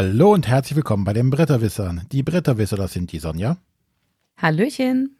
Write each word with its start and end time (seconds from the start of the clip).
Hallo 0.00 0.32
und 0.32 0.46
herzlich 0.46 0.76
willkommen 0.76 1.02
bei 1.02 1.12
den 1.12 1.28
Bretterwissern. 1.28 2.06
Die 2.12 2.22
Bretterwisser, 2.22 2.76
das 2.76 2.92
sind 2.92 3.10
die 3.10 3.18
Sonja, 3.18 3.56
Hallöchen. 4.36 5.16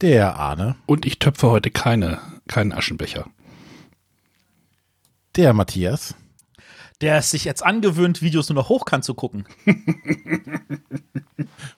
der 0.00 0.34
Arne, 0.34 0.74
Und 0.86 1.06
ich 1.06 1.20
töpfe 1.20 1.48
heute 1.48 1.70
keine, 1.70 2.18
keinen 2.48 2.72
Aschenbecher. 2.72 3.30
der 5.36 5.52
Matthias 5.52 6.16
Der 7.00 7.18
es 7.18 7.30
sich 7.30 7.44
jetzt 7.44 7.64
angewöhnt, 7.64 8.22
Videos 8.22 8.48
nur 8.48 8.56
noch 8.56 8.70
hochkant 8.70 9.04
zu 9.04 9.14
gucken. 9.14 9.44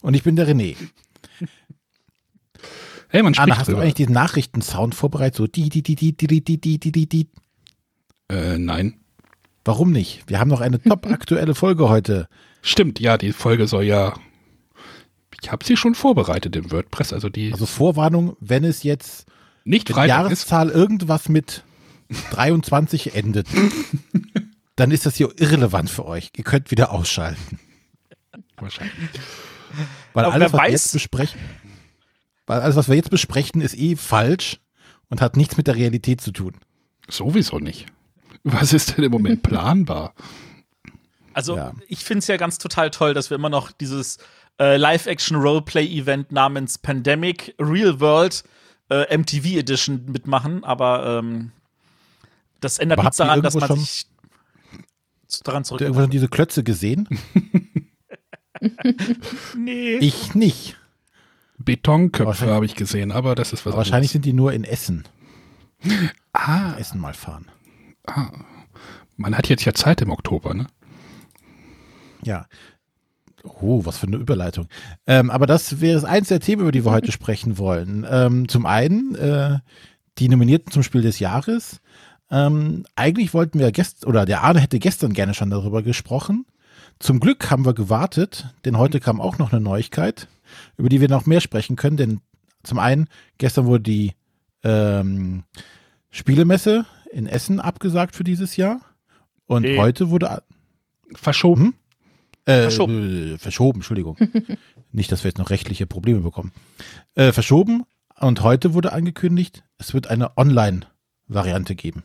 und 0.01 0.15
ich 0.15 0.23
bin 0.23 0.37
der 0.37 0.49
René. 0.49 0.77
Hey, 3.11 3.23
man 3.23 3.35
Arne, 3.35 3.37
spricht 3.53 3.59
hast 3.59 3.67
du 3.67 3.73
drüber. 3.73 3.83
eigentlich 3.83 3.95
diesen 3.97 4.15
Nachrichtensound 4.15 4.95
vorbereitet? 4.95 5.37
So 5.37 5.47
die, 5.47 5.69
die, 5.69 5.83
die, 5.83 5.95
die, 5.95 6.17
die, 6.17 6.27
die, 6.27 6.59
die, 6.59 6.79
die, 6.79 6.91
die, 6.91 7.07
die. 7.07 7.29
Äh, 8.31 8.57
nein. 8.57 9.00
Warum 9.71 9.93
nicht? 9.93 10.25
Wir 10.27 10.41
haben 10.41 10.49
noch 10.49 10.63
eine 10.63 10.83
top 10.83 11.07
aktuelle 11.13 11.55
Folge 11.55 11.89
heute. 11.89 12.27
Stimmt, 12.61 12.99
ja, 12.99 13.17
die 13.17 13.33
Folge 13.33 13.69
soll 13.69 13.85
ja. 13.85 14.15
Ich 15.41 15.53
habe 15.53 15.65
sie 15.65 15.77
schon 15.77 15.95
vorbereitet 15.95 16.57
im 16.57 16.73
WordPress, 16.73 17.13
also 17.13 17.29
die 17.29 17.53
Also 17.53 17.67
Vorwarnung, 17.67 18.37
wenn 18.41 18.65
es 18.65 18.83
jetzt 18.83 19.27
nicht 19.63 19.89
mit 19.89 19.95
Freitag 19.95 20.33
ist. 20.33 20.49
Jahreszahl 20.49 20.71
irgendwas 20.71 21.29
mit 21.29 21.63
23 22.33 23.15
endet, 23.15 23.47
dann 24.75 24.91
ist 24.91 25.07
das 25.07 25.15
hier 25.15 25.31
irrelevant 25.39 25.89
für 25.89 26.05
euch. 26.05 26.33
Ihr 26.37 26.43
könnt 26.43 26.73
wieder 26.73 26.91
ausschalten. 26.91 27.61
Wahrscheinlich. 28.57 28.93
Weil 30.15 30.25
Aber 30.25 30.35
alles, 30.35 30.53
was 30.53 30.63
wir 30.63 30.71
jetzt 30.73 30.93
besprechen, 30.95 31.41
weil 32.47 32.61
alles, 32.61 32.75
was 32.75 32.89
wir 32.89 32.97
jetzt 32.97 33.11
besprechen, 33.11 33.61
ist 33.61 33.79
eh 33.79 33.95
falsch 33.95 34.59
und 35.11 35.21
hat 35.21 35.37
nichts 35.37 35.57
mit 35.57 35.69
der 35.69 35.77
Realität 35.77 36.21
zu 36.21 36.33
tun. 36.33 36.55
Sowieso 37.09 37.61
nicht. 37.61 37.87
Was 38.45 38.73
ist 38.73 38.97
denn 38.97 39.05
im 39.05 39.13
Moment 39.13 39.43
planbar? 39.45 40.15
Also 41.33 41.57
Ja. 41.57 41.73
ich 41.89 42.05
finde 42.05 42.21
es 42.21 42.27
ja 42.27 42.37
ganz 42.37 42.59
total 42.59 42.91
toll, 42.91 43.15
dass 43.15 43.31
wir 43.31 43.37
immer 43.37 43.51
noch 43.51 43.71
dieses 43.73 44.19
äh, 44.59 44.77
Live-Action-Roleplay-Event 44.77 46.33
namens 46.33 46.79
Pandemic 46.79 47.55
Real 47.59 48.01
World 48.01 48.43
äh, 48.91 49.17
MTV 49.17 49.59
Edition 49.59 50.05
mitmachen, 50.07 50.65
aber 50.65 51.19
ähm, 51.21 51.53
das 52.61 52.79
ändert 52.79 52.99
Aber 52.99 53.05
nichts 53.07 53.17
daran, 53.19 53.43
dass 53.43 53.55
man 53.55 53.69
schon- 53.69 53.79
sich 53.79 54.07
daran 55.45 55.59
Habt 55.63 55.67
ihr 55.67 55.69
zurück. 55.69 55.81
irgendwo 55.83 56.01
schon 56.03 56.11
diese 56.11 56.29
Klötze 56.29 56.63
gesehen? 56.65 57.09
Nee. 59.57 59.97
Ich 59.99 60.35
nicht. 60.35 60.77
Betonköpfe 61.59 62.27
Wahrscheinlich- 62.27 62.55
habe 62.55 62.67
ich 62.67 62.75
gesehen, 62.75 63.13
aber 63.13 63.35
das 63.35 63.53
ist 63.53 63.65
was 63.67 63.77
Wahrscheinlich 63.77 64.11
sind 64.11 64.25
die 64.25 64.33
nur 64.33 64.53
in 64.53 64.65
Essen. 64.65 65.05
Ah, 66.33 66.75
Essen 66.79 67.01
mal 67.01 67.15
fahren. 67.15 67.47
Man 69.17 69.37
hat 69.37 69.49
jetzt 69.49 69.65
ja 69.65 69.75
Zeit 69.75 70.01
im 70.01 70.11
Oktober, 70.11 70.55
ne? 70.55 70.67
Ja. 72.25 72.47
Oh, 73.43 73.87
was 73.87 73.99
für 73.99 74.07
eine 74.07 74.17
Überleitung. 74.17 74.69
Ähm, 75.07 75.31
aber 75.31 75.47
das 75.47 75.81
wäre 75.81 76.07
eins 76.07 76.29
der 76.29 76.41
Themen, 76.41 76.63
über 76.63 76.73
die 76.73 76.85
wir 76.85 76.91
heute 76.91 77.13
sprechen 77.13 77.59
wollen. 77.59 78.07
Ähm, 78.09 78.49
zum 78.49 78.67
einen 78.67 79.15
äh, 79.15 79.59
die 80.19 80.29
Nominierten 80.29 80.73
zum 80.73 80.83
Spiel 80.83 81.03
des 81.03 81.19
Jahres. 81.19 81.81
Ähm, 82.31 82.85
eigentlich 82.97 83.35
wollten 83.35 83.59
wir 83.59 83.73
gestern, 83.73 84.09
oder 84.09 84.27
der 84.27 84.43
Arne 84.43 84.61
hätte 84.61 84.79
gestern 84.79 85.13
gerne 85.13 85.35
schon 85.35 85.51
darüber 85.51 85.83
gesprochen. 85.83 86.47
Zum 86.99 87.19
Glück 87.19 87.51
haben 87.51 87.65
wir 87.65 87.73
gewartet, 87.73 88.55
denn 88.65 88.77
heute 88.77 89.01
kam 89.01 89.21
auch 89.21 89.39
noch 89.39 89.53
eine 89.53 89.61
Neuigkeit, 89.61 90.29
über 90.77 90.91
die 90.91 91.01
wir 91.01 91.09
noch 91.09 91.25
mehr 91.25 91.41
sprechen 91.41 91.77
können. 91.77 91.97
Denn 91.97 92.21
zum 92.63 92.79
einen, 92.79 93.09
gestern 93.39 93.65
wurde 93.65 93.85
die 93.85 94.13
ähm, 94.63 95.45
Spielemesse 96.11 96.85
in 97.13 97.27
Essen 97.27 97.61
abgesagt 97.61 98.15
für 98.17 98.25
dieses 98.25 98.57
Jahr. 98.57 98.81
Und 99.47 99.63
Nee. 99.63 99.79
heute 99.79 100.11
wurde 100.11 100.43
Verschoben. 101.15 101.75
äh, 102.47 102.63
Verschoben. 102.63 103.35
äh, 103.35 103.39
verschoben, 103.39 103.79
Entschuldigung. 103.81 104.17
Nicht, 104.93 105.11
dass 105.13 105.25
wir 105.25 105.29
jetzt 105.29 105.39
noch 105.39 105.51
rechtliche 105.51 105.87
Probleme 105.87 106.21
bekommen. 106.21 106.53
Äh, 107.15 107.33
verschoben 107.33 107.85
und 108.19 108.43
heute 108.43 108.75
wurde 108.75 108.93
angekündigt, 108.93 109.65
es 109.79 109.93
wird 109.95 110.07
eine 110.09 110.37
Online-Variante 110.37 111.75
geben. 111.75 112.05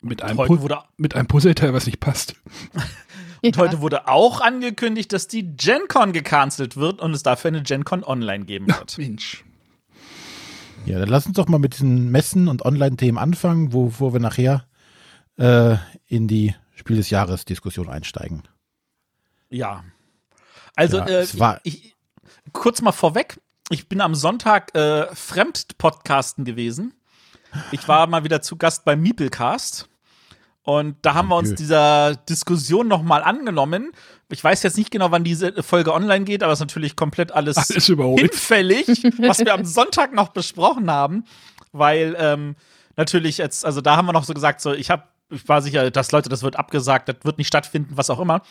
Mit 0.00 0.22
einem, 0.22 0.36
Heute 0.38 0.60
wurde, 0.60 0.78
mit 0.96 1.14
einem 1.16 1.26
Puzzleteil, 1.28 1.72
was 1.72 1.86
nicht 1.86 1.98
passt. 2.00 2.34
und 3.42 3.56
heute 3.56 3.80
wurde 3.80 4.06
auch 4.06 4.40
angekündigt, 4.42 5.12
dass 5.14 5.28
die 5.28 5.56
GenCon 5.56 6.12
gecancelt 6.12 6.76
wird 6.76 7.00
und 7.00 7.14
es 7.14 7.22
dafür 7.22 7.48
eine 7.48 7.62
GenCon 7.62 8.04
online 8.04 8.44
geben 8.44 8.66
wird. 8.66 8.98
Mensch. 8.98 9.44
Ja, 10.86 10.98
dann 10.98 11.08
lass 11.08 11.26
uns 11.26 11.36
doch 11.36 11.48
mal 11.48 11.58
mit 11.58 11.74
diesen 11.74 12.10
Messen 12.10 12.48
und 12.48 12.64
Online-Themen 12.64 13.18
anfangen, 13.18 13.72
wo, 13.72 13.92
wo 13.98 14.12
wir 14.12 14.20
nachher 14.20 14.66
äh, 15.38 15.76
in 16.06 16.28
die 16.28 16.54
Spiel 16.74 16.96
des 16.96 17.10
Jahres-Diskussion 17.10 17.88
einsteigen. 17.88 18.42
Ja. 19.50 19.84
Also, 20.76 20.98
Ja, 20.98 21.06
äh, 21.06 21.38
war- 21.38 21.60
ich, 21.64 21.94
kurz 22.52 22.82
mal 22.82 22.92
vorweg. 22.92 23.40
Ich 23.70 23.88
bin 23.88 24.00
am 24.00 24.14
Sonntag 24.14 24.74
äh, 24.74 25.06
Fremdpodcasten 25.14 26.44
gewesen. 26.44 26.92
Ich 27.70 27.86
war 27.88 28.06
mal 28.06 28.24
wieder 28.24 28.42
zu 28.42 28.56
Gast 28.56 28.84
beim 28.84 29.00
Meeplecast. 29.00 29.88
Und 30.62 30.96
da 31.02 31.14
haben 31.14 31.28
wir 31.28 31.36
uns 31.36 31.54
dieser 31.54 32.16
Diskussion 32.16 32.88
nochmal 32.88 33.22
angenommen. 33.22 33.92
Ich 34.34 34.42
weiß 34.44 34.62
jetzt 34.64 34.76
nicht 34.76 34.90
genau, 34.90 35.10
wann 35.12 35.22
diese 35.24 35.62
Folge 35.62 35.94
online 35.94 36.24
geht, 36.24 36.42
aber 36.42 36.52
es 36.52 36.58
ist 36.58 36.66
natürlich 36.66 36.96
komplett 36.96 37.32
alles, 37.32 37.56
Alles 37.56 37.88
überholt. 37.88 38.20
hinfällig, 38.20 38.86
was 39.18 39.38
wir 39.38 39.54
am 39.54 39.64
Sonntag 39.64 40.12
noch 40.12 40.28
besprochen 40.28 40.90
haben. 40.90 41.24
Weil 41.72 42.16
ähm, 42.18 42.56
natürlich 42.96 43.38
jetzt, 43.38 43.64
also 43.64 43.80
da 43.80 43.96
haben 43.96 44.06
wir 44.06 44.12
noch 44.12 44.24
so 44.24 44.34
gesagt, 44.34 44.60
so 44.60 44.72
ich 44.72 44.90
habe, 44.90 45.04
ich 45.30 45.48
war 45.48 45.62
sicher, 45.62 45.90
dass 45.90 46.12
Leute, 46.12 46.28
das 46.28 46.42
wird 46.42 46.56
abgesagt, 46.56 47.08
das 47.08 47.16
wird 47.22 47.38
nicht 47.38 47.48
stattfinden, 47.48 47.96
was 47.96 48.10
auch 48.10 48.20
immer. 48.20 48.42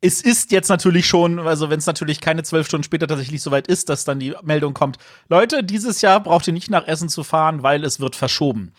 Es 0.00 0.20
ist 0.22 0.52
jetzt 0.52 0.68
natürlich 0.68 1.06
schon, 1.06 1.40
also 1.40 1.70
wenn 1.70 1.80
es 1.80 1.86
natürlich 1.86 2.20
keine 2.20 2.44
zwölf 2.44 2.68
Stunden 2.68 2.84
später 2.84 3.08
tatsächlich 3.08 3.42
soweit 3.42 3.66
ist, 3.66 3.88
dass 3.88 4.04
dann 4.04 4.20
die 4.20 4.34
Meldung 4.42 4.72
kommt, 4.72 4.98
Leute, 5.28 5.64
dieses 5.64 6.00
Jahr 6.00 6.20
braucht 6.20 6.46
ihr 6.46 6.52
nicht 6.52 6.70
nach 6.70 6.86
Essen 6.86 7.08
zu 7.08 7.24
fahren, 7.24 7.64
weil 7.64 7.84
es 7.84 7.98
wird 7.98 8.14
verschoben. 8.14 8.72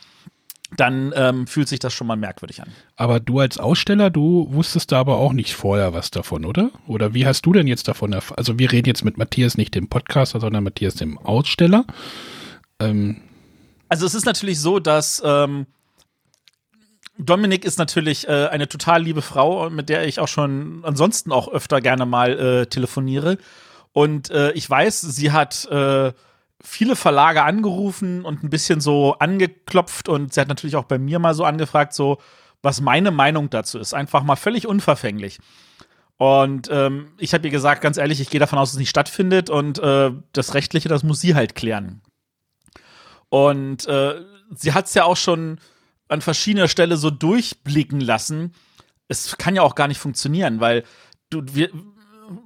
Dann 0.77 1.13
ähm, 1.15 1.47
fühlt 1.47 1.67
sich 1.67 1.79
das 1.79 1.93
schon 1.93 2.05
mal 2.05 2.15
merkwürdig 2.15 2.61
an. 2.61 2.69
Aber 2.95 3.19
du 3.19 3.39
als 3.39 3.57
Aussteller, 3.57 4.09
du 4.09 4.47
wusstest 4.51 4.91
da 4.91 4.99
aber 4.99 5.17
auch 5.17 5.33
nicht 5.33 5.55
vorher 5.55 5.93
was 5.93 6.11
davon, 6.11 6.45
oder? 6.45 6.69
Oder 6.87 7.13
wie 7.13 7.25
hast 7.25 7.45
du 7.45 7.53
denn 7.53 7.67
jetzt 7.67 7.87
davon 7.87 8.13
erfahren? 8.13 8.37
Also 8.37 8.59
wir 8.59 8.71
reden 8.71 8.87
jetzt 8.87 9.03
mit 9.03 9.17
Matthias, 9.17 9.57
nicht 9.57 9.73
dem 9.73 9.87
Podcaster, 9.87 10.39
sondern 10.39 10.63
Matthias, 10.63 10.93
dem 10.95 11.17
Aussteller. 11.17 11.85
Ähm, 12.79 13.17
Also 13.89 14.05
es 14.05 14.13
ist 14.13 14.25
natürlich 14.25 14.59
so, 14.59 14.79
dass 14.79 15.21
ähm, 15.25 15.65
Dominik 17.17 17.65
ist 17.65 17.77
natürlich 17.77 18.27
äh, 18.27 18.47
eine 18.47 18.69
total 18.69 19.03
liebe 19.03 19.21
Frau, 19.21 19.69
mit 19.69 19.89
der 19.89 20.07
ich 20.07 20.19
auch 20.19 20.27
schon 20.27 20.81
ansonsten 20.83 21.31
auch 21.31 21.49
öfter 21.49 21.81
gerne 21.81 22.05
mal 22.05 22.39
äh, 22.39 22.65
telefoniere. 22.67 23.37
Und 23.91 24.29
äh, 24.29 24.51
ich 24.51 24.69
weiß, 24.69 25.01
sie 25.01 25.31
hat 25.31 25.65
äh, 25.65 26.13
viele 26.61 26.95
Verlage 26.95 27.43
angerufen 27.43 28.25
und 28.25 28.43
ein 28.43 28.49
bisschen 28.49 28.81
so 28.81 29.13
angeklopft 29.19 30.09
und 30.09 30.33
sie 30.33 30.41
hat 30.41 30.47
natürlich 30.47 30.75
auch 30.75 30.85
bei 30.85 30.97
mir 30.97 31.19
mal 31.19 31.33
so 31.33 31.45
angefragt, 31.45 31.93
so 31.93 32.17
was 32.61 32.81
meine 32.81 33.11
Meinung 33.11 33.49
dazu 33.49 33.79
ist. 33.79 33.93
Einfach 33.93 34.23
mal 34.23 34.35
völlig 34.35 34.67
unverfänglich. 34.67 35.39
Und 36.17 36.67
ähm, 36.69 37.13
ich 37.17 37.33
habe 37.33 37.47
ihr 37.47 37.51
gesagt, 37.51 37.81
ganz 37.81 37.97
ehrlich, 37.97 38.19
ich 38.19 38.29
gehe 38.29 38.41
davon 38.41 38.59
aus, 38.59 38.69
dass 38.69 38.73
es 38.73 38.79
nicht 38.79 38.89
stattfindet 38.89 39.49
und 39.49 39.79
äh, 39.79 40.11
das 40.33 40.53
Rechtliche, 40.53 40.89
das 40.89 41.03
muss 41.03 41.21
sie 41.21 41.33
halt 41.33 41.55
klären. 41.55 42.01
Und 43.29 43.85
äh, 43.87 44.15
sie 44.53 44.73
hat 44.73 44.87
es 44.87 44.93
ja 44.95 45.05
auch 45.05 45.15
schon 45.15 45.59
an 46.09 46.21
verschiedener 46.21 46.67
Stelle 46.67 46.97
so 46.97 47.09
durchblicken 47.09 48.01
lassen. 48.01 48.53
Es 49.07 49.37
kann 49.37 49.55
ja 49.55 49.61
auch 49.61 49.75
gar 49.75 49.87
nicht 49.87 49.99
funktionieren, 49.99 50.59
weil 50.59 50.83
du, 51.29 51.43
wir, 51.53 51.69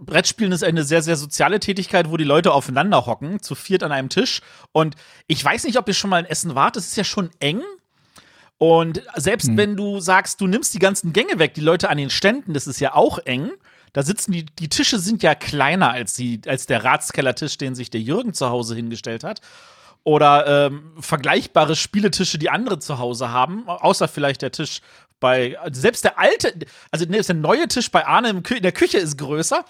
Brettspielen 0.01 0.51
ist 0.51 0.63
eine 0.63 0.83
sehr, 0.83 1.01
sehr 1.01 1.15
soziale 1.15 1.59
Tätigkeit, 1.59 2.09
wo 2.09 2.17
die 2.17 2.23
Leute 2.23 2.53
aufeinander 2.53 3.05
hocken, 3.05 3.41
zu 3.41 3.55
viert 3.55 3.83
an 3.83 3.91
einem 3.91 4.09
Tisch. 4.09 4.41
Und 4.71 4.95
ich 5.27 5.43
weiß 5.43 5.63
nicht, 5.65 5.77
ob 5.77 5.87
ihr 5.87 5.93
schon 5.93 6.09
mal 6.09 6.19
in 6.19 6.25
Essen 6.25 6.55
wart, 6.55 6.77
es 6.77 6.87
ist 6.87 6.97
ja 6.97 7.03
schon 7.03 7.29
eng. 7.39 7.61
Und 8.57 9.01
selbst 9.15 9.57
wenn 9.57 9.75
du 9.75 9.99
sagst, 9.99 10.39
du 10.39 10.47
nimmst 10.47 10.73
die 10.73 10.79
ganzen 10.79 11.11
Gänge 11.11 11.37
weg, 11.39 11.53
die 11.53 11.61
Leute 11.61 11.89
an 11.89 11.97
den 11.97 12.09
Ständen, 12.09 12.53
das 12.53 12.67
ist 12.67 12.79
ja 12.79 12.95
auch 12.95 13.19
eng. 13.19 13.51
Da 13.91 14.03
sitzen 14.03 14.31
die, 14.31 14.45
die 14.45 14.69
Tische 14.69 14.99
sind 14.99 15.21
ja 15.21 15.35
kleiner 15.35 15.91
als, 15.91 16.13
die, 16.13 16.41
als 16.47 16.65
der 16.65 16.83
Ratskellertisch, 16.83 17.57
den 17.57 17.75
sich 17.75 17.89
der 17.89 18.01
Jürgen 18.01 18.33
zu 18.33 18.49
Hause 18.49 18.75
hingestellt 18.75 19.23
hat. 19.23 19.41
Oder 20.05 20.67
ähm, 20.67 20.93
vergleichbare 20.99 21.75
Spieletische, 21.75 22.37
die 22.37 22.49
andere 22.49 22.79
zu 22.79 22.99
Hause 22.99 23.29
haben, 23.29 23.67
außer 23.67 24.07
vielleicht 24.07 24.41
der 24.41 24.51
Tisch 24.51 24.81
bei, 25.23 25.57
selbst 25.71 26.03
der 26.03 26.19
alte, 26.19 26.53
also 26.91 27.05
ne, 27.05 27.21
der 27.21 27.33
neue 27.33 27.69
Tisch 27.69 27.89
bei 27.89 28.05
Arne 28.05 28.29
in 28.31 28.43
der 28.61 28.73
Küche 28.73 28.97
ist 28.97 29.17
größer. 29.17 29.63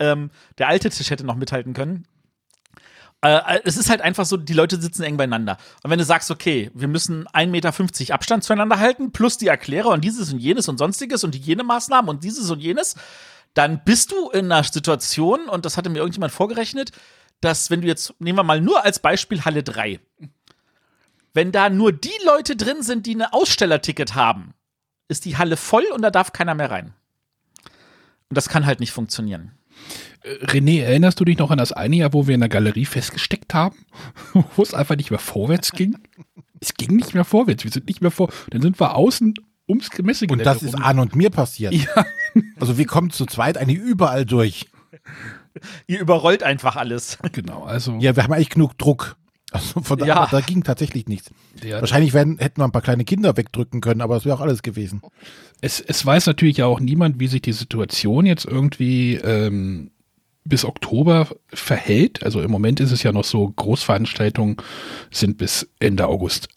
Ähm, 0.00 0.30
der 0.58 0.68
alte 0.68 0.90
Tisch 0.90 1.08
hätte 1.08 1.24
noch 1.24 1.34
mithalten 1.34 1.72
können. 1.72 2.06
Äh, 3.22 3.60
es 3.64 3.78
ist 3.78 3.88
halt 3.88 4.02
einfach 4.02 4.26
so, 4.26 4.36
die 4.36 4.52
Leute 4.52 4.78
sitzen 4.78 5.04
eng 5.04 5.16
beieinander. 5.16 5.56
Und 5.82 5.90
wenn 5.90 5.98
du 5.98 6.04
sagst, 6.04 6.30
okay, 6.30 6.70
wir 6.74 6.88
müssen 6.88 7.26
1,50 7.28 7.46
Meter 7.46 8.14
Abstand 8.14 8.44
zueinander 8.44 8.78
halten, 8.78 9.10
plus 9.10 9.38
die 9.38 9.46
Erklärer 9.46 9.88
und 9.88 10.04
dieses 10.04 10.30
und 10.30 10.40
jenes 10.40 10.68
und 10.68 10.76
sonstiges 10.76 11.24
und 11.24 11.34
Hygienemaßnahmen 11.34 12.10
und 12.10 12.22
dieses 12.22 12.50
und 12.50 12.60
jenes, 12.60 12.94
dann 13.54 13.82
bist 13.84 14.12
du 14.12 14.28
in 14.28 14.52
einer 14.52 14.62
Situation, 14.62 15.48
und 15.48 15.64
das 15.64 15.78
hatte 15.78 15.88
mir 15.88 16.00
irgendjemand 16.00 16.34
vorgerechnet, 16.34 16.92
dass 17.40 17.70
wenn 17.70 17.80
du 17.80 17.86
jetzt, 17.86 18.12
nehmen 18.18 18.38
wir 18.38 18.44
mal 18.44 18.60
nur 18.60 18.84
als 18.84 18.98
Beispiel 18.98 19.46
Halle 19.46 19.62
3, 19.62 20.00
wenn 21.32 21.50
da 21.50 21.70
nur 21.70 21.92
die 21.92 22.10
Leute 22.26 22.56
drin 22.56 22.82
sind, 22.82 23.06
die 23.06 23.14
ein 23.14 23.22
Ausstellerticket 23.22 24.14
haben, 24.14 24.52
ist 25.08 25.24
die 25.24 25.36
Halle 25.36 25.56
voll 25.56 25.84
und 25.94 26.02
da 26.02 26.10
darf 26.10 26.32
keiner 26.32 26.54
mehr 26.54 26.70
rein. 26.70 26.92
Und 28.28 28.36
das 28.36 28.48
kann 28.48 28.66
halt 28.66 28.80
nicht 28.80 28.92
funktionieren. 28.92 29.52
Äh, 30.22 30.44
René, 30.46 30.82
erinnerst 30.82 31.18
du 31.20 31.24
dich 31.24 31.38
noch 31.38 31.50
an 31.50 31.58
das 31.58 31.72
eine 31.72 31.96
Jahr, 31.96 32.12
wo 32.12 32.26
wir 32.26 32.34
in 32.34 32.40
der 32.40 32.48
Galerie 32.48 32.84
festgesteckt 32.84 33.54
haben? 33.54 33.76
wo 34.56 34.62
es 34.62 34.74
einfach 34.74 34.96
nicht 34.96 35.10
mehr 35.10 35.18
vorwärts 35.20 35.72
ging? 35.72 35.96
Es 36.60 36.74
ging 36.74 36.96
nicht 36.96 37.14
mehr 37.14 37.24
vorwärts. 37.24 37.64
Wir 37.64 37.70
sind 37.70 37.86
nicht 37.86 38.02
mehr 38.02 38.10
vor. 38.10 38.30
Dann 38.50 38.62
sind 38.62 38.78
wir 38.80 38.94
außen 38.96 39.34
ums 39.68 39.90
Messegelände 40.02 40.42
Und 40.50 40.54
das 40.54 40.62
ist. 40.62 40.74
Arne 40.74 41.02
und 41.02 41.14
mir 41.14 41.30
passiert. 41.30 41.72
Ja, 41.72 42.04
Also 42.60 42.78
wir 42.78 42.86
kommen 42.86 43.10
zu 43.10 43.26
zweit 43.26 43.56
eigentlich 43.56 43.78
überall 43.78 44.24
durch. 44.24 44.68
Ihr 45.86 46.00
überrollt 46.00 46.42
einfach 46.42 46.76
alles. 46.76 47.18
genau. 47.32 47.62
Also 47.64 47.96
Ja, 48.00 48.16
wir 48.16 48.22
haben 48.24 48.32
eigentlich 48.32 48.50
genug 48.50 48.76
Druck. 48.78 49.16
Also 49.50 49.80
von 49.80 49.98
Ja. 50.04 50.16
aber 50.16 50.28
da 50.30 50.40
ging 50.40 50.62
tatsächlich 50.62 51.06
nichts. 51.06 51.30
der, 51.62 51.80
Wahrscheinlich 51.80 52.12
werden, 52.12 52.38
hätten 52.38 52.60
wir 52.60 52.64
ein 52.64 52.72
paar 52.72 52.82
kleine 52.82 53.04
Kinder 53.04 53.36
wegdrücken 53.36 53.80
können, 53.80 54.02
aber 54.02 54.14
das 54.16 54.24
wäre 54.26 54.36
auch 54.36 54.40
alles 54.42 54.62
gewesen. 54.62 55.00
es, 55.62 55.80
es 55.80 56.04
weiß 56.04 56.26
natürlich 56.26 56.58
ja 56.58 56.66
auch 56.66 56.80
niemand, 56.80 57.18
wie 57.18 57.28
sich 57.28 57.40
die 57.42 57.52
Situation 57.52 58.26
jetzt 58.26 58.44
irgendwie 58.44 59.14
ähm, 59.16 59.90
bis 60.44 60.64
Oktober 60.66 61.28
verhält. 61.48 62.22
Also 62.24 62.42
im 62.42 62.50
Moment 62.50 62.80
ist 62.80 62.92
es 62.92 63.02
ja 63.02 63.12
noch 63.12 63.24
so, 63.24 63.48
Großveranstaltungen 63.48 64.56
sind 65.10 65.38
bis 65.38 65.68
Ende 65.80 66.06
August 66.08 66.48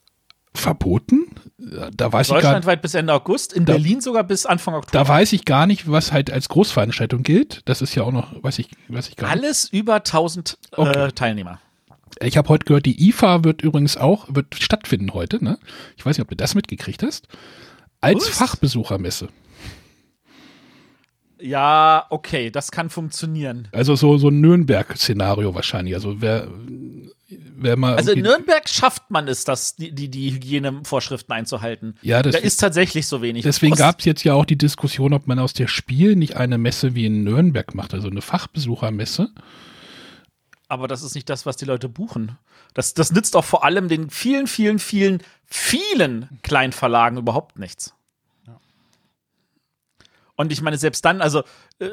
verboten. 0.54 1.28
Da 1.58 2.12
weiß 2.12 2.28
ich 2.28 2.34
gar 2.34 2.42
Deutschlandweit 2.42 2.82
bis 2.82 2.94
Ende 2.94 3.14
August, 3.14 3.54
in 3.54 3.64
Da- 3.66 3.74
Berlin 3.74 4.02
sogar 4.02 4.24
bis 4.26 4.46
Anfang 4.46 4.74
Oktober. 4.76 4.92
da 5.04 5.08
weiß 5.08 5.32
ich 5.34 5.46
gar 5.46 5.66
nicht, 5.66 5.90
was 5.90 6.12
halt 6.12 6.30
als 6.30 6.50
Großveranstaltung 6.50 7.24
gilt. 7.24 7.62
Das 7.66 7.82
ist 7.82 7.96
ja 7.96 8.04
auch 8.04 8.12
noch, 8.12 8.44
weiß 8.44 8.60
ich, 8.60 8.70
weiß 8.90 9.08
ich 9.08 9.16
gar 9.16 9.34
nicht. 9.34 9.44
Alles 9.46 9.70
über 9.72 9.96
1000 10.04 10.58
Okay. 10.74 11.08
äh, 11.08 11.12
Teilnehmer. 11.14 11.60
Ich 12.19 12.38
habe 12.38 12.50
heute 12.50 12.66
gehört, 12.66 12.86
die 12.86 13.10
IFA 13.10 13.44
wird 13.44 13.62
übrigens 13.62 13.98
auch, 13.98 14.28
wird 14.30 14.56
stattfinden 14.56 15.13
heute, 15.13 15.44
ne? 15.44 15.58
Ich 15.98 16.06
weiß 16.06 16.18
nicht, 16.18 16.24
ob 16.24 16.30
du 16.30 16.36
das 16.36 16.56
mitgekriegt 16.56 17.04
hast. 17.04 17.28
Als 18.02 18.28
Was? 18.28 18.38
Fachbesuchermesse. 18.38 19.30
Ja, 21.40 22.06
okay, 22.10 22.52
das 22.52 22.72
kann 22.72 22.90
funktionieren. 22.90 23.68
Also 23.72 23.96
so, 23.96 24.18
so 24.18 24.30
ein 24.30 24.42
Nürnberg-Szenario 24.42 25.56
wahrscheinlich. 25.56 25.96
Also 25.96 26.22
wer, 26.22 26.48
wer 27.30 27.78
mal. 27.78 27.96
Also 27.96 28.12
in 28.12 28.22
Nürnberg 28.22 28.69
schafft 28.69 29.10
man 29.10 29.28
es, 29.28 29.44
das, 29.44 29.75
die, 29.75 29.92
die, 29.92 30.10
die 30.10 30.31
Hygienevorschriften 30.34 31.34
einzuhalten. 31.34 31.96
Ja, 32.02 32.22
das 32.22 32.36
da 32.36 32.42
ist 32.42 32.58
tatsächlich 32.58 33.08
so 33.08 33.22
wenig. 33.22 33.44
Deswegen 33.44 33.75
gab 33.75 34.00
es 34.00 34.06
jetzt 34.06 34.24
ja 34.24 34.34
auch 34.34 34.46
die 34.46 34.58
Diskussion, 34.58 35.13
ob 35.13 35.28
man 35.28 35.40
aus 35.40 35.54
der 35.54 35.68
Spiel 35.68 36.16
nicht 36.16 36.38
eine 36.38 36.58
Messe 36.58 36.94
wie 36.94 37.06
in 37.06 37.24
Nürnberg 37.24 37.74
macht, 37.74 37.94
also 37.94 38.08
eine 38.08 38.22
Fachbesuchermesse. 38.22 39.31
Aber 40.72 40.88
das 40.88 41.04
ist 41.04 41.16
nicht 41.16 41.30
das, 41.30 41.46
was 41.46 41.58
die 41.58 41.66
Leute 41.66 41.90
buchen. 41.90 42.38
Das, 42.74 42.94
das 42.94 43.12
nützt 43.12 43.36
auch 43.36 43.44
vor 43.44 43.66
allem 43.66 43.90
den 43.90 44.10
vielen, 44.10 44.48
vielen, 44.48 44.80
vielen, 44.80 45.22
vielen 45.46 46.40
kleinen 46.44 46.72
Verlagen 46.72 47.18
überhaupt 47.18 47.60
nichts. 47.60 47.94
Und 50.38 50.54
ich 50.54 50.62
meine, 50.62 50.78
selbst 50.78 51.04
dann, 51.04 51.22
also 51.22 51.44
äh, 51.80 51.90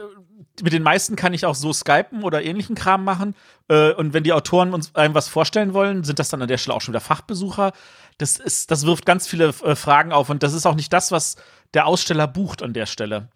mit 0.63 0.73
den 0.73 0.85
meisten 0.85 1.17
kann 1.17 1.35
ich 1.35 1.45
auch 1.45 1.57
so 1.57 1.73
skypen 1.73 2.23
oder 2.23 2.45
ähnlichen 2.45 2.77
Kram 2.77 3.03
machen. 3.03 3.35
Äh, 3.67 3.95
und 3.95 4.13
wenn 4.13 4.23
die 4.23 4.33
Autoren 4.33 4.73
uns 4.73 4.95
einem 4.95 5.13
was 5.13 5.27
vorstellen 5.27 5.75
wollen, 5.75 6.05
sind 6.05 6.21
das 6.21 6.29
dann 6.29 6.41
an 6.41 6.47
der 6.47 6.59
Stelle 6.59 6.77
auch 6.77 6.81
schon 6.81 6.93
wieder 6.93 7.01
Fachbesucher. 7.01 7.73
Das, 8.19 8.39
ist, 8.39 8.71
das 8.71 8.87
wirft 8.87 9.07
ganz 9.07 9.27
viele 9.27 9.49
äh, 9.65 9.75
Fragen 9.75 10.13
auf. 10.13 10.31
Und 10.31 10.45
das 10.45 10.53
ist 10.53 10.67
auch 10.67 10.77
nicht 10.77 10.93
das, 10.93 11.11
was 11.11 11.35
der 11.75 11.89
Aussteller 11.89 12.29
bucht 12.29 12.63
an 12.63 12.75
der 12.75 12.87
Stelle. 12.87 13.27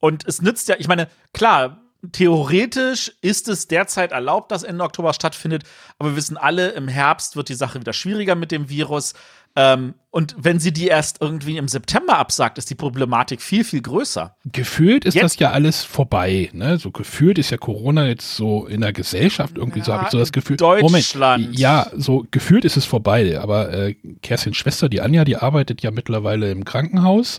Und 0.00 0.26
es 0.26 0.42
nützt 0.42 0.66
ja, 0.66 0.74
ich 0.76 0.88
meine, 0.88 1.08
klar, 1.32 1.81
theoretisch 2.10 3.12
ist 3.20 3.48
es 3.48 3.68
derzeit 3.68 4.12
erlaubt, 4.12 4.50
dass 4.50 4.62
Ende 4.64 4.82
Oktober 4.84 5.12
stattfindet, 5.14 5.62
aber 5.98 6.10
wir 6.10 6.16
wissen 6.16 6.36
alle, 6.36 6.70
im 6.70 6.88
Herbst 6.88 7.36
wird 7.36 7.48
die 7.48 7.54
Sache 7.54 7.78
wieder 7.80 7.92
schwieriger 7.92 8.34
mit 8.34 8.50
dem 8.50 8.68
Virus. 8.68 9.14
Ähm, 9.54 9.92
und 10.10 10.34
wenn 10.38 10.58
sie 10.58 10.72
die 10.72 10.86
erst 10.86 11.20
irgendwie 11.20 11.58
im 11.58 11.68
September 11.68 12.16
absagt, 12.18 12.56
ist 12.56 12.70
die 12.70 12.74
Problematik 12.74 13.42
viel, 13.42 13.64
viel 13.64 13.82
größer. 13.82 14.34
Gefühlt 14.50 15.04
ist 15.04 15.12
Jetzt- 15.14 15.24
das 15.24 15.38
ja 15.38 15.50
alles 15.50 15.84
vorbei. 15.84 16.48
Ne? 16.54 16.78
So 16.78 16.90
gefühlt 16.90 17.38
ist 17.38 17.50
ja 17.50 17.58
Corona 17.58 18.06
jetzt 18.06 18.34
so 18.34 18.64
in 18.66 18.80
der 18.80 18.94
Gesellschaft 18.94 19.58
irgendwie, 19.58 19.82
so 19.82 19.90
Ja, 19.92 19.98
habe 19.98 20.06
ich 20.06 20.10
so 20.10 20.18
das 20.18 20.32
Gefühl. 20.32 20.56
Deutschland. 20.56 21.42
Moment, 21.44 21.58
ja, 21.58 21.90
so 21.94 22.24
gefühlt 22.30 22.64
ist 22.64 22.78
es 22.78 22.86
vorbei. 22.86 23.38
Aber 23.40 23.70
äh, 23.74 23.94
Kerstins 24.22 24.56
Schwester, 24.56 24.88
die 24.88 25.02
Anja, 25.02 25.24
die 25.24 25.36
arbeitet 25.36 25.82
ja 25.82 25.90
mittlerweile 25.90 26.50
im 26.50 26.64
Krankenhaus, 26.64 27.38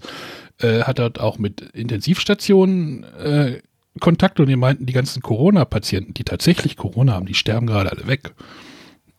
äh, 0.59 0.83
hat 0.83 0.99
dort 0.99 1.19
auch 1.19 1.39
mit 1.39 1.61
Intensivstationen 1.73 3.03
äh, 3.15 3.61
Kontakt 3.99 4.39
und 4.39 4.47
die 4.47 4.55
meinten, 4.55 4.85
die 4.85 4.93
ganzen 4.93 5.21
Corona-Patienten, 5.21 6.13
die 6.13 6.23
tatsächlich 6.23 6.77
Corona 6.77 7.13
haben, 7.13 7.25
die 7.25 7.35
sterben 7.35 7.67
gerade 7.67 7.91
alle 7.91 8.07
weg. 8.07 8.33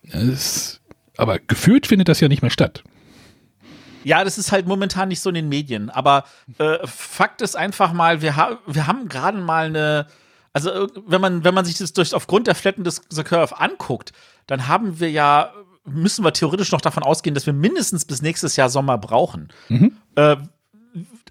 Es, 0.02 0.80
aber 1.16 1.38
gefühlt 1.38 1.86
findet 1.86 2.08
das 2.08 2.20
ja 2.20 2.28
nicht 2.28 2.42
mehr 2.42 2.50
statt. 2.50 2.82
Ja, 4.04 4.22
das 4.22 4.36
ist 4.36 4.52
halt 4.52 4.66
momentan 4.66 5.08
nicht 5.08 5.20
so 5.20 5.30
in 5.30 5.34
den 5.34 5.48
Medien. 5.48 5.90
Aber 5.90 6.24
äh, 6.58 6.78
Fakt 6.86 7.40
ist 7.40 7.56
einfach 7.56 7.92
mal, 7.92 8.20
wir, 8.20 8.36
ha 8.36 8.58
wir 8.66 8.86
haben 8.86 9.08
gerade 9.08 9.38
mal 9.38 9.66
eine, 9.66 10.06
also 10.52 10.70
äh, 10.70 10.88
wenn 11.06 11.20
man, 11.20 11.44
wenn 11.44 11.54
man 11.54 11.64
sich 11.64 11.78
das 11.78 11.92
durch 11.94 12.14
aufgrund 12.14 12.46
der 12.46 12.54
Flatten 12.54 12.84
des 12.84 13.00
the 13.08 13.22
Curve 13.22 13.58
anguckt, 13.58 14.12
dann 14.46 14.68
haben 14.68 15.00
wir 15.00 15.10
ja, 15.10 15.52
müssen 15.86 16.24
wir 16.24 16.32
theoretisch 16.32 16.70
noch 16.72 16.82
davon 16.82 17.02
ausgehen, 17.02 17.34
dass 17.34 17.46
wir 17.46 17.54
mindestens 17.54 18.04
bis 18.04 18.20
nächstes 18.20 18.56
Jahr 18.56 18.68
Sommer 18.68 18.98
brauchen. 18.98 19.48
Äh, 20.16 20.36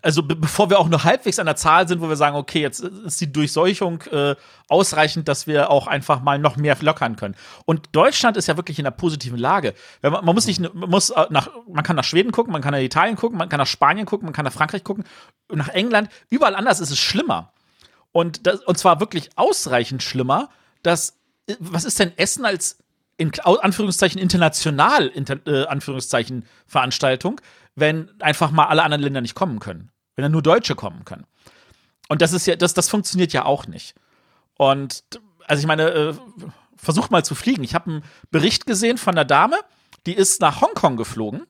also 0.03 0.21
be 0.21 0.35
bevor 0.35 0.69
wir 0.69 0.79
auch 0.79 0.89
nur 0.89 1.03
halbwegs 1.03 1.39
an 1.39 1.45
der 1.45 1.55
Zahl 1.55 1.87
sind, 1.87 2.01
wo 2.01 2.09
wir 2.09 2.17
sagen, 2.17 2.35
okay, 2.35 2.61
jetzt 2.61 2.81
ist 2.81 3.21
die 3.21 3.31
Durchseuchung 3.31 4.01
äh, 4.11 4.35
ausreichend, 4.67 5.27
dass 5.27 5.47
wir 5.47 5.69
auch 5.69 5.87
einfach 5.87 6.21
mal 6.21 6.37
noch 6.37 6.57
mehr 6.57 6.77
lockern 6.81 7.15
können. 7.15 7.35
Und 7.65 7.89
Deutschland 7.93 8.35
ist 8.35 8.47
ja 8.47 8.57
wirklich 8.57 8.77
in 8.79 8.85
einer 8.85 8.95
positiven 8.95 9.39
Lage. 9.39 9.73
Man, 10.01 10.25
man 10.25 10.35
muss 10.35 10.45
nicht, 10.45 10.59
man 10.59 10.89
muss 10.89 11.09
äh, 11.09 11.25
nach, 11.29 11.49
man 11.67 11.83
kann 11.83 11.95
nach 11.95 12.03
Schweden 12.03 12.31
gucken, 12.31 12.51
man 12.51 12.61
kann 12.61 12.73
nach 12.73 12.79
Italien 12.81 13.15
gucken, 13.15 13.37
man 13.37 13.47
kann 13.49 13.59
nach 13.59 13.67
Spanien 13.67 14.05
gucken, 14.05 14.25
man 14.25 14.33
kann 14.33 14.45
nach 14.45 14.53
Frankreich 14.53 14.83
gucken, 14.83 15.05
nach 15.49 15.69
England. 15.69 16.09
Überall 16.29 16.55
anders 16.55 16.81
ist 16.81 16.91
es 16.91 16.99
schlimmer. 16.99 17.53
Und, 18.11 18.45
das, 18.45 18.61
und 18.61 18.77
zwar 18.77 18.99
wirklich 18.99 19.29
ausreichend 19.37 20.03
schlimmer, 20.03 20.49
dass, 20.83 21.17
äh, 21.47 21.55
was 21.59 21.85
ist 21.85 21.97
denn 21.99 22.11
Essen 22.17 22.45
als 22.45 22.77
in 23.15 23.31
Anführungszeichen 23.39 24.19
international, 24.19 25.07
inter, 25.07 25.37
äh, 25.47 25.65
Anführungszeichen 25.67 26.45
Veranstaltung, 26.67 27.39
wenn 27.75 28.09
einfach 28.19 28.51
mal 28.51 28.65
alle 28.65 28.83
anderen 28.83 29.03
Länder 29.03 29.21
nicht 29.21 29.35
kommen 29.35 29.59
können. 29.59 29.92
Wenn 30.15 30.23
dann 30.23 30.31
nur 30.31 30.41
Deutsche 30.41 30.75
kommen 30.75 31.05
können. 31.05 31.25
Und 32.09 32.21
das 32.21 32.33
ist 32.33 32.45
ja, 32.45 32.55
das, 32.55 32.73
das 32.73 32.89
funktioniert 32.89 33.33
ja 33.33 33.45
auch 33.45 33.67
nicht. 33.67 33.95
Und 34.57 35.03
also 35.47 35.61
ich 35.61 35.67
meine, 35.67 35.89
äh, 35.89 36.13
versucht 36.77 37.11
mal 37.11 37.25
zu 37.25 37.35
fliegen. 37.35 37.63
Ich 37.63 37.75
habe 37.75 37.89
einen 37.89 38.03
Bericht 38.31 38.65
gesehen 38.65 38.97
von 38.97 39.13
einer 39.13 39.25
Dame, 39.25 39.57
die 40.05 40.13
ist 40.13 40.41
nach 40.41 40.61
Hongkong 40.61 40.97
geflogen. 40.97 41.47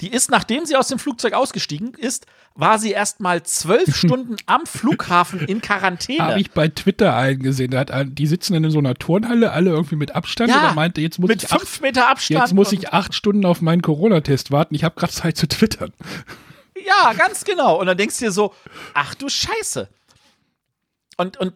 Die 0.00 0.08
ist, 0.08 0.28
nachdem 0.28 0.66
sie 0.66 0.74
aus 0.74 0.88
dem 0.88 0.98
Flugzeug 0.98 1.34
ausgestiegen 1.34 1.94
ist, 1.94 2.26
war 2.56 2.80
sie 2.80 2.90
erst 2.90 3.20
mal 3.20 3.44
zwölf 3.44 3.94
Stunden 3.96 4.36
am 4.46 4.66
Flughafen 4.66 5.40
in 5.40 5.60
Quarantäne. 5.60 6.24
Habe 6.24 6.40
ich 6.40 6.50
bei 6.50 6.66
Twitter 6.66 7.14
eingesehen. 7.14 7.70
Da 7.70 7.80
hat 7.80 8.08
die 8.18 8.26
sitzen 8.26 8.54
in 8.54 8.68
so 8.70 8.78
einer 8.78 8.94
Turnhalle, 8.94 9.52
alle 9.52 9.70
irgendwie 9.70 9.94
mit 9.94 10.12
Abstand. 10.16 10.50
Ja, 10.50 10.70
und 10.70 10.74
meinte, 10.74 11.00
jetzt 11.00 11.20
muss 11.20 11.28
mit 11.28 11.44
ich 11.44 11.52
acht, 11.52 11.60
fünf 11.60 11.80
Meter 11.80 12.08
Abstand. 12.08 12.40
jetzt 12.40 12.54
muss 12.54 12.72
ich 12.72 12.92
acht 12.92 13.14
Stunden 13.14 13.46
auf 13.46 13.60
meinen 13.60 13.82
Corona-Test 13.82 14.50
warten. 14.50 14.74
Ich 14.74 14.82
habe 14.82 14.96
gerade 14.96 15.12
Zeit 15.12 15.36
zu 15.36 15.46
twittern. 15.46 15.92
Ja, 16.84 17.12
ganz 17.14 17.44
genau. 17.44 17.80
Und 17.80 17.86
dann 17.86 17.96
denkst 17.96 18.18
du 18.18 18.26
dir 18.26 18.32
so, 18.32 18.54
ach 18.92 19.14
du 19.14 19.28
Scheiße. 19.28 19.88
Und, 21.16 21.36
und 21.38 21.54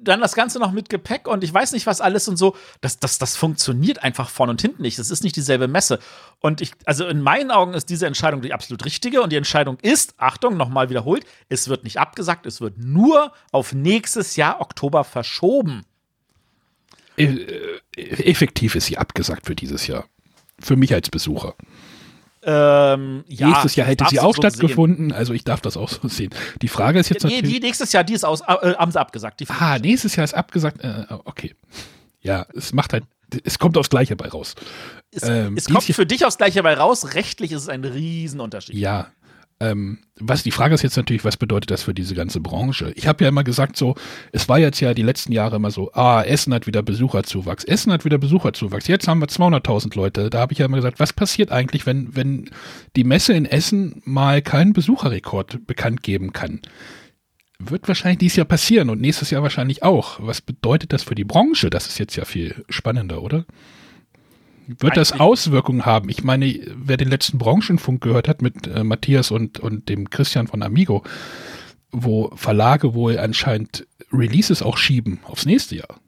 dann 0.00 0.20
das 0.20 0.34
Ganze 0.34 0.58
noch 0.58 0.72
mit 0.72 0.88
Gepäck 0.88 1.26
und 1.26 1.44
ich 1.44 1.52
weiß 1.52 1.72
nicht 1.72 1.86
was 1.86 2.00
alles 2.00 2.28
und 2.28 2.36
so. 2.36 2.56
Das, 2.80 2.98
das, 2.98 3.18
das 3.18 3.36
funktioniert 3.36 4.02
einfach 4.02 4.28
vorne 4.28 4.52
und 4.52 4.60
hinten 4.60 4.82
nicht. 4.82 4.98
Das 4.98 5.10
ist 5.10 5.24
nicht 5.24 5.36
dieselbe 5.36 5.68
Messe. 5.68 5.98
Und 6.40 6.60
ich, 6.60 6.72
also 6.84 7.06
in 7.06 7.20
meinen 7.20 7.50
Augen 7.50 7.74
ist 7.74 7.90
diese 7.90 8.06
Entscheidung 8.06 8.42
die 8.42 8.52
absolut 8.52 8.84
richtige. 8.84 9.22
Und 9.22 9.30
die 9.30 9.36
Entscheidung 9.36 9.78
ist, 9.80 10.14
Achtung, 10.16 10.56
nochmal 10.56 10.90
wiederholt, 10.90 11.24
es 11.48 11.68
wird 11.68 11.84
nicht 11.84 11.98
abgesagt, 11.98 12.46
es 12.46 12.60
wird 12.60 12.78
nur 12.78 13.32
auf 13.52 13.72
nächstes 13.72 14.36
Jahr 14.36 14.60
Oktober 14.60 15.04
verschoben. 15.04 15.84
E 17.16 17.24
äh, 17.24 17.80
effektiv 17.96 18.74
ist 18.74 18.86
sie 18.86 18.98
abgesagt 18.98 19.46
für 19.46 19.54
dieses 19.54 19.86
Jahr. 19.86 20.06
Für 20.60 20.76
mich 20.76 20.92
als 20.94 21.10
Besucher. 21.10 21.54
Ähm, 22.42 23.24
ja, 23.28 23.48
Nächstes 23.48 23.76
Jahr 23.76 23.86
hätte 23.86 24.06
sie 24.08 24.18
auch 24.18 24.34
so 24.34 24.40
sehen. 24.42 24.50
stattgefunden. 24.50 25.12
Also 25.12 25.34
ich 25.34 25.44
darf 25.44 25.60
das 25.60 25.76
auch 25.76 25.88
so 25.90 26.08
sehen. 26.08 26.30
Die 26.62 26.68
Frage 26.68 26.98
ist 26.98 27.10
jetzt 27.10 27.24
Nee, 27.24 27.36
natürlich. 27.36 27.54
die 27.54 27.60
nächstes 27.60 27.92
Jahr, 27.92 28.02
die 28.04 28.14
ist 28.14 28.24
aus, 28.24 28.40
äh, 28.40 28.74
haben 28.74 28.90
sie 28.92 29.00
abgesagt. 29.00 29.40
Die 29.40 29.46
ah, 29.48 29.78
nächstes 29.78 30.16
Jahr 30.16 30.24
ist 30.24 30.34
abgesagt. 30.34 30.82
Äh, 30.82 31.04
okay. 31.24 31.54
Ja, 32.22 32.46
es 32.54 32.72
macht 32.72 32.92
halt. 32.92 33.04
Es 33.44 33.58
kommt 33.58 33.76
aufs 33.78 33.90
Gleiche 33.90 34.16
bei 34.16 34.28
raus. 34.28 34.54
es, 35.12 35.22
ähm, 35.22 35.56
es 35.56 35.66
kommt 35.66 35.84
für 35.84 36.06
dich 36.06 36.24
aufs 36.24 36.36
Gleiche 36.38 36.62
bei 36.64 36.74
raus. 36.74 37.14
Rechtlich 37.14 37.52
ist 37.52 37.62
es 37.62 37.68
ein 37.68 37.84
Riesenunterschied. 37.84 38.74
Ja. 38.74 39.08
Ähm, 39.62 39.98
was 40.18 40.42
die 40.42 40.50
Frage 40.50 40.74
ist 40.74 40.82
jetzt 40.82 40.96
natürlich, 40.96 41.24
was 41.24 41.36
bedeutet 41.36 41.70
das 41.70 41.82
für 41.82 41.92
diese 41.92 42.14
ganze 42.14 42.40
Branche? 42.40 42.92
Ich 42.96 43.06
habe 43.06 43.22
ja 43.24 43.28
immer 43.28 43.44
gesagt, 43.44 43.76
so, 43.76 43.94
es 44.32 44.48
war 44.48 44.58
jetzt 44.58 44.80
ja 44.80 44.94
die 44.94 45.02
letzten 45.02 45.32
Jahre 45.32 45.56
immer 45.56 45.70
so, 45.70 45.92
ah, 45.92 46.22
Essen 46.22 46.54
hat 46.54 46.66
wieder 46.66 46.82
Besucherzuwachs, 46.82 47.64
Essen 47.64 47.92
hat 47.92 48.06
wieder 48.06 48.16
Besucherzuwachs. 48.16 48.88
Jetzt 48.88 49.06
haben 49.06 49.20
wir 49.20 49.28
200.000 49.28 49.94
Leute. 49.96 50.30
Da 50.30 50.40
habe 50.40 50.54
ich 50.54 50.60
ja 50.60 50.64
immer 50.64 50.78
gesagt, 50.78 50.98
was 50.98 51.12
passiert 51.12 51.52
eigentlich, 51.52 51.84
wenn 51.84 52.16
wenn 52.16 52.48
die 52.96 53.04
Messe 53.04 53.34
in 53.34 53.44
Essen 53.44 54.00
mal 54.04 54.40
keinen 54.40 54.72
Besucherrekord 54.72 55.66
bekannt 55.66 56.02
geben 56.02 56.32
kann? 56.32 56.60
Wird 57.58 57.86
wahrscheinlich 57.86 58.18
dieses 58.18 58.36
Jahr 58.36 58.46
passieren 58.46 58.88
und 58.88 59.02
nächstes 59.02 59.30
Jahr 59.30 59.42
wahrscheinlich 59.42 59.82
auch. 59.82 60.20
Was 60.20 60.40
bedeutet 60.40 60.94
das 60.94 61.02
für 61.02 61.14
die 61.14 61.24
Branche? 61.24 61.68
Das 61.68 61.86
ist 61.86 61.98
jetzt 61.98 62.16
ja 62.16 62.24
viel 62.24 62.64
spannender, 62.70 63.22
oder? 63.22 63.44
Wird 64.78 64.96
das 64.96 65.12
Auswirkungen 65.12 65.84
haben? 65.84 66.08
Ich 66.08 66.22
meine, 66.22 66.60
wer 66.76 66.96
den 66.96 67.08
letzten 67.08 67.38
Branchenfunk 67.38 68.02
gehört 68.02 68.28
hat 68.28 68.42
mit 68.42 68.66
äh, 68.66 68.84
Matthias 68.84 69.30
und, 69.30 69.58
und 69.58 69.88
dem 69.88 70.10
Christian 70.10 70.46
von 70.46 70.62
Amigo, 70.62 71.02
wo 71.90 72.30
Verlage 72.36 72.94
wohl 72.94 73.18
anscheinend 73.18 73.86
Releases 74.12 74.62
auch 74.62 74.76
schieben 74.76 75.20
aufs 75.24 75.46
nächste 75.46 75.76
Jahr. 75.76 76.00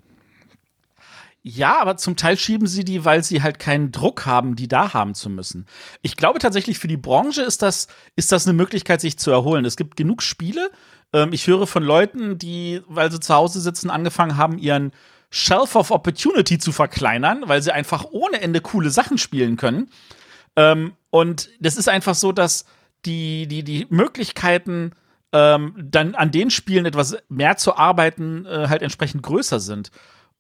Ja, 1.45 1.81
aber 1.81 1.97
zum 1.97 2.14
Teil 2.14 2.38
schieben 2.38 2.69
sie 2.69 2.85
die, 2.85 3.04
weil 3.04 3.25
sie 3.25 3.42
halt 3.42 3.59
keinen 3.59 3.90
Druck 3.90 4.26
haben, 4.26 4.54
die 4.54 4.69
da 4.69 4.95
haben 4.95 5.14
zu 5.14 5.28
müssen. 5.28 5.66
Ich 6.00 6.16
glaube 6.16 6.38
tatsächlich, 6.38 6.78
für 6.78 6.87
die 6.87 6.97
Branche 6.97 7.42
ist 7.42 7.62
das, 7.62 7.88
ist 8.14 8.31
das 8.31 8.47
eine 8.47 8.57
Möglichkeit, 8.57 9.00
sich 9.00 9.19
zu 9.19 9.33
erholen. 9.33 9.64
Es 9.64 9.76
gibt 9.76 9.97
genug 9.97 10.23
Spiele. 10.23 10.71
Ähm, 11.12 11.33
ich 11.33 11.49
höre 11.49 11.66
von 11.66 11.83
Leuten, 11.83 12.38
die, 12.38 12.81
weil 12.87 13.11
sie 13.11 13.19
zu 13.19 13.35
Hause 13.35 13.61
sitzen, 13.61 13.90
angefangen 13.90 14.37
haben, 14.37 14.57
ihren 14.57 14.92
Shelf 15.35 15.77
of 15.77 15.91
Opportunity 15.91 16.59
zu 16.59 16.73
verkleinern, 16.73 17.45
weil 17.47 17.62
sie 17.62 17.73
einfach 17.73 18.05
ohne 18.11 18.43
Ende 18.43 18.61
coole 18.61 18.91
Sachen 18.91 19.17
spielen 19.17 19.57
können. 19.57 19.89
Ähm, 20.57 20.93
und 21.09 21.49
das 21.59 21.77
ist 21.79 21.89
einfach 21.89 22.15
so, 22.15 22.33
dass 22.33 22.67
die, 23.07 23.47
die, 23.49 23.65
die 23.65 23.87
Möglichkeiten, 23.89 24.93
ähm, 25.33 25.75
dann 25.79 26.15
an 26.15 26.31
den 26.31 26.51
Spielen 26.51 26.85
etwas 26.85 27.17
mehr 27.31 27.57
zu 27.57 27.77
arbeiten, 27.77 28.45
äh, 28.45 28.69
halt 28.69 28.83
entsprechend 28.83 29.23
größer 29.23 29.59
sind. 29.59 29.91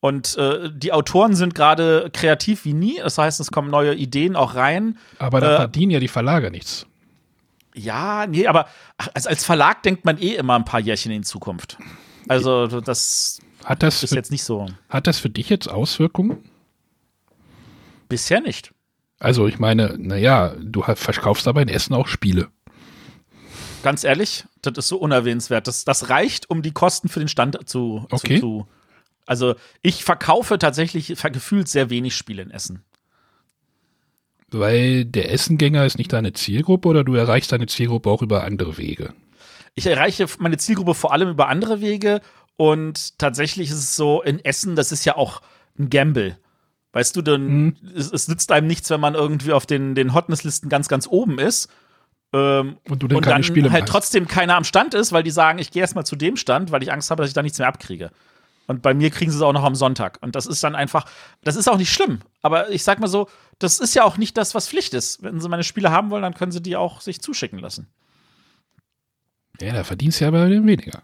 Und 0.00 0.36
äh, 0.36 0.68
die 0.70 0.92
Autoren 0.92 1.34
sind 1.34 1.54
gerade 1.54 2.10
kreativ 2.12 2.66
wie 2.66 2.74
nie. 2.74 2.98
Das 2.98 3.16
heißt, 3.16 3.40
es 3.40 3.50
kommen 3.50 3.70
neue 3.70 3.94
Ideen 3.94 4.36
auch 4.36 4.54
rein. 4.56 4.98
Aber 5.18 5.40
da 5.40 5.54
Äh, 5.54 5.56
verdienen 5.56 5.92
ja 5.92 6.00
die 6.00 6.08
Verlage 6.08 6.50
nichts. 6.50 6.86
Ja, 7.74 8.26
nee, 8.26 8.46
aber 8.46 8.66
als, 9.14 9.26
als 9.26 9.42
Verlag 9.42 9.82
denkt 9.84 10.04
man 10.04 10.18
eh 10.18 10.34
immer 10.34 10.56
ein 10.56 10.66
paar 10.66 10.80
Jährchen 10.80 11.12
in 11.12 11.22
Zukunft. 11.22 11.78
Also, 12.28 12.66
das 12.80 13.40
Hat 13.64 13.82
das, 13.82 14.02
ist 14.02 14.10
für, 14.10 14.16
jetzt 14.16 14.30
nicht 14.30 14.44
so. 14.44 14.66
hat 14.88 15.06
das 15.06 15.18
für 15.18 15.30
dich 15.30 15.48
jetzt 15.48 15.68
Auswirkungen? 15.68 16.38
Bisher 18.08 18.40
nicht. 18.40 18.72
Also 19.18 19.46
ich 19.46 19.58
meine, 19.58 19.96
naja, 19.98 20.54
du 20.60 20.82
verkaufst 20.82 21.46
aber 21.46 21.62
in 21.62 21.68
Essen 21.68 21.94
auch 21.94 22.08
Spiele. 22.08 22.48
Ganz 23.82 24.04
ehrlich, 24.04 24.44
das 24.62 24.74
ist 24.78 24.88
so 24.88 24.96
unerwähnenswert. 24.98 25.66
Das, 25.66 25.84
das 25.84 26.08
reicht, 26.08 26.50
um 26.50 26.62
die 26.62 26.72
Kosten 26.72 27.08
für 27.08 27.20
den 27.20 27.28
Stand 27.28 27.68
zu, 27.68 28.06
Okay. 28.10 28.36
zu, 28.36 28.40
zu. 28.40 28.68
Also, 29.26 29.54
ich 29.82 30.02
verkaufe 30.04 30.58
tatsächlich 30.58 31.06
gefühlt 31.06 31.68
sehr 31.68 31.90
wenig 31.90 32.16
Spiele 32.16 32.42
in 32.42 32.50
Essen. 32.50 32.82
Weil 34.50 35.04
der 35.04 35.32
Essengänger 35.32 35.86
ist 35.86 35.96
nicht 35.98 36.12
deine 36.12 36.32
Zielgruppe 36.32 36.88
oder 36.88 37.04
du 37.04 37.14
erreichst 37.14 37.52
deine 37.52 37.66
Zielgruppe 37.66 38.10
auch 38.10 38.22
über 38.22 38.44
andere 38.44 38.76
Wege. 38.76 39.14
Ich 39.74 39.86
erreiche 39.86 40.26
meine 40.38 40.58
Zielgruppe 40.58 40.94
vor 40.94 41.12
allem 41.12 41.30
über 41.30 41.48
andere 41.48 41.80
Wege 41.80 42.20
und 42.56 43.18
tatsächlich 43.18 43.70
ist 43.70 43.76
es 43.78 43.96
so, 43.96 44.22
in 44.22 44.44
Essen, 44.44 44.76
das 44.76 44.92
ist 44.92 45.04
ja 45.04 45.16
auch 45.16 45.42
ein 45.78 45.90
Gamble. 45.90 46.38
Weißt 46.92 47.16
du, 47.16 47.22
dann, 47.22 47.46
Mhm. 47.46 47.76
es, 47.96 48.12
es 48.12 48.28
nützt 48.28 48.52
einem 48.52 48.66
nichts, 48.66 48.90
wenn 48.90 49.00
man 49.00 49.14
irgendwie 49.14 49.52
auf 49.52 49.64
den, 49.66 49.94
den 49.94 50.12
Hotness-Listen 50.14 50.68
ganz, 50.68 50.88
ganz 50.88 51.06
oben 51.06 51.38
ist. 51.38 51.70
Ähm, 52.34 52.76
Und 52.88 53.02
du 53.02 53.08
dann 53.08 53.16
und 53.18 53.26
dann 53.26 53.32
halt 53.42 53.82
machst. 53.82 53.86
trotzdem 53.92 54.26
keiner 54.26 54.56
am 54.56 54.64
Stand 54.64 54.94
ist, 54.94 55.12
weil 55.12 55.22
die 55.22 55.30
sagen, 55.30 55.58
ich 55.58 55.70
gehe 55.70 55.80
erstmal 55.82 56.04
zu 56.06 56.16
dem 56.16 56.36
Stand, 56.36 56.70
weil 56.70 56.82
ich 56.82 56.92
Angst 56.92 57.10
habe, 57.10 57.22
dass 57.22 57.28
ich 57.30 57.34
da 57.34 57.42
nichts 57.42 57.58
mehr 57.58 57.68
abkriege. 57.68 58.10
Und 58.68 58.80
bei 58.80 58.94
mir 58.94 59.10
kriegen 59.10 59.30
sie 59.30 59.36
es 59.36 59.42
auch 59.42 59.52
noch 59.52 59.64
am 59.64 59.74
Sonntag. 59.74 60.18
Und 60.22 60.34
das 60.36 60.46
ist 60.46 60.62
dann 60.62 60.74
einfach, 60.74 61.06
das 61.42 61.56
ist 61.56 61.68
auch 61.68 61.76
nicht 61.78 61.92
schlimm. 61.92 62.20
Aber 62.42 62.70
ich 62.70 62.84
sag 62.84 63.00
mal 63.00 63.08
so, 63.08 63.28
das 63.58 63.78
ist 63.80 63.94
ja 63.94 64.04
auch 64.04 64.18
nicht 64.18 64.36
das, 64.36 64.54
was 64.54 64.68
Pflicht 64.68 64.94
ist. 64.94 65.22
Wenn 65.22 65.40
sie 65.40 65.48
meine 65.48 65.64
Spiele 65.64 65.90
haben 65.90 66.10
wollen, 66.10 66.22
dann 66.22 66.34
können 66.34 66.52
sie 66.52 66.62
die 66.62 66.76
auch 66.76 67.00
sich 67.00 67.20
zuschicken 67.20 67.58
lassen. 67.58 67.88
Ja, 69.60 69.72
da 69.72 69.84
verdienst 69.84 70.20
du 70.20 70.24
ja 70.24 70.28
aber 70.28 70.48
weniger. 70.48 71.02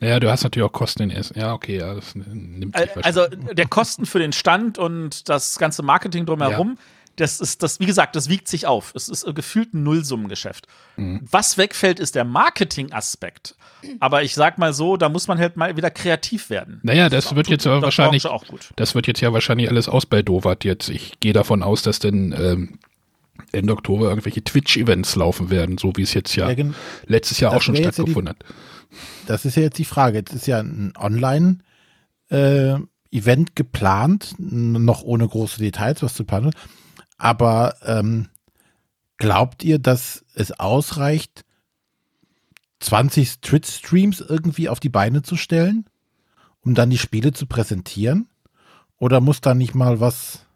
Ja, 0.00 0.20
du 0.20 0.30
hast 0.30 0.42
natürlich 0.44 0.68
auch 0.68 0.72
Kosten 0.72 1.02
in 1.04 1.10
Essen. 1.10 1.38
Ja, 1.38 1.52
okay, 1.52 1.78
ja, 1.78 1.94
das 1.94 2.14
nimmt 2.14 2.76
sich 2.76 2.96
Al- 2.96 3.02
Also 3.02 3.26
der 3.28 3.66
Kosten 3.66 4.06
für 4.06 4.18
den 4.18 4.32
Stand 4.32 4.78
und 4.78 5.28
das 5.28 5.58
ganze 5.58 5.82
Marketing 5.82 6.24
drumherum, 6.26 6.78
das 7.16 7.40
ist 7.40 7.64
das, 7.64 7.80
wie 7.80 7.86
gesagt, 7.86 8.14
das 8.14 8.28
wiegt 8.28 8.46
sich 8.46 8.66
auf. 8.66 8.92
Es 8.94 9.08
ist 9.08 9.24
äh, 9.24 9.32
gefühlt 9.32 9.74
ein 9.74 9.82
Nullsummengeschäft. 9.82 10.68
Mhm. 10.96 11.22
Was 11.28 11.58
wegfällt, 11.58 11.98
ist 11.98 12.14
der 12.14 12.24
Marketing-Aspekt. 12.24 13.56
Aber 14.00 14.22
ich 14.22 14.34
sag 14.34 14.58
mal 14.58 14.72
so, 14.72 14.96
da 14.96 15.08
muss 15.08 15.28
man 15.28 15.38
halt 15.38 15.56
mal 15.56 15.76
wieder 15.76 15.90
kreativ 15.90 16.50
werden. 16.50 16.80
Naja, 16.82 17.08
das 17.08 17.34
wird 17.34 17.48
jetzt 17.48 17.66
aber 17.66 17.76
der 17.76 17.82
wahrscheinlich, 17.82 18.26
auch 18.26 18.44
gut. 18.46 18.70
das 18.76 18.94
wird 18.94 19.06
jetzt 19.06 19.20
ja 19.20 19.32
wahrscheinlich 19.32 19.68
alles 19.68 19.88
ausbaldowert 19.88 20.64
jetzt. 20.64 20.88
Ich 20.88 21.20
gehe 21.20 21.32
davon 21.32 21.62
aus, 21.62 21.82
dass 21.82 21.98
denn 22.00 22.34
ähm, 22.38 22.78
Ende 23.52 23.72
Oktober 23.72 24.08
irgendwelche 24.10 24.42
Twitch-Events 24.44 25.16
laufen 25.16 25.50
werden, 25.50 25.78
so 25.78 25.92
wie 25.96 26.02
es 26.02 26.14
jetzt 26.14 26.34
ja, 26.36 26.50
Ja, 26.50 26.64
letztes 27.06 27.40
Jahr 27.40 27.52
auch 27.54 27.62
schon 27.62 27.74
ja 27.74 27.82
die- 27.82 27.94
stattgefunden 27.94 28.30
hat. 28.30 28.44
Das 29.26 29.44
ist 29.44 29.56
ja 29.56 29.62
jetzt 29.62 29.78
die 29.78 29.84
Frage. 29.84 30.18
Jetzt 30.18 30.32
ist 30.34 30.46
ja 30.46 30.60
ein 30.60 30.92
Online-Event 32.30 33.56
geplant, 33.56 34.34
n- 34.38 34.84
noch 34.84 35.02
ohne 35.02 35.26
große 35.28 35.58
Details, 35.60 36.02
was 36.02 36.14
zu 36.14 36.24
planen. 36.24 36.52
Aber 37.18 37.76
ähm, 37.84 38.28
glaubt 39.18 39.62
ihr, 39.64 39.78
dass 39.78 40.24
es 40.34 40.52
ausreicht, 40.58 41.44
20 42.80 43.40
Twitch-Streams 43.40 44.20
irgendwie 44.20 44.68
auf 44.68 44.78
die 44.80 44.88
Beine 44.88 45.22
zu 45.22 45.36
stellen, 45.36 45.86
um 46.60 46.74
dann 46.74 46.90
die 46.90 46.98
Spiele 46.98 47.32
zu 47.32 47.46
präsentieren? 47.46 48.28
Oder 48.98 49.20
muss 49.20 49.40
da 49.40 49.54
nicht 49.54 49.74
mal 49.74 50.00
was 50.00 50.46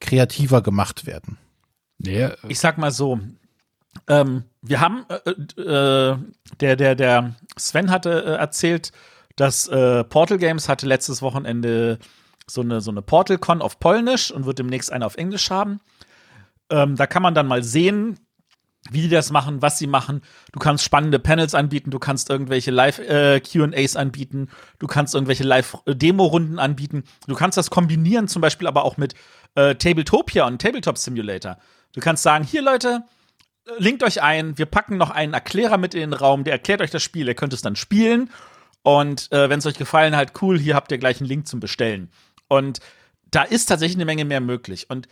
kreativer 0.00 0.62
gemacht 0.62 1.06
werden? 1.06 1.38
Naja, 2.04 2.34
Ich 2.48 2.58
sag 2.58 2.78
mal 2.78 2.90
so, 2.90 3.20
ähm, 4.08 4.44
wir 4.62 4.80
haben, 4.80 5.04
äh, 5.08 5.30
äh, 5.60 6.16
der, 6.60 6.76
der, 6.76 6.94
der 6.94 7.34
Sven 7.56 7.90
hatte 7.90 8.24
äh, 8.24 8.36
erzählt, 8.36 8.92
dass 9.36 9.68
äh, 9.68 10.04
Portal 10.04 10.38
Games 10.38 10.68
hatte 10.68 10.86
letztes 10.86 11.22
Wochenende 11.22 11.98
so 12.46 12.60
eine, 12.60 12.80
so 12.80 12.90
eine 12.90 13.02
Portal-Con 13.02 13.62
auf 13.62 13.78
Polnisch 13.78 14.30
und 14.30 14.46
wird 14.46 14.58
demnächst 14.58 14.92
eine 14.92 15.06
auf 15.06 15.16
Englisch 15.16 15.50
haben. 15.50 15.80
Ähm, 16.70 16.96
da 16.96 17.06
kann 17.06 17.22
man 17.22 17.34
dann 17.34 17.46
mal 17.46 17.62
sehen, 17.62 18.18
wie 18.90 19.02
die 19.02 19.08
das 19.08 19.30
machen, 19.30 19.62
was 19.62 19.78
sie 19.78 19.86
machen. 19.86 20.22
Du 20.52 20.58
kannst 20.58 20.84
spannende 20.84 21.20
Panels 21.20 21.54
anbieten, 21.54 21.90
du 21.90 22.00
kannst 22.00 22.30
irgendwelche 22.30 22.72
Live-QAs 22.72 23.96
anbieten, 23.96 24.48
du 24.80 24.86
kannst 24.88 25.14
irgendwelche 25.14 25.44
Live-Demo-Runden 25.44 26.58
anbieten. 26.58 27.04
Du 27.28 27.34
kannst 27.34 27.56
das 27.56 27.70
kombinieren, 27.70 28.26
zum 28.26 28.42
Beispiel 28.42 28.66
aber 28.66 28.84
auch 28.84 28.96
mit 28.96 29.14
äh, 29.54 29.76
Tabletopia 29.76 30.46
und 30.46 30.60
Tabletop 30.60 30.98
Simulator. 30.98 31.58
Du 31.92 32.00
kannst 32.00 32.22
sagen, 32.22 32.44
hier 32.44 32.62
Leute, 32.62 33.04
linkt 33.78 34.02
euch 34.02 34.22
ein, 34.22 34.58
wir 34.58 34.66
packen 34.66 34.96
noch 34.96 35.10
einen 35.10 35.34
Erklärer 35.34 35.78
mit 35.78 35.94
in 35.94 36.00
den 36.00 36.12
Raum, 36.12 36.44
der 36.44 36.54
erklärt 36.54 36.80
euch 36.80 36.90
das 36.90 37.02
Spiel, 37.02 37.28
ihr 37.28 37.34
könnt 37.34 37.52
es 37.52 37.62
dann 37.62 37.76
spielen. 37.76 38.30
Und 38.82 39.30
äh, 39.30 39.48
wenn 39.48 39.58
es 39.58 39.66
euch 39.66 39.78
gefallen 39.78 40.16
hat, 40.16 40.42
cool, 40.42 40.58
hier 40.58 40.74
habt 40.74 40.90
ihr 40.90 40.98
gleich 40.98 41.20
einen 41.20 41.28
Link 41.28 41.46
zum 41.46 41.60
Bestellen. 41.60 42.10
Und 42.48 42.80
da 43.30 43.42
ist 43.42 43.66
tatsächlich 43.66 43.96
eine 43.96 44.04
Menge 44.04 44.24
mehr 44.24 44.40
möglich. 44.40 44.90
Und 44.90 45.08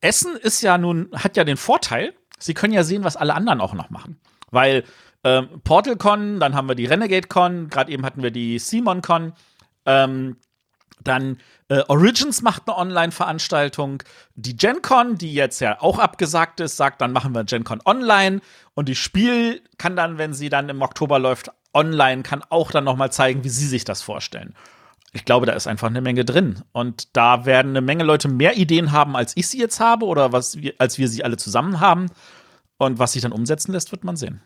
Essen 0.00 0.36
ist 0.36 0.62
ja 0.62 0.78
nun, 0.78 1.10
hat 1.12 1.36
ja 1.36 1.44
den 1.44 1.58
Vorteil, 1.58 2.14
sie 2.38 2.54
können 2.54 2.72
ja 2.72 2.84
sehen, 2.84 3.04
was 3.04 3.16
alle 3.16 3.34
anderen 3.34 3.60
auch 3.60 3.74
noch 3.74 3.90
machen. 3.90 4.18
Weil 4.50 4.84
ähm, 5.22 5.60
PortalCon, 5.62 6.40
dann 6.40 6.54
haben 6.54 6.68
wir 6.68 6.74
die 6.74 6.86
RenegadeCon, 6.86 7.68
gerade 7.68 7.92
eben 7.92 8.04
hatten 8.04 8.22
wir 8.22 8.30
die 8.30 8.58
SimonCon, 8.58 9.34
ähm, 9.86 10.36
dann 11.02 11.38
äh, 11.68 11.80
Origins 11.88 12.42
macht 12.42 12.62
eine 12.66 12.76
Online-Veranstaltung. 12.76 14.02
Die 14.34 14.56
GenCon, 14.56 15.16
die 15.18 15.34
jetzt 15.34 15.60
ja 15.60 15.80
auch 15.80 15.98
abgesagt 15.98 16.60
ist, 16.60 16.76
sagt, 16.76 17.00
dann 17.00 17.12
machen 17.12 17.34
wir 17.34 17.44
GenCon 17.44 17.80
online. 17.84 18.40
Und 18.74 18.88
die 18.88 18.94
Spiel 18.94 19.62
kann 19.78 19.96
dann, 19.96 20.18
wenn 20.18 20.34
sie 20.34 20.48
dann 20.48 20.68
im 20.68 20.82
Oktober 20.82 21.18
läuft, 21.18 21.50
online, 21.72 22.22
kann 22.22 22.42
auch 22.48 22.70
dann 22.70 22.84
noch 22.84 22.96
mal 22.96 23.10
zeigen, 23.10 23.44
wie 23.44 23.48
sie 23.48 23.66
sich 23.66 23.84
das 23.84 24.02
vorstellen. 24.02 24.54
Ich 25.12 25.24
glaube, 25.24 25.46
da 25.46 25.52
ist 25.52 25.66
einfach 25.66 25.88
eine 25.88 26.00
Menge 26.00 26.24
drin. 26.24 26.62
Und 26.72 27.16
da 27.16 27.46
werden 27.46 27.70
eine 27.70 27.80
Menge 27.80 28.04
Leute 28.04 28.28
mehr 28.28 28.56
Ideen 28.56 28.92
haben, 28.92 29.16
als 29.16 29.36
ich 29.36 29.48
sie 29.48 29.58
jetzt 29.58 29.80
habe 29.80 30.06
oder 30.06 30.32
was 30.32 30.56
wir, 30.60 30.74
als 30.78 30.98
wir 30.98 31.08
sie 31.08 31.24
alle 31.24 31.36
zusammen 31.36 31.80
haben. 31.80 32.06
Und 32.76 32.98
was 32.98 33.12
sich 33.12 33.22
dann 33.22 33.32
umsetzen 33.32 33.72
lässt, 33.72 33.92
wird 33.92 34.04
man 34.04 34.16
sehen. 34.16 34.40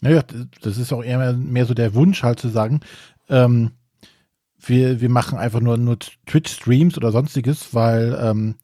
Naja, 0.00 0.22
das 0.62 0.78
ist 0.78 0.92
auch 0.92 1.02
eher 1.02 1.32
mehr, 1.34 1.66
so 1.66 1.74
der 1.74 1.94
Wunsch, 1.94 2.22
halt 2.22 2.38
zu 2.38 2.48
sagen, 2.48 2.80
ähm, 3.28 3.72
wir, 4.60 5.00
wir 5.00 5.08
machen 5.08 5.38
einfach 5.38 5.60
nur, 5.60 5.76
nur 5.76 5.98
Twitch-Streams 6.26 6.96
oder 6.96 7.12
sonstiges, 7.12 7.74
weil 7.74 8.18
ähm, 8.20 8.56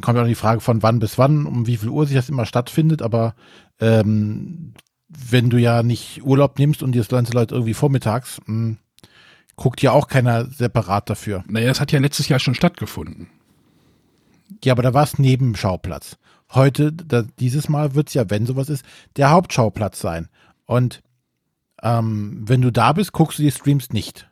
kommt 0.00 0.16
ja 0.16 0.22
auch 0.22 0.28
die 0.28 0.34
Frage 0.34 0.60
von 0.60 0.82
wann 0.82 0.98
bis 0.98 1.18
wann, 1.18 1.46
um 1.46 1.66
wie 1.66 1.76
viel 1.76 1.88
Uhr 1.88 2.06
sich 2.06 2.16
das 2.16 2.28
immer 2.28 2.46
stattfindet, 2.46 3.02
aber 3.02 3.34
ähm, 3.80 4.74
wenn 5.08 5.50
du 5.50 5.58
ja 5.58 5.82
nicht 5.82 6.22
Urlaub 6.24 6.58
nimmst 6.58 6.82
und 6.82 6.92
die 6.92 7.02
ganze 7.02 7.32
Leute 7.32 7.54
irgendwie 7.54 7.74
vormittags, 7.74 8.40
mh, 8.46 8.76
guckt 9.56 9.82
ja 9.82 9.92
auch 9.92 10.08
keiner 10.08 10.46
separat 10.46 11.08
dafür. 11.08 11.44
naja, 11.46 11.70
es 11.70 11.80
hat 11.80 11.92
ja 11.92 12.00
letztes 12.00 12.28
Jahr 12.28 12.40
schon 12.40 12.54
stattgefunden. 12.54 13.28
Ja, 14.64 14.72
aber 14.72 14.82
da 14.82 14.94
war 14.94 15.04
es 15.04 15.18
Nebenschauplatz. 15.18 16.16
Heute, 16.52 16.92
da, 16.92 17.22
dieses 17.38 17.68
Mal 17.68 17.94
wird 17.94 18.08
es 18.08 18.14
ja, 18.14 18.28
wenn 18.30 18.46
sowas 18.46 18.68
ist, 18.68 18.84
der 19.16 19.30
Hauptschauplatz 19.30 20.00
sein. 20.00 20.28
Und 20.66 21.02
ähm, 21.82 22.42
wenn 22.46 22.62
du 22.62 22.70
da 22.70 22.92
bist, 22.92 23.12
guckst 23.12 23.38
du 23.38 23.42
die 23.42 23.50
Streams 23.50 23.90
nicht. 23.90 24.28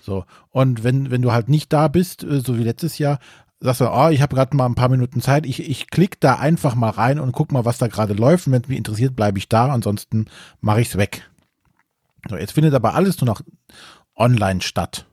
So. 0.00 0.24
Und 0.50 0.84
wenn, 0.84 1.10
wenn 1.10 1.22
du 1.22 1.32
halt 1.32 1.48
nicht 1.48 1.72
da 1.72 1.88
bist, 1.88 2.24
äh, 2.24 2.40
so 2.40 2.58
wie 2.58 2.64
letztes 2.64 2.98
Jahr, 2.98 3.18
sagst 3.60 3.80
du, 3.80 3.90
oh, 3.90 4.08
ich 4.08 4.20
habe 4.20 4.34
gerade 4.34 4.56
mal 4.56 4.66
ein 4.66 4.74
paar 4.74 4.88
Minuten 4.88 5.20
Zeit, 5.20 5.46
ich, 5.46 5.68
ich 5.68 5.88
klicke 5.88 6.18
da 6.20 6.34
einfach 6.36 6.74
mal 6.74 6.90
rein 6.90 7.18
und 7.18 7.32
guck 7.32 7.52
mal, 7.52 7.64
was 7.64 7.78
da 7.78 7.86
gerade 7.88 8.12
läuft. 8.12 8.46
Und 8.46 8.52
wenn 8.52 8.62
es 8.62 8.68
mich 8.68 8.78
interessiert, 8.78 9.16
bleibe 9.16 9.38
ich 9.38 9.48
da, 9.48 9.72
ansonsten 9.72 10.26
mache 10.60 10.80
ich 10.80 10.88
es 10.88 10.96
weg. 10.98 11.30
So, 12.28 12.36
jetzt 12.36 12.52
findet 12.52 12.74
aber 12.74 12.94
alles 12.94 13.20
nur 13.20 13.26
noch 13.26 13.42
online 14.16 14.60
statt. 14.60 15.06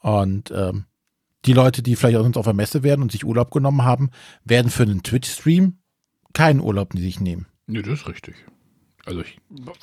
Und 0.00 0.50
ähm, 0.50 0.86
die 1.44 1.52
Leute, 1.52 1.82
die 1.82 1.96
vielleicht 1.96 2.16
auch 2.16 2.22
sonst 2.22 2.36
auf 2.36 2.44
der 2.44 2.54
Messe 2.54 2.82
werden 2.82 3.02
und 3.02 3.12
sich 3.12 3.24
Urlaub 3.24 3.50
genommen 3.50 3.84
haben, 3.84 4.10
werden 4.44 4.70
für 4.70 4.82
einen 4.82 5.02
Twitch-Stream 5.02 5.78
keinen 6.32 6.60
Urlaub 6.60 6.92
die 6.92 7.02
sich 7.02 7.20
nehmen. 7.20 7.46
Nee, 7.66 7.82
das 7.82 8.00
ist 8.00 8.08
richtig. 8.08 8.34
Also 9.06 9.22
ich, 9.22 9.38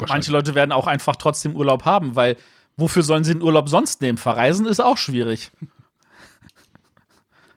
Manche 0.08 0.32
Leute 0.32 0.56
werden 0.56 0.72
auch 0.72 0.88
einfach 0.88 1.16
trotzdem 1.16 1.56
Urlaub 1.56 1.86
haben, 1.86 2.16
weil 2.16 2.38
wofür 2.78 3.04
sollen 3.04 3.24
sie 3.24 3.34
den 3.34 3.44
Urlaub 3.44 3.70
sonst 3.70 4.02
nehmen? 4.02 4.18
Verreisen 4.18 4.66
ist 4.66 4.80
auch 4.80 4.98
schwierig. 4.98 5.52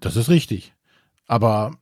Das 0.01 0.17
ist 0.17 0.29
richtig. 0.29 0.75
Aber 1.27 1.73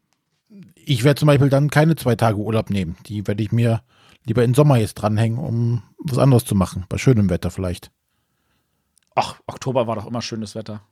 ich 0.74 1.04
werde 1.04 1.18
zum 1.18 1.26
Beispiel 1.26 1.48
dann 1.48 1.70
keine 1.70 1.96
zwei 1.96 2.16
Tage 2.16 2.38
Urlaub 2.38 2.70
nehmen. 2.70 2.96
Die 3.06 3.26
werde 3.26 3.42
ich 3.42 3.52
mir 3.52 3.82
lieber 4.24 4.44
in 4.44 4.54
Sommer 4.54 4.76
jetzt 4.76 4.94
dranhängen, 4.94 5.38
um 5.38 5.82
was 5.98 6.18
anderes 6.18 6.44
zu 6.44 6.54
machen. 6.54 6.84
Bei 6.88 6.98
schönem 6.98 7.30
Wetter 7.30 7.50
vielleicht. 7.50 7.90
Ach, 9.14 9.36
Oktober 9.46 9.86
war 9.86 9.96
doch 9.96 10.06
immer 10.06 10.22
schönes 10.22 10.54
Wetter. 10.54 10.82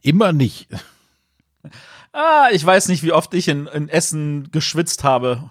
Immer 0.00 0.32
nicht. 0.32 0.68
Ah, 2.12 2.48
ich 2.52 2.64
weiß 2.64 2.88
nicht, 2.88 3.02
wie 3.02 3.12
oft 3.12 3.32
ich 3.34 3.48
in, 3.48 3.66
in 3.66 3.88
Essen 3.88 4.50
geschwitzt 4.50 5.04
habe. 5.04 5.50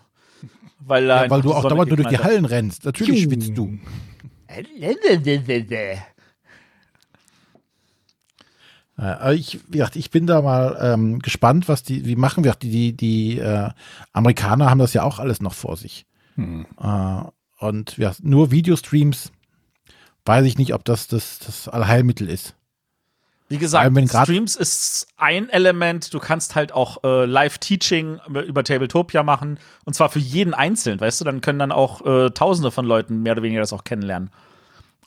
Weil, 0.80 1.08
ja, 1.08 1.30
weil 1.30 1.42
du 1.42 1.54
auch 1.54 1.68
dauernd 1.68 1.90
nur 1.90 1.98
durch 1.98 2.10
die 2.10 2.20
Hallen 2.20 2.46
rennst. 2.46 2.86
Natürlich 2.86 3.24
schwitzt 3.24 3.56
du. 3.56 3.80
Äh, 9.01 9.36
ich, 9.36 9.60
wie 9.67 9.77
gesagt, 9.77 9.96
ich 9.96 10.12
bin 10.12 10.27
da 10.27 10.41
mal 10.41 10.77
ähm, 10.81 11.20
gespannt, 11.20 11.67
was 11.67 11.84
die, 11.84 12.05
wie 12.05 12.15
machen 12.15 12.43
wir. 12.43 12.53
Die, 12.53 12.70
die, 12.70 12.93
die 12.96 13.39
äh, 13.39 13.70
Amerikaner 14.13 14.70
haben 14.70 14.79
das 14.79 14.93
ja 14.93 15.03
auch 15.03 15.20
alles 15.20 15.41
noch 15.41 15.53
vor 15.53 15.77
sich. 15.77 16.05
Hm. 16.36 16.65
Äh, 16.79 17.24
und 17.60 17.98
ja, 17.98 18.13
nur 18.22 18.51
Videostreams, 18.51 19.31
weiß 20.25 20.46
ich 20.46 20.58
nicht, 20.58 20.74
ob 20.74 20.86
das 20.86 21.08
das, 21.08 21.39
das 21.39 21.67
Allheilmittel 21.67 22.29
ist. 22.29 22.55
Wie 23.51 23.58
gesagt, 23.58 24.10
Streams 24.10 24.55
ist 24.55 25.08
ein 25.17 25.50
Element. 25.50 26.13
Du 26.13 26.20
kannst 26.20 26.55
halt 26.55 26.72
auch 26.72 27.03
äh, 27.03 27.25
Live-Teaching 27.25 28.22
über 28.48 28.63
Tabletopia 28.63 29.24
machen. 29.24 29.60
Und 29.84 29.93
zwar 29.93 30.08
für 30.08 30.20
jeden 30.20 30.53
einzeln, 30.53 31.01
weißt 31.01 31.20
du? 31.20 31.25
Dann 31.25 31.41
können 31.41 31.60
dann 31.60 31.74
auch 31.74 32.05
äh, 32.05 32.29
Tausende 32.29 32.72
von 32.72 32.86
Leuten 32.86 33.22
mehr 33.24 33.34
oder 33.34 33.43
weniger 33.43 33.60
das 33.60 33.74
auch 33.74 33.84
kennenlernen 33.84 34.29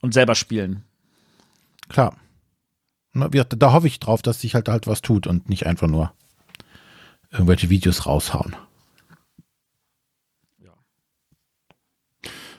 und 0.02 0.12
selber 0.12 0.34
spielen. 0.34 0.84
Klar. 1.88 2.16
Na, 3.14 3.28
da 3.28 3.72
hoffe 3.72 3.86
ich 3.86 3.98
drauf, 3.98 4.20
dass 4.20 4.42
sich 4.42 4.54
halt 4.54 4.68
halt 4.68 4.86
was 4.86 5.00
tut 5.00 5.26
und 5.26 5.48
nicht 5.48 5.64
einfach 5.64 5.88
nur 5.88 6.12
irgendwelche 7.30 7.70
Videos 7.70 8.04
raushauen. 8.04 8.56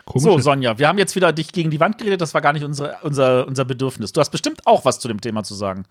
Komisch. 0.06 0.24
So, 0.24 0.38
Sonja, 0.40 0.78
wir 0.78 0.88
haben 0.88 1.00
jetzt 1.00 1.16
wieder 1.16 1.34
dich 1.34 1.52
gegen 1.52 1.72
die 1.72 1.80
Wand 1.80 1.98
geredet, 1.98 2.22
das 2.22 2.34
war 2.34 2.42
gar 2.42 2.54
nicht 2.54 2.64
unsere, 2.64 2.98
unser, 3.02 3.48
unser 3.48 3.66
Bedürfnis. 3.66 4.14
Du 4.14 4.22
hast 4.22 4.30
bestimmt 4.30 4.66
auch 4.66 4.86
was 4.86 5.00
zu 5.00 5.08
dem 5.08 5.20
Thema 5.20 5.44
zu 5.44 5.56
sagen. 5.56 5.86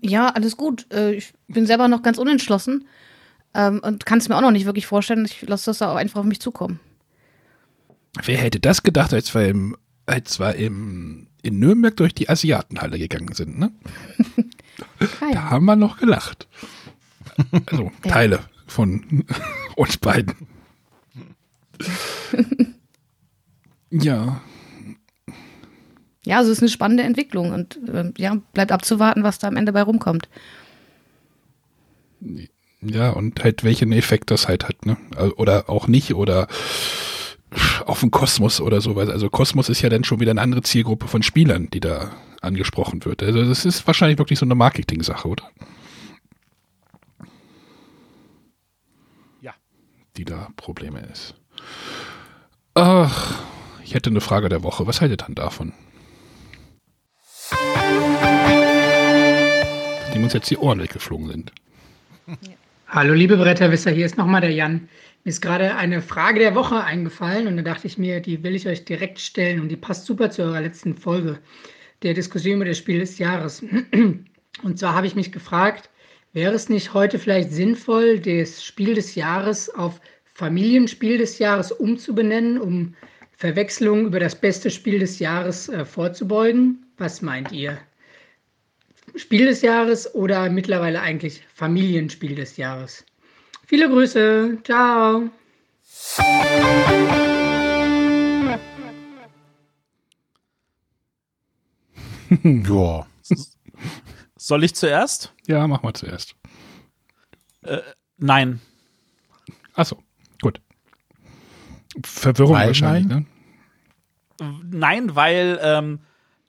Ja, 0.00 0.28
alles 0.28 0.56
gut. 0.56 0.86
Äh, 0.92 1.12
ich 1.14 1.32
bin 1.48 1.66
selber 1.66 1.88
noch 1.88 2.02
ganz 2.02 2.18
unentschlossen 2.18 2.86
ähm, 3.54 3.80
und 3.84 4.04
kann 4.04 4.18
es 4.18 4.28
mir 4.28 4.36
auch 4.36 4.40
noch 4.40 4.50
nicht 4.50 4.66
wirklich 4.66 4.86
vorstellen. 4.86 5.24
Ich 5.24 5.42
lasse 5.42 5.66
das 5.66 5.82
auch 5.82 5.96
einfach 5.96 6.20
auf 6.20 6.26
mich 6.26 6.40
zukommen. 6.40 6.80
Wer 8.24 8.38
hätte 8.38 8.58
das 8.58 8.82
gedacht, 8.82 9.14
als 9.14 9.32
wir, 9.34 9.48
im, 9.48 9.76
als 10.06 10.40
wir 10.40 10.56
im, 10.56 11.28
in 11.42 11.60
Nürnberg 11.60 11.96
durch 11.96 12.14
die 12.14 12.28
Asiatenhalle 12.28 12.98
gegangen 12.98 13.32
sind, 13.32 13.58
ne? 13.58 13.70
da 15.32 15.50
haben 15.50 15.66
wir 15.66 15.76
noch 15.76 15.98
gelacht. 15.98 16.48
Also 17.66 17.92
Teile 18.02 18.40
von 18.66 19.24
uns 19.76 19.96
beiden. 19.98 20.34
ja. 23.90 24.40
Ja, 26.24 26.38
also 26.38 26.50
es 26.50 26.58
ist 26.58 26.62
eine 26.62 26.70
spannende 26.70 27.02
Entwicklung 27.02 27.52
und 27.52 27.78
äh, 27.88 28.12
ja, 28.18 28.36
bleibt 28.52 28.72
abzuwarten, 28.72 29.22
was 29.22 29.38
da 29.38 29.48
am 29.48 29.56
Ende 29.56 29.72
bei 29.72 29.82
rumkommt. 29.82 30.28
Ja, 32.82 33.10
und 33.10 33.42
halt 33.42 33.64
welchen 33.64 33.92
Effekt 33.92 34.30
das 34.30 34.46
halt 34.46 34.68
hat, 34.68 34.84
ne? 34.84 34.96
Oder 35.36 35.70
auch 35.70 35.88
nicht, 35.88 36.14
oder 36.14 36.46
auf 37.86 38.00
den 38.00 38.10
Kosmos 38.10 38.60
oder 38.60 38.80
sowas. 38.80 39.08
Also 39.08 39.28
Kosmos 39.28 39.68
ist 39.68 39.82
ja 39.82 39.88
dann 39.88 40.04
schon 40.04 40.20
wieder 40.20 40.30
eine 40.30 40.40
andere 40.40 40.62
Zielgruppe 40.62 41.08
von 41.08 41.22
Spielern, 41.22 41.68
die 41.70 41.80
da 41.80 42.12
angesprochen 42.40 43.04
wird. 43.04 43.22
Also 43.22 43.44
das 43.44 43.64
ist 43.64 43.86
wahrscheinlich 43.86 44.18
wirklich 44.18 44.38
so 44.38 44.46
eine 44.46 44.54
Marketing-Sache, 44.54 45.28
oder? 45.28 45.50
Ja. 49.40 49.54
Die 50.16 50.24
da 50.24 50.48
Probleme 50.56 51.00
ist. 51.00 51.34
Ach, 52.74 53.42
ich 53.84 53.94
hätte 53.94 54.10
eine 54.10 54.20
Frage 54.20 54.48
der 54.48 54.62
Woche. 54.62 54.86
Was 54.86 55.00
haltet 55.00 55.20
ihr 55.20 55.26
dann 55.26 55.34
davon? 55.34 55.72
Nachdem 60.06 60.24
uns 60.24 60.32
jetzt 60.32 60.50
die 60.50 60.56
Ohren 60.58 60.80
weggeflogen 60.80 61.28
sind. 61.28 61.52
Hallo 62.88 63.14
liebe 63.14 63.36
Bretterwisser, 63.36 63.90
hier 63.90 64.06
ist 64.06 64.16
nochmal 64.16 64.40
der 64.40 64.52
Jan. 64.52 64.88
Mir 65.24 65.30
ist 65.30 65.42
gerade 65.42 65.76
eine 65.76 66.02
Frage 66.02 66.40
der 66.40 66.54
Woche 66.54 66.82
eingefallen 66.82 67.46
und 67.46 67.56
da 67.56 67.62
dachte 67.62 67.86
ich 67.86 67.98
mir, 67.98 68.20
die 68.20 68.42
will 68.42 68.54
ich 68.54 68.66
euch 68.66 68.84
direkt 68.84 69.20
stellen 69.20 69.60
und 69.60 69.68
die 69.68 69.76
passt 69.76 70.06
super 70.06 70.30
zu 70.30 70.42
eurer 70.42 70.60
letzten 70.60 70.96
Folge 70.96 71.38
der 72.02 72.14
Diskussion 72.14 72.56
über 72.56 72.64
das 72.64 72.78
Spiel 72.78 73.00
des 73.00 73.18
Jahres. 73.18 73.62
Und 74.62 74.78
zwar 74.78 74.94
habe 74.94 75.06
ich 75.06 75.14
mich 75.14 75.32
gefragt, 75.32 75.90
wäre 76.32 76.54
es 76.54 76.68
nicht 76.68 76.94
heute 76.94 77.18
vielleicht 77.18 77.50
sinnvoll, 77.50 78.18
das 78.20 78.64
Spiel 78.64 78.94
des 78.94 79.14
Jahres 79.14 79.72
auf 79.74 80.00
Familienspiel 80.40 81.18
des 81.18 81.38
Jahres 81.38 81.70
umzubenennen, 81.70 82.58
um 82.58 82.94
Verwechslungen 83.36 84.06
über 84.06 84.18
das 84.18 84.34
beste 84.34 84.70
Spiel 84.70 84.98
des 84.98 85.18
Jahres 85.18 85.68
äh, 85.68 85.84
vorzubeugen? 85.84 86.86
Was 86.96 87.20
meint 87.20 87.52
ihr? 87.52 87.76
Spiel 89.16 89.44
des 89.44 89.60
Jahres 89.60 90.14
oder 90.14 90.48
mittlerweile 90.48 91.02
eigentlich 91.02 91.42
Familienspiel 91.52 92.34
des 92.34 92.56
Jahres? 92.56 93.04
Viele 93.66 93.90
Grüße. 93.90 94.56
Ciao. 94.64 95.28
ja. 102.42 103.06
Soll 104.38 104.64
ich 104.64 104.74
zuerst? 104.74 105.34
Ja, 105.46 105.66
mach 105.66 105.82
mal 105.82 105.92
zuerst. 105.92 106.34
Äh, 107.60 107.80
nein. 108.16 108.58
Achso. 109.74 110.02
Verwirrung 112.04 112.54
weil 112.54 112.68
wahrscheinlich, 112.68 113.06
nein? 113.06 113.26
ne? 114.40 114.60
Nein, 114.70 115.14
weil, 115.14 115.58
ähm, 115.62 116.00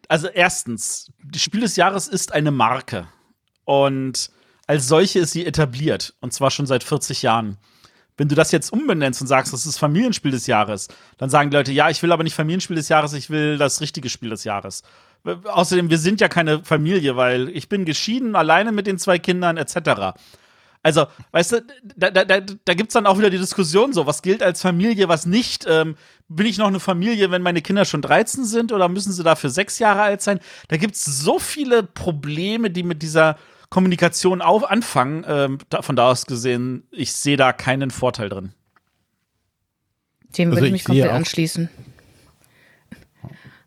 also 0.07 0.27
erstens, 0.27 1.11
das 1.23 1.41
Spiel 1.41 1.61
des 1.61 1.75
Jahres 1.75 2.07
ist 2.07 2.31
eine 2.33 2.51
Marke. 2.51 3.07
Und 3.65 4.31
als 4.67 4.87
solche 4.87 5.19
ist 5.19 5.31
sie 5.31 5.45
etabliert. 5.45 6.13
Und 6.21 6.33
zwar 6.33 6.51
schon 6.51 6.65
seit 6.65 6.83
40 6.83 7.21
Jahren. 7.21 7.57
Wenn 8.17 8.27
du 8.27 8.35
das 8.35 8.51
jetzt 8.51 8.71
umbenennst 8.71 9.21
und 9.21 9.27
sagst, 9.27 9.51
das 9.51 9.65
ist 9.65 9.77
Familienspiel 9.77 10.31
des 10.31 10.47
Jahres, 10.47 10.89
dann 11.17 11.29
sagen 11.29 11.49
die 11.49 11.57
Leute, 11.57 11.71
ja, 11.71 11.89
ich 11.89 12.03
will 12.03 12.11
aber 12.11 12.23
nicht 12.23 12.35
Familienspiel 12.35 12.75
des 12.75 12.89
Jahres, 12.89 13.13
ich 13.13 13.29
will 13.29 13.57
das 13.57 13.81
richtige 13.81 14.09
Spiel 14.09 14.29
des 14.29 14.43
Jahres. 14.43 14.83
Außerdem, 15.23 15.89
wir 15.89 15.97
sind 15.97 16.21
ja 16.21 16.27
keine 16.27 16.63
Familie, 16.63 17.15
weil 17.15 17.49
ich 17.49 17.69
bin 17.69 17.85
geschieden, 17.85 18.35
alleine 18.35 18.71
mit 18.71 18.87
den 18.87 18.97
zwei 18.97 19.17
Kindern, 19.17 19.57
etc. 19.57 20.17
Also, 20.83 21.05
weißt 21.31 21.51
du, 21.51 21.65
da, 21.95 22.09
da, 22.09 22.25
da, 22.25 22.39
da 22.39 22.73
gibt 22.73 22.89
es 22.89 22.93
dann 22.93 23.05
auch 23.05 23.19
wieder 23.19 23.29
die 23.29 23.37
Diskussion 23.37 23.93
so, 23.93 24.07
was 24.07 24.23
gilt 24.23 24.41
als 24.41 24.61
Familie, 24.61 25.07
was 25.09 25.27
nicht. 25.27 25.65
Ähm, 25.67 25.95
bin 26.27 26.47
ich 26.47 26.57
noch 26.57 26.67
eine 26.67 26.79
Familie, 26.79 27.29
wenn 27.29 27.43
meine 27.43 27.61
Kinder 27.61 27.85
schon 27.85 28.01
13 28.01 28.45
sind 28.45 28.71
oder 28.71 28.89
müssen 28.89 29.11
sie 29.11 29.23
dafür 29.23 29.51
sechs 29.51 29.77
Jahre 29.77 30.01
alt 30.01 30.21
sein? 30.21 30.39
Da 30.69 30.77
gibt 30.77 30.95
es 30.95 31.05
so 31.05 31.37
viele 31.37 31.83
Probleme, 31.83 32.71
die 32.71 32.83
mit 32.83 33.03
dieser 33.03 33.37
Kommunikation 33.69 34.41
auf 34.41 34.69
anfangen. 34.69 35.23
Ähm, 35.27 35.59
da, 35.69 35.83
von 35.83 35.95
da 35.95 36.09
aus 36.09 36.25
gesehen, 36.25 36.87
ich 36.91 37.13
sehe 37.13 37.37
da 37.37 37.53
keinen 37.53 37.91
Vorteil 37.91 38.29
drin. 38.29 38.53
Dem 40.37 40.49
würde 40.49 40.57
also 40.57 40.65
ich 40.65 40.71
mich 40.71 40.83
komplett 40.85 41.11
anschließen. 41.11 41.69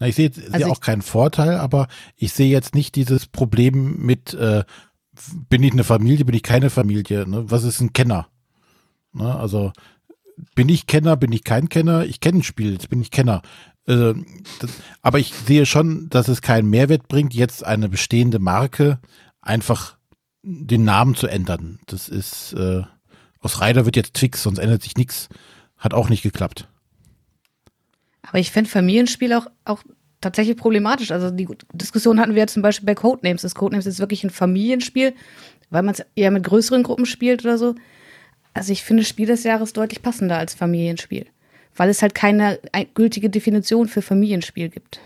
Na, 0.01 0.09
ich 0.09 0.17
sehe 0.17 0.33
also 0.51 0.67
auch 0.67 0.81
keinen 0.81 1.03
Vorteil, 1.03 1.57
aber 1.59 1.87
ich 2.17 2.33
sehe 2.33 2.51
jetzt 2.51 2.75
nicht 2.75 2.97
dieses 2.97 3.27
Problem 3.27 3.99
mit 3.99 4.35
äh, 4.35 4.65
bin 5.49 5.63
ich 5.63 5.73
eine 5.73 5.85
Familie, 5.85 6.25
bin 6.25 6.35
ich 6.35 6.43
keine 6.43 6.71
Familie? 6.71 7.29
Ne? 7.29 7.51
Was 7.51 7.65
ist 7.65 7.81
ein 7.81 7.93
Kenner? 7.93 8.29
Ne? 9.13 9.35
Also 9.35 9.73
bin 10.55 10.69
ich 10.69 10.87
Kenner, 10.87 11.17
bin 11.17 11.33
ich 11.33 11.45
kein 11.45 11.69
Kenner? 11.69 12.05
Ich 12.05 12.21
kenne 12.21 12.39
ein 12.39 12.43
Spiel, 12.43 12.73
jetzt 12.73 12.89
bin 12.89 13.01
ich 13.01 13.11
Kenner. 13.11 13.43
Äh, 13.87 14.15
das, 14.61 14.71
aber 15.03 15.19
ich 15.19 15.33
sehe 15.35 15.67
schon, 15.67 16.09
dass 16.09 16.29
es 16.29 16.43
keinen 16.43 16.69
Mehrwert 16.71 17.09
bringt, 17.09 17.35
jetzt 17.35 17.65
eine 17.65 17.89
bestehende 17.89 18.39
Marke 18.39 18.99
einfach 19.41 19.97
den 20.43 20.85
Namen 20.85 21.15
zu 21.15 21.27
ändern. 21.27 21.79
Das 21.87 22.09
ist 22.09 22.53
äh, 22.55 22.83
aus 23.41 23.61
Ryder 23.61 23.85
wird 23.85 23.97
jetzt 23.97 24.15
Twix, 24.15 24.43
sonst 24.43 24.59
ändert 24.59 24.83
sich 24.83 24.97
nichts. 24.97 25.29
Hat 25.77 25.95
auch 25.95 26.09
nicht 26.09 26.23
geklappt. 26.23 26.69
Aber 28.23 28.39
ich 28.39 28.51
finde 28.51 28.71
Familienspiel 28.71 29.35
auch, 29.35 29.47
auch 29.65 29.83
tatsächlich 30.25 30.57
problematisch. 30.57 31.11
Also 31.11 31.31
die 31.31 31.47
Diskussion 31.73 32.19
hatten 32.19 32.35
wir 32.35 32.41
ja 32.41 32.47
zum 32.47 32.63
Beispiel 32.63 32.87
bei 32.87 32.95
Codenames. 32.95 33.43
Das 33.43 33.55
Codenames 33.55 33.87
ist 33.87 34.01
wirklich 34.01 34.25
ein 34.25 34.31
Familienspiel, 34.31 35.15
weil 35.71 35.83
man 35.83 35.95
es 35.95 36.05
eher 36.17 36.31
mit 36.31 36.45
größeren 36.45 36.83
Gruppen 36.83 37.07
spielt 37.07 37.45
oder 37.45 37.59
so. 37.59 37.75
Also 38.55 38.73
ich 38.73 38.83
finde 38.83 39.05
Spiel 39.05 39.27
des 39.27 39.45
Jahres 39.45 39.73
deutlich 39.73 40.03
passender 40.03 40.39
als 40.39 40.55
Familienspiel, 40.55 41.27
weil 41.77 41.89
es 41.89 42.03
halt 42.03 42.15
keine 42.15 42.59
gültige 42.95 43.31
Definition 43.31 43.89
für 43.89 44.03
Familienspiel 44.03 44.69
gibt. 44.69 45.01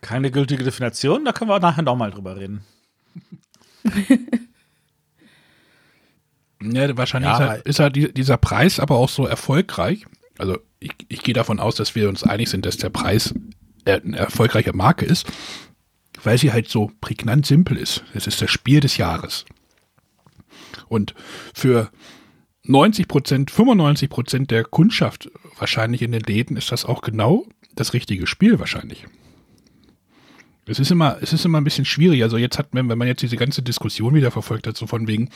Keine 0.00 0.30
gültige 0.30 0.62
Definition? 0.64 1.24
Da 1.24 1.32
können 1.32 1.50
wir 1.50 1.58
nachher 1.58 1.82
nochmal 1.82 2.10
drüber 2.10 2.36
reden. 2.36 2.62
Ja, 6.60 6.96
wahrscheinlich 6.96 7.30
Ja, 7.30 7.54
ist, 7.54 7.78
er, 7.78 7.86
ist 7.86 7.96
die, 7.96 8.12
dieser 8.12 8.36
Preis 8.36 8.80
aber 8.80 8.96
auch 8.96 9.08
so 9.08 9.26
erfolgreich. 9.26 10.06
Also 10.38 10.58
ich, 10.80 10.92
ich 11.08 11.22
gehe 11.22 11.34
davon 11.34 11.60
aus, 11.60 11.76
dass 11.76 11.94
wir 11.94 12.08
uns 12.08 12.24
einig 12.24 12.48
sind, 12.48 12.66
dass 12.66 12.76
der 12.76 12.90
Preis 12.90 13.34
äh, 13.88 14.00
eine 14.04 14.18
erfolgreiche 14.18 14.74
Marke 14.74 15.06
ist, 15.06 15.26
weil 16.22 16.38
sie 16.38 16.52
halt 16.52 16.68
so 16.68 16.90
prägnant 17.00 17.46
simpel 17.46 17.76
ist. 17.76 18.04
Es 18.14 18.26
ist 18.26 18.42
das 18.42 18.50
Spiel 18.50 18.80
des 18.80 18.96
Jahres. 18.98 19.46
Und 20.88 21.14
für 21.54 21.90
90 22.64 23.08
Prozent, 23.08 23.50
95 23.50 24.10
Prozent 24.10 24.50
der 24.50 24.64
Kundschaft 24.64 25.30
wahrscheinlich 25.58 26.02
in 26.02 26.12
den 26.12 26.22
Läden 26.22 26.56
ist 26.56 26.70
das 26.70 26.84
auch 26.84 27.00
genau 27.00 27.46
das 27.74 27.94
richtige 27.94 28.26
Spiel 28.26 28.58
wahrscheinlich. 28.58 29.06
Es 30.66 30.78
ist 30.78 30.90
immer, 30.90 31.16
es 31.22 31.32
ist 31.32 31.46
immer 31.46 31.58
ein 31.58 31.64
bisschen 31.64 31.86
schwierig. 31.86 32.22
Also 32.22 32.36
jetzt 32.36 32.58
hat 32.58 32.74
man, 32.74 32.90
wenn 32.90 32.98
man 32.98 33.08
jetzt 33.08 33.22
diese 33.22 33.36
ganze 33.36 33.62
Diskussion 33.62 34.14
wieder 34.14 34.30
verfolgt 34.30 34.66
hat, 34.66 34.76
so 34.76 34.86
von 34.86 35.08
wegen, 35.08 35.30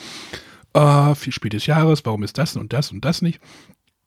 ah, 0.73 1.15
viel 1.15 1.33
Spiel 1.33 1.49
des 1.49 1.65
Jahres, 1.65 2.05
warum 2.05 2.21
ist 2.21 2.37
das 2.37 2.55
und 2.55 2.71
das 2.71 2.91
und 2.91 3.03
das 3.03 3.23
nicht? 3.23 3.39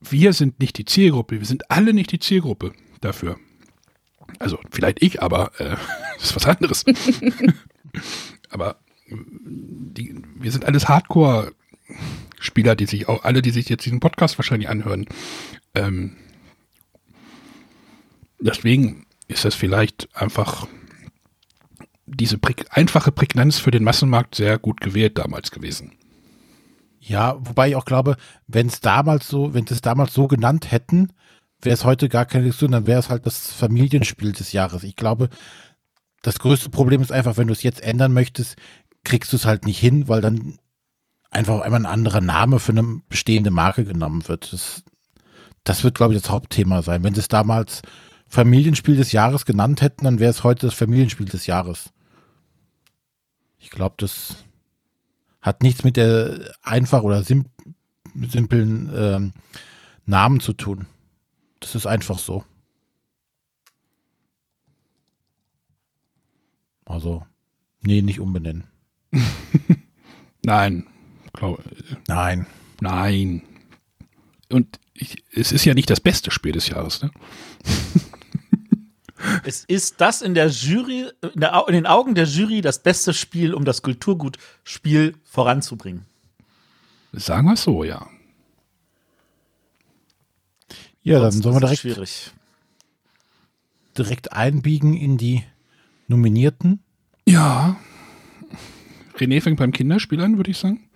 Wir 0.01 0.33
sind 0.33 0.61
nicht 0.61 0.79
die 0.79 0.85
Zielgruppe, 0.85 1.41
wir 1.41 1.47
sind 1.47 1.69
alle 1.69 1.93
nicht 1.93 2.13
die 2.13 2.21
Zielgruppe 2.21 2.73
dafür. 3.01 3.39
Also 4.38 4.59
vielleicht 4.70 5.03
ich, 5.03 5.22
aber 5.22 5.53
äh, 5.59 5.77
das 6.16 6.25
ist 6.31 6.37
was 6.37 6.46
anderes. 6.46 6.85
aber 8.51 8.77
die, 9.09 10.22
wir 10.37 10.53
sind 10.53 10.64
alles 10.64 10.88
Hardcore-Spieler, 10.88 12.77
die 12.77 12.87
sich 12.87 13.09
auch, 13.09 13.25
alle, 13.25 13.42
die 13.42 13.51
sich 13.51 13.68
jetzt 13.68 13.87
diesen 13.87 14.01
Podcast 14.01 14.38
wahrscheinlich 14.38 14.68
anhören. 14.68 15.07
Ähm, 15.75 16.16
deswegen 18.40 19.07
ist 19.29 19.44
das 19.44 19.55
vielleicht 19.55 20.09
einfach 20.14 20.66
diese 22.07 22.38
präg 22.38 22.66
einfache 22.70 23.11
Prägnanz 23.11 23.59
für 23.59 23.72
den 23.72 23.83
Massenmarkt 23.83 24.37
sehr 24.37 24.59
gut 24.59 24.81
gewählt 24.81 25.18
damals 25.18 25.51
gewesen. 25.51 25.92
Ja, 27.01 27.37
wobei 27.40 27.68
ich 27.68 27.77
auch 27.77 27.85
glaube, 27.85 28.16
wenn 28.46 28.68
es 28.68 28.81
damals 28.81 29.29
so, 29.29 29.55
wenn 29.55 29.66
sie 29.66 29.75
es 29.75 29.81
damals 29.81 30.12
so 30.12 30.27
genannt 30.27 30.70
hätten, 30.70 31.12
wäre 31.66 31.74
es 31.74 31.85
heute 31.85 32.09
gar 32.09 32.24
keine 32.24 32.44
Diskussion, 32.44 32.72
dann 32.72 32.87
wäre 32.87 33.00
es 33.00 33.11
halt 33.11 33.26
das 33.26 33.52
Familienspiel 33.52 34.33
des 34.33 34.52
Jahres. 34.52 34.83
Ich 34.85 34.96
glaube, 34.96 35.29
das 36.22 36.38
größte 36.38 36.70
Problem 36.70 37.02
ist 37.02 37.12
einfach, 37.12 37.37
wenn 37.37 37.48
du 37.48 37.52
es 37.52 37.62
jetzt 37.62 37.83
ändern 37.83 38.14
möchtest, 38.14 38.57
kriegst 39.05 39.33
du 39.33 39.37
es 39.37 39.44
halt 39.44 39.66
nicht 39.66 39.79
hin, 39.79 40.09
weil 40.09 40.20
dann 40.20 40.59
einfach 41.31 41.61
einmal 41.61 41.81
ein 41.81 41.87
anderer 41.87 42.22
Name 42.22 42.59
für 42.59 42.72
eine 42.72 43.02
bestehende 43.09 43.50
Marke 43.50 43.85
genommen 43.85 44.26
wird. 44.26 44.52
Das, 44.52 44.83
das 45.64 45.85
wird, 45.85 45.96
glaube 45.96 46.14
ich, 46.14 46.22
das 46.22 46.31
Hauptthema 46.31 46.83
sein. 46.83 47.05
Wenn 47.05 47.14
sie 47.14 47.20
es 47.20 47.29
damals 47.29 47.83
Familienspiel 48.26 48.96
des 48.96 49.12
Jahres 49.12 49.44
genannt 49.44 49.83
hätten, 49.83 50.05
dann 50.05 50.18
wäre 50.18 50.31
es 50.31 50.42
heute 50.42 50.66
das 50.66 50.74
Familienspiel 50.74 51.26
des 51.26 51.46
Jahres. 51.46 51.90
Ich 53.59 53.70
glaube, 53.70 53.96
das 53.98 54.44
hat 55.40 55.62
nichts 55.62 55.85
mit 55.85 55.96
der 55.96 56.55
einfach 56.62 57.02
oder 57.02 57.22
sim 57.22 57.44
simplen 58.29 58.90
ähm, 58.96 59.33
Namen 60.07 60.40
zu 60.40 60.52
tun. 60.52 60.87
Das 61.61 61.75
ist 61.75 61.87
einfach 61.87 62.19
so. 62.19 62.45
Also, 66.85 67.27
nee, 67.81 68.03
nicht 68.03 68.21
umbenennen. 68.21 68.64
Nein, 70.45 70.87
glaube, 71.37 71.62
Nein. 72.09 72.47
nein. 72.81 73.42
Und 74.51 74.81
ich, 74.95 75.23
es 75.33 75.53
ist 75.53 75.64
ja 75.64 75.75
nicht 75.75 75.90
das 75.90 76.01
beste 76.01 76.31
Spiel 76.31 76.53
des 76.53 76.69
Jahres, 76.69 77.03
ne? 77.03 77.11
Es 79.45 79.64
ist 79.64 80.01
das 80.01 80.23
in 80.23 80.35
der 80.35 80.49
Jury, 80.49 81.11
in, 81.35 81.40
der, 81.40 81.64
in 81.66 81.75
den 81.75 81.87
Augen 81.87 82.14
der 82.14 82.27
Jury 82.27 82.61
das 82.61 82.83
beste 82.83 83.12
Spiel, 83.12 83.55
um 83.55 83.64
das 83.64 83.83
Kulturgutspiel 83.83 85.16
voranzubringen. 85.25 86.05
Sagen 87.12 87.49
wir 87.49 87.55
es 87.55 87.62
so, 87.62 87.83
ja. 87.83 88.07
Ja, 91.07 91.21
dann 91.21 91.31
sollen 91.31 91.55
wir 91.55 91.61
direkt, 91.61 91.83
schwierig. 91.83 92.33
direkt 93.97 94.33
einbiegen 94.33 94.95
in 94.95 95.16
die 95.16 95.45
Nominierten. 96.09 96.81
Ja. 97.29 97.77
René 99.16 99.40
fängt 99.40 99.61
beim 99.61 99.71
Kinderspiel 99.71 100.21
an, 100.21 100.37
würde 100.37 100.51
ich 100.51 100.59
sagen. 100.59 100.90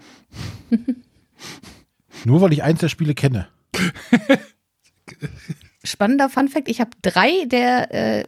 Nur 2.25 2.41
weil 2.41 2.53
ich 2.53 2.65
eins 2.65 2.81
der 2.81 2.89
Spiele 2.89 3.15
kenne. 3.15 3.47
Spannender 5.85 6.29
Funfact: 6.29 6.69
Ich 6.69 6.81
habe 6.81 6.91
drei 7.03 7.45
der 7.47 7.95
äh, 7.95 8.25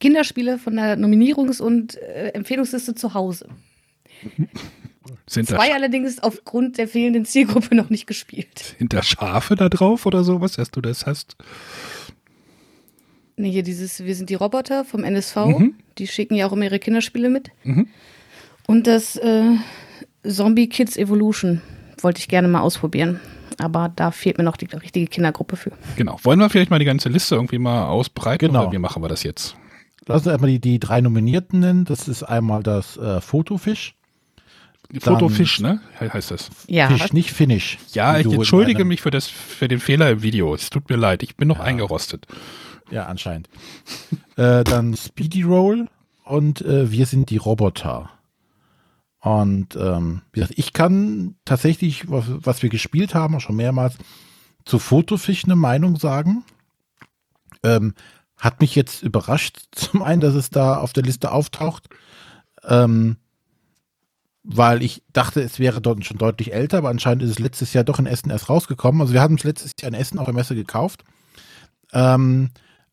Kinderspiele 0.00 0.56
von 0.56 0.76
der 0.76 0.96
Nominierungs- 0.96 1.60
und 1.60 1.96
äh, 1.96 2.30
Empfehlungsliste 2.30 2.94
zu 2.94 3.12
Hause. 3.12 3.50
Sind 5.28 5.48
Zwei 5.48 5.74
allerdings 5.74 6.20
aufgrund 6.20 6.78
der 6.78 6.88
fehlenden 6.88 7.24
Zielgruppe 7.24 7.74
noch 7.74 7.90
nicht 7.90 8.06
gespielt. 8.06 8.76
sind 8.78 8.92
da 8.92 9.02
Schafe 9.02 9.56
da 9.56 9.68
drauf 9.68 10.06
oder 10.06 10.24
sowas, 10.24 10.52
dass 10.52 10.70
du 10.70 10.80
das 10.80 11.06
hast? 11.06 11.36
Nee, 13.36 13.50
hier 13.50 13.62
dieses 13.62 14.04
Wir 14.04 14.14
sind 14.16 14.30
die 14.30 14.34
Roboter 14.34 14.84
vom 14.84 15.04
NSV. 15.04 15.36
Mhm. 15.36 15.74
Die 15.98 16.06
schicken 16.06 16.34
ja 16.34 16.46
auch 16.46 16.52
immer 16.52 16.64
ihre 16.64 16.78
Kinderspiele 16.78 17.28
mit. 17.28 17.50
Mhm. 17.62 17.88
Und 18.66 18.86
das 18.86 19.16
äh, 19.16 19.56
Zombie 20.26 20.68
Kids 20.68 20.96
Evolution 20.96 21.62
wollte 22.00 22.20
ich 22.20 22.28
gerne 22.28 22.48
mal 22.48 22.60
ausprobieren. 22.60 23.20
Aber 23.58 23.92
da 23.94 24.10
fehlt 24.12 24.38
mir 24.38 24.44
noch 24.44 24.56
die 24.56 24.66
richtige 24.66 25.06
Kindergruppe 25.06 25.56
für. 25.56 25.72
Genau. 25.96 26.18
Wollen 26.22 26.38
wir 26.38 26.48
vielleicht 26.48 26.70
mal 26.70 26.78
die 26.78 26.84
ganze 26.84 27.08
Liste 27.08 27.34
irgendwie 27.34 27.58
mal 27.58 27.86
ausbreiten? 27.86 28.48
Genau. 28.48 28.64
Oder 28.64 28.72
wie 28.72 28.78
machen 28.78 29.02
wir 29.02 29.08
das 29.08 29.24
jetzt? 29.24 29.56
Lass 30.06 30.18
uns 30.18 30.28
erstmal 30.28 30.50
die, 30.50 30.60
die 30.60 30.78
drei 30.78 31.00
Nominierten 31.00 31.60
nennen. 31.60 31.84
Das 31.84 32.08
ist 32.08 32.22
einmal 32.22 32.62
das 32.62 32.96
äh, 32.96 33.20
Fotofisch. 33.20 33.94
Fotofisch, 35.00 35.60
ne? 35.60 35.80
He- 35.98 36.08
Heißt 36.08 36.30
das. 36.30 36.50
Ja, 36.66 36.88
Fisch, 36.88 37.12
nicht 37.12 37.30
Finish. 37.30 37.78
Ja, 37.92 38.18
ich 38.18 38.26
entschuldige 38.26 38.84
mich 38.84 39.02
für, 39.02 39.10
das, 39.10 39.26
für 39.28 39.68
den 39.68 39.80
Fehler 39.80 40.10
im 40.10 40.22
Video. 40.22 40.54
Es 40.54 40.70
tut 40.70 40.88
mir 40.88 40.96
leid. 40.96 41.22
Ich 41.22 41.36
bin 41.36 41.48
noch 41.48 41.60
eingerostet. 41.60 42.26
Ja, 42.90 43.04
anscheinend. 43.06 43.48
äh, 44.36 44.64
dann 44.64 44.96
Speedy 44.96 45.42
Roll 45.42 45.88
und 46.24 46.62
äh, 46.62 46.90
Wir 46.90 47.04
sind 47.06 47.28
die 47.30 47.36
Roboter. 47.36 48.10
Und 49.20 49.76
ähm, 49.76 50.22
wie 50.32 50.40
gesagt, 50.40 50.58
ich 50.58 50.72
kann 50.72 51.34
tatsächlich, 51.44 52.10
was, 52.10 52.24
was 52.28 52.62
wir 52.62 52.70
gespielt 52.70 53.14
haben, 53.14 53.34
auch 53.34 53.40
schon 53.40 53.56
mehrmals, 53.56 53.96
zu 54.64 54.78
Fotofisch 54.78 55.44
eine 55.44 55.56
Meinung 55.56 55.96
sagen. 55.96 56.44
Ähm, 57.62 57.94
hat 58.36 58.60
mich 58.60 58.74
jetzt 58.76 59.02
überrascht, 59.02 59.58
zum 59.72 60.02
einen, 60.02 60.20
dass 60.20 60.34
es 60.34 60.48
da 60.50 60.78
auf 60.78 60.92
der 60.94 61.02
Liste 61.02 61.32
auftaucht. 61.32 61.88
Ähm, 62.64 63.16
weil 64.42 64.82
ich 64.82 65.02
dachte, 65.12 65.40
es 65.40 65.58
wäre 65.58 65.80
dort 65.80 66.04
schon 66.04 66.18
deutlich 66.18 66.52
älter, 66.52 66.78
aber 66.78 66.88
anscheinend 66.88 67.22
ist 67.22 67.30
es 67.30 67.38
letztes 67.38 67.72
Jahr 67.72 67.84
doch 67.84 67.98
in 67.98 68.06
Essen 68.06 68.30
erst 68.30 68.48
rausgekommen. 68.48 69.00
Also 69.00 69.12
wir 69.12 69.20
haben 69.20 69.34
es 69.34 69.44
letztes 69.44 69.72
Jahr 69.80 69.92
in 69.92 69.98
Essen 69.98 70.18
auf 70.18 70.24
der 70.24 70.34
Messe 70.34 70.54
gekauft. 70.54 71.04
Ähm, 71.92 72.50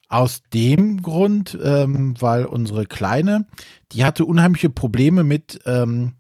aus 0.08 0.44
dem 0.54 1.02
Grund, 1.02 1.58
ähm, 1.62 2.14
weil 2.20 2.46
unsere 2.46 2.86
Kleine, 2.86 3.48
die 3.92 4.06
hatte 4.06 4.26
unheimliche 4.26 4.70
Probleme 4.70 5.24
mit 5.24 5.60
ähm, 5.66 6.14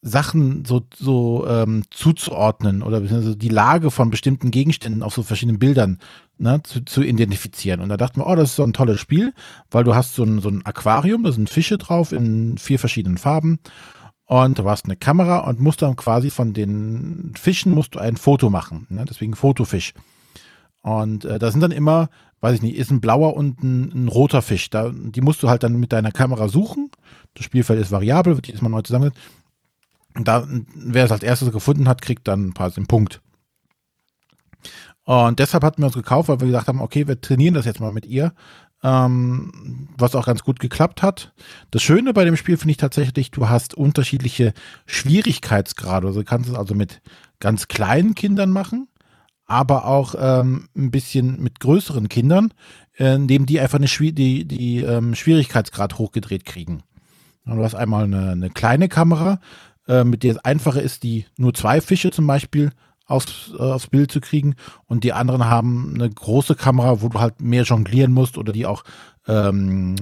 Sachen 0.00 0.64
so, 0.64 0.86
so 0.94 1.46
ähm, 1.48 1.82
zuzuordnen 1.90 2.82
oder 2.82 3.00
die 3.00 3.48
Lage 3.48 3.90
von 3.90 4.10
bestimmten 4.10 4.50
Gegenständen 4.50 5.02
auf 5.02 5.14
so 5.14 5.22
verschiedenen 5.22 5.58
Bildern 5.58 5.98
ne, 6.38 6.60
zu, 6.62 6.84
zu 6.84 7.02
identifizieren. 7.02 7.80
Und 7.80 7.88
da 7.88 7.96
dachten 7.96 8.20
wir, 8.20 8.26
oh, 8.26 8.36
das 8.36 8.50
ist 8.50 8.56
so 8.56 8.62
ein 8.62 8.72
tolles 8.72 9.00
Spiel, 9.00 9.34
weil 9.70 9.84
du 9.84 9.94
hast 9.94 10.14
so 10.14 10.22
ein, 10.22 10.40
so 10.40 10.48
ein 10.48 10.64
Aquarium, 10.64 11.24
da 11.24 11.32
sind 11.32 11.50
Fische 11.50 11.78
drauf 11.78 12.12
in 12.12 12.58
vier 12.58 12.78
verschiedenen 12.78 13.18
Farben. 13.18 13.58
Und 14.28 14.58
du 14.58 14.68
hast 14.68 14.84
eine 14.84 14.96
Kamera 14.96 15.38
und 15.38 15.58
musst 15.58 15.80
dann 15.80 15.96
quasi 15.96 16.28
von 16.28 16.52
den 16.52 17.32
Fischen 17.34 17.72
musst 17.72 17.94
du 17.94 17.98
ein 17.98 18.18
Foto 18.18 18.50
machen. 18.50 18.86
Ne? 18.90 19.06
Deswegen 19.08 19.34
Fotofisch. 19.34 19.94
Und 20.82 21.24
äh, 21.24 21.38
da 21.38 21.50
sind 21.50 21.62
dann 21.62 21.70
immer, 21.70 22.10
weiß 22.42 22.56
ich 22.56 22.60
nicht, 22.62 22.76
ist 22.76 22.90
ein 22.90 23.00
blauer 23.00 23.34
und 23.34 23.62
ein, 23.62 23.90
ein 24.04 24.08
roter 24.08 24.42
Fisch. 24.42 24.68
Da, 24.68 24.92
die 24.92 25.22
musst 25.22 25.42
du 25.42 25.48
halt 25.48 25.62
dann 25.62 25.80
mit 25.80 25.94
deiner 25.94 26.12
Kamera 26.12 26.48
suchen. 26.48 26.90
Das 27.32 27.46
Spielfeld 27.46 27.80
ist 27.80 27.90
variabel, 27.90 28.36
wird 28.36 28.46
jedes 28.46 28.60
Mal 28.60 28.68
neu 28.68 28.82
zusammengesetzt. 28.82 29.24
Und 30.14 30.28
da, 30.28 30.46
wer 30.74 31.06
es 31.06 31.12
als 31.12 31.22
erstes 31.22 31.50
gefunden 31.50 31.88
hat, 31.88 32.02
kriegt 32.02 32.28
dann 32.28 32.48
ein 32.48 32.52
paar 32.52 32.70
Punkt. 32.70 33.22
Und 35.04 35.38
deshalb 35.38 35.64
hatten 35.64 35.80
wir 35.80 35.86
uns 35.86 35.94
gekauft, 35.94 36.28
weil 36.28 36.40
wir 36.40 36.48
gesagt 36.48 36.68
haben, 36.68 36.82
okay, 36.82 37.08
wir 37.08 37.18
trainieren 37.18 37.54
das 37.54 37.64
jetzt 37.64 37.80
mal 37.80 37.92
mit 37.92 38.04
ihr. 38.04 38.34
Ähm, 38.82 39.88
was 39.98 40.14
auch 40.14 40.26
ganz 40.26 40.44
gut 40.44 40.60
geklappt 40.60 41.02
hat. 41.02 41.32
Das 41.72 41.82
Schöne 41.82 42.12
bei 42.12 42.24
dem 42.24 42.36
Spiel 42.36 42.56
finde 42.56 42.70
ich 42.70 42.76
tatsächlich, 42.76 43.32
du 43.32 43.48
hast 43.48 43.74
unterschiedliche 43.74 44.54
Schwierigkeitsgrade. 44.86 46.06
Also 46.06 46.20
du 46.20 46.24
kannst 46.24 46.48
es 46.48 46.54
also 46.54 46.74
mit 46.76 47.00
ganz 47.40 47.66
kleinen 47.66 48.14
Kindern 48.14 48.50
machen, 48.50 48.86
aber 49.46 49.86
auch 49.86 50.14
ähm, 50.16 50.68
ein 50.76 50.92
bisschen 50.92 51.42
mit 51.42 51.58
größeren 51.58 52.08
Kindern, 52.08 52.54
äh, 52.98 53.14
indem 53.16 53.46
die 53.46 53.58
einfach 53.58 53.78
eine 53.78 53.88
Schwi 53.88 54.12
die, 54.12 54.44
die 54.44 54.78
ähm, 54.82 55.16
Schwierigkeitsgrad 55.16 55.98
hochgedreht 55.98 56.44
kriegen. 56.44 56.84
Und 57.46 57.56
du 57.56 57.64
hast 57.64 57.74
einmal 57.74 58.04
eine, 58.04 58.30
eine 58.30 58.50
kleine 58.50 58.88
Kamera, 58.88 59.40
äh, 59.88 60.04
mit 60.04 60.22
der 60.22 60.32
es 60.32 60.44
einfacher 60.44 60.82
ist, 60.82 61.02
die 61.02 61.24
nur 61.36 61.54
zwei 61.54 61.80
Fische 61.80 62.10
zum 62.10 62.26
Beispiel 62.26 62.70
aufs, 63.08 63.50
äh, 63.58 63.62
aufs 63.62 63.88
Bild 63.88 64.12
zu 64.12 64.20
kriegen 64.20 64.54
und 64.86 65.02
die 65.02 65.12
anderen 65.12 65.46
haben 65.46 65.94
eine 65.94 66.08
große 66.08 66.54
Kamera, 66.54 67.02
wo 67.02 67.08
du 67.08 67.18
halt 67.18 67.40
mehr 67.40 67.64
jonglieren 67.64 68.12
musst 68.12 68.38
oder 68.38 68.52
die 68.52 68.66
auch 68.66 68.84
ähm, 69.26 69.96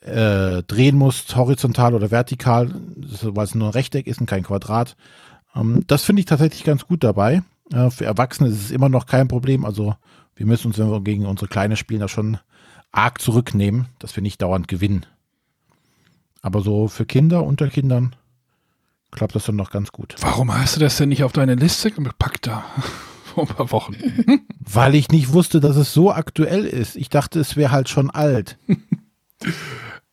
äh, 0.00 0.62
drehen 0.64 0.96
musst, 0.96 1.34
horizontal 1.36 1.94
oder 1.94 2.10
vertikal, 2.10 2.70
weil 3.22 3.44
es 3.44 3.54
nur 3.54 3.68
ein 3.68 3.72
Rechteck 3.72 4.06
ist 4.06 4.20
und 4.20 4.26
kein 4.26 4.42
Quadrat. 4.42 4.96
Ähm, 5.54 5.84
das 5.86 6.04
finde 6.04 6.20
ich 6.20 6.26
tatsächlich 6.26 6.64
ganz 6.64 6.86
gut 6.86 7.02
dabei. 7.02 7.42
Äh, 7.72 7.90
für 7.90 8.04
Erwachsene 8.04 8.50
ist 8.50 8.64
es 8.64 8.70
immer 8.70 8.88
noch 8.88 9.06
kein 9.06 9.28
Problem. 9.28 9.64
Also 9.64 9.94
wir 10.34 10.46
müssen 10.46 10.68
uns, 10.68 10.78
wenn 10.78 10.90
wir 10.90 11.00
gegen 11.00 11.26
unsere 11.26 11.48
Kleine 11.48 11.76
spielen, 11.76 12.00
da 12.00 12.08
schon 12.08 12.38
arg 12.92 13.20
zurücknehmen, 13.20 13.86
dass 13.98 14.16
wir 14.16 14.22
nicht 14.22 14.42
dauernd 14.42 14.68
gewinnen. 14.68 15.06
Aber 16.42 16.62
so 16.62 16.88
für 16.88 17.04
Kinder, 17.04 17.44
unter 17.44 17.68
Kindern, 17.68 18.14
klappt 19.10 19.34
das 19.34 19.44
dann 19.44 19.56
noch 19.56 19.70
ganz 19.70 19.92
gut. 19.92 20.14
Warum 20.20 20.52
hast 20.52 20.76
du 20.76 20.80
das 20.80 20.96
denn 20.96 21.08
nicht 21.08 21.24
auf 21.24 21.32
deine 21.32 21.54
Liste 21.54 21.90
gepackt 21.90 22.46
da? 22.46 22.64
Vor 23.34 23.48
ein 23.48 23.54
paar 23.54 23.70
Wochen. 23.70 23.96
Weil 24.60 24.94
ich 24.94 25.08
nicht 25.10 25.32
wusste, 25.32 25.60
dass 25.60 25.76
es 25.76 25.92
so 25.92 26.12
aktuell 26.12 26.64
ist. 26.64 26.96
Ich 26.96 27.08
dachte, 27.08 27.40
es 27.40 27.56
wäre 27.56 27.70
halt 27.70 27.88
schon 27.88 28.10
alt. 28.10 28.58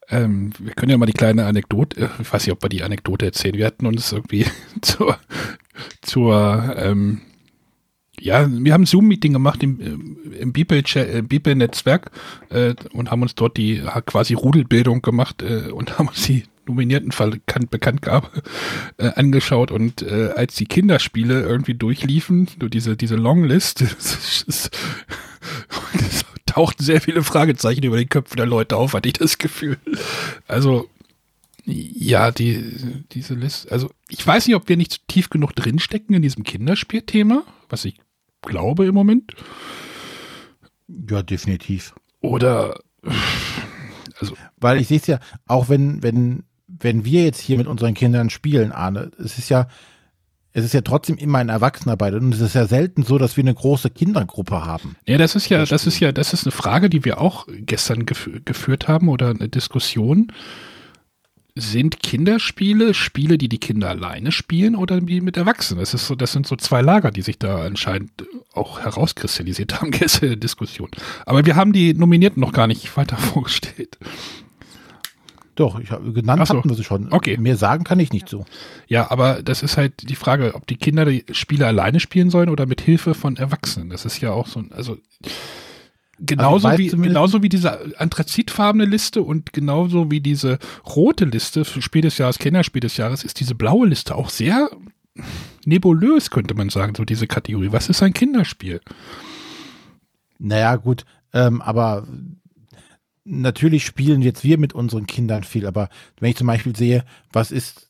Ähm, 0.08 0.52
wir 0.60 0.74
können 0.74 0.92
ja 0.92 1.00
mal 1.00 1.08
die 1.08 1.14
kleine 1.14 1.48
Anekdote, 1.48 2.00
äh, 2.00 2.10
ich 2.22 2.32
weiß 2.32 2.46
nicht, 2.46 2.54
ob 2.54 2.62
wir 2.62 2.70
die 2.70 2.84
Anekdote 2.84 3.26
erzählen. 3.26 3.56
Wir 3.56 3.66
hatten 3.66 3.88
uns 3.88 4.12
irgendwie 4.12 4.46
zur, 4.82 5.18
zur 6.04 6.76
ähm, 6.78 7.22
ja, 8.20 8.48
wir 8.50 8.74
haben 8.74 8.84
ein 8.84 8.88
Zoom-Meeting 8.88 9.34
gemacht 9.34 9.64
im, 9.64 9.80
äh, 9.80 10.38
im 10.38 10.54
Bibel-Netzwerk 10.54 12.12
äh, 12.50 12.76
und 12.94 13.12
haben 13.12 13.22
uns 13.22 13.36
dort 13.36 13.58
die 13.58 13.82
quasi 14.06 14.34
Rudelbildung 14.34 15.02
gemacht 15.02 15.42
äh, 15.42 15.72
und 15.72 15.98
haben 15.98 16.08
uns 16.08 16.24
die 16.26 16.44
nominierten 16.68 17.12
Bekanntgabe 17.70 18.30
äh, 18.98 19.10
angeschaut 19.16 19.72
und 19.72 20.02
äh, 20.02 20.32
als 20.36 20.56
die 20.56 20.66
Kinderspiele 20.66 21.42
irgendwie 21.42 21.76
durchliefen, 21.76 22.48
nur 22.60 22.70
diese, 22.70 22.98
diese 22.98 23.16
Longlist, 23.16 23.82
es 23.98 24.70
tauchten 26.46 26.84
sehr 26.84 27.02
viele 27.02 27.24
Fragezeichen 27.24 27.84
über 27.84 27.98
den 27.98 28.10
Köpfen 28.10 28.38
der 28.38 28.46
Leute 28.46 28.78
auf, 28.78 28.94
hatte 28.94 29.10
ich 29.10 29.14
das 29.14 29.38
Gefühl. 29.38 29.78
Also, 30.48 30.90
ja, 31.66 32.32
die, 32.32 33.04
diese 33.12 33.34
Liste, 33.34 33.72
also 33.72 33.90
ich 34.08 34.26
weiß 34.26 34.48
nicht, 34.48 34.56
ob 34.56 34.70
wir 34.70 34.78
nicht 34.78 35.08
tief 35.08 35.30
genug 35.30 35.56
drinstecken 35.56 36.16
in 36.16 36.22
diesem 36.22 36.44
Kinderspielthema, 36.44 37.44
was 37.70 37.86
ich 37.86 38.00
glaube 38.42 38.86
im 38.86 38.94
Moment. 38.94 39.34
Ja, 40.88 41.24
definitiv. 41.24 41.96
Oder 42.22 42.80
also. 44.20 44.36
Weil 44.58 44.80
ich 44.80 44.88
sehe 44.88 44.98
es 44.98 45.08
ja, 45.08 45.20
auch 45.48 45.70
wenn, 45.70 46.02
wenn 46.04 46.44
wenn 46.80 47.06
wir 47.06 47.24
jetzt 47.24 47.40
hier 47.40 47.58
mit 47.58 47.68
unseren 47.68 47.94
Kindern 47.94 48.30
spielen, 48.30 48.72
Arne, 48.72 49.12
es 49.18 49.38
ist 49.38 49.50
ja, 49.50 49.68
es 50.52 50.64
ist 50.64 50.74
ja 50.74 50.82
trotzdem 50.82 51.18
immer 51.18 51.40
ein 51.40 51.50
Erwachsener 51.50 51.98
bei 51.98 52.14
und 52.14 52.34
es 52.34 52.40
ist 52.40 52.56
ja 52.56 52.66
selten 52.66 53.04
so, 53.04 53.18
dass 53.18 53.36
wir 53.36 53.44
eine 53.44 53.54
große 53.54 53.90
Kindergruppe 53.90 54.66
haben. 54.66 54.96
Ja, 55.06 55.18
das 55.18 55.36
ist 55.36 55.50
ja, 55.50 55.66
das 55.66 55.86
ist 55.86 56.00
ja, 56.00 56.14
das 56.14 56.32
ist 56.32 56.46
eine 56.46 56.52
Frage, 56.52 56.90
die 56.90 57.04
wir 57.04 57.20
auch 57.20 57.48
gestern 57.50 58.06
gef 58.06 58.30
geführt 58.46 58.88
haben 58.88 59.10
oder 59.10 59.32
eine 59.32 59.50
Diskussion. 59.50 60.32
Sind 61.58 62.02
Kinderspiele 62.02 62.94
Spiele, 62.94 63.38
die 63.38 63.48
die 63.48 63.60
Kinder 63.60 63.90
alleine 63.90 64.34
spielen 64.34 64.76
oder 64.76 65.00
die 65.00 65.22
mit 65.22 65.38
Erwachsenen? 65.38 65.80
Das 65.80 65.94
ist 65.94 66.08
so, 66.08 66.16
das 66.16 66.34
sind 66.34 66.48
so 66.48 66.58
zwei 66.58 66.82
Lager, 66.82 67.12
die 67.12 67.22
sich 67.22 67.40
da 67.40 67.64
anscheinend 67.64 68.12
auch 68.54 68.80
herauskristallisiert 68.80 69.82
haben 69.82 69.92
gestern 69.92 70.26
in 70.26 70.32
der 70.32 70.40
Diskussion. 70.40 70.90
Aber 71.26 71.46
wir 71.46 71.56
haben 71.58 71.74
die 71.74 71.94
Nominierten 71.94 72.42
noch 72.42 72.54
gar 72.54 72.68
nicht 72.68 72.96
weiter 72.96 73.18
vorgestellt. 73.18 73.98
Doch, 75.56 75.80
ich 75.80 75.92
habe 75.92 76.12
genannt 76.12 76.46
so. 76.48 76.58
hatten 76.58 76.70
wir 76.70 76.76
sie 76.76 76.84
schon. 76.84 77.12
Okay. 77.12 77.38
Mehr 77.38 77.56
sagen 77.56 77.84
kann 77.86 78.00
ich 78.00 78.12
nicht 78.12 78.28
so. 78.28 78.46
Ja, 78.88 79.10
aber 79.10 79.42
das 79.42 79.64
ist 79.64 79.78
halt 79.78 80.10
die 80.10 80.16
Frage, 80.16 80.54
ob 80.54 80.68
die 80.68 80.76
Kinder 80.76 81.06
die 81.06 81.26
Spiele 81.32 81.66
alleine 81.66 82.00
spielen 82.00 82.30
sollen 82.30 82.50
oder 82.50 82.66
mit 82.66 82.82
Hilfe 82.82 83.14
von 83.14 83.38
Erwachsenen. 83.38 83.90
Das 83.90 84.06
ist 84.06 84.20
ja 84.20 84.32
auch 84.32 84.48
so 84.48 84.60
ein, 84.60 84.72
also 84.74 84.98
genauso 86.20 86.68
also 86.68 86.80
wie 86.80 86.90
genauso 86.90 87.42
wie 87.42 87.50
diese 87.50 87.98
anthrazitfarbene 88.00 88.86
Liste 88.86 89.22
und 89.22 89.54
genauso 89.54 90.12
wie 90.12 90.20
diese 90.20 90.60
rote 90.86 91.26
Liste 91.26 91.64
für 91.64 91.82
Spiel 91.82 92.02
des 92.02 92.18
Jahres, 92.18 92.38
Kinderspiel 92.38 92.82
des 92.82 92.98
Jahres, 92.98 93.24
ist 93.24 93.40
diese 93.40 93.56
blaue 93.56 93.88
Liste 93.88 94.16
auch 94.16 94.30
sehr 94.30 94.70
nebulös, 95.66 96.30
könnte 96.30 96.54
man 96.54 96.70
sagen, 96.70 96.96
so 96.96 97.06
diese 97.06 97.28
Kategorie. 97.28 97.72
Was 97.72 97.88
ist 97.90 98.04
ein 98.04 98.14
Kinderspiel? 98.14 98.82
Naja, 100.38 100.76
gut, 100.76 101.06
ähm, 101.32 101.62
aber 101.62 102.06
natürlich 103.26 103.86
spielen 103.86 104.22
jetzt 104.22 104.44
wir 104.44 104.58
mit 104.58 104.74
unseren 104.74 105.08
Kindern 105.08 105.44
viel, 105.44 105.68
aber 105.68 105.90
wenn 106.20 106.30
ich 106.30 106.38
zum 106.38 106.48
Beispiel 106.48 106.76
sehe, 106.76 107.04
was 107.34 107.52
ist 107.52 107.90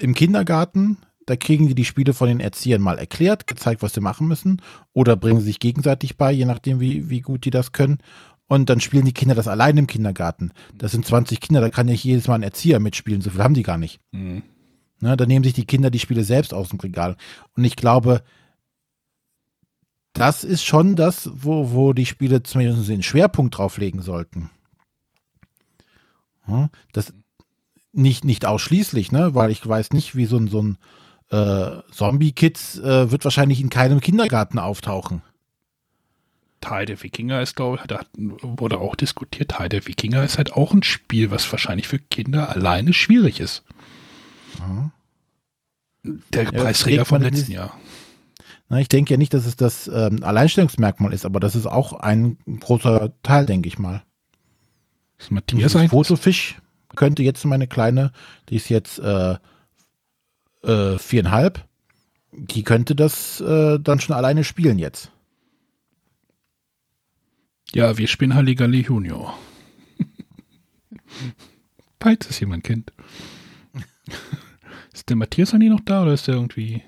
im 0.00 0.14
Kindergarten, 0.14 0.98
da 1.26 1.36
kriegen 1.36 1.68
die 1.68 1.74
die 1.74 1.84
Spiele 1.84 2.12
von 2.12 2.28
den 2.28 2.40
Erziehern 2.40 2.82
mal 2.82 2.98
erklärt, 2.98 3.46
gezeigt, 3.46 3.82
was 3.82 3.94
sie 3.94 4.00
machen 4.00 4.28
müssen, 4.28 4.60
oder 4.92 5.16
bringen 5.16 5.40
sie 5.40 5.46
sich 5.46 5.60
gegenseitig 5.60 6.16
bei, 6.16 6.32
je 6.32 6.44
nachdem, 6.44 6.80
wie, 6.80 7.08
wie 7.08 7.20
gut 7.20 7.44
die 7.44 7.50
das 7.50 7.72
können. 7.72 7.98
Und 8.46 8.68
dann 8.68 8.80
spielen 8.80 9.06
die 9.06 9.14
Kinder 9.14 9.34
das 9.34 9.48
allein 9.48 9.78
im 9.78 9.86
Kindergarten. 9.86 10.52
Das 10.76 10.92
sind 10.92 11.06
20 11.06 11.40
Kinder, 11.40 11.62
da 11.62 11.70
kann 11.70 11.86
nicht 11.86 12.04
jedes 12.04 12.28
Mal 12.28 12.34
ein 12.34 12.42
Erzieher 12.42 12.78
mitspielen, 12.78 13.22
so 13.22 13.30
viel 13.30 13.42
haben 13.42 13.54
die 13.54 13.62
gar 13.62 13.78
nicht. 13.78 14.00
Mhm. 14.12 14.42
Na, 15.00 15.16
dann 15.16 15.28
nehmen 15.28 15.44
sich 15.44 15.54
die 15.54 15.64
Kinder 15.64 15.90
die 15.90 15.98
Spiele 15.98 16.24
selbst 16.24 16.52
aus 16.52 16.68
dem 16.68 16.80
Regal. 16.80 17.16
Und 17.56 17.64
ich 17.64 17.76
glaube, 17.76 18.22
das 20.14 20.44
ist 20.44 20.64
schon 20.64 20.96
das, 20.96 21.28
wo, 21.34 21.72
wo 21.72 21.92
die 21.92 22.06
Spiele 22.06 22.42
zumindest 22.42 22.88
den 22.88 23.02
Schwerpunkt 23.02 23.58
drauf 23.58 23.76
legen 23.76 24.00
sollten. 24.00 24.50
Das 26.92 27.12
nicht, 27.92 28.24
nicht 28.24 28.46
ausschließlich, 28.46 29.12
ne? 29.12 29.34
weil 29.34 29.50
ich 29.50 29.66
weiß 29.66 29.92
nicht, 29.92 30.16
wie 30.16 30.26
so 30.26 30.36
ein, 30.36 30.48
so 30.48 30.62
ein 30.62 30.78
äh, 31.30 31.82
Zombie-Kids 31.90 32.78
äh, 32.78 33.10
wird 33.10 33.24
wahrscheinlich 33.24 33.60
in 33.60 33.70
keinem 33.70 34.00
Kindergarten 34.00 34.58
auftauchen. 34.58 35.22
Teil 36.60 36.86
der 36.86 37.02
Wikinger 37.02 37.42
ist, 37.42 37.56
glaube 37.56 37.78
ich, 37.80 37.86
da 37.86 38.00
wurde 38.16 38.78
auch 38.78 38.94
diskutiert, 38.94 39.50
Teil 39.50 39.68
der 39.68 39.86
Wikinger 39.86 40.24
ist 40.24 40.38
halt 40.38 40.54
auch 40.54 40.72
ein 40.72 40.82
Spiel, 40.82 41.30
was 41.30 41.50
wahrscheinlich 41.52 41.88
für 41.88 41.98
Kinder 41.98 42.48
alleine 42.48 42.92
schwierig 42.92 43.38
ist. 43.38 43.64
Mhm. 44.66 44.90
Der 46.32 46.44
ja, 46.44 46.50
Preisträger 46.52 47.04
vom 47.04 47.22
letzten 47.22 47.52
Jahr. 47.52 47.78
Ich 48.80 48.88
denke 48.88 49.14
ja 49.14 49.18
nicht, 49.18 49.34
dass 49.34 49.46
es 49.46 49.56
das 49.56 49.88
ähm, 49.88 50.22
Alleinstellungsmerkmal 50.22 51.12
ist, 51.12 51.26
aber 51.26 51.40
das 51.40 51.54
ist 51.54 51.66
auch 51.66 51.92
ein 51.92 52.38
großer 52.60 53.12
Teil, 53.22 53.46
denke 53.46 53.68
ich 53.68 53.78
mal. 53.78 54.02
Das 55.18 55.30
Matthias 55.30 55.76
ein 55.76 55.88
Fotofisch 55.88 56.56
könnte 56.96 57.22
jetzt 57.22 57.44
meine 57.44 57.66
kleine, 57.66 58.12
die 58.48 58.56
ist 58.56 58.68
jetzt 58.68 58.98
äh, 58.98 59.36
äh, 60.62 60.98
viereinhalb, 60.98 61.66
die 62.32 62.62
könnte 62.62 62.94
das 62.94 63.40
äh, 63.40 63.78
dann 63.78 64.00
schon 64.00 64.16
alleine 64.16 64.44
spielen 64.44 64.78
jetzt. 64.78 65.10
Ja, 67.72 67.98
wir 67.98 68.06
spielen 68.06 68.34
Halligalli 68.34 68.82
Junior. 68.82 69.36
Falls 72.00 72.28
es 72.28 72.38
jemand 72.38 72.64
kennt. 72.64 72.92
Ist 74.92 75.08
der 75.08 75.16
Matthias 75.16 75.54
eigentlich 75.54 75.70
noch 75.70 75.80
da 75.80 76.02
oder 76.02 76.12
ist 76.12 76.28
der 76.28 76.34
irgendwie 76.34 76.82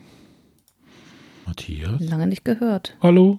Matthias? 1.46 2.00
Lange 2.00 2.26
nicht 2.26 2.44
gehört. 2.44 2.96
Hallo? 3.00 3.38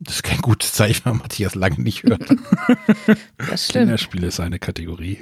Das 0.00 0.16
ist 0.16 0.22
kein 0.22 0.40
gutes 0.40 0.72
Zeichen, 0.72 1.04
wenn 1.04 1.18
Matthias 1.18 1.54
lange 1.54 1.80
nicht 1.80 2.02
hört. 2.02 2.22
das 3.38 3.66
stimmt. 3.66 3.84
Kinderspiele 3.84 4.26
ist 4.26 4.40
eine 4.40 4.58
Kategorie. 4.58 5.18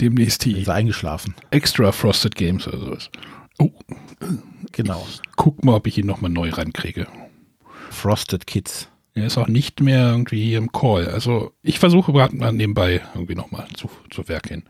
Demnächst 0.00 0.44
die. 0.44 0.52
Ist 0.52 0.68
eingeschlafen. 0.68 1.34
Extra 1.50 1.90
Frosted 1.90 2.36
Games 2.36 2.68
oder 2.68 2.78
sowas. 2.78 3.10
Oh. 3.58 3.70
Genau. 4.72 5.04
Ich 5.08 5.20
guck 5.36 5.64
mal, 5.64 5.74
ob 5.74 5.86
ich 5.88 5.98
ihn 5.98 6.06
nochmal 6.06 6.30
neu 6.30 6.50
rankriege. 6.50 7.08
Frosted 7.90 8.46
Kids. 8.46 8.88
Er 9.14 9.26
ist 9.26 9.38
auch 9.38 9.48
nicht 9.48 9.80
mehr 9.80 10.10
irgendwie 10.10 10.44
hier 10.44 10.58
im 10.58 10.70
Call. 10.70 11.08
Also 11.08 11.52
ich 11.62 11.80
versuche 11.80 12.12
gerade 12.12 12.36
mal 12.36 12.52
nebenbei 12.52 13.00
irgendwie 13.14 13.34
nochmal 13.34 13.66
zu, 13.74 13.90
zu 14.10 14.28
Werk 14.28 14.48
hin. 14.48 14.62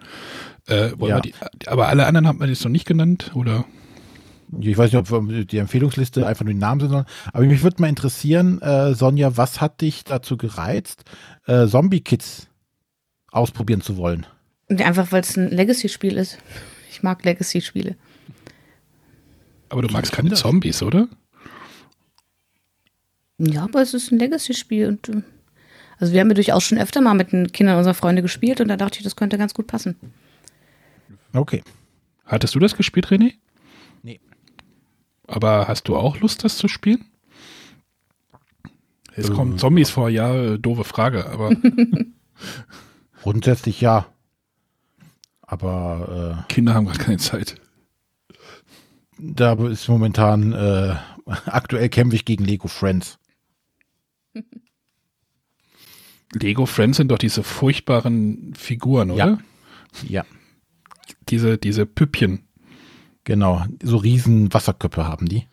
Äh, 0.67 0.93
ja. 1.07 1.21
die, 1.21 1.35
aber 1.67 1.89
alle 1.89 2.07
anderen 2.07 2.27
haben 2.27 2.41
wir 2.41 2.47
jetzt 2.47 2.65
noch 2.65 2.71
nicht 2.71 2.87
genannt, 2.87 3.33
oder? 3.35 3.67
Ich 4.61 4.79
weiß 4.79 4.93
nicht, 4.93 5.13
ob 5.13 5.49
die 5.49 5.59
Empfehlungsliste 5.59 6.27
einfach 6.27 6.45
nur 6.45 6.55
die 6.55 6.61
Namen 6.61 6.81
sind, 6.81 7.07
aber 7.33 7.45
mich 7.45 7.63
würde 7.63 7.81
mal 7.81 7.89
interessieren, 7.89 8.61
äh, 8.63 8.95
Sonja, 8.95 9.37
was 9.37 9.61
hat 9.61 9.81
dich 9.81 10.05
dazu 10.05 10.37
gereizt, 10.37 11.05
äh, 11.47 11.67
Zombie 11.67 12.01
Kids 12.01 12.49
ausprobieren 13.31 13.81
zu 13.81 13.97
wollen? 13.97 14.27
Einfach, 14.69 15.13
weil 15.13 15.23
es 15.23 15.37
ein 15.37 15.51
Legacy-Spiel 15.51 16.17
ist. 16.17 16.39
Ich 16.91 17.03
mag 17.03 17.25
Legacy-Spiele. 17.25 17.97
Aber 19.69 19.83
du 19.83 19.89
magst 19.89 20.13
keine 20.13 20.33
Zombies, 20.33 20.83
oder? 20.83 21.09
Ja, 23.39 23.65
aber 23.65 23.83
es 23.83 23.95
ist 23.95 24.11
ein 24.11 24.19
Legacy-Spiel 24.19 24.89
und 24.89 25.09
äh, 25.09 25.23
also 26.01 26.13
wir 26.13 26.21
haben 26.21 26.29
ja 26.29 26.35
durchaus 26.35 26.65
schon 26.65 26.79
öfter 26.79 27.01
mal 27.01 27.15
mit 27.15 27.33
den 27.33 27.53
Kindern 27.53 27.77
unserer 27.77 27.95
Freunde 27.95 28.23
gespielt 28.23 28.61
und 28.61 28.69
da 28.69 28.77
dachte 28.77 28.99
ich, 28.99 29.05
das 29.05 29.17
könnte 29.17 29.37
ganz 29.37 29.53
gut 29.55 29.67
passen. 29.67 29.97
Okay. 31.33 31.63
Hattest 32.25 32.55
du 32.55 32.59
das 32.59 32.77
gespielt, 32.77 33.09
René? 33.09 33.35
Aber 35.29 35.69
hast 35.69 35.87
du 35.89 35.97
auch 35.97 36.19
Lust, 36.21 36.43
das 36.43 36.57
zu 36.57 36.67
spielen? 36.67 37.05
Es 39.15 39.31
kommen 39.31 39.55
äh, 39.55 39.57
Zombies 39.57 39.91
vor, 39.91 40.09
ja, 40.09 40.35
äh, 40.35 40.59
doofe 40.59 40.85
Frage, 40.85 41.27
aber. 41.27 41.51
Grundsätzlich 43.23 43.81
ja. 43.81 44.07
Aber 45.43 46.45
äh, 46.49 46.53
Kinder 46.53 46.75
haben 46.75 46.87
gerade 46.87 46.99
keine 46.99 47.19
Zeit. 47.19 47.57
Da 49.19 49.53
ist 49.55 49.89
momentan 49.89 50.53
äh, 50.53 50.95
aktuell 51.47 51.89
kämpfe 51.89 52.17
ich 52.17 52.25
gegen 52.25 52.45
Lego 52.45 52.69
Friends. 52.69 53.19
Lego 56.33 56.67
Friends 56.67 56.99
sind 56.99 57.09
doch 57.09 57.19
diese 57.19 57.43
furchtbaren 57.43 58.55
Figuren, 58.55 59.11
oder? 59.11 59.39
Ja. 60.03 60.09
ja. 60.09 60.25
Diese, 61.29 61.59
diese 61.59 61.87
Püppchen. 61.87 62.48
Genau, 63.29 63.63
so 63.83 63.99
riesen 63.99 64.55
Wasserköpfe 64.55 65.07
haben 65.07 65.29
die. 65.29 65.47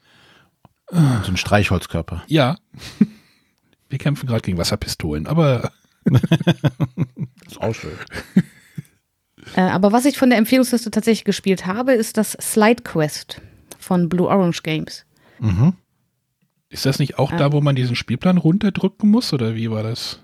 Und 0.92 1.26
so 1.26 1.32
ein 1.34 1.36
Streichholzkörper. 1.36 2.24
Ja. 2.28 2.56
Wir 3.90 3.98
kämpfen 3.98 4.28
gerade 4.28 4.44
gegen 4.44 4.58
Wasserpistolen, 4.58 5.28
aber 5.28 5.74
Das 6.06 6.22
ist 7.52 7.62
auch 7.62 7.76
schön. 7.76 7.92
Äh, 9.58 9.62
aber 9.62 9.92
was 9.92 10.06
ich 10.06 10.18
von 10.18 10.30
der 10.30 10.40
Empfehlungsliste 10.40 10.90
tatsächlich 10.90 11.26
gespielt 11.26 11.66
habe, 11.66 11.92
ist 11.92 12.16
das 12.16 12.38
Slide 12.40 12.82
Quest 12.84 13.42
von 13.78 14.08
Blue 14.08 14.30
Orange 14.30 14.64
Games. 14.64 15.06
Mhm. 15.40 15.74
ist 16.70 16.86
das 16.86 16.98
nicht 16.98 17.20
auch 17.20 17.34
da, 17.34 17.52
wo 17.52 17.60
man 17.60 17.76
diesen 17.76 17.98
Spielplan 17.98 18.38
runterdrücken 18.38 19.12
muss 19.12 19.34
oder 19.34 19.54
wie 19.56 19.70
war 19.70 19.84
das? 19.84 20.22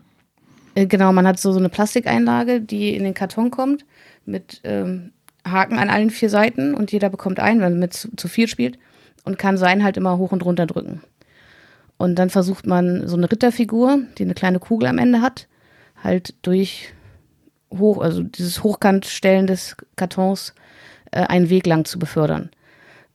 Äh, 0.76 0.86
Genau, 0.88 1.12
man 1.12 1.28
hat 1.28 1.38
so, 1.38 1.52
so 1.52 1.60
eine 1.60 1.68
Plastikeinlage, 1.68 2.62
die 2.62 2.96
in 2.96 3.04
den 3.04 3.14
Karton 3.14 3.52
kommt, 3.52 3.86
mit 4.26 4.62
ähm, 4.64 5.12
Haken 5.46 5.80
an 5.80 5.90
allen 5.90 6.10
vier 6.10 6.30
Seiten 6.30 6.74
und 6.74 6.92
jeder 6.92 7.10
bekommt 7.10 7.40
einen, 7.40 7.62
wenn 7.62 7.74
man 7.74 7.80
mit 7.80 7.94
zu, 7.94 8.16
zu 8.16 8.28
viel 8.28 8.48
spielt 8.48 8.78
und 9.24 9.38
kann 9.38 9.58
seinen 9.58 9.84
halt 9.84 9.98
immer 9.98 10.18
hoch 10.18 10.32
und 10.32 10.46
runter 10.46 10.68
drücken. 10.68 11.02
Und 11.98 12.16
dann 12.16 12.30
versucht 12.30 12.66
man 12.66 13.08
so 13.08 13.16
eine 13.16 13.32
Ritterfigur, 13.32 14.00
die 14.18 14.24
eine 14.24 14.34
kleine 14.34 14.60
Kugel 14.60 14.88
am 14.88 14.98
Ende 14.98 15.22
hat, 15.22 15.48
halt 16.04 16.34
durch 16.42 16.94
hoch, 17.72 18.02
also 18.02 18.24
dieses 18.24 18.64
Hochkantstellen 18.64 19.48
des 19.48 19.78
Kartons 19.96 20.54
äh, 21.12 21.22
einen 21.22 21.50
Weg 21.50 21.68
lang 21.68 21.86
zu 21.86 22.00
befördern. 22.00 22.50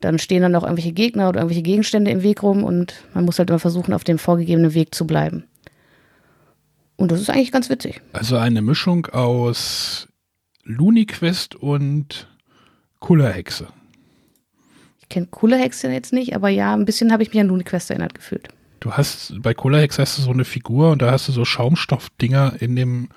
Dann 0.00 0.18
stehen 0.18 0.42
dann 0.42 0.52
noch 0.52 0.62
irgendwelche 0.62 0.92
Gegner 0.92 1.28
oder 1.28 1.40
irgendwelche 1.40 1.62
Gegenstände 1.62 2.10
im 2.10 2.22
Weg 2.22 2.42
rum 2.42 2.64
und 2.64 2.94
man 3.14 3.24
muss 3.24 3.38
halt 3.38 3.50
immer 3.50 3.58
versuchen, 3.58 3.92
auf 3.92 4.04
dem 4.04 4.18
vorgegebenen 4.18 4.74
Weg 4.74 4.94
zu 4.94 5.06
bleiben. 5.06 5.44
Und 6.96 7.10
das 7.10 7.20
ist 7.20 7.30
eigentlich 7.30 7.52
ganz 7.52 7.68
witzig. 7.68 8.00
Also 8.12 8.36
eine 8.36 8.62
Mischung 8.62 9.06
aus 9.06 10.08
Luniquest 10.66 11.54
und 11.54 12.28
Kullerhexe. 12.98 13.68
Ich 15.00 15.08
kenne 15.08 15.28
coole 15.30 15.56
Hexe 15.56 15.88
jetzt 15.92 16.12
nicht, 16.12 16.34
aber 16.34 16.48
ja, 16.48 16.74
ein 16.74 16.84
bisschen 16.84 17.12
habe 17.12 17.22
ich 17.22 17.32
mich 17.32 17.40
an 17.40 17.46
Lune 17.46 17.62
Quest 17.62 17.90
erinnert 17.90 18.14
gefühlt. 18.14 18.48
Du 18.80 18.92
hast, 18.92 19.40
bei 19.40 19.54
Kullerhexe 19.54 20.02
hast 20.02 20.18
du 20.18 20.22
so 20.22 20.32
eine 20.32 20.44
Figur 20.44 20.90
und 20.90 21.00
da 21.00 21.12
hast 21.12 21.28
du 21.28 21.32
so 21.32 21.44
Schaumstoffdinger 21.44 22.54
in 22.60 22.74
dem, 22.74 23.08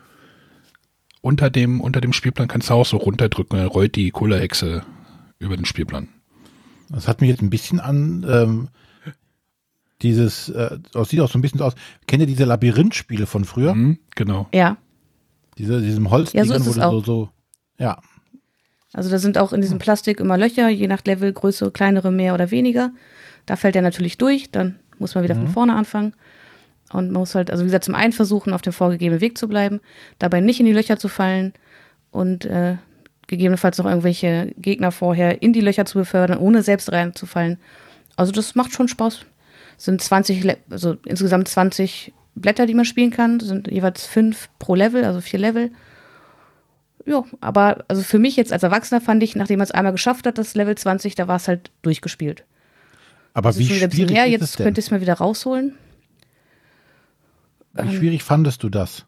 unter 1.22 1.50
dem, 1.50 1.82
unter 1.82 2.02
dem 2.02 2.14
Spielplan 2.14 2.48
kannst 2.48 2.70
du 2.70 2.76
auch 2.76 2.86
so 2.86 2.98
runterdrücken 2.98 3.58
und 3.58 3.66
dann 3.66 3.72
rollt 3.72 3.96
die 3.96 4.12
Kullerhexe 4.12 4.84
über 5.40 5.58
den 5.58 5.66
Spielplan. 5.66 6.10
Das 6.90 7.08
hat 7.08 7.22
mich 7.22 7.30
jetzt 7.32 7.42
ein 7.42 7.50
bisschen 7.50 7.80
an 7.80 8.26
ähm, 8.30 8.68
dieses, 10.02 10.50
äh, 10.50 10.78
das 10.94 11.10
sieht 11.10 11.20
auch 11.20 11.30
so 11.30 11.38
ein 11.38 11.42
bisschen 11.42 11.60
so 11.60 11.66
aus. 11.66 11.74
Kennt 12.08 12.22
ihr 12.22 12.28
diese 12.28 12.46
Labyrinthspiele 12.46 13.26
von 13.26 13.44
früher? 13.44 13.74
Mhm, 13.74 13.98
genau. 14.16 14.48
Ja, 14.54 14.78
Diese, 15.58 15.82
diesem 15.82 16.10
Holz, 16.10 16.34
Ja, 16.34 16.46
so 16.46 16.54
wo 16.54 16.58
du 16.58 16.64
so, 16.64 17.00
so, 17.02 17.30
ja. 17.80 17.98
also 18.94 19.10
da 19.10 19.18
sind 19.18 19.38
auch 19.38 19.54
in 19.54 19.62
diesem 19.62 19.80
Plastik 19.80 20.20
immer 20.20 20.38
Löcher, 20.38 20.70
je 20.70 20.88
nach 20.88 21.04
Level, 21.06 21.34
größere, 21.34 21.72
kleinere, 21.72 22.12
mehr 22.12 22.34
oder 22.34 22.52
weniger. 22.52 22.92
Da 23.46 23.56
fällt 23.56 23.76
er 23.76 23.82
natürlich 23.82 24.18
durch, 24.18 24.52
dann 24.52 24.80
muss 25.00 25.16
man 25.16 25.24
wieder 25.24 25.36
von 25.36 25.48
vorne 25.48 25.76
anfangen. 25.76 26.14
Und 26.92 27.12
man 27.12 27.22
muss 27.22 27.36
halt, 27.36 27.52
also 27.52 27.64
wie 27.64 27.68
gesagt, 27.68 27.86
zum 27.86 27.96
einen 27.96 28.14
versuchen, 28.14 28.54
auf 28.54 28.62
dem 28.62 28.74
vorgegebenen 28.74 29.22
Weg 29.22 29.38
zu 29.38 29.48
bleiben, 29.48 29.80
dabei 30.18 30.42
nicht 30.42 30.60
in 30.60 30.66
die 30.66 30.74
Löcher 30.74 30.98
zu 30.98 31.08
fallen 31.08 31.54
und 32.12 32.46
äh, 32.46 32.78
gegebenenfalls 33.28 33.78
noch 33.78 33.86
irgendwelche 33.86 34.54
Gegner 34.58 34.92
vorher 34.92 35.42
in 35.42 35.54
die 35.54 35.62
Löcher 35.62 35.86
zu 35.86 36.00
befördern, 36.00 36.40
ohne 36.40 36.64
selbst 36.64 36.92
reinzufallen. 36.92 37.58
Also 38.16 38.32
das 38.32 38.56
macht 38.56 38.74
schon 38.74 38.88
Spaß. 38.88 39.26
Sind 39.78 40.02
20, 40.02 40.44
Le 40.44 40.58
also 40.70 40.98
insgesamt 41.06 41.48
20 41.48 42.12
Blätter, 42.36 42.66
die 42.66 42.74
man 42.74 42.86
spielen 42.86 43.12
kann, 43.12 43.40
sind 43.40 43.70
jeweils 43.70 44.06
fünf 44.06 44.50
pro 44.60 44.76
Level, 44.76 45.06
also 45.06 45.22
vier 45.22 45.40
Level. 45.40 45.72
Ja, 47.06 47.24
aber 47.42 47.86
also 47.88 48.04
für 48.04 48.20
mich 48.20 48.36
jetzt 48.36 48.52
als 48.52 48.64
Erwachsener 48.64 49.02
fand 49.02 49.24
ich, 49.24 49.36
nachdem 49.36 49.60
man 49.60 49.66
es 49.66 49.72
einmal 49.72 49.92
geschafft 49.94 50.26
hat, 50.26 50.38
das 50.38 50.56
Level 50.56 50.76
20, 50.76 51.16
da 51.16 51.28
war 51.28 51.38
es 51.38 51.48
halt 51.48 51.72
durchgespielt. 51.82 52.46
Aber 53.34 53.50
Das 53.50 53.60
wie 53.60 53.66
schwierig 53.66 54.16
her, 54.16 54.26
ist 54.28 54.34
es 54.36 54.42
jetzt 54.42 54.60
denn? 54.60 54.66
könnte 54.66 54.80
ich 54.80 54.88
es 54.88 54.92
mal 54.92 55.02
wieder 55.02 55.14
rausholen. 55.14 55.76
Wie 57.74 57.96
schwierig 57.96 58.24
fandest 58.24 58.64
du 58.64 58.70
das? 58.70 59.06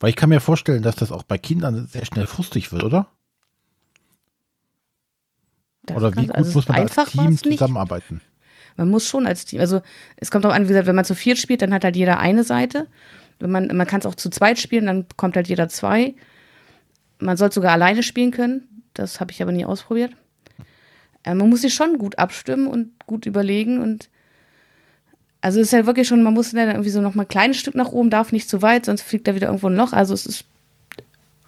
Weil 0.00 0.10
ich 0.10 0.16
kann 0.16 0.28
mir 0.28 0.40
vorstellen, 0.40 0.82
dass 0.82 0.96
das 0.96 1.12
auch 1.12 1.22
bei 1.22 1.38
Kindern 1.38 1.86
sehr 1.86 2.04
schnell 2.04 2.26
frustig 2.26 2.72
wird, 2.72 2.84
oder? 2.84 3.08
Oder 5.94 6.14
wie 6.16 6.26
gut 6.26 6.34
also 6.34 6.52
muss 6.52 6.68
man 6.68 6.78
als 6.78 6.94
Team 7.10 7.30
nicht. 7.30 7.44
zusammenarbeiten? 7.44 8.20
Man 8.76 8.90
muss 8.90 9.08
schon 9.08 9.26
als 9.26 9.44
Team, 9.44 9.60
also 9.60 9.80
es 10.16 10.30
kommt 10.30 10.46
auch 10.46 10.52
an, 10.52 10.64
wie 10.64 10.68
gesagt, 10.68 10.86
wenn 10.86 10.94
man 10.94 11.04
zu 11.04 11.14
viert 11.14 11.38
spielt, 11.38 11.62
dann 11.62 11.74
hat 11.74 11.84
halt 11.84 11.96
jeder 11.96 12.18
eine 12.18 12.44
Seite. 12.44 12.86
Wenn 13.40 13.50
man, 13.50 13.68
man 13.76 13.86
kann 13.86 14.00
es 14.00 14.06
auch 14.06 14.14
zu 14.14 14.30
zweit 14.30 14.58
spielen, 14.58 14.86
dann 14.86 15.06
kommt 15.16 15.36
halt 15.36 15.48
jeder 15.48 15.68
zwei. 15.68 16.14
Man 17.18 17.36
soll 17.36 17.52
sogar 17.52 17.72
alleine 17.72 18.02
spielen 18.02 18.30
können. 18.30 18.82
Das 18.94 19.20
habe 19.20 19.32
ich 19.32 19.42
aber 19.42 19.52
nie 19.52 19.64
ausprobiert. 19.64 20.12
Äh, 21.24 21.34
man 21.34 21.48
muss 21.48 21.62
sich 21.62 21.74
schon 21.74 21.98
gut 21.98 22.18
abstimmen 22.18 22.66
und 22.66 22.90
gut 23.06 23.26
überlegen 23.26 23.80
und 23.80 24.08
also 25.40 25.60
es 25.60 25.68
ist 25.68 25.72
ja 25.72 25.86
wirklich 25.86 26.08
schon, 26.08 26.24
man 26.24 26.34
muss 26.34 26.50
dann 26.50 26.68
irgendwie 26.68 26.90
so 26.90 27.00
noch 27.00 27.14
mal 27.14 27.22
ein 27.22 27.28
kleines 27.28 27.58
Stück 27.58 27.76
nach 27.76 27.92
oben, 27.92 28.10
darf 28.10 28.32
nicht 28.32 28.48
zu 28.48 28.60
weit, 28.60 28.86
sonst 28.86 29.02
fliegt 29.02 29.28
da 29.28 29.36
wieder 29.36 29.46
irgendwo 29.46 29.68
ein 29.68 29.76
Loch. 29.76 29.92
Also 29.92 30.12
es 30.12 30.26
ist 30.26 30.44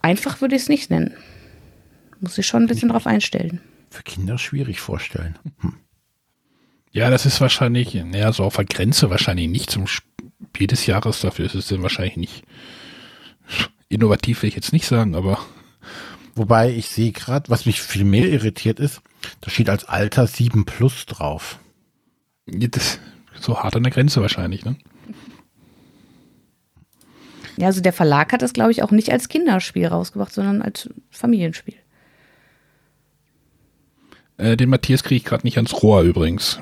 einfach 0.01 0.41
würde 0.41 0.55
ich 0.55 0.63
es 0.63 0.69
nicht 0.69 0.91
nennen. 0.91 1.15
Muss 2.21 2.37
sich 2.37 2.47
schon 2.47 2.63
ein 2.63 2.69
bisschen 2.69 2.91
drauf 2.91 3.07
einstellen. 3.07 3.61
Für 3.91 4.03
Kinder 4.05 4.39
schwierig 4.39 4.81
vorstellen. 4.81 5.39
Hm. 5.61 5.75
Ja, 6.93 7.11
das 7.11 7.27
ist 7.27 7.41
wahrscheinlich, 7.41 7.95
naja, 7.95 8.33
so 8.33 8.45
auf 8.45 8.57
der 8.57 8.65
Grenze 8.65 9.11
wahrscheinlich 9.11 9.49
nicht 9.49 9.71
zum 9.71 9.87
Spiel 9.87 10.67
des 10.67 10.87
Jahres. 10.87 11.21
Dafür 11.21 11.47
ist 11.47 11.55
es 11.55 11.69
dann 11.69 11.83
wahrscheinlich 11.83 12.17
nicht 12.17 12.45
innovativ, 13.89 14.43
will 14.43 14.49
ich 14.49 14.57
jetzt 14.57 14.73
nicht 14.73 14.87
sagen, 14.87 15.15
aber 15.15 15.41
Wobei 16.41 16.71
ich 16.71 16.89
sehe 16.89 17.13
gerade, 17.13 17.51
was 17.51 17.67
mich 17.67 17.83
viel 17.83 18.03
mehr 18.03 18.27
irritiert 18.27 18.81
ist, 18.81 19.03
da 19.43 19.51
steht 19.51 19.69
als 19.69 19.85
Alter 19.85 20.27
7 20.27 20.65
plus 20.65 21.05
drauf. 21.05 21.59
das, 22.47 22.99
so 23.39 23.59
hart 23.59 23.77
an 23.77 23.83
der 23.83 23.93
Grenze 23.93 24.23
wahrscheinlich, 24.23 24.65
ne? 24.65 24.75
Ja, 27.59 27.67
also 27.67 27.83
der 27.83 27.93
Verlag 27.93 28.33
hat 28.33 28.41
das, 28.41 28.55
glaube 28.55 28.71
ich, 28.71 28.83
auch 28.83 28.91
nicht 28.91 29.13
als 29.13 29.29
Kinderspiel 29.29 29.87
rausgebracht, 29.87 30.33
sondern 30.33 30.63
als 30.63 30.89
Familienspiel. 31.11 31.77
Äh, 34.39 34.57
den 34.57 34.71
Matthias 34.71 35.03
kriege 35.03 35.17
ich 35.17 35.25
gerade 35.25 35.47
nicht 35.47 35.59
ans 35.59 35.83
Rohr 35.83 36.01
übrigens. 36.01 36.59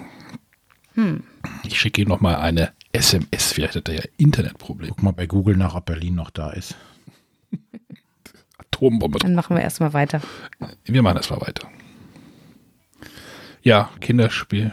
Ich 1.62 1.78
schicke 1.78 2.02
ihm 2.02 2.08
noch 2.08 2.20
mal 2.20 2.34
eine 2.34 2.72
SMS, 2.90 3.52
vielleicht 3.52 3.76
hat 3.76 3.88
er 3.88 3.94
ja 3.94 4.02
Internetproblem. 4.16 4.90
Guck 4.90 5.02
mal 5.04 5.12
bei 5.12 5.28
Google 5.28 5.56
nach, 5.56 5.76
ob 5.76 5.86
Berlin 5.86 6.16
noch 6.16 6.30
da 6.30 6.50
ist. 6.50 6.74
Atombombe. 8.78 9.18
Dann 9.18 9.34
machen 9.34 9.56
wir 9.56 9.62
erstmal 9.62 9.92
weiter. 9.92 10.20
Wir 10.84 11.02
machen 11.02 11.16
das 11.16 11.30
mal 11.30 11.40
weiter. 11.40 11.68
Ja, 13.62 13.90
Kinderspiel. 14.00 14.72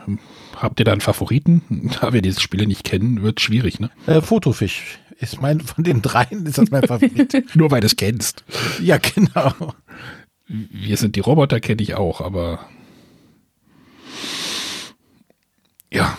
Habt 0.55 0.79
ihr 0.79 0.85
da 0.85 0.91
einen 0.91 1.01
Favoriten? 1.01 1.91
Da 1.99 2.13
wir 2.13 2.21
diese 2.21 2.39
Spiele 2.39 2.67
nicht 2.67 2.83
kennen, 2.83 3.21
wird 3.23 3.41
schwierig, 3.41 3.79
ne? 3.79 3.89
Äh, 4.07 4.21
Fotofisch 4.21 4.99
ist 5.17 5.41
mein, 5.41 5.61
von 5.61 5.83
den 5.83 6.01
dreien 6.01 6.45
ist 6.45 6.57
das 6.57 6.71
mein 6.71 6.83
Favorit. 6.83 7.43
Nur 7.55 7.71
weil 7.71 7.81
du 7.81 7.87
es 7.87 7.95
kennst. 7.95 8.43
ja, 8.81 8.97
genau. 8.97 9.53
Wir 10.47 10.97
sind 10.97 11.15
die 11.15 11.21
Roboter, 11.21 11.59
kenne 11.59 11.81
ich 11.81 11.95
auch, 11.95 12.21
aber 12.21 12.59
ja. 15.91 16.17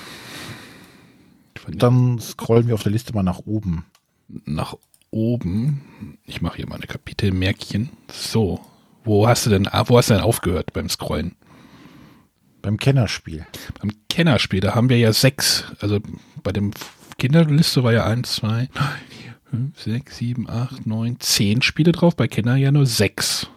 Dann 1.68 2.18
scrollen 2.20 2.68
wir 2.68 2.74
auf 2.74 2.82
der 2.82 2.92
Liste 2.92 3.12
mal 3.12 3.22
nach 3.22 3.40
oben. 3.44 3.84
nach 4.28 4.76
oben. 5.10 6.18
Ich 6.24 6.42
mache 6.42 6.56
hier 6.56 6.68
mal 6.68 6.76
eine 6.76 6.86
Kapitelmärkchen. 6.86 7.90
So, 8.10 8.60
wo 9.04 9.28
hast 9.28 9.46
du 9.46 9.50
denn, 9.50 9.68
ah, 9.68 9.88
wo 9.88 9.98
hast 9.98 10.10
du 10.10 10.14
denn 10.14 10.22
aufgehört 10.22 10.72
beim 10.72 10.88
Scrollen? 10.88 11.36
Beim 12.62 12.76
Kennerspiel. 12.76 13.46
Beim 13.80 13.92
Kennerspiel, 14.08 14.60
da 14.60 14.74
haben 14.74 14.88
wir 14.88 14.98
ja 14.98 15.12
sechs. 15.12 15.64
Also 15.80 16.00
bei 16.42 16.52
dem 16.52 16.72
Kinderliste 17.18 17.84
war 17.84 17.92
ja 17.92 18.04
eins, 18.04 18.36
zwei, 18.36 18.68
vier, 19.08 19.34
fünf, 19.44 19.80
sechs, 19.80 20.16
sieben, 20.18 20.50
acht, 20.50 20.86
neun, 20.86 21.20
zehn 21.20 21.62
Spiele 21.62 21.92
drauf. 21.92 22.16
Bei 22.16 22.26
Kenner 22.28 22.56
ja 22.56 22.72
nur 22.72 22.86
sechs. 22.86 23.48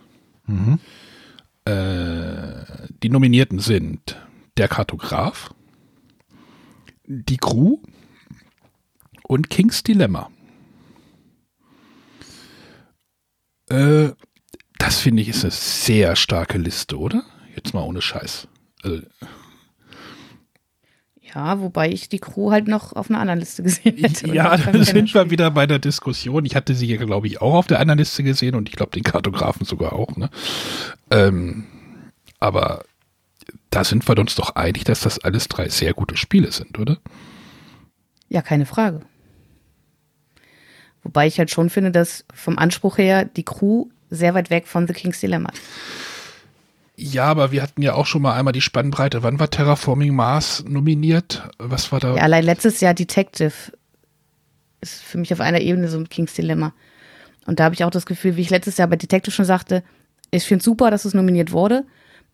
Mhm. 0.45 0.80
Äh, 1.66 2.88
die 3.04 3.10
Nominierten 3.10 3.60
sind 3.60 4.18
der 4.58 4.68
Kartograf, 4.68 5.54
die 7.06 7.38
Crew 7.38 7.78
und 9.24 9.50
King's 9.50 9.84
Dilemma. 9.84 10.30
Äh, 13.70 14.09
das 14.78 14.99
finde 14.99 15.22
ich 15.22 15.30
ist 15.30 15.43
eine 15.43 15.51
sehr 15.51 16.15
starke 16.15 16.57
Liste, 16.57 16.97
oder? 16.97 17.24
Jetzt 17.55 17.74
mal 17.74 17.82
ohne 17.82 18.01
Scheiß. 18.01 18.47
Also, 18.84 19.01
Ja, 21.22 21.59
wobei 21.59 21.89
ich 21.91 22.09
die 22.09 22.20
Crew 22.20 22.51
halt 22.51 22.67
noch 22.67 22.93
auf 22.93 23.09
einer 23.09 23.20
anderen 23.20 23.39
Liste 23.39 23.61
gesehen 23.63 23.97
hätte. 24.01 24.34
ja, 24.34 24.55
da 24.57 24.84
sind 24.84 25.13
wir 25.13 25.30
wieder 25.30 25.51
bei 25.51 25.67
der 25.67 25.80
Diskussion. 25.80 26.45
Ich 26.45 26.55
hatte 26.55 26.74
sie 26.74 26.88
hier, 26.88 26.97
glaube 26.97 27.28
ich, 27.28 27.41
auch 27.41 27.55
auf 27.55 27.67
der 27.67 27.80
anderen 27.80 27.99
Liste 27.99 28.24
gesehen 28.24 28.55
und 28.55 28.70
ich 28.70 28.76
glaube 28.76 28.91
den 28.91 29.03
Kartografen 29.03 29.65
sogar 29.65 29.93
auch. 29.93 30.15
Ne? 30.15 30.30
Ähm, 31.11 31.65
aber 32.39 32.86
da 33.70 33.84
sind 33.84 34.07
wir 34.07 34.17
uns 34.17 34.36
doch 34.36 34.55
einig, 34.55 34.86
dass 34.86 35.01
das 35.01 35.20
alles 35.20 35.47
drei 35.47 35.70
sehr 35.70 35.93
gute 35.93 36.17
Spiele 36.17 36.51
sind, 36.51 36.80
oder? 36.80 36.97
Ja, 38.30 38.41
keine 38.41 38.65
Frage. 38.65 39.01
Wobei 41.04 41.28
ich 41.28 41.39
halt 41.39 41.50
schon 41.50 41.70
finde, 41.70 41.91
dass 41.91 42.26
vom 42.34 42.58
Anspruch 42.58 42.97
her 42.97 43.26
die 43.26 43.43
Crew 43.43 43.88
sehr 44.10 44.34
weit 44.34 44.50
weg 44.50 44.68
von 44.68 44.88
The 44.88 44.93
King's 44.93 45.20
Dilemma 45.20 45.50
ist. 45.50 45.62
Ja, 46.95 47.26
aber 47.26 47.52
wir 47.54 47.62
hatten 47.62 47.82
ja 47.82 47.93
auch 47.93 48.06
schon 48.06 48.22
mal 48.22 48.38
einmal 48.38 48.52
die 48.52 48.60
Spannbreite. 48.60 49.24
Wann 49.24 49.39
war 49.39 49.50
Terraforming 49.50 50.14
Mars 50.14 50.66
nominiert? 50.68 51.50
Was 51.58 51.93
war 51.93 52.02
da? 52.02 52.16
Ja, 52.16 52.24
allein 52.24 52.43
letztes 52.43 52.82
Jahr 52.82 52.93
Detective 52.93 53.54
ist 54.82 55.02
für 55.02 55.18
mich 55.18 55.32
auf 55.32 55.39
einer 55.39 55.62
Ebene 55.62 55.88
so 55.88 55.97
ein 55.97 56.10
Kings 56.10 56.34
Dilemma. 56.34 56.74
Und 57.45 57.60
da 57.60 57.64
habe 57.64 57.76
ich 57.76 57.86
auch 57.86 57.89
das 57.89 58.06
Gefühl, 58.06 58.36
wie 58.36 58.41
ich 58.41 58.50
letztes 58.50 58.78
Jahr 58.78 58.89
bei 58.89 58.97
Detective 58.97 59.32
schon 59.32 59.45
sagte, 59.45 59.84
ich 60.32 60.43
finde 60.43 60.64
super, 60.64 60.91
dass 60.91 61.06
es 61.06 61.14
nominiert 61.14 61.52
wurde, 61.52 61.86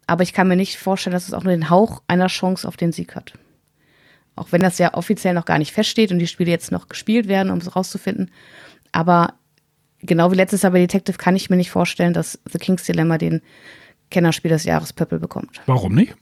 aber 0.08 0.24
ich 0.24 0.34
kann 0.34 0.48
mir 0.48 0.56
nicht 0.56 0.78
vorstellen, 0.78 1.14
dass 1.14 1.28
es 1.28 1.34
auch 1.34 1.44
nur 1.44 1.54
den 1.54 1.70
Hauch 1.70 2.02
einer 2.08 2.28
Chance 2.28 2.68
auf 2.68 2.76
den 2.76 2.92
Sieg 2.92 3.16
hat. 3.16 3.34
Auch 4.36 4.52
wenn 4.52 4.62
das 4.62 4.78
ja 4.78 4.94
offiziell 4.94 5.34
noch 5.34 5.46
gar 5.46 5.58
nicht 5.60 5.72
feststeht 5.72 6.12
und 6.12 6.20
die 6.20 6.28
Spiele 6.28 6.52
jetzt 6.52 6.72
noch 6.72 6.88
gespielt 6.90 7.28
werden, 7.28 7.52
um 7.52 7.60
es 7.60 7.76
rauszufinden. 7.76 8.32
Aber 8.92 9.36
genau 10.02 10.32
wie 10.32 10.36
letztes 10.36 10.62
Jahr 10.62 10.72
bei 10.74 10.80
Detective 10.80 11.18
kann 11.18 11.36
ich 11.36 11.50
mir 11.50 11.56
nicht 11.56 11.72
vorstellen, 11.72 12.14
dass 12.14 12.40
The 12.52 12.58
King's 12.60 12.84
Dilemma 12.84 13.18
den 13.18 13.42
Kennerspiel 14.12 14.50
des 14.52 14.66
Jahres 14.66 14.94
Pöppel 14.94 15.20
bekommt. 15.20 15.62
Warum 15.66 15.96
nicht? 15.96 16.16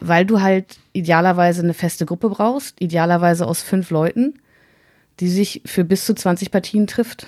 Weil 0.00 0.24
du 0.24 0.40
halt 0.40 0.78
idealerweise 0.92 1.62
eine 1.62 1.74
feste 1.74 2.06
Gruppe 2.06 2.28
brauchst, 2.30 2.80
idealerweise 2.80 3.46
aus 3.46 3.62
fünf 3.62 3.90
Leuten, 3.90 4.34
die 5.18 5.28
sich 5.28 5.62
für 5.66 5.84
bis 5.84 6.06
zu 6.06 6.14
20 6.14 6.52
Partien 6.52 6.86
trifft. 6.86 7.26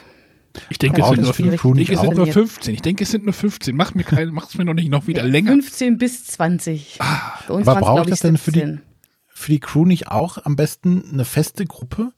Ich 0.68 0.78
denke, 0.78 1.00
es 1.02 1.08
sind, 1.08 1.20
nur, 1.22 1.32
Spiel 1.34 1.52
ich 1.54 1.60
denke, 1.60 1.78
richtig 1.78 1.94
es 1.96 2.00
sind 2.00 2.08
nur 2.10 2.26
trainiert. 2.26 2.34
15. 2.34 2.74
Ich 2.74 2.82
denke, 2.82 3.04
es 3.04 3.10
sind 3.10 3.24
nur 3.24 3.32
15. 3.32 3.74
Mach 3.76 3.94
mir 3.94 4.04
kein, 4.04 4.28
mach's 4.28 4.56
mir 4.56 4.64
noch 4.64 4.74
nicht 4.74 4.88
noch 4.88 5.06
wieder 5.08 5.22
länger. 5.24 5.50
15 5.52 5.98
bis 5.98 6.26
20. 6.26 6.98
Bei 7.48 7.54
uns 7.54 7.66
Aber 7.66 7.80
glaub 7.80 8.04
ich, 8.04 8.10
das 8.10 8.20
denn 8.20 8.36
für 8.36 8.52
die- 8.52 8.60
17. 8.60 8.82
Für 9.40 9.52
die 9.52 9.58
Crew 9.60 9.86
nicht 9.86 10.08
auch 10.08 10.36
am 10.44 10.54
besten 10.54 11.02
eine 11.12 11.24
feste 11.24 11.64
Gruppe, 11.64 12.12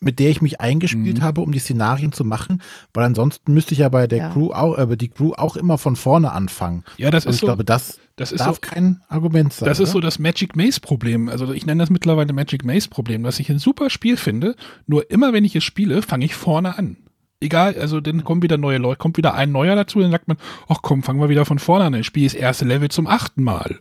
mit 0.00 0.18
der 0.18 0.30
ich 0.30 0.40
mich 0.40 0.60
eingespielt 0.60 1.18
Mhm. 1.18 1.22
habe, 1.22 1.40
um 1.42 1.52
die 1.52 1.58
Szenarien 1.58 2.12
zu 2.12 2.24
machen? 2.24 2.62
Weil 2.94 3.04
ansonsten 3.04 3.52
müsste 3.52 3.74
ich 3.74 3.80
ja 3.80 3.88
bei 3.90 4.06
der 4.06 4.18
Ja. 4.18 4.28
Crew 4.30 4.52
auch, 4.52 4.78
äh, 4.78 4.96
die 4.96 5.08
Crew 5.08 5.32
auch 5.36 5.56
immer 5.56 5.76
von 5.76 5.96
vorne 5.96 6.32
anfangen. 6.32 6.84
Ja, 6.96 7.10
das 7.10 7.26
Und 7.26 7.30
ist 7.30 7.36
ich 7.36 7.40
so. 7.42 7.46
glaube, 7.48 7.64
das, 7.64 7.98
Das 8.16 8.32
ist 8.32 8.40
darf 8.40 8.54
so. 8.56 8.60
kein 8.62 9.02
Argument 9.08 9.52
sein. 9.52 9.68
Das 9.68 9.80
ist 9.80 9.90
so 9.92 9.98
oder? 9.98 10.06
das 10.06 10.18
Magic 10.18 10.56
Maze 10.56 10.80
Problem. 10.80 11.28
Also 11.28 11.52
ich 11.52 11.66
nenne 11.66 11.82
das 11.82 11.90
mittlerweile 11.90 12.32
Magic 12.32 12.64
Maze 12.64 12.88
Problem, 12.88 13.22
dass 13.22 13.38
ich 13.38 13.50
ein 13.50 13.58
super 13.58 13.90
Spiel 13.90 14.16
finde. 14.16 14.56
Nur 14.86 15.10
immer 15.10 15.32
wenn 15.34 15.44
ich 15.44 15.54
es 15.54 15.64
spiele, 15.64 16.00
fange 16.00 16.24
ich 16.24 16.34
vorne 16.34 16.78
an. 16.78 16.96
Egal, 17.40 17.74
also 17.78 18.00
dann 18.00 18.22
kommen 18.24 18.40
wieder 18.42 18.56
neue 18.56 18.78
Leute, 18.78 18.98
kommt 18.98 19.16
wieder 19.16 19.34
ein 19.34 19.50
neuer 19.52 19.74
dazu, 19.74 20.00
dann 20.00 20.12
sagt 20.12 20.28
man, 20.28 20.36
ach 20.68 20.78
komm, 20.80 21.02
fangen 21.02 21.20
wir 21.20 21.28
wieder 21.28 21.44
von 21.44 21.58
vorne 21.58 21.84
an. 21.86 21.94
Ich 21.94 22.06
spiele 22.06 22.26
das 22.26 22.34
erste 22.34 22.64
Level 22.64 22.88
zum 22.88 23.06
achten 23.08 23.42
Mal. 23.42 23.78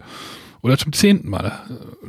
Oder 0.63 0.77
zum 0.77 0.93
zehnten 0.93 1.29
Mal. 1.29 1.59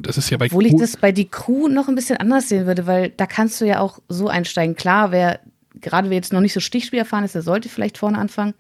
Das 0.01 0.19
ist 0.19 0.29
ja 0.31 0.37
bei 0.37 0.47
Obwohl 0.47 0.67
ich 0.67 0.73
Crew- 0.73 0.81
das 0.81 0.97
bei 0.97 1.13
die 1.13 1.29
Crew 1.29 1.69
noch 1.69 1.89
ein 1.89 1.95
bisschen 1.95 2.19
anders 2.19 2.49
sehen 2.49 2.67
würde, 2.67 2.87
weil 2.87 3.11
da 3.11 3.27
kannst 3.27 3.61
du 3.61 3.65
ja 3.65 3.81
auch 3.81 3.99
so 4.09 4.29
einsteigen. 4.29 4.77
Klar, 4.77 5.11
wer 5.11 5.41
gerade 5.81 6.11
wer 6.11 6.17
jetzt 6.17 6.33
noch 6.33 6.41
nicht 6.41 6.53
so 6.53 6.61
Stichspiel 6.61 6.99
erfahren 6.99 7.25
ist, 7.25 7.35
der 7.35 7.43
sollte 7.43 7.69
vielleicht 7.69 7.99
vorne 7.99 8.19
anfangen. 8.19 8.55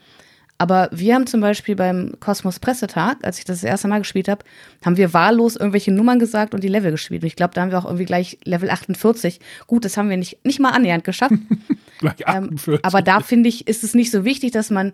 Aber 0.58 0.88
wir 0.92 1.14
haben 1.14 1.26
zum 1.26 1.40
Beispiel 1.40 1.74
beim 1.74 2.12
Kosmos 2.20 2.60
Pressetag, 2.60 3.16
als 3.22 3.38
ich 3.38 3.44
das 3.44 3.62
das 3.62 3.68
erste 3.68 3.88
Mal 3.88 3.98
gespielt 3.98 4.28
habe, 4.28 4.44
haben 4.84 4.96
wir 4.96 5.12
wahllos 5.12 5.56
irgendwelche 5.56 5.90
Nummern 5.90 6.20
gesagt 6.20 6.54
und 6.54 6.62
die 6.62 6.68
Level 6.68 6.92
gespielt. 6.92 7.22
Und 7.22 7.26
ich 7.26 7.34
glaube, 7.36 7.52
da 7.54 7.62
haben 7.62 7.70
wir 7.72 7.78
auch 7.78 7.84
irgendwie 7.84 8.04
gleich 8.04 8.38
Level 8.44 8.70
48. 8.70 9.40
Gut, 9.66 9.84
das 9.84 9.96
haben 9.96 10.08
wir 10.08 10.16
nicht, 10.16 10.44
nicht 10.44 10.60
mal 10.60 10.70
annähernd 10.70 11.02
geschafft. 11.04 11.34
gleich 11.98 12.20
Ähm, 12.26 12.54
48. 12.54 12.84
aber 12.84 13.02
da 13.02 13.20
finde 13.20 13.48
ich, 13.48 13.66
ist 13.66 13.82
es 13.82 13.94
nicht 13.94 14.10
so 14.12 14.24
wichtig, 14.24 14.52
dass 14.52 14.70
man 14.70 14.92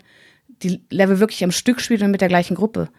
die 0.63 0.81
Level 0.89 1.19
wirklich 1.19 1.43
am 1.43 1.51
Stück 1.51 1.81
spielt 1.81 2.01
und 2.01 2.11
mit 2.11 2.21
der 2.21 2.29
gleichen 2.29 2.55
Gruppe. 2.55 2.89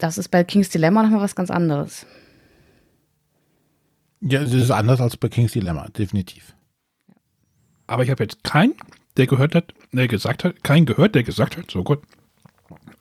Das 0.00 0.18
ist 0.18 0.28
bei 0.30 0.42
King's 0.44 0.70
Dilemma 0.70 1.02
nochmal 1.02 1.20
was 1.20 1.34
ganz 1.36 1.50
anderes. 1.50 2.06
Ja, 4.22 4.42
es 4.42 4.52
ist 4.52 4.70
anders 4.70 5.00
als 5.00 5.16
bei 5.16 5.28
King's 5.28 5.52
Dilemma, 5.52 5.88
definitiv. 5.90 6.54
Aber 7.86 8.02
ich 8.02 8.10
habe 8.10 8.22
jetzt 8.22 8.42
keinen, 8.44 8.74
der 9.16 9.26
gehört 9.26 9.54
hat, 9.54 9.72
der 9.92 10.08
gesagt 10.08 10.44
hat, 10.44 10.62
keinen 10.64 10.86
gehört, 10.86 11.14
der 11.14 11.22
gesagt 11.22 11.56
hat, 11.56 11.70
so 11.70 11.82
gut, 11.84 12.00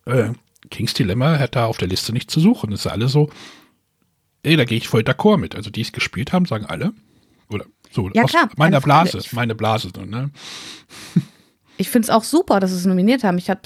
äh, 0.06 0.32
King's 0.70 0.94
Dilemma 0.94 1.40
hat 1.40 1.56
da 1.56 1.66
auf 1.66 1.78
der 1.78 1.88
Liste 1.88 2.14
nicht 2.14 2.30
zu 2.32 2.40
suchen. 2.40 2.72
Das 2.72 2.82
ist 2.82 2.88
alle 2.92 3.08
so, 3.08 3.30
ey, 4.44 4.56
da 4.56 4.66
gehe 4.66 4.78
ich 4.78 4.88
voll 4.88 5.02
d'accord 5.02 5.38
mit. 5.38 5.56
Also 5.56 5.70
die 5.70 5.82
es 5.82 5.92
gespielt 5.92 6.34
haben, 6.34 6.46
sagen 6.46 6.66
alle. 6.66 6.94
Oder 7.50 7.66
so, 7.92 8.10
Ja, 8.14 8.24
aus 8.24 8.32
klar, 8.32 8.50
meiner 8.58 8.82
Frage. 8.82 9.12
Blase, 9.12 9.26
Ich- 9.26 9.34
meine 9.34 9.56
Blase. 9.56 9.90
Ne? 10.06 10.32
Ich 11.78 11.90
finde 11.90 12.06
es 12.08 12.10
auch 12.10 12.24
super, 12.24 12.60
dass 12.60 12.72
sie 12.72 12.78
es 12.78 12.86
nominiert 12.86 13.24
haben. 13.24 13.38
Ich 13.38 13.50
habe 13.50 13.62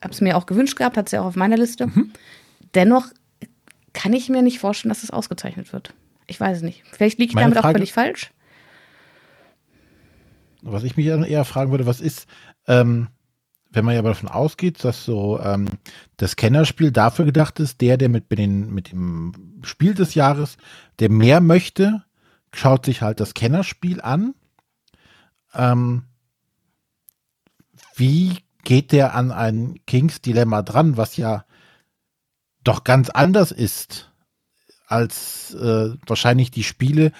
es 0.00 0.20
mir 0.20 0.36
auch 0.36 0.46
gewünscht 0.46 0.76
gehabt, 0.76 0.96
hat 0.96 1.06
es 1.06 1.12
ja 1.12 1.20
auch 1.22 1.26
auf 1.26 1.36
meiner 1.36 1.56
Liste. 1.56 1.86
Mhm. 1.88 2.12
Dennoch 2.74 3.06
kann 3.92 4.12
ich 4.12 4.28
mir 4.28 4.42
nicht 4.42 4.58
vorstellen, 4.58 4.90
dass 4.90 5.02
es 5.02 5.10
ausgezeichnet 5.10 5.72
wird. 5.72 5.94
Ich 6.26 6.38
weiß 6.38 6.58
es 6.58 6.62
nicht. 6.62 6.82
Vielleicht 6.90 7.18
liege 7.18 7.30
ich 7.30 7.34
Meine 7.34 7.46
damit 7.46 7.58
auch 7.58 7.62
Frage- 7.62 7.78
völlig 7.78 7.92
falsch. 7.92 8.32
Was 10.62 10.82
ich 10.82 10.96
mich 10.96 11.06
eher 11.06 11.44
fragen 11.44 11.70
würde, 11.70 11.86
was 11.86 12.00
ist, 12.00 12.26
ähm, 12.66 13.08
wenn 13.70 13.84
man 13.84 13.94
ja 13.94 14.02
davon 14.02 14.28
ausgeht, 14.28 14.82
dass 14.84 15.04
so 15.04 15.38
ähm, 15.40 15.68
das 16.16 16.36
Kennerspiel 16.36 16.90
dafür 16.90 17.24
gedacht 17.24 17.60
ist, 17.60 17.80
der, 17.80 17.96
der 17.96 18.08
mit, 18.08 18.28
mit, 18.30 18.38
den, 18.38 18.74
mit 18.74 18.90
dem 18.90 19.60
Spiel 19.62 19.94
des 19.94 20.14
Jahres, 20.14 20.56
der 20.98 21.10
mehr 21.10 21.40
möchte, 21.40 22.04
schaut 22.52 22.84
sich 22.84 23.02
halt 23.02 23.20
das 23.20 23.34
Kennerspiel 23.34 24.00
an. 24.00 24.34
Ähm, 25.54 26.02
wie 27.94 28.38
geht 28.64 28.92
der 28.92 29.14
an 29.14 29.30
ein 29.30 29.76
Kings 29.86 30.20
Dilemma 30.20 30.62
dran, 30.62 30.96
was 30.96 31.16
ja 31.16 31.45
doch 32.66 32.84
ganz 32.84 33.10
anders 33.10 33.52
ist 33.52 34.10
als 34.86 35.54
äh, 35.54 35.94
wahrscheinlich 36.06 36.50
die 36.50 36.62
Spiele, 36.62 37.12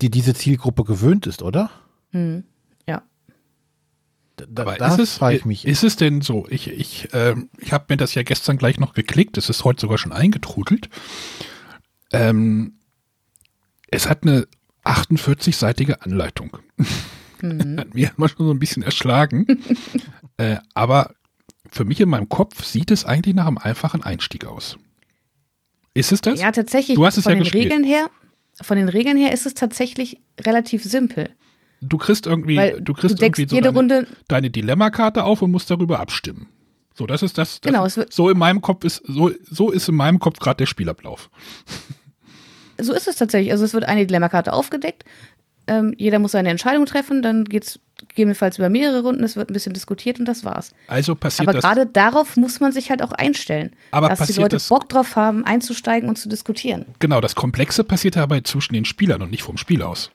die 0.00 0.10
diese 0.10 0.34
Zielgruppe 0.34 0.84
gewöhnt 0.84 1.26
ist, 1.26 1.42
oder? 1.42 1.70
Hm. 2.10 2.44
Ja. 2.86 3.02
Da, 4.36 4.62
Aber 4.62 4.76
das 4.76 4.94
ist 4.94 5.00
es, 5.00 5.18
frage 5.18 5.36
ich 5.36 5.44
mich. 5.44 5.66
ist 5.66 5.82
es 5.82 5.96
denn 5.96 6.20
so? 6.20 6.46
Ich, 6.48 6.68
ich, 6.68 7.08
ähm, 7.12 7.50
ich 7.58 7.72
habe 7.72 7.86
mir 7.88 7.96
das 7.96 8.14
ja 8.14 8.22
gestern 8.22 8.56
gleich 8.56 8.78
noch 8.78 8.94
geklickt, 8.94 9.36
es 9.36 9.50
ist 9.50 9.64
heute 9.64 9.80
sogar 9.80 9.98
schon 9.98 10.12
eingetrudelt. 10.12 10.88
Ähm, 12.12 12.74
es 13.90 14.08
hat 14.08 14.22
eine 14.22 14.46
48-seitige 14.84 16.00
Anleitung. 16.00 16.58
Mhm. 17.40 17.78
Hat 17.78 17.94
mir 17.94 18.10
immer 18.16 18.28
schon 18.28 18.46
so 18.46 18.52
ein 18.52 18.58
bisschen 18.58 18.82
erschlagen. 18.82 19.46
äh, 20.38 20.56
aber 20.74 21.14
für 21.70 21.84
mich 21.84 22.00
in 22.00 22.08
meinem 22.08 22.28
Kopf 22.28 22.64
sieht 22.64 22.90
es 22.90 23.04
eigentlich 23.04 23.34
nach 23.34 23.46
einem 23.46 23.58
einfachen 23.58 24.02
Einstieg 24.02 24.46
aus. 24.46 24.78
Ist 25.98 26.12
es 26.12 26.20
das? 26.20 26.40
Ja, 26.40 26.52
tatsächlich. 26.52 26.96
Du 26.96 27.04
hast 27.04 27.16
es 27.16 27.24
von 27.24 27.32
ja 27.32 27.36
den 27.38 27.42
gespielt. 27.44 27.64
Regeln 27.72 27.84
her, 27.84 28.08
von 28.62 28.76
den 28.76 28.88
Regeln 28.88 29.16
her 29.16 29.32
ist 29.32 29.46
es 29.46 29.54
tatsächlich 29.54 30.20
relativ 30.40 30.84
simpel. 30.84 31.30
Du 31.80 31.96
kriegst 31.98 32.26
irgendwie, 32.26 32.56
Weil 32.56 32.80
du 32.80 32.92
kriegst 32.92 33.20
du 33.20 33.24
irgendwie 33.24 33.48
so 33.48 33.54
jede 33.54 33.68
deine, 33.68 33.76
Runde- 33.78 34.06
deine 34.28 34.50
Dilemmakarte 34.50 35.24
auf 35.24 35.42
und 35.42 35.50
musst 35.50 35.70
darüber 35.70 36.00
abstimmen. 36.00 36.48
So, 36.94 37.06
das 37.06 37.22
ist 37.22 37.38
das. 37.38 37.60
das 37.60 37.70
Genau, 37.72 37.84
es 37.86 37.96
wird- 37.96 38.12
so 38.12 38.28
in 38.30 38.36
meinem 38.38 38.60
Kopf 38.60 38.84
ist 38.84 39.02
so, 39.06 39.30
so 39.48 39.70
ist 39.70 39.88
in 39.88 39.94
meinem 39.94 40.18
Kopf 40.18 40.38
gerade 40.40 40.56
der 40.58 40.66
Spielablauf. 40.66 41.30
So 42.80 42.92
ist 42.92 43.08
es 43.08 43.16
tatsächlich. 43.16 43.52
Also 43.52 43.64
es 43.64 43.74
wird 43.74 43.84
eine 43.84 44.06
Dilemmakarte 44.06 44.52
aufgedeckt. 44.52 45.04
Ähm, 45.66 45.94
jeder 45.96 46.18
muss 46.18 46.32
seine 46.32 46.48
Entscheidung 46.50 46.86
treffen. 46.86 47.22
Dann 47.22 47.44
geht 47.44 47.64
es 47.64 47.80
gegebenenfalls 48.06 48.58
über 48.58 48.68
mehrere 48.68 49.02
Runden. 49.02 49.24
Es 49.24 49.34
wird 49.36 49.50
ein 49.50 49.52
bisschen 49.52 49.72
diskutiert 49.72 50.18
und 50.20 50.26
das 50.26 50.44
war's. 50.44 50.72
Also 50.86 51.14
passiert 51.14 51.48
Aber 51.48 51.52
das. 51.58 51.64
gerade 51.64 51.86
darauf 51.86 52.36
muss 52.36 52.60
man 52.60 52.72
sich 52.72 52.90
halt 52.90 53.02
auch 53.02 53.12
einstellen. 53.12 53.72
Aber 53.90 54.08
dass 54.08 54.26
die 54.26 54.34
Leute 54.34 54.56
das- 54.56 54.68
Bock 54.68 54.88
drauf 54.88 55.16
haben, 55.16 55.44
einzusteigen 55.44 56.08
und 56.08 56.16
zu 56.16 56.28
diskutieren. 56.28 56.86
Genau, 56.98 57.20
das 57.20 57.34
Komplexe 57.34 57.82
passiert 57.84 58.16
dabei 58.16 58.40
zwischen 58.42 58.74
den 58.74 58.84
Spielern 58.84 59.22
und 59.22 59.30
nicht 59.30 59.42
vom 59.42 59.56
Spiel 59.56 59.82
aus. 59.82 60.10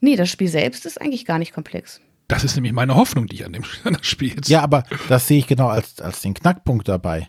Nee, 0.00 0.16
das 0.16 0.30
Spiel 0.30 0.48
selbst 0.48 0.86
ist 0.86 1.00
eigentlich 1.00 1.26
gar 1.26 1.38
nicht 1.38 1.52
komplex. 1.52 2.00
Das 2.26 2.44
ist 2.44 2.54
nämlich 2.54 2.72
meine 2.72 2.94
Hoffnung, 2.94 3.26
die 3.26 3.36
ich 3.36 3.44
an 3.44 3.52
dem 3.52 3.64
an 3.84 3.94
das 3.94 4.06
Spiel 4.06 4.30
jetzt. 4.34 4.48
Ja, 4.48 4.62
aber 4.62 4.84
das 5.08 5.26
sehe 5.28 5.38
ich 5.38 5.46
genau 5.46 5.68
als, 5.68 6.00
als 6.00 6.22
den 6.22 6.34
Knackpunkt 6.34 6.88
dabei. 6.88 7.28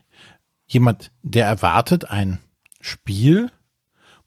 Jemand, 0.68 1.12
der 1.22 1.48
erwartet 1.48 2.10
ein 2.10 2.40
Spiel, 2.80 3.52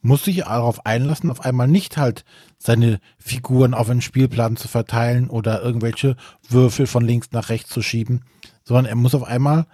muss 0.05 0.25
sich 0.25 0.37
darauf 0.43 0.85
einlassen, 0.85 1.31
auf 1.31 1.41
einmal 1.41 1.67
nicht 1.67 1.97
halt 1.97 2.25
seine 2.59 3.01
Figuren 3.19 3.73
auf 3.73 3.89
einen 3.89 4.03
Spielplan 4.03 4.57
zu 4.57 4.69
verteilen 4.69 5.31
oder 5.31 5.63
irgendwelche 5.63 6.17
Würfel 6.47 6.87
von 6.87 7.05
links 7.05 7.29
nach 7.33 7.49
rechts 7.49 7.71
zu 7.71 7.81
schieben, 7.81 8.21
sondern 8.65 8.85
er 8.85 8.97
muss 8.97 9.15
auf 9.15 9.25
einmal 9.25 9.67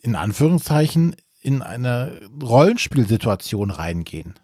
in 0.00 0.16
Anführungszeichen 0.16 1.14
in 1.42 1.60
eine 1.60 2.20
Rollenspielsituation 2.42 3.70
reingehen. 3.70 4.34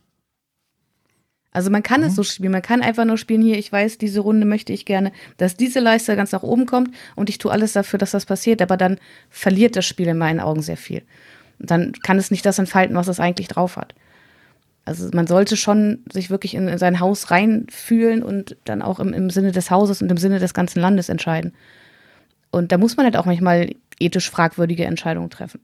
Also 1.52 1.70
man 1.70 1.82
kann 1.82 2.02
Mhm. 2.02 2.06
es 2.08 2.14
so 2.14 2.22
spielen. 2.22 2.52
Man 2.52 2.60
kann 2.62 2.82
einfach 2.82 3.06
nur 3.06 3.16
spielen, 3.16 3.42
hier, 3.42 3.58
ich 3.58 3.72
weiß, 3.72 3.96
diese 3.96 4.20
Runde 4.20 4.46
möchte 4.46 4.74
ich 4.74 4.84
gerne, 4.84 5.12
dass 5.38 5.56
diese 5.56 5.80
Leiste 5.80 6.14
ganz 6.14 6.30
nach 6.32 6.42
oben 6.42 6.66
kommt 6.66 6.94
und 7.16 7.30
ich 7.30 7.38
tue 7.38 7.50
alles 7.50 7.72
dafür, 7.72 7.98
dass 7.98 8.10
das 8.10 8.26
passiert. 8.26 8.60
Aber 8.60 8.76
dann 8.76 8.98
verliert 9.30 9.76
das 9.76 9.86
Spiel 9.86 10.08
in 10.08 10.18
meinen 10.18 10.40
Augen 10.40 10.60
sehr 10.60 10.76
viel. 10.76 11.02
Und 11.58 11.70
dann 11.70 11.92
kann 11.92 12.18
es 12.18 12.30
nicht 12.30 12.44
das 12.44 12.58
entfalten, 12.58 12.96
was 12.96 13.08
es 13.08 13.18
eigentlich 13.18 13.48
drauf 13.48 13.76
hat. 13.76 13.94
Also 14.84 15.08
man 15.12 15.26
sollte 15.26 15.56
schon 15.56 15.98
sich 16.12 16.30
wirklich 16.30 16.54
in, 16.54 16.66
in 16.68 16.78
sein 16.78 17.00
Haus 17.00 17.30
reinfühlen 17.30 18.22
und 18.22 18.56
dann 18.64 18.82
auch 18.82 18.98
im, 18.98 19.12
im 19.12 19.30
Sinne 19.30 19.52
des 19.52 19.70
Hauses 19.70 20.02
und 20.02 20.10
im 20.10 20.16
Sinne 20.16 20.38
des 20.38 20.54
ganzen 20.54 20.80
Landes 20.80 21.08
entscheiden. 21.08 21.52
Und 22.50 22.72
da 22.72 22.78
muss 22.78 22.96
man 22.96 23.04
halt 23.04 23.16
auch 23.16 23.26
manchmal 23.26 23.70
ethisch 24.00 24.30
fragwürdige 24.30 24.84
Entscheidungen 24.86 25.30
treffen. 25.30 25.60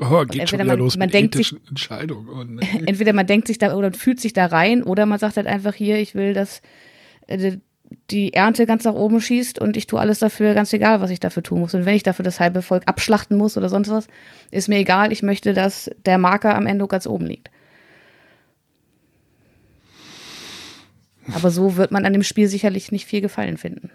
oh, 0.00 0.24
geht 0.26 0.48
schon 0.50 0.58
entweder 0.58 0.64
wieder 0.64 0.64
man- 0.64 0.78
los 0.78 0.96
man 0.98 1.06
mit 1.06 1.14
denkt 1.14 1.34
sich- 1.36 1.54
Entscheidungen. 1.68 2.28
Oh, 2.28 2.44
nee. 2.44 2.66
Entweder 2.86 3.12
man 3.12 3.26
denkt 3.26 3.46
sich 3.46 3.58
da 3.58 3.74
oder 3.74 3.92
fühlt 3.92 4.20
sich 4.20 4.32
da 4.32 4.46
rein 4.46 4.82
oder 4.82 5.06
man 5.06 5.18
sagt 5.18 5.36
halt 5.36 5.46
einfach 5.46 5.74
hier, 5.74 5.98
ich 5.98 6.14
will, 6.14 6.34
dass 6.34 6.60
äh, 7.28 7.56
die 8.10 8.34
Ernte 8.34 8.66
ganz 8.66 8.84
nach 8.84 8.94
oben 8.94 9.20
schießt 9.20 9.58
und 9.60 9.76
ich 9.76 9.86
tue 9.86 9.98
alles 10.00 10.18
dafür, 10.18 10.54
ganz 10.54 10.72
egal, 10.72 11.00
was 11.00 11.10
ich 11.10 11.20
dafür 11.20 11.42
tun 11.42 11.60
muss. 11.60 11.74
Und 11.74 11.86
wenn 11.86 11.94
ich 11.96 12.02
dafür 12.02 12.24
das 12.24 12.38
halbe 12.40 12.62
Volk 12.62 12.82
abschlachten 12.86 13.36
muss 13.36 13.56
oder 13.56 13.68
sonst 13.68 13.88
was, 13.88 14.06
ist 14.50 14.68
mir 14.68 14.78
egal. 14.78 15.10
Ich 15.12 15.22
möchte, 15.22 15.54
dass 15.54 15.90
der 16.04 16.18
Marker 16.18 16.54
am 16.56 16.66
Ende 16.66 16.86
ganz 16.86 17.06
oben 17.06 17.26
liegt. 17.26 17.50
Aber 21.34 21.50
so 21.50 21.76
wird 21.76 21.90
man 21.90 22.04
an 22.04 22.12
dem 22.12 22.22
Spiel 22.22 22.48
sicherlich 22.48 22.92
nicht 22.92 23.06
viel 23.06 23.20
Gefallen 23.20 23.56
finden. 23.56 23.90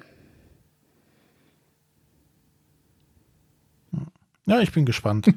Ja, 4.46 4.60
ich 4.62 4.72
bin 4.72 4.86
gespannt. 4.86 5.28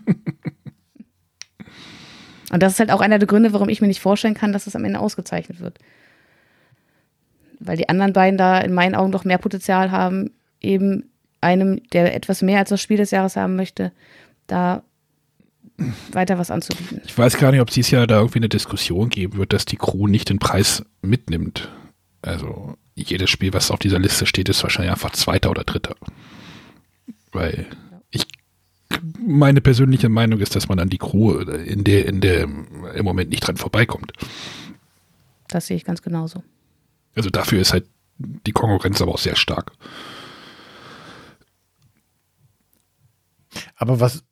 Und 2.50 2.62
das 2.62 2.74
ist 2.74 2.78
halt 2.80 2.90
auch 2.90 3.00
einer 3.00 3.18
der 3.18 3.28
Gründe, 3.28 3.52
warum 3.52 3.68
ich 3.68 3.80
mir 3.80 3.88
nicht 3.88 4.00
vorstellen 4.00 4.34
kann, 4.34 4.52
dass 4.52 4.66
es 4.66 4.76
am 4.76 4.84
Ende 4.84 5.00
ausgezeichnet 5.00 5.60
wird. 5.60 5.78
Weil 7.60 7.76
die 7.76 7.88
anderen 7.88 8.12
beiden 8.12 8.38
da 8.38 8.58
in 8.60 8.72
meinen 8.72 8.94
Augen 8.94 9.12
doch 9.12 9.24
mehr 9.24 9.38
Potenzial 9.38 9.90
haben, 9.90 10.30
eben 10.60 11.10
einem, 11.40 11.80
der 11.92 12.14
etwas 12.14 12.42
mehr 12.42 12.58
als 12.58 12.70
das 12.70 12.80
Spiel 12.80 12.96
des 12.96 13.10
Jahres 13.10 13.36
haben 13.36 13.56
möchte, 13.56 13.92
da 14.46 14.82
weiter 16.10 16.38
was 16.38 16.50
anzubieten. 16.50 17.02
Ich 17.04 17.16
weiß 17.16 17.36
gar 17.36 17.52
nicht, 17.52 17.60
ob 17.60 17.68
es 17.68 17.74
dieses 17.74 17.90
Jahr 17.90 18.06
da 18.06 18.16
irgendwie 18.16 18.40
eine 18.40 18.48
Diskussion 18.48 19.10
geben 19.10 19.38
wird, 19.38 19.52
dass 19.52 19.64
die 19.64 19.76
Crew 19.76 20.08
nicht 20.08 20.28
den 20.28 20.38
Preis 20.38 20.84
mitnimmt. 21.02 21.70
Also 22.22 22.76
jedes 22.94 23.30
Spiel, 23.30 23.52
was 23.52 23.70
auf 23.70 23.78
dieser 23.78 23.98
Liste 23.98 24.26
steht, 24.26 24.48
ist 24.48 24.62
wahrscheinlich 24.62 24.92
einfach 24.92 25.12
Zweiter 25.12 25.50
oder 25.50 25.64
Dritter. 25.64 25.94
Weil 27.32 27.66
ich 28.10 28.26
meine 29.24 29.60
persönliche 29.60 30.08
Meinung 30.08 30.40
ist, 30.40 30.56
dass 30.56 30.68
man 30.68 30.80
an 30.80 30.88
die 30.88 30.98
Crew 30.98 31.38
in 31.38 31.84
der, 31.84 32.06
in 32.06 32.20
der 32.20 32.42
im 32.42 33.04
Moment 33.04 33.30
nicht 33.30 33.46
dran 33.46 33.56
vorbeikommt. 33.56 34.12
Das 35.48 35.66
sehe 35.66 35.76
ich 35.76 35.84
ganz 35.84 36.02
genauso. 36.02 36.42
Also 37.14 37.30
dafür 37.30 37.60
ist 37.60 37.72
halt 37.72 37.86
die 38.18 38.52
Konkurrenz 38.52 39.00
aber 39.00 39.12
auch 39.12 39.18
sehr 39.18 39.36
stark. 39.36 39.72
Aber 43.76 44.00
was, 44.00 44.24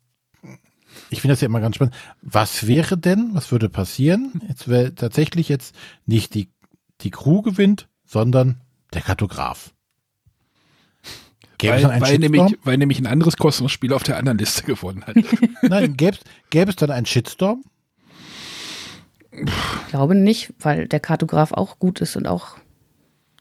ich 1.09 1.21
finde 1.21 1.33
das 1.33 1.41
ja 1.41 1.47
immer 1.47 1.61
ganz 1.61 1.75
spannend. 1.75 1.95
Was 2.21 2.67
wäre 2.67 2.97
denn, 2.97 3.29
was 3.33 3.51
würde 3.51 3.69
passieren? 3.69 4.41
Jetzt 4.47 4.67
wäre 4.67 4.93
tatsächlich 4.93 5.49
jetzt 5.49 5.75
nicht 6.05 6.33
die, 6.33 6.49
die 7.01 7.11
Crew 7.11 7.41
gewinnt, 7.41 7.87
sondern 8.05 8.61
der 8.93 9.01
Kartograf. 9.01 9.73
Gäbe 11.57 11.73
weil, 11.73 11.77
es 11.77 11.81
dann 11.83 11.91
einen 11.91 12.01
weil, 12.01 12.17
nämlich, 12.19 12.57
weil 12.63 12.77
nämlich 12.77 12.99
ein 12.99 13.07
anderes 13.07 13.37
Kosmos-Spiel 13.37 13.93
auf 13.93 14.03
der 14.03 14.17
anderen 14.17 14.37
Liste 14.37 14.63
gewonnen 14.63 15.03
hat. 15.05 15.15
Nein, 15.63 15.97
gäbe, 15.97 16.17
gäbe 16.49 16.69
es 16.69 16.75
dann 16.75 16.91
einen 16.91 17.05
Shitstorm? 17.05 17.63
Ich 19.31 19.87
glaube 19.89 20.15
nicht, 20.15 20.53
weil 20.59 20.87
der 20.87 20.99
Kartograf 20.99 21.51
auch 21.51 21.79
gut 21.79 22.01
ist 22.01 22.15
und 22.15 22.27
auch, 22.27 22.57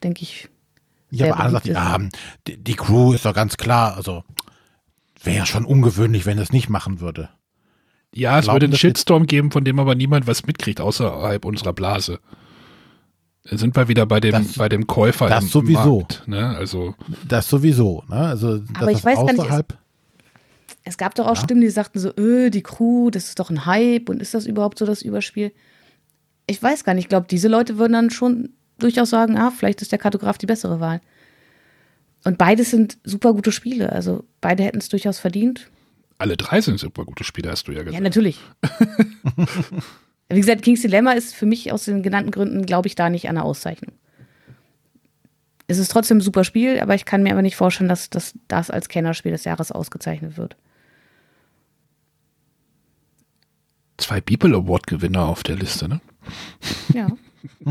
denke 0.03 0.23
ich. 0.23 0.49
Ja, 1.11 1.33
aber 1.33 1.41
alle 1.41 1.53
sagt, 1.53 1.67
ja, 1.67 1.99
die, 2.47 2.57
die 2.57 2.75
Crew 2.75 3.13
ist 3.13 3.25
doch 3.25 3.35
ganz 3.35 3.57
klar. 3.57 3.97
Also 3.97 4.25
wäre 5.23 5.39
ja 5.39 5.47
schon 5.47 5.65
ungewöhnlich, 5.65 6.27
wenn 6.27 6.39
es 6.39 6.53
nicht 6.53 6.69
machen 6.69 7.01
würde. 7.01 7.29
Ja, 8.15 8.39
es 8.39 8.45
Glauben, 8.45 8.55
würde 8.55 8.67
einen 8.67 8.77
Shitstorm 8.77 9.27
geben, 9.27 9.51
von 9.51 9.65
dem 9.65 9.79
aber 9.79 9.95
niemand 9.95 10.27
was 10.27 10.47
mitkriegt, 10.47 10.81
außerhalb 10.81 11.45
unserer 11.45 11.73
Blase 11.73 12.21
sind 13.51 13.76
wir 13.76 13.88
wieder 13.88 14.07
bei 14.07 14.20
dem, 14.20 14.32
das, 14.32 14.55
bei 14.55 14.68
dem 14.68 14.86
Käufer. 14.86 15.28
Das 15.28 15.51
sowieso. 15.51 16.01
Markt, 16.01 16.26
ne? 16.26 16.57
also, 16.57 16.94
das 17.26 17.49
sowieso. 17.49 18.03
Ne? 18.09 18.16
Also, 18.16 18.62
Aber 18.74 18.90
ich 18.90 19.05
weiß 19.05 19.16
gar 19.16 19.32
nicht. 19.32 19.51
Es, 19.51 19.64
es 20.84 20.99
gab 20.99 21.14
doch 21.14 21.26
auch 21.26 21.36
ja. 21.36 21.42
Stimmen, 21.42 21.61
die 21.61 21.70
sagten 21.70 21.99
so, 21.99 22.11
öh, 22.16 22.51
die 22.51 22.62
Crew, 22.62 23.11
das 23.11 23.28
ist 23.28 23.38
doch 23.38 23.51
ein 23.51 23.66
Hype 23.66 24.09
und 24.09 24.20
ist 24.20 24.34
das 24.34 24.47
überhaupt 24.47 24.78
so 24.78 24.86
das 24.86 25.03
Überspiel? 25.03 25.53
Ich 26.47 26.62
weiß 26.62 26.84
gar 26.84 26.94
nicht. 26.94 27.05
Ich 27.05 27.09
glaube, 27.09 27.26
diese 27.28 27.49
Leute 27.49 27.78
würden 27.78 27.92
dann 27.94 28.11
schon 28.11 28.51
durchaus 28.78 29.11
sagen, 29.11 29.36
ah, 29.36 29.51
vielleicht 29.51 29.82
ist 29.82 29.92
der 29.92 29.99
Kartograf 29.99 30.38
die 30.38 30.47
bessere 30.47 30.80
Wahl. 30.80 31.01
Und 32.24 32.38
beides 32.38 32.70
sind 32.70 32.99
super 33.05 33.34
gute 33.34 33.53
Spiele. 33.53 33.92
Also 33.92 34.24
beide 34.40 34.62
hätten 34.62 34.78
es 34.78 34.88
durchaus 34.88 35.18
verdient. 35.18 35.70
Alle 36.18 36.36
drei 36.36 36.61
sind 36.61 36.80
super 36.80 37.05
gute 37.05 37.24
Spiele, 37.24 37.51
hast 37.51 37.68
du 37.68 37.72
ja 37.72 37.80
gesagt. 37.80 37.94
Ja, 37.94 38.01
natürlich. 38.01 38.40
Wie 40.29 40.41
gesagt, 40.41 40.62
King's 40.62 40.83
Dilemma 40.83 41.12
ist 41.12 41.35
für 41.35 41.47
mich 41.47 41.72
aus 41.72 41.85
den 41.85 42.03
genannten 42.03 42.31
Gründen, 42.31 42.66
glaube 42.66 42.89
ich, 42.89 42.95
da 42.95 43.11
nicht 43.11 43.29
an 43.29 43.37
der 43.37 43.45
Auszeichnung. 43.45 43.93
Es 45.68 45.79
ist 45.79 45.91
trotzdem 45.91 46.18
ein 46.18 46.22
super 46.22 46.45
Spiel, 46.45 46.81
aber 46.81 46.95
ich 46.95 47.05
kann 47.05 47.22
mir 47.22 47.33
aber 47.33 47.43
nicht 47.43 47.57
vorstellen, 47.57 47.89
dass, 47.89 48.11
dass 48.11 48.35
das 48.49 48.70
als 48.70 48.89
Kennerspiel 48.89 49.33
des 49.33 49.45
Jahres 49.45 49.72
ausgezeichnet 49.72 50.37
wird. 50.37 50.57
Zwei 53.99 54.20
People 54.20 54.55
Award-Gewinner 54.55 55.27
auf 55.27 55.43
der 55.43 55.57
Liste, 55.57 55.89
ne? 55.89 56.01
Ja. 56.93 57.09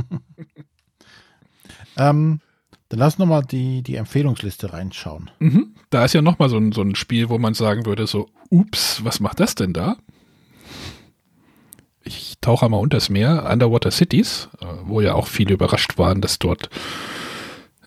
ähm, 1.97 2.41
dann 2.89 2.99
lass 2.99 3.17
nochmal 3.17 3.43
die, 3.43 3.81
die 3.81 3.95
Empfehlungsliste 3.95 4.73
reinschauen. 4.73 5.31
Mhm. 5.39 5.75
Da 5.89 6.05
ist 6.05 6.13
ja 6.13 6.21
nochmal 6.21 6.49
so 6.49 6.57
ein, 6.57 6.71
so 6.71 6.81
ein 6.81 6.95
Spiel, 6.95 7.29
wo 7.29 7.37
man 7.37 7.53
sagen 7.53 7.85
würde, 7.85 8.07
so, 8.07 8.29
ups, 8.49 9.03
was 9.03 9.19
macht 9.19 9.39
das 9.39 9.55
denn 9.55 9.73
da? 9.73 9.97
Ich 12.05 12.35
tauche 12.39 12.65
einmal 12.65 12.79
unters 12.79 13.09
Meer, 13.09 13.49
Underwater 13.51 13.91
Cities, 13.91 14.49
äh, 14.61 14.65
wo 14.85 15.01
ja 15.01 15.15
auch 15.15 15.27
viele 15.27 15.53
überrascht 15.53 15.97
waren, 15.97 16.21
dass 16.21 16.39
dort, 16.39 16.69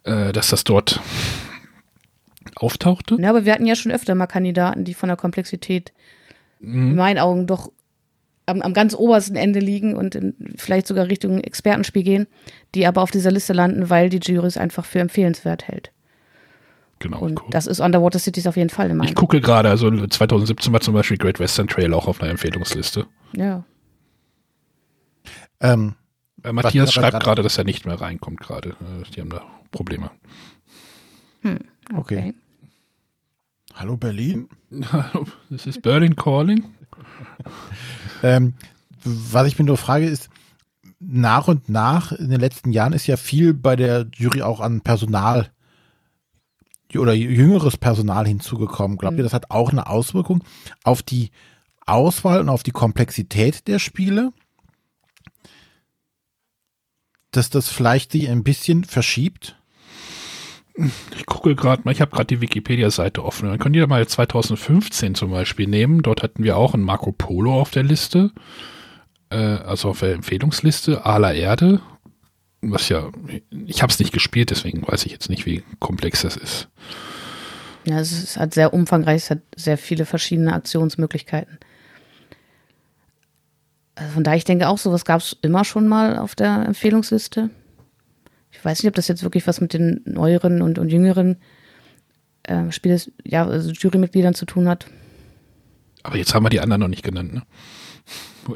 äh, 0.05 0.33
dass 0.33 0.51
das 0.51 0.65
dort 0.65 1.01
auftauchte. 2.57 3.17
Ja, 3.21 3.31
aber 3.31 3.45
wir 3.45 3.53
hatten 3.53 3.67
ja 3.67 3.77
schon 3.77 3.93
öfter 3.93 4.15
mal 4.15 4.27
Kandidaten, 4.27 4.85
die 4.85 4.95
von 4.95 5.09
der 5.09 5.17
Komplexität 5.17 5.93
mhm. 6.61 6.91
in 6.91 6.97
meinen 6.97 7.19
Augen 7.19 7.47
doch 7.47 7.71
am, 8.47 8.63
am, 8.63 8.75
ganz 8.75 8.95
obersten 8.95 9.37
Ende 9.37 9.61
liegen 9.61 9.95
und 9.95 10.15
in, 10.15 10.35
vielleicht 10.57 10.87
sogar 10.87 11.07
Richtung 11.07 11.41
Expertenspiel 11.41 12.03
gehen, 12.03 12.27
die 12.75 12.87
aber 12.87 13.03
auf 13.03 13.11
dieser 13.11 13.31
Liste 13.31 13.53
landen, 13.53 13.91
weil 13.91 14.09
die 14.09 14.19
Jury 14.19 14.47
es 14.47 14.57
einfach 14.57 14.85
für 14.85 15.01
empfehlenswert 15.01 15.69
hält. 15.69 15.93
Genau. 16.99 17.21
Und 17.21 17.41
cool. 17.41 17.49
das 17.51 17.69
ist 17.69 17.79
Underwater 17.79 18.19
Cities 18.19 18.49
auf 18.49 18.57
jeden 18.57 18.71
Fall. 18.71 18.91
Ich 19.05 19.15
gucke 19.15 19.41
gerade, 19.41 19.69
also 19.69 19.89
2017 19.89 20.73
war 20.73 20.81
zum 20.81 20.95
Beispiel 20.95 21.17
Great 21.17 21.39
Western 21.39 21.69
Trail 21.69 21.95
auch 21.95 22.09
auf 22.09 22.21
einer 22.21 22.31
Empfehlungsliste. 22.31 23.07
Ja. 23.37 23.65
Ähm, 25.61 25.95
äh, 26.43 26.53
Matthias 26.53 26.93
schreibt 26.93 27.21
gerade, 27.21 27.43
dass 27.43 27.59
er 27.59 27.65
nicht 27.65 27.87
mehr 27.87 28.01
reinkommt 28.01 28.41
gerade. 28.41 28.71
Äh, 28.71 29.11
die 29.15 29.21
haben 29.21 29.31
da 29.31 29.43
Probleme. 29.71 30.11
Hm, 31.43 31.59
okay. 31.95 32.19
okay. 32.19 32.35
Hallo 33.75 33.97
Berlin. 33.97 34.49
Hallo, 34.93 35.27
das 35.51 35.67
ist 35.67 35.83
Berlin 35.83 36.17
Calling. 36.17 36.65
ähm, 38.23 38.55
was 39.05 39.47
ich 39.47 39.59
mir 39.59 39.65
nur 39.65 39.77
frage 39.77 40.07
ist, 40.07 40.29
nach 40.99 41.47
und 41.47 41.69
nach 41.69 42.13
in 42.13 42.31
den 42.31 42.41
letzten 42.41 42.73
Jahren 42.73 42.93
ist 42.93 43.07
ja 43.07 43.17
viel 43.17 43.55
bei 43.55 43.77
der 43.77 44.07
Jury 44.15 44.43
auch 44.43 44.61
an 44.61 44.81
Personal 44.81 45.51
oder 46.97 47.13
jüngeres 47.13 47.77
Personal 47.77 48.27
hinzugekommen. 48.27 48.99
Glaubt 48.99 49.15
ihr, 49.15 49.19
hm. 49.19 49.25
das 49.25 49.35
hat 49.35 49.51
auch 49.51 49.71
eine 49.71 49.87
Auswirkung 49.87 50.43
auf 50.85 51.03
die 51.03 51.31
Auswahl 51.87 52.41
und 52.41 52.49
auf 52.49 52.63
die 52.63 52.73
Komplexität 52.73 53.69
der 53.69 53.79
Spiele? 53.79 54.33
Dass 57.39 57.51
das 57.51 57.69
vielleicht 57.69 58.13
sich 58.13 58.29
ein 58.29 58.43
bisschen 58.43 58.85
verschiebt? 58.85 59.57
Ich 61.17 61.27
gucke 61.27 61.57
gerade 61.57 61.83
mal, 61.85 61.93
ich 61.93 62.01
habe 62.01 62.11
gerade 62.11 62.27
die 62.27 62.41
Wikipedia-Seite 62.41 63.25
offen. 63.25 63.49
Dann 63.49 63.59
könnt 63.59 63.77
ihr 63.77 63.87
mal 63.87 64.07
2015 64.07 65.15
zum 65.15 65.31
Beispiel 65.31 65.67
nehmen. 65.67 66.03
Dort 66.03 66.23
hatten 66.23 66.43
wir 66.43 66.57
auch 66.57 66.75
ein 66.75 66.83
Marco 66.83 67.13
Polo 67.13 67.61
auf 67.61 67.71
der 67.71 67.83
Liste, 67.83 68.31
äh, 69.31 69.37
also 69.37 69.91
auf 69.91 70.01
der 70.01 70.15
Empfehlungsliste, 70.15 71.05
Ala 71.05 71.33
Erde. 71.33 71.81
Was 72.61 72.89
ja, 72.89 73.11
ich 73.51 73.83
habe 73.83 73.93
es 73.93 73.99
nicht 73.99 74.13
gespielt, 74.13 74.51
deswegen 74.51 74.87
weiß 74.87 75.07
ich 75.07 75.13
jetzt 75.13 75.31
nicht, 75.31 75.47
wie 75.47 75.63
komplex 75.79 76.23
das 76.23 76.37
ist. 76.37 76.69
Ja, 77.85 78.01
es 78.01 78.13
ist 78.13 78.37
halt 78.37 78.53
sehr 78.53 78.75
umfangreich, 78.75 79.23
es 79.23 79.31
hat 79.31 79.41
sehr 79.57 79.79
viele 79.79 80.07
verschiedene 80.07 80.53
Aktionsmöglichkeiten. 80.53 81.59
Also 83.99 84.13
von 84.13 84.25
daher, 84.25 84.37
ich 84.37 84.45
denke 84.45 84.69
auch, 84.69 84.79
sowas 84.79 85.05
gab 85.05 85.21
es 85.21 85.37
immer 85.43 85.65
schon 85.65 85.89
mal 85.89 86.19
auf 86.19 86.37
der 86.37 86.65
Empfehlungsliste. 86.67 87.51
Ich 88.53 88.65
weiß 88.65 88.83
nicht, 88.83 88.89
ob 88.89 88.95
das 88.95 89.09
jetzt 89.09 89.25
wirklich 89.25 89.47
was 89.47 89.61
mit 89.61 89.73
den 89.73 90.03
neueren 90.05 90.63
und, 90.63 90.79
und 90.79 90.91
jüngeren 90.91 91.37
äh, 92.45 92.71
Spieles, 92.71 93.11
ja, 93.25 93.45
also 93.45 93.71
Jurymitgliedern 93.73 94.35
zu 94.35 94.47
tun 94.47 94.69
hat. 94.69 94.87
Aber 96.05 96.17
jetzt 96.17 96.33
haben 96.33 96.45
wir 96.45 96.51
die 96.51 96.61
anderen 96.61 96.81
noch 96.81 96.89
nicht 96.89 97.03
genannt, 97.03 97.35
ne? 97.35 97.43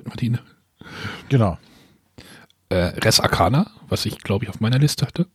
Martine. 0.04 0.38
Genau. 1.28 1.58
Äh, 2.68 2.92
Res 3.04 3.20
Arcana, 3.20 3.70
was 3.88 4.06
ich, 4.06 4.18
glaube 4.18 4.44
ich, 4.44 4.48
auf 4.48 4.60
meiner 4.60 4.78
Liste 4.78 5.06
hatte. 5.06 5.26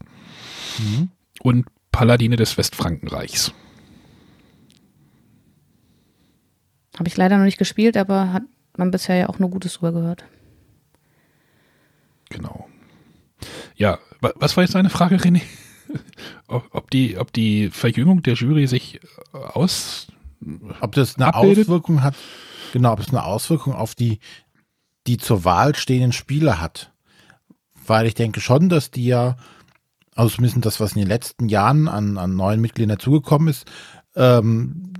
Mhm. 0.79 1.09
Und 1.41 1.67
Paladine 1.91 2.37
des 2.37 2.57
Westfrankenreichs. 2.57 3.51
Habe 6.97 7.07
ich 7.07 7.17
leider 7.17 7.37
noch 7.37 7.45
nicht 7.45 7.59
gespielt, 7.59 7.97
aber 7.97 8.33
hat 8.33 8.43
man 8.77 8.91
bisher 8.91 9.15
ja 9.15 9.29
auch 9.29 9.39
nur 9.39 9.49
Gutes 9.49 9.73
drüber 9.73 9.91
gehört. 9.91 10.25
Genau. 12.29 12.67
Ja, 13.75 13.99
was 14.19 14.57
war 14.57 14.63
jetzt 14.63 14.75
deine 14.75 14.89
Frage, 14.89 15.17
René? 15.17 15.41
ob, 16.47 16.89
die, 16.91 17.17
ob 17.17 17.31
die 17.31 17.69
Verjüngung 17.69 18.23
der 18.23 18.33
Jury 18.33 18.67
sich 18.67 18.99
äh, 19.33 19.37
aus. 19.37 20.07
Ob 20.81 20.93
das 20.93 21.15
eine 21.15 21.33
abbildet? 21.33 21.67
Auswirkung 21.67 22.03
hat, 22.03 22.15
genau, 22.73 22.93
ob 22.93 22.99
es 22.99 23.09
eine 23.09 23.23
Auswirkung 23.23 23.73
auf 23.73 23.95
die, 23.95 24.19
die 25.07 25.17
zur 25.17 25.45
Wahl 25.45 25.75
stehenden 25.75 26.11
Spiele 26.11 26.59
hat. 26.59 26.91
Weil 27.85 28.05
ich 28.05 28.13
denke 28.13 28.41
schon, 28.41 28.69
dass 28.69 28.91
die 28.91 29.05
ja 29.05 29.37
also 30.17 30.35
zumindest 30.35 30.65
das, 30.65 30.79
was 30.79 30.93
in 30.93 31.01
den 31.01 31.07
letzten 31.07 31.47
Jahren 31.47 31.87
an, 31.87 32.17
an 32.17 32.35
neuen 32.35 32.59
Mitgliedern 32.59 32.97
dazugekommen 32.97 33.49
ist, 33.49 33.65
ähm, 34.15 34.93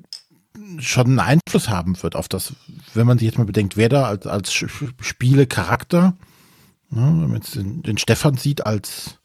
schon 0.80 1.08
einen 1.08 1.20
Einfluss 1.20 1.70
haben 1.70 2.02
wird 2.02 2.16
auf 2.16 2.28
das, 2.28 2.54
wenn 2.94 3.08
man 3.08 3.18
sich 3.18 3.28
jetzt 3.28 3.38
mal 3.38 3.46
bedenkt, 3.46 3.78
wer 3.78 3.90
da 3.90 4.06
als, 4.06 4.28
als 4.28 4.54
Spielecharakter, 4.54 6.14
ne, 6.90 7.02
wenn 7.02 7.28
man 7.30 7.36
jetzt 7.36 7.56
den, 7.56 7.82
den 7.84 7.98
Stefan 7.98 8.36
sieht 8.38 8.66
als, 8.66 9.20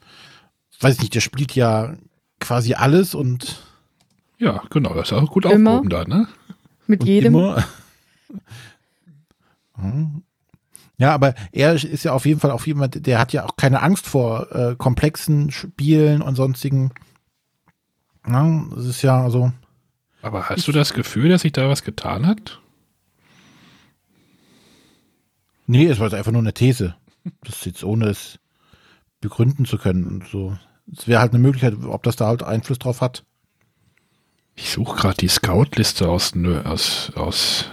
weiß 0.81 0.95
ich 0.97 1.01
nicht, 1.01 1.15
der 1.15 1.21
spielt 1.21 1.55
ja 1.55 1.95
quasi 2.41 2.75
alles 2.75 3.15
und 3.15 3.63
Ja, 4.39 4.63
genau, 4.71 4.95
das 4.95 5.11
ist 5.11 5.13
auch 5.13 5.31
gut 5.31 5.45
Immer. 5.45 5.71
aufgehoben 5.71 5.91
da, 5.91 6.05
ne? 6.05 6.29
Mit 6.87 7.01
und 7.03 7.07
jedem. 7.07 7.35
Immer, 7.35 7.65
ja, 10.99 11.13
aber 11.13 11.35
er 11.51 11.75
ist 11.75 12.05
ja 12.05 12.13
auf 12.13 12.27
jeden 12.27 12.41
Fall 12.41 12.51
auch 12.51 12.65
jemand, 12.67 13.07
der 13.07 13.19
hat 13.19 13.33
ja 13.33 13.45
auch 13.45 13.57
keine 13.57 13.83
Angst 13.83 14.07
vor 14.07 14.53
äh, 14.53 14.77
komplexen 14.77 15.51
Spielen 15.51 16.23
und 16.23 16.37
sonstigen. 16.37 16.93
Ja, 18.27 18.65
das 18.75 18.85
ist 18.85 19.03
ja 19.03 19.29
so. 19.31 19.53
Aber 20.23 20.49
hast 20.49 20.67
du 20.67 20.73
das 20.73 20.95
Gefühl, 20.95 21.29
dass 21.29 21.43
sich 21.43 21.53
da 21.53 21.69
was 21.69 21.83
getan 21.83 22.27
hat? 22.27 22.61
Nee, 25.67 25.87
es 25.87 25.99
war 25.99 26.07
jetzt 26.07 26.15
einfach 26.15 26.33
nur 26.33 26.41
eine 26.41 26.55
These. 26.55 26.95
Das 27.43 27.57
ist 27.57 27.67
jetzt 27.67 27.85
ohne 27.85 28.07
es 28.07 28.39
begründen 29.21 29.65
zu 29.65 29.79
können 29.79 30.07
und 30.07 30.27
so. 30.29 30.57
Es 30.91 31.07
wäre 31.07 31.21
halt 31.21 31.33
eine 31.33 31.43
Möglichkeit, 31.43 31.75
ob 31.85 32.03
das 32.03 32.17
da 32.17 32.27
halt 32.27 32.43
Einfluss 32.43 32.79
drauf 32.79 33.01
hat. 33.01 33.25
Ich 34.55 34.71
suche 34.71 34.97
gerade 34.97 35.17
die 35.17 35.29
Scout-Liste 35.29 36.09
aus, 36.09 36.35
nö, 36.35 36.61
aus, 36.63 37.13
aus 37.15 37.67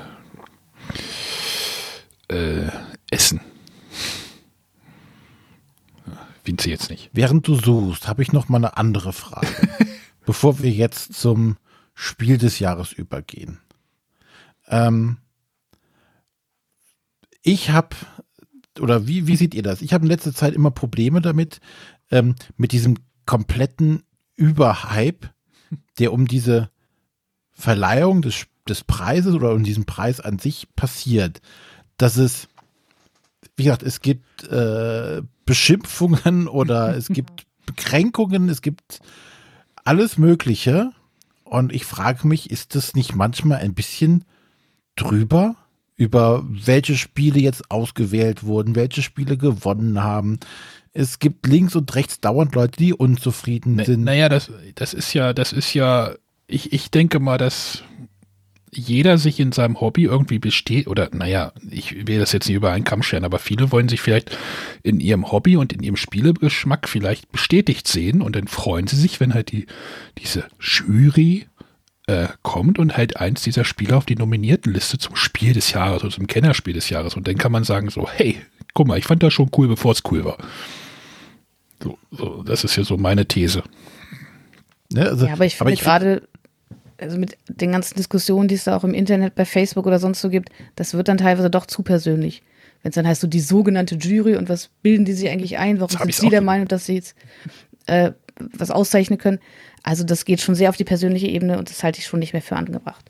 äh, 2.30 2.68
Essen. 3.10 3.42
Sie 6.60 6.72
jetzt 6.72 6.90
nicht. 6.90 7.12
Während 7.14 7.48
du 7.48 7.56
suchst, 7.56 8.08
habe 8.08 8.24
ich 8.24 8.34
noch 8.34 8.50
mal 8.50 8.58
eine 8.58 8.76
andere 8.76 9.14
Frage. 9.14 9.48
bevor 10.26 10.60
wir 10.60 10.72
jetzt 10.72 11.14
zum 11.14 11.58
Spiel 12.02 12.38
des 12.38 12.60
Jahres 12.60 12.94
übergehen. 12.94 13.60
Ähm, 14.70 15.18
ich 17.42 17.72
habe, 17.72 17.94
oder 18.80 19.06
wie, 19.06 19.28
wie 19.28 19.36
seht 19.36 19.54
ihr 19.54 19.64
das? 19.64 19.82
Ich 19.82 19.92
habe 19.92 20.06
in 20.06 20.10
letzter 20.10 20.34
Zeit 20.34 20.54
immer 20.54 20.72
Probleme 20.72 21.20
damit, 21.20 21.60
ähm, 22.10 22.36
mit 22.56 22.72
diesem 22.72 22.96
kompletten 23.26 24.04
Überhype, 24.38 25.32
der 26.00 26.14
um 26.14 26.26
diese 26.26 26.70
Verleihung 27.52 28.22
des, 28.22 28.48
des 28.66 28.86
Preises 28.86 29.36
oder 29.36 29.52
um 29.52 29.66
diesen 29.66 29.84
Preis 29.84 30.22
an 30.22 30.40
sich 30.40 30.74
passiert. 30.78 31.42
Dass 31.98 32.16
es, 32.16 32.48
wie 33.58 33.66
gesagt, 33.66 33.84
es 33.84 34.00
gibt 34.00 34.46
äh, 34.46 35.22
Beschimpfungen 35.46 36.48
oder 36.48 36.96
es 36.96 37.10
gibt 37.10 37.46
Bekränkungen, 37.66 38.48
es 38.48 38.62
gibt 38.62 39.02
alles 39.84 40.18
Mögliche. 40.18 40.94
Und 41.50 41.74
ich 41.74 41.84
frage 41.84 42.28
mich, 42.28 42.52
ist 42.52 42.76
das 42.76 42.94
nicht 42.94 43.16
manchmal 43.16 43.58
ein 43.58 43.74
bisschen 43.74 44.24
drüber? 44.96 45.56
Über 45.96 46.46
welche 46.48 46.96
Spiele 46.96 47.40
jetzt 47.40 47.72
ausgewählt 47.72 48.44
wurden, 48.44 48.76
welche 48.76 49.02
Spiele 49.02 49.36
gewonnen 49.36 50.04
haben. 50.04 50.40
Es 50.94 51.18
gibt 51.18 51.48
links 51.48 51.76
und 51.76 51.94
rechts 51.96 52.22
dauernd 52.22 52.54
Leute, 52.54 52.78
die 52.78 52.94
unzufrieden 52.94 53.76
Na, 53.78 53.84
sind. 53.84 54.04
naja, 54.04 54.30
das, 54.30 54.52
das 54.76 54.94
ist 54.94 55.14
ja, 55.14 55.34
das 55.34 55.52
ist 55.52 55.74
ja, 55.74 56.14
ich, 56.48 56.72
ich 56.72 56.92
denke 56.92 57.20
mal, 57.20 57.38
dass 57.38 57.84
jeder 58.72 59.18
sich 59.18 59.40
in 59.40 59.52
seinem 59.52 59.80
Hobby 59.82 60.04
irgendwie 60.04 60.40
besteht, 60.40 60.88
oder 60.88 61.10
naja, 61.14 61.54
ich 61.72 62.08
will 62.08 62.20
das 62.20 62.32
jetzt 62.32 62.48
nicht 62.48 62.56
über 62.56 62.72
einen 62.72 62.84
Kamm 62.84 63.02
scheren, 63.04 63.24
aber 63.24 63.40
viele 63.40 63.72
wollen 63.72 63.90
sich 63.90 64.02
vielleicht 64.02 64.38
in 64.84 65.00
ihrem 65.00 65.32
Hobby 65.32 65.58
und 65.58 65.74
in 65.74 65.82
ihrem 65.82 65.96
Spielegeschmack 65.96 66.88
vielleicht 66.88 67.32
bestätigt 67.32 67.88
sehen 67.88 68.22
und 68.22 68.36
dann 68.36 68.48
freuen 68.48 68.88
sie 68.88 68.96
sich, 68.96 69.20
wenn 69.20 69.34
halt 69.34 69.52
die, 69.52 69.66
diese 70.20 70.46
Jury 70.60 71.48
äh, 72.08 72.28
kommt 72.44 72.80
und 72.80 72.96
halt 72.96 73.18
eins 73.18 73.42
dieser 73.42 73.66
Spiele 73.66 73.98
auf 73.98 74.06
die 74.06 74.16
nominierten 74.16 74.74
Liste 74.74 74.98
zum 74.98 75.16
Spiel 75.16 75.54
des 75.54 75.72
Jahres 75.72 76.04
oder 76.04 76.14
zum 76.14 76.28
Kennerspiel 76.28 76.74
des 76.74 76.90
Jahres 76.90 77.16
und 77.16 77.28
dann 77.28 77.38
kann 77.38 77.52
man 77.52 77.64
sagen 77.64 77.90
so, 77.90 78.08
hey, 78.08 78.40
guck 78.74 78.88
mal, 78.88 78.98
ich 79.00 79.06
fand 79.06 79.24
das 79.24 79.34
schon 79.34 79.50
cool, 79.58 79.68
bevor 79.68 79.92
es 79.94 80.04
cool 80.12 80.26
war. 80.26 80.38
So, 81.82 81.98
so, 82.12 82.44
das 82.44 82.64
ist 82.64 82.76
ja 82.76 82.84
so 82.84 82.98
meine 82.98 83.26
These. 83.26 83.64
Ne, 84.92 85.08
also, 85.08 85.26
Ja, 85.26 85.34
aber 85.34 85.46
ich 85.46 85.56
finde 85.56 85.74
find- 85.74 85.82
gerade, 85.84 86.28
also 87.02 87.18
mit 87.18 87.38
den 87.48 87.72
ganzen 87.72 87.96
Diskussionen, 87.96 88.48
die 88.48 88.56
es 88.56 88.66
da 88.66 88.76
auch 88.76 88.84
im 88.84 88.94
Internet 88.94 89.36
bei 89.36 89.46
Facebook 89.46 89.86
oder 89.86 90.00
sonst 90.00 90.22
so 90.22 90.30
gibt, 90.30 90.50
das 90.76 90.94
wird 90.94 91.08
dann 91.08 91.18
teilweise 91.18 91.50
doch 91.50 91.66
zu 91.66 91.84
persönlich. 91.84 92.44
Wenn 92.82 92.90
es 92.90 92.96
dann 92.96 93.08
heißt, 93.08 93.22
so 93.22 93.28
die 93.28 93.40
sogenannte 93.40 93.96
Jury 93.96 94.36
und 94.36 94.50
was 94.50 94.70
bilden 94.82 95.06
die 95.06 95.14
sich 95.14 95.30
eigentlich 95.30 95.58
ein? 95.58 95.80
Warum 95.80 95.98
sind 95.98 96.14
sie 96.14 96.30
der. 96.30 96.42
Meinung, 96.42 96.68
dass 96.68 96.86
sie 96.86 96.96
jetzt 96.96 97.16
äh, 97.88 98.12
was 98.40 98.72
auszeichnen 98.72 99.20
können? 99.20 99.40
Also 99.84 100.04
das 100.04 100.26
geht 100.26 100.42
schon 100.42 100.56
sehr 100.56 100.70
auf 100.70 100.78
die 100.78 100.86
persönliche 100.86 101.28
Ebene 101.28 101.58
und 101.58 101.70
das 101.70 101.84
halte 101.84 102.00
ich 102.00 102.06
schon 102.06 102.20
nicht 102.20 102.34
mehr 102.34 102.42
für 102.42 102.56
angebracht. 102.56 103.10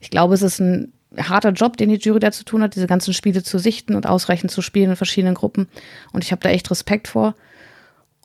Ich 0.00 0.10
glaube, 0.10 0.34
es 0.34 0.42
ist 0.42 0.60
ein 0.60 0.92
harter 1.16 1.50
Job, 1.50 1.76
den 1.76 1.90
die 1.90 1.96
Jury 1.96 2.20
da 2.20 2.32
zu 2.32 2.44
tun 2.44 2.62
hat, 2.62 2.74
diese 2.74 2.86
ganzen 2.86 3.12
Spiele 3.12 3.42
zu 3.42 3.58
sichten 3.58 3.94
und 3.94 4.06
ausreichend 4.06 4.50
zu 4.50 4.62
spielen 4.62 4.90
in 4.90 4.96
verschiedenen 4.96 5.34
Gruppen. 5.34 5.68
Und 6.12 6.24
ich 6.24 6.32
habe 6.32 6.42
da 6.42 6.48
echt 6.48 6.70
Respekt 6.70 7.08
vor. 7.08 7.34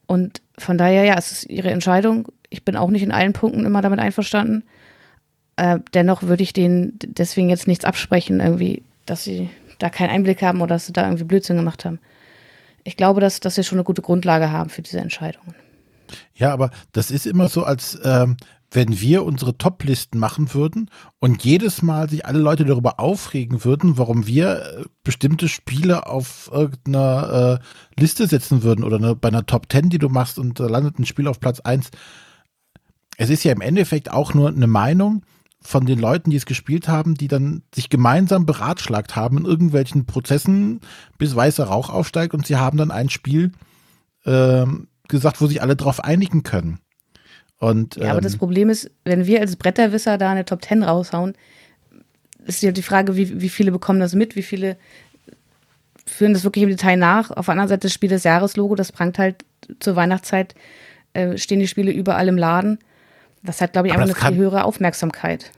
Und 0.06 0.42
von 0.58 0.78
daher, 0.78 1.04
ja, 1.04 1.16
es 1.18 1.32
ist 1.32 1.50
ihre 1.50 1.70
Entscheidung. 1.70 2.30
Ich 2.50 2.64
bin 2.64 2.78
auch 2.78 2.90
nicht 2.90 3.04
in 3.04 3.12
allen 3.12 3.34
Punkten 3.34 3.66
immer 3.66 3.82
damit 3.82 4.00
einverstanden. 4.00 4.64
Äh, 5.58 5.80
dennoch 5.94 6.24
würde 6.24 6.44
ich 6.44 6.54
denen 6.54 6.98
deswegen 7.06 7.50
jetzt 7.50 7.68
nichts 7.68 7.84
absprechen, 7.84 8.40
irgendwie, 8.40 8.84
dass 9.06 9.24
sie 9.24 9.50
da 9.80 9.90
keinen 9.90 10.12
Einblick 10.12 10.42
haben 10.42 10.62
oder 10.62 10.76
dass 10.76 10.86
sie 10.86 10.94
da 10.94 11.06
irgendwie 11.06 11.24
Blödsinn 11.24 11.58
gemacht 11.58 11.84
haben. 11.84 12.00
Ich 12.84 12.96
glaube, 12.96 13.20
dass, 13.20 13.40
dass 13.40 13.58
wir 13.58 13.64
schon 13.64 13.78
eine 13.78 13.84
gute 13.84 14.02
Grundlage 14.02 14.52
haben 14.52 14.70
für 14.70 14.82
diese 14.82 15.00
Entscheidungen. 15.00 15.56
Ja, 16.36 16.54
aber 16.54 16.72
das 16.94 17.12
ist 17.12 17.26
immer 17.26 17.50
so, 17.50 17.64
als 17.64 18.00
ähm, 18.04 18.38
wenn 18.72 19.00
wir 19.00 19.24
unsere 19.24 19.58
Top-Listen 19.58 20.20
machen 20.20 20.54
würden 20.54 20.90
und 21.20 21.44
jedes 21.44 21.82
Mal 21.82 22.10
sich 22.10 22.26
alle 22.26 22.40
Leute 22.40 22.66
darüber 22.66 23.00
aufregen 23.00 23.64
würden, 23.64 23.98
warum 23.98 24.28
wir 24.28 24.62
äh, 24.62 24.84
bestimmte 25.04 25.48
Spiele 25.48 26.06
auf 26.08 26.50
irgendeiner 26.54 27.60
äh, 27.62 28.00
Liste 28.00 28.28
setzen 28.28 28.64
würden 28.64 28.84
oder 28.84 28.98
eine, 28.98 29.16
bei 29.16 29.30
einer 29.30 29.46
Top 29.46 29.68
10, 29.72 29.90
die 29.90 30.00
du 30.00 30.10
machst 30.10 30.38
und 30.38 30.60
da 30.60 30.68
landet 30.68 31.00
ein 31.00 31.06
Spiel 31.06 31.28
auf 31.28 31.40
Platz 31.40 31.60
1. 31.62 31.90
Es 33.18 33.30
ist 33.30 33.44
ja 33.44 33.52
im 33.52 33.62
Endeffekt 33.62 34.12
auch 34.12 34.34
nur 34.34 34.50
eine 34.50 34.68
Meinung 34.68 35.24
von 35.68 35.86
den 35.86 36.00
Leuten, 36.00 36.30
die 36.30 36.38
es 36.38 36.46
gespielt 36.46 36.88
haben, 36.88 37.16
die 37.16 37.28
dann 37.28 37.62
sich 37.76 37.90
gemeinsam 37.90 38.46
beratschlagt 38.46 39.18
haben 39.18 39.40
in 39.40 39.44
irgendwelchen 39.44 40.06
Prozessen, 40.06 40.80
bis 41.18 41.36
weißer 41.36 41.66
Rauch 41.66 41.90
aufsteigt 41.90 42.34
und 42.34 42.48
sie 42.48 42.56
haben 42.56 42.78
dann 42.78 42.90
ein 42.90 43.10
Spiel 43.10 43.52
ähm, 44.26 44.88
gesagt, 45.10 45.42
wo 45.42 45.48
sich 45.48 45.62
alle 45.62 45.76
drauf 45.76 46.02
einigen 46.02 46.44
können. 46.44 46.80
Und, 47.60 47.98
Ja, 47.98 48.12
aber 48.12 48.22
das 48.22 48.34
ähm, 48.34 48.40
Problem 48.40 48.70
ist, 48.70 48.92
wenn 49.04 49.28
wir 49.28 49.42
als 49.42 49.58
Bretterwisser 49.58 50.18
da 50.18 50.32
eine 50.32 50.46
Top 50.46 50.64
10 50.64 50.84
raushauen, 50.84 51.34
ist 52.46 52.64
ja 52.64 52.72
die 52.72 52.82
Frage, 52.82 53.18
wie, 53.18 53.42
wie 53.42 53.50
viele 53.50 53.74
bekommen 53.74 54.00
das 54.00 54.16
mit, 54.16 54.38
wie 54.38 54.44
viele 54.44 54.78
führen 56.06 56.34
das 56.34 56.46
wirklich 56.46 56.64
im 56.64 56.70
Detail 56.70 56.96
nach. 56.96 57.30
Auf 57.32 57.48
der 57.48 57.52
anderen 57.52 57.68
Seite 57.68 57.88
das 57.88 57.94
Spiel 57.94 58.10
des 58.10 58.24
Jahres-Logo, 58.24 58.76
das 58.76 58.94
prangt 58.94 59.20
halt 59.20 59.44
zur 59.82 59.98
Weihnachtszeit, 59.98 60.56
äh, 61.12 61.38
stehen 61.38 61.60
die 61.60 61.68
Spiele 61.68 61.92
überall 61.92 62.30
im 62.30 62.38
Laden. 62.38 62.80
Das 63.48 63.60
hat, 63.62 63.74
glaube 63.74 63.88
ich, 63.88 63.94
Aber 63.96 64.04
einfach 64.04 64.22
eine 64.22 64.36
viel 64.36 64.44
höhere 64.44 64.64
Aufmerksamkeit. 64.66 65.52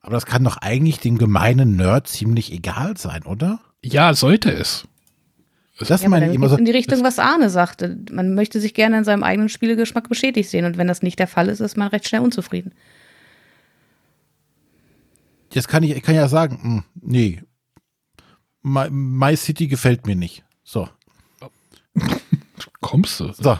aber 0.00 0.12
das 0.12 0.24
kann 0.24 0.42
doch 0.44 0.56
eigentlich 0.58 0.98
dem 1.00 1.18
gemeinen 1.18 1.76
Nerd 1.76 2.08
ziemlich 2.08 2.50
egal 2.52 2.96
sein, 2.96 3.24
oder? 3.24 3.60
Ja, 3.84 4.14
sollte 4.14 4.50
es. 4.52 4.88
Das 5.80 6.02
Ja, 6.02 6.08
meine 6.08 6.28
ich 6.28 6.34
immer 6.34 6.48
so. 6.48 6.56
in 6.56 6.64
die 6.64 6.70
Richtung, 6.70 7.02
was 7.02 7.18
Arne 7.18 7.50
sagte. 7.50 7.98
Man 8.12 8.34
möchte 8.34 8.60
sich 8.60 8.72
gerne 8.74 8.96
in 8.98 9.04
seinem 9.04 9.24
eigenen 9.24 9.48
Spielegeschmack 9.48 10.08
bestätigt 10.08 10.48
sehen. 10.48 10.64
Und 10.64 10.78
wenn 10.78 10.86
das 10.86 11.02
nicht 11.02 11.18
der 11.18 11.26
Fall 11.26 11.48
ist, 11.48 11.58
ist 11.60 11.76
man 11.76 11.88
recht 11.88 12.06
schnell 12.08 12.20
unzufrieden. 12.22 12.72
Jetzt 15.52 15.68
kann 15.68 15.82
ich, 15.82 15.90
ich 15.96 16.02
kann 16.02 16.14
ja 16.14 16.28
sagen, 16.28 16.58
hm, 16.62 16.84
nee, 17.00 17.42
My, 18.62 18.88
My 18.90 19.36
City 19.36 19.66
gefällt 19.66 20.06
mir 20.06 20.16
nicht. 20.16 20.44
So, 20.62 20.88
Kommst 22.80 23.20
du? 23.20 23.32
so. 23.32 23.58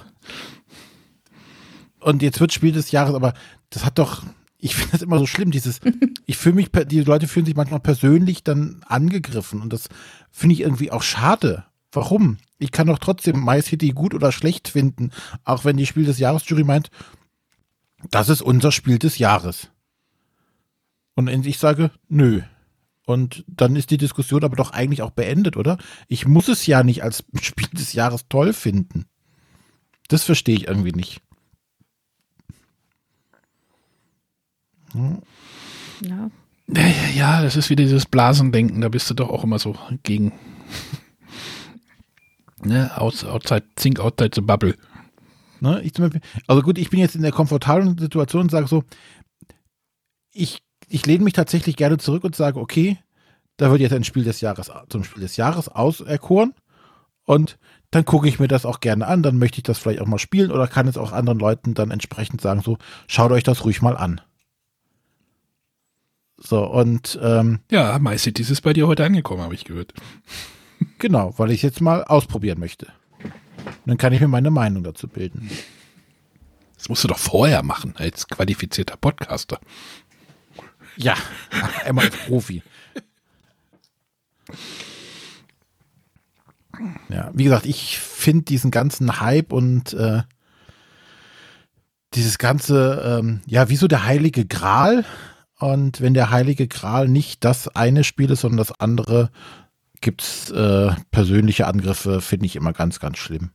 Und 2.00 2.22
jetzt 2.22 2.40
wird 2.40 2.52
Spiel 2.52 2.72
des 2.72 2.90
Jahres, 2.90 3.14
aber 3.14 3.34
das 3.70 3.84
hat 3.84 3.98
doch, 3.98 4.22
ich 4.58 4.74
finde 4.74 4.92
das 4.92 5.02
immer 5.02 5.18
so 5.18 5.26
schlimm, 5.26 5.50
dieses, 5.50 5.80
ich 6.26 6.36
fühle 6.36 6.56
mich, 6.56 6.70
die 6.70 7.00
Leute 7.00 7.28
fühlen 7.28 7.46
sich 7.46 7.56
manchmal 7.56 7.80
persönlich 7.80 8.44
dann 8.44 8.82
angegriffen 8.86 9.60
und 9.60 9.72
das 9.72 9.88
finde 10.30 10.54
ich 10.54 10.60
irgendwie 10.60 10.90
auch 10.90 11.02
schade. 11.02 11.64
Warum? 11.92 12.38
Ich 12.58 12.72
kann 12.72 12.86
doch 12.88 12.98
trotzdem 12.98 13.44
My 13.44 13.60
City 13.62 13.90
gut 13.90 14.14
oder 14.14 14.32
schlecht 14.32 14.68
finden, 14.68 15.10
auch 15.44 15.64
wenn 15.64 15.76
die 15.76 15.86
Spiel 15.86 16.04
des 16.04 16.18
Jahres 16.18 16.48
Jury 16.48 16.64
meint, 16.64 16.90
das 18.10 18.28
ist 18.28 18.42
unser 18.42 18.72
Spiel 18.72 18.98
des 18.98 19.18
Jahres. 19.18 19.68
Und 21.14 21.28
ich 21.28 21.58
sage, 21.58 21.90
nö. 22.08 22.42
Und 23.06 23.44
dann 23.46 23.76
ist 23.76 23.90
die 23.90 23.98
Diskussion 23.98 24.44
aber 24.44 24.56
doch 24.56 24.72
eigentlich 24.72 25.02
auch 25.02 25.10
beendet, 25.10 25.56
oder? 25.56 25.78
Ich 26.08 26.26
muss 26.26 26.48
es 26.48 26.66
ja 26.66 26.82
nicht 26.82 27.02
als 27.02 27.24
Spiel 27.40 27.68
des 27.72 27.92
Jahres 27.92 28.28
toll 28.28 28.52
finden. 28.52 29.06
Das 30.08 30.24
verstehe 30.24 30.56
ich 30.56 30.66
irgendwie 30.66 30.92
nicht. 30.92 31.20
Ja. 34.94 36.30
Ja, 36.66 36.86
ja, 36.86 37.08
ja, 37.14 37.42
das 37.42 37.56
ist 37.56 37.68
wieder 37.68 37.84
dieses 37.84 38.06
Blasendenken, 38.06 38.80
da 38.80 38.88
bist 38.88 39.10
du 39.10 39.14
doch 39.14 39.28
auch 39.28 39.44
immer 39.44 39.58
so 39.58 39.76
gegen. 40.02 40.32
ne, 42.62 42.90
outs- 42.96 43.24
outside, 43.24 43.64
think 43.76 44.00
outside 44.00 44.30
the 44.34 44.40
bubble. 44.40 44.74
Ne? 45.60 45.82
Ich 45.82 45.94
zum 45.94 46.04
Beispiel, 46.06 46.20
also 46.46 46.62
gut, 46.62 46.78
ich 46.78 46.90
bin 46.90 47.00
jetzt 47.00 47.16
in 47.16 47.22
der 47.22 47.32
komfortablen 47.32 47.98
Situation 47.98 48.42
und 48.42 48.50
sage 48.50 48.66
so, 48.66 48.82
ich, 50.32 50.62
ich 50.88 51.06
lehne 51.06 51.24
mich 51.24 51.32
tatsächlich 51.34 51.76
gerne 51.76 51.98
zurück 51.98 52.24
und 52.24 52.34
sage, 52.34 52.58
okay, 52.58 52.98
da 53.56 53.70
wird 53.70 53.80
jetzt 53.80 53.92
ein 53.92 54.04
Spiel 54.04 54.24
des 54.24 54.40
Jahres 54.40 54.70
zum 54.88 55.04
Spiel 55.04 55.22
des 55.22 55.36
Jahres 55.36 55.68
auserkoren 55.68 56.54
und 57.24 57.58
dann 57.90 58.04
gucke 58.04 58.26
ich 58.28 58.40
mir 58.40 58.48
das 58.48 58.66
auch 58.66 58.80
gerne 58.80 59.06
an, 59.06 59.22
dann 59.22 59.38
möchte 59.38 59.58
ich 59.58 59.62
das 59.62 59.78
vielleicht 59.78 60.00
auch 60.00 60.06
mal 60.06 60.18
spielen 60.18 60.50
oder 60.50 60.66
kann 60.66 60.88
es 60.88 60.96
auch 60.96 61.12
anderen 61.12 61.38
Leuten 61.38 61.74
dann 61.74 61.90
entsprechend 61.92 62.40
sagen, 62.40 62.62
so, 62.62 62.78
schaut 63.06 63.30
euch 63.30 63.44
das 63.44 63.64
ruhig 63.64 63.80
mal 63.82 63.96
an. 63.96 64.20
So, 66.46 66.64
und 66.64 67.18
ähm, 67.22 67.60
Ja, 67.70 67.98
My 67.98 68.18
Cities 68.18 68.50
ist 68.50 68.60
bei 68.60 68.72
dir 68.74 68.86
heute 68.86 69.04
angekommen, 69.04 69.42
habe 69.42 69.54
ich 69.54 69.64
gehört. 69.64 69.94
genau, 70.98 71.32
weil 71.38 71.50
ich 71.50 71.62
jetzt 71.62 71.80
mal 71.80 72.04
ausprobieren 72.04 72.60
möchte. 72.60 72.88
Dann 73.86 73.96
kann 73.96 74.12
ich 74.12 74.20
mir 74.20 74.28
meine 74.28 74.50
Meinung 74.50 74.84
dazu 74.84 75.08
bilden. 75.08 75.50
Das 76.76 76.88
musst 76.90 77.02
du 77.02 77.08
doch 77.08 77.18
vorher 77.18 77.62
machen, 77.62 77.94
als 77.96 78.28
qualifizierter 78.28 78.96
Podcaster. 78.98 79.58
Ja, 80.96 81.14
einmal 81.84 82.06
als 82.06 82.16
Profi. 82.16 82.62
Ja, 87.08 87.30
wie 87.32 87.44
gesagt, 87.44 87.64
ich 87.66 87.98
finde 87.98 88.44
diesen 88.44 88.70
ganzen 88.70 89.20
Hype 89.20 89.52
und 89.52 89.94
äh, 89.94 90.22
dieses 92.14 92.38
ganze, 92.38 93.18
ähm, 93.20 93.40
ja, 93.46 93.68
wie 93.70 93.76
so 93.76 93.88
der 93.88 94.04
heilige 94.04 94.44
Gral. 94.44 95.04
Und 95.58 96.00
wenn 96.00 96.14
der 96.14 96.30
heilige 96.30 96.66
Gral 96.66 97.08
nicht 97.08 97.44
das 97.44 97.68
eine 97.68 98.04
Spiel 98.04 98.30
ist, 98.30 98.40
sondern 98.40 98.58
das 98.58 98.78
andere, 98.80 99.30
gibt 100.00 100.22
es 100.22 100.50
äh, 100.50 100.92
persönliche 101.10 101.66
Angriffe, 101.66 102.20
finde 102.20 102.46
ich 102.46 102.56
immer 102.56 102.72
ganz, 102.72 102.98
ganz 103.00 103.18
schlimm. 103.18 103.50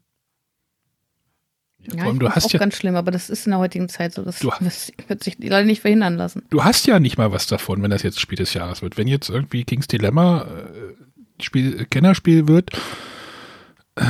Ja, 1.94 2.04
allem, 2.04 2.14
ich 2.16 2.20
du 2.20 2.30
hast 2.30 2.46
auch 2.46 2.52
ja, 2.52 2.60
ganz 2.60 2.76
schlimm, 2.76 2.96
aber 2.96 3.10
das 3.12 3.30
ist 3.30 3.46
in 3.48 3.52
der 3.52 3.60
heutigen 3.60 3.88
Zeit 3.90 4.14
so. 4.14 4.24
Das 4.24 4.40
Du- 4.40 4.52
das 4.60 4.92
wird 5.08 5.24
sich 5.24 5.38
leider 5.40 5.66
nicht 5.66 5.82
verhindern 5.82 6.16
lassen. 6.18 6.44
du 6.50 6.64
hast 6.64 6.86
ja 6.88 7.00
nicht 7.00 7.18
mal 7.18 7.32
was 7.32 7.48
davon, 7.48 7.82
wenn 7.82 7.92
das 7.92 8.04
jetzt 8.04 8.20
Spiel 8.20 8.38
des 8.38 8.54
Jahres 8.54 8.82
wird. 8.82 8.98
Wenn 8.98 9.08
jetzt 9.08 9.30
irgendwie 9.30 9.64
King's 9.64 9.88
Dilemma 9.88 10.42
äh, 10.42 11.44
Spiel, 11.44 11.86
Kennerspiel 11.86 12.48
wird, 12.48 12.72
äh, 13.96 14.04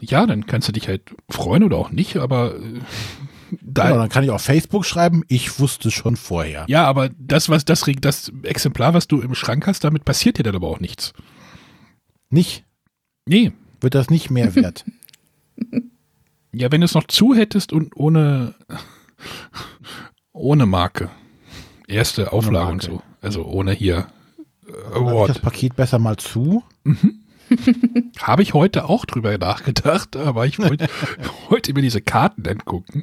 ja, 0.00 0.26
dann 0.26 0.46
kannst 0.46 0.68
du 0.68 0.72
dich 0.72 0.86
halt 0.86 1.02
freuen 1.28 1.64
oder 1.64 1.76
auch 1.76 1.90
nicht, 1.90 2.16
aber 2.18 2.54
äh, 2.54 2.80
da, 3.60 3.88
Genau, 3.88 3.98
dann 4.00 4.08
kann 4.08 4.24
ich 4.24 4.30
auf 4.30 4.42
Facebook 4.42 4.84
schreiben, 4.84 5.22
ich 5.28 5.58
wusste 5.60 5.90
schon 5.90 6.16
vorher. 6.16 6.64
ja, 6.68 6.84
aber 6.86 7.10
das, 7.18 7.48
was 7.48 7.64
das, 7.64 7.84
das 8.00 8.32
Exemplar, 8.42 8.94
was 8.94 9.08
du 9.08 9.20
im 9.20 9.34
Schrank 9.34 9.66
hast, 9.66 9.84
damit 9.84 10.04
passiert 10.04 10.38
dir 10.38 10.42
dann 10.42 10.56
aber 10.56 10.68
auch 10.68 10.80
nichts. 10.80 11.12
Nicht, 12.30 12.64
Nee. 13.26 13.52
wird 13.80 13.94
das 13.94 14.10
nicht 14.10 14.30
mehr 14.30 14.54
wert. 14.54 14.84
Ja, 16.50 16.72
wenn 16.72 16.80
du 16.80 16.86
es 16.86 16.94
noch 16.94 17.06
zu 17.06 17.34
hättest 17.34 17.74
und 17.74 17.94
ohne, 17.94 18.54
ohne 20.32 20.64
Marke. 20.66 21.10
Erste 21.86 22.32
Auflage 22.32 22.72
und 22.72 22.82
so. 22.82 23.02
Also 23.20 23.44
ohne 23.44 23.72
hier 23.72 24.06
äh, 24.66 24.70
Mach 24.72 24.90
ich 24.90 24.96
Award. 24.96 25.28
das 25.30 25.38
Paket 25.40 25.76
besser 25.76 25.98
mal 25.98 26.16
zu. 26.16 26.62
Habe 28.20 28.42
ich 28.42 28.54
heute 28.54 28.88
auch 28.88 29.04
drüber 29.04 29.36
nachgedacht, 29.38 30.16
aber 30.16 30.46
ich 30.46 30.58
wollte 30.58 30.88
heute 31.50 31.72
mir 31.74 31.82
diese 31.82 32.00
Karten 32.00 32.46
angucken. 32.46 33.02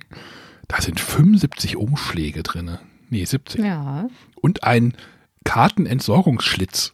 Da 0.67 0.81
sind 0.81 0.99
75 0.99 1.77
Umschläge 1.77 2.43
drin. 2.43 2.77
Nee, 3.09 3.25
70. 3.25 3.63
Ja. 3.63 4.07
Und 4.41 4.63
ein 4.63 4.95
Kartenentsorgungsschlitz. 5.43 6.93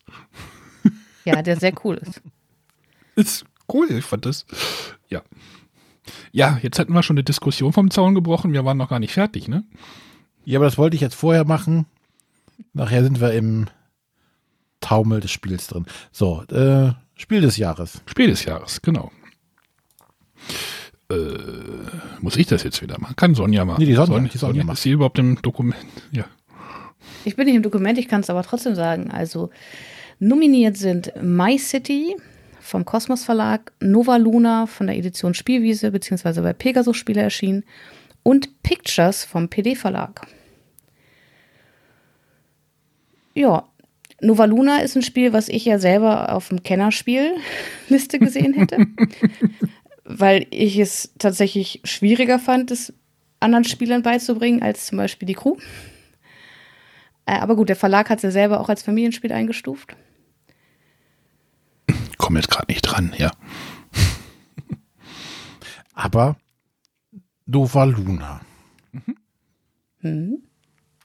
Ja, 1.23 1.41
der 1.41 1.57
sehr 1.57 1.73
cool 1.83 1.95
ist. 1.95 2.21
Ist 3.15 3.45
cool, 3.71 3.91
ich 3.91 4.05
fand 4.05 4.25
das. 4.25 4.45
Ja. 5.09 5.21
Ja, 6.31 6.59
jetzt 6.61 6.79
hatten 6.79 6.93
wir 6.93 7.03
schon 7.03 7.15
eine 7.17 7.23
Diskussion 7.23 7.73
vom 7.73 7.91
Zaun 7.91 8.15
gebrochen. 8.15 8.53
Wir 8.53 8.65
waren 8.65 8.77
noch 8.77 8.89
gar 8.89 8.99
nicht 8.99 9.13
fertig, 9.13 9.47
ne? 9.47 9.63
Ja, 10.45 10.59
aber 10.59 10.65
das 10.65 10.77
wollte 10.77 10.95
ich 10.95 11.01
jetzt 11.01 11.15
vorher 11.15 11.45
machen. 11.45 11.85
Nachher 12.73 13.03
sind 13.03 13.19
wir 13.19 13.33
im 13.33 13.67
Taumel 14.79 15.19
des 15.19 15.31
Spiels 15.31 15.67
drin. 15.67 15.85
So, 16.11 16.43
äh, 16.43 16.93
Spiel 17.21 17.41
des 17.41 17.57
Jahres. 17.57 18.01
Spiel 18.07 18.27
des 18.29 18.45
Jahres, 18.45 18.81
genau. 18.81 19.11
Äh, 21.11 21.15
muss 22.19 22.35
ich 22.35 22.47
das 22.47 22.63
jetzt 22.63 22.81
wieder 22.81 22.99
machen? 22.99 23.15
Kann 23.15 23.35
Sonja 23.35 23.63
machen. 23.63 23.79
Nee, 23.79 23.85
die 23.85 23.93
Sonja, 23.93 24.15
Sonja, 24.15 24.29
die 24.31 24.37
Sonja 24.39 24.63
macht. 24.63 24.77
ist 24.77 24.83
sie 24.83 24.91
überhaupt 24.91 25.19
im 25.19 25.39
Dokument? 25.39 25.75
Ja. 26.11 26.25
Ich 27.23 27.35
bin 27.35 27.45
nicht 27.45 27.55
im 27.55 27.61
Dokument, 27.61 27.99
ich 27.99 28.07
kann 28.07 28.21
es 28.21 28.31
aber 28.31 28.41
trotzdem 28.41 28.73
sagen. 28.73 29.11
Also 29.11 29.51
nominiert 30.17 30.77
sind 30.77 31.13
My 31.21 31.59
City 31.59 32.15
vom 32.59 32.85
Kosmos 32.85 33.23
Verlag, 33.23 33.71
Nova 33.79 34.17
Luna 34.17 34.65
von 34.65 34.87
der 34.87 34.97
Edition 34.97 35.35
Spielwiese 35.35 35.91
beziehungsweise 35.91 36.41
bei 36.41 36.53
Pegasus 36.53 36.97
Spiele 36.97 37.21
erschienen 37.21 37.63
und 38.23 38.63
Pictures 38.63 39.25
vom 39.25 39.47
PD 39.47 39.75
Verlag. 39.75 40.25
Ja, 43.35 43.67
Nova 44.21 44.45
Luna 44.45 44.77
ist 44.77 44.95
ein 44.95 45.01
Spiel, 45.01 45.33
was 45.33 45.49
ich 45.49 45.65
ja 45.65 45.79
selber 45.79 46.33
auf 46.33 46.49
dem 46.49 46.63
Kennerspielliste 46.63 48.19
gesehen 48.19 48.53
hätte, 48.53 48.85
weil 50.03 50.45
ich 50.51 50.77
es 50.77 51.13
tatsächlich 51.17 51.81
schwieriger 51.83 52.39
fand, 52.39 52.71
es 52.71 52.93
anderen 53.39 53.65
Spielern 53.65 54.03
beizubringen 54.03 54.61
als 54.61 54.85
zum 54.85 54.97
Beispiel 54.97 55.25
die 55.25 55.33
Crew. 55.33 55.57
Äh, 57.25 57.39
aber 57.39 57.55
gut, 57.55 57.69
der 57.69 57.75
Verlag 57.75 58.09
hat 58.09 58.19
es 58.19 58.23
ja 58.23 58.31
selber 58.31 58.59
auch 58.59 58.69
als 58.69 58.83
Familienspiel 58.83 59.31
eingestuft. 59.31 59.95
Komm 62.17 62.35
jetzt 62.35 62.51
gerade 62.51 62.71
nicht 62.71 62.81
dran, 62.81 63.13
ja. 63.17 63.31
Aber 65.93 66.37
Nova 67.47 67.83
Luna. 67.83 68.41
Hm. 70.01 70.43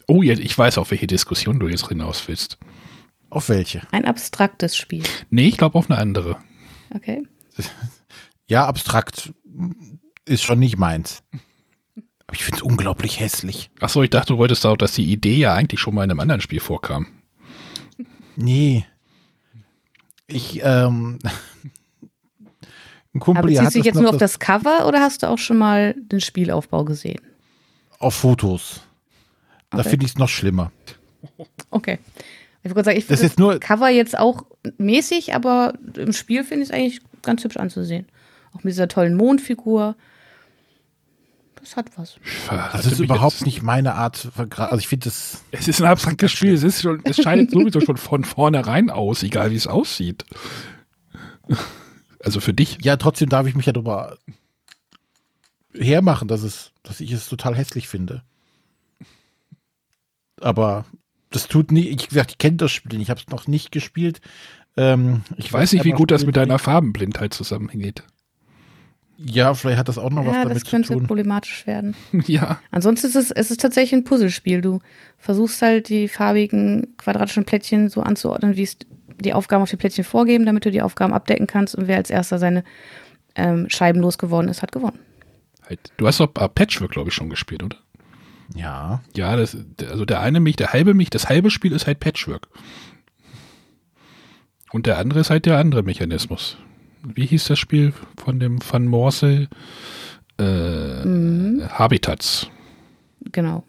Oh, 0.07 0.23
jetzt, 0.23 0.41
ich 0.41 0.57
weiß, 0.57 0.79
auf 0.79 0.91
welche 0.91 1.07
Diskussion 1.07 1.59
du 1.59 1.69
jetzt 1.69 1.89
hinaus 1.89 2.29
willst. 2.29 2.59
Auf 3.31 3.49
welche? 3.49 3.83
Ein 3.93 4.05
abstraktes 4.05 4.77
Spiel. 4.77 5.03
Nee, 5.31 5.49
ich 5.49 5.57
glaube 5.57 5.79
auf 5.79 5.91
eine 5.91 5.99
andere. 5.99 6.37
Okay. 6.95 7.23
Ja, 8.49 8.65
abstrakt 8.67 9.33
ist 10.25 10.45
schon 10.45 10.61
nicht 10.61 10.77
meins. 10.79 11.25
Aber 12.29 12.35
ich 12.37 12.45
finde 12.45 12.59
es 12.59 12.63
unglaublich 12.63 13.19
hässlich. 13.19 13.73
Achso, 13.81 14.05
ich 14.05 14.11
dachte, 14.11 14.35
du 14.35 14.39
wolltest 14.39 14.65
auch, 14.67 14.77
dass 14.77 14.93
die 14.93 15.11
Idee 15.11 15.35
ja 15.35 15.53
eigentlich 15.55 15.81
schon 15.81 15.97
mal 15.97 16.05
in 16.05 16.13
einem 16.13 16.21
anderen 16.21 16.41
Spiel 16.41 16.61
vorkam. 16.61 17.09
Nee. 18.37 18.87
Ich, 20.29 20.61
ähm, 20.63 21.19
ein 21.25 21.29
Aber 23.15 23.19
Kumpel 23.19 23.51
hier 23.51 23.63
beziehst 23.63 23.67
hat 23.67 23.75
du 23.75 23.79
dich 23.81 23.87
jetzt 23.87 23.95
nur 24.01 24.11
auf 24.11 24.17
das 24.19 24.35
das 24.35 24.39
Cover 24.39 24.87
oder 24.87 25.01
hast 25.01 25.25
du 25.25 25.29
auch 25.29 25.39
schon 25.39 25.59
mal 25.59 25.95
den 25.99 26.21
Spielaufbau 26.21 26.85
gesehen? 26.85 27.21
auf 27.99 28.15
Fotos. 28.15 28.83
Da 29.71 29.79
Okay. 29.79 29.89
finde 29.89 30.05
ich 30.07 30.13
es 30.13 30.19
noch 30.19 30.29
schlimmer. 30.29 30.71
Okay. 31.71 31.99
Ich 32.71 32.75
würde 32.75 32.85
sagen, 32.85 32.99
ich 32.99 33.07
Das 33.07 33.19
finde 33.21 33.27
ist 33.27 33.33
jetzt 33.33 33.39
nur- 33.39 33.53
das 33.53 33.61
Cover 33.61 33.89
jetzt 33.89 34.19
auch 34.19 34.45
mäßig, 34.79 35.35
aber 35.35 35.75
im 35.97 36.13
Spiel 36.13 36.43
finde 36.45 36.65
ich 36.65 36.71
es 36.71 36.75
eigentlich 36.75 37.01
ganz 37.23 37.45
hübsch 37.45 37.57
anzusehen. 37.57 38.07
Auch 38.53 38.65
mit 38.65 38.73
dieser 38.73 38.89
tollen 38.89 39.15
Mondfigur. 39.17 39.97
Das 41.61 41.77
hat 41.77 41.91
was. 41.97 42.17
Das 42.73 42.87
ist 42.87 43.01
überhaupt 43.01 43.45
nicht 43.45 43.63
meine 43.63 43.95
Art. 43.95 44.29
Also 44.37 44.79
ich 44.79 44.87
finde 44.89 45.05
das. 45.05 45.43
Es 45.51 45.67
ist 45.69 45.81
ein 45.83 45.89
abstraktes 45.89 46.31
Spiel. 46.33 46.55
Es, 46.55 46.63
ist 46.63 46.83
schon, 46.83 47.01
es 47.05 47.17
scheidet 47.17 47.51
sowieso 47.51 47.81
schon 47.81 47.97
von 47.97 48.25
vornherein 48.25 48.89
aus, 48.91 49.23
egal 49.25 49.51
wie 49.51 49.57
es 49.57 49.67
aussieht. 49.67 50.25
Also 52.21 52.41
für 52.41 52.55
dich. 52.55 52.79
Ja, 52.83 52.97
trotzdem 52.97 53.29
darf 53.29 53.47
ich 53.47 53.55
mich 53.57 53.67
ja 53.67 53.73
darüber 53.73 54.17
hermachen, 55.75 56.29
dass, 56.29 56.43
es, 56.43 56.73
dass 56.83 57.01
ich 57.01 57.11
es 57.13 57.29
total 57.29 57.57
hässlich 57.57 57.89
finde. 57.89 58.23
Aber 60.41 60.85
das 61.37 61.49
tut 61.49 61.71
nie. 61.73 61.89
Ich, 61.89 62.09
gesagt, 62.09 62.33
ich 62.33 62.39
kenne 62.39 62.57
das 62.57 62.73
Spiel. 62.73 62.99
nicht. 62.99 63.07
Ich 63.07 63.11
habe 63.11 63.21
es 63.21 63.29
noch 63.29 63.47
nicht 63.47 63.71
gespielt. 63.73 64.21
Ähm, 64.77 65.23
Ich 65.37 65.53
weiß 65.53 65.73
nicht, 65.73 65.85
wie 65.85 65.91
gut 65.93 66.11
das 66.11 66.27
mit 66.27 66.37
deiner 66.37 66.59
Farbenblindheit 66.59 67.33
zusammengeht. 67.35 68.03
Ja, 69.19 69.55
vielleicht 69.55 69.79
hat 69.79 69.89
das 69.89 69.97
auch 69.97 70.11
noch 70.11 70.27
was 70.27 70.35
Ja, 70.35 70.43
damit 70.43 70.57
das 70.57 70.65
zu 70.65 70.71
könnte 70.71 70.93
tun. 70.93 71.07
problematisch 71.07 71.67
werden. 71.67 71.95
ja. 72.27 72.61
Ansonsten 72.71 73.07
ist 73.07 73.17
es, 73.17 73.31
es 73.31 73.51
ist 73.51 73.61
tatsächlich 73.61 73.95
ein 73.95 74.05
Puzzlespiel. 74.05 74.61
Du 74.61 74.81
versuchst 75.17 75.63
halt 75.63 75.89
die 75.89 76.09
farbigen 76.09 76.95
quadratischen 76.99 77.45
Plättchen 77.47 77.89
so 77.89 78.03
anzuordnen, 78.03 78.57
wie 78.57 78.63
es 78.65 78.77
die 79.19 79.33
Aufgaben 79.33 79.63
auf 79.63 79.71
die 79.71 79.77
Plättchen 79.77 80.05
vorgeben, 80.05 80.45
damit 80.45 80.67
du 80.67 80.71
die 80.71 80.83
Aufgaben 80.83 81.15
abdecken 81.15 81.47
kannst. 81.47 81.75
Und 81.75 81.89
wer 81.89 81.97
als 81.97 82.11
erster 82.11 82.39
seine 82.39 82.63
ähm, 83.37 83.71
Scheiben 83.71 84.03
losgeworden 84.03 84.51
ist, 84.51 84.61
hat 84.63 84.73
gewonnen. 84.73 84.99
Halt. 85.67 85.81
Du 85.97 86.07
hast 86.07 86.21
doch 86.21 86.33
Patchwork, 86.33 86.91
glaube 86.93 87.09
ich, 87.09 87.15
schon 87.15 87.31
gespielt, 87.31 87.63
oder? 87.63 87.77
Ja. 88.57 89.03
Ja, 89.15 89.37
das, 89.37 89.57
also 89.89 90.05
der 90.05 90.21
eine 90.21 90.41
mich, 90.41 90.57
der 90.57 90.73
halbe 90.73 90.95
mich, 90.95 91.11
das 91.11 91.29
halbe 91.29 91.51
Spiel 91.51 91.73
ist 91.73 91.87
halt 91.87 92.01
Patchwork. 92.01 92.49
Und 94.73 94.87
der 94.87 94.99
andere 94.99 95.21
ist 95.21 95.31
halt 95.31 95.47
der 95.47 95.59
andere 95.59 95.83
Mechanismus. 95.83 96.57
Wie 97.05 97.27
hieß 97.27 97.45
das 97.47 97.59
Spiel 97.59 97.93
von 98.17 98.41
dem 98.41 98.59
Van 98.69 98.87
Morsel? 98.87 99.49
Äh, 100.39 101.05
Mhm. 101.05 101.69
Habitats. 101.69 102.49
Genau. 103.33 103.65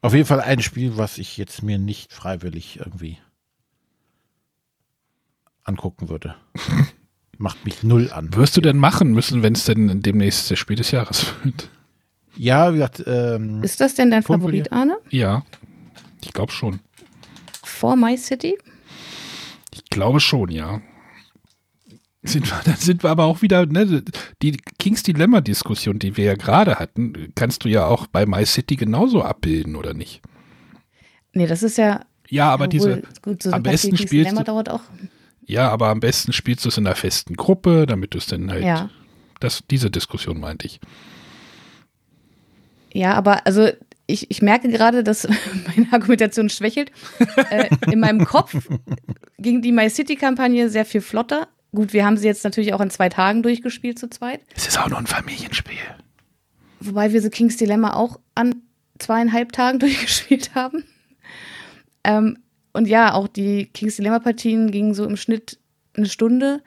Auf 0.00 0.12
jeden 0.12 0.26
Fall 0.26 0.40
ein 0.40 0.60
Spiel, 0.60 0.96
was 0.96 1.18
ich 1.18 1.36
jetzt 1.36 1.62
mir 1.62 1.78
nicht 1.78 2.12
freiwillig 2.12 2.78
irgendwie 2.80 3.18
angucken 5.62 6.08
würde. 6.08 6.34
Macht 7.38 7.64
mich 7.64 7.84
null 7.84 8.10
an. 8.10 8.34
Wirst 8.34 8.56
du 8.56 8.60
denn 8.60 8.78
machen 8.78 9.12
müssen, 9.12 9.44
wenn 9.44 9.52
es 9.52 9.64
denn 9.64 10.02
demnächst 10.02 10.50
das 10.50 10.58
Spiel 10.58 10.74
des 10.76 10.90
Jahres 10.90 11.32
wird? 11.44 11.70
Ja, 12.38 12.70
wie 12.72 12.76
gesagt, 12.76 13.02
ähm, 13.06 13.62
Ist 13.62 13.80
das 13.80 13.94
denn 13.94 14.10
dein 14.10 14.22
Kumpel 14.22 14.46
Favorit, 14.46 14.72
Arne? 14.72 14.96
Ja, 15.10 15.44
ich 16.24 16.32
glaube 16.32 16.52
schon. 16.52 16.80
Vor 17.64 17.96
My 17.96 18.16
City? 18.16 18.56
Ich 19.74 19.84
glaube 19.90 20.20
schon, 20.20 20.50
ja. 20.50 20.80
Sind 22.22 22.48
wir, 22.50 22.60
dann 22.64 22.76
sind 22.76 23.02
wir 23.02 23.10
aber 23.10 23.24
auch 23.24 23.42
wieder, 23.42 23.66
ne, 23.66 24.02
die 24.42 24.56
Kings 24.78 25.02
Dilemma-Diskussion, 25.02 25.98
die 25.98 26.16
wir 26.16 26.24
ja 26.24 26.34
gerade 26.34 26.76
hatten, 26.76 27.32
kannst 27.34 27.64
du 27.64 27.68
ja 27.68 27.86
auch 27.86 28.06
bei 28.06 28.24
My 28.26 28.44
City 28.46 28.76
genauso 28.76 29.22
abbilden, 29.22 29.76
oder 29.76 29.94
nicht? 29.94 30.22
Nee, 31.32 31.46
das 31.46 31.62
ist 31.62 31.78
ja. 31.78 32.04
Ja, 32.28 32.50
aber 32.50 32.68
diese, 32.68 33.02
gut, 33.22 33.42
so 33.42 33.50
am 33.52 33.62
besten 33.62 33.90
Paket 33.92 34.08
spielst 34.08 34.26
Dilemma 34.30 34.40
du- 34.42 34.46
dauert 34.52 34.68
auch. 34.68 34.82
ja, 35.46 35.70
aber 35.70 35.88
am 35.88 36.00
besten 36.00 36.32
spielst 36.32 36.64
du 36.64 36.68
es 36.68 36.76
in 36.76 36.86
einer 36.86 36.94
festen 36.96 37.34
Gruppe, 37.36 37.86
damit 37.86 38.14
du 38.14 38.18
es 38.18 38.26
dann 38.26 38.50
halt, 38.50 38.64
Ja. 38.64 38.90
das, 39.40 39.62
diese 39.70 39.90
Diskussion 39.90 40.38
meinte 40.38 40.66
ich. 40.66 40.78
Ja, 42.98 43.14
aber 43.14 43.46
also 43.46 43.68
ich, 44.08 44.28
ich 44.30 44.42
merke 44.42 44.68
gerade, 44.68 45.04
dass 45.04 45.28
meine 45.66 45.86
Argumentation 45.92 46.48
schwächelt. 46.48 46.90
äh, 47.50 47.68
in 47.92 48.00
meinem 48.00 48.24
Kopf 48.24 48.56
ging 49.38 49.62
die 49.62 49.70
My 49.70 49.88
City-Kampagne 49.88 50.68
sehr 50.68 50.84
viel 50.84 51.00
flotter. 51.00 51.46
Gut, 51.72 51.92
wir 51.92 52.04
haben 52.04 52.16
sie 52.16 52.26
jetzt 52.26 52.42
natürlich 52.44 52.72
auch 52.74 52.80
in 52.80 52.90
zwei 52.90 53.08
Tagen 53.08 53.42
durchgespielt 53.44 53.98
zu 53.98 54.08
zweit. 54.10 54.40
Es 54.56 54.66
ist 54.66 54.80
auch 54.80 54.88
nur 54.88 54.98
ein 54.98 55.06
Familienspiel. 55.06 55.76
Wobei 56.80 57.12
wir 57.12 57.22
The 57.22 57.30
King's 57.30 57.56
Dilemma 57.56 57.94
auch 57.94 58.18
an 58.34 58.62
zweieinhalb 58.98 59.52
Tagen 59.52 59.78
durchgespielt 59.80 60.54
haben. 60.56 60.82
Ähm, 62.02 62.38
und 62.72 62.88
ja, 62.88 63.12
auch 63.14 63.28
die 63.28 63.66
King's 63.66 63.96
Dilemma-Partien 63.96 64.70
gingen 64.72 64.94
so 64.94 65.04
im 65.04 65.16
Schnitt 65.16 65.58
eine 65.96 66.06
Stunde. 66.08 66.62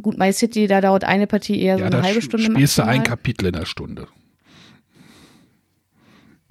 Gut, 0.00 0.16
My 0.16 0.32
City, 0.32 0.66
da 0.66 0.80
dauert 0.80 1.04
eine 1.04 1.26
Partie 1.26 1.60
eher 1.60 1.76
so 1.76 1.80
Ja, 1.80 1.86
eine 1.88 1.96
da 1.96 2.02
halbe 2.04 2.22
Stunde. 2.22 2.46
spielst 2.46 2.78
du 2.78 2.84
ein. 2.86 3.02
Kapitel 3.02 3.46
in 3.48 3.54
einer 3.56 3.66
Stunde. 3.66 4.06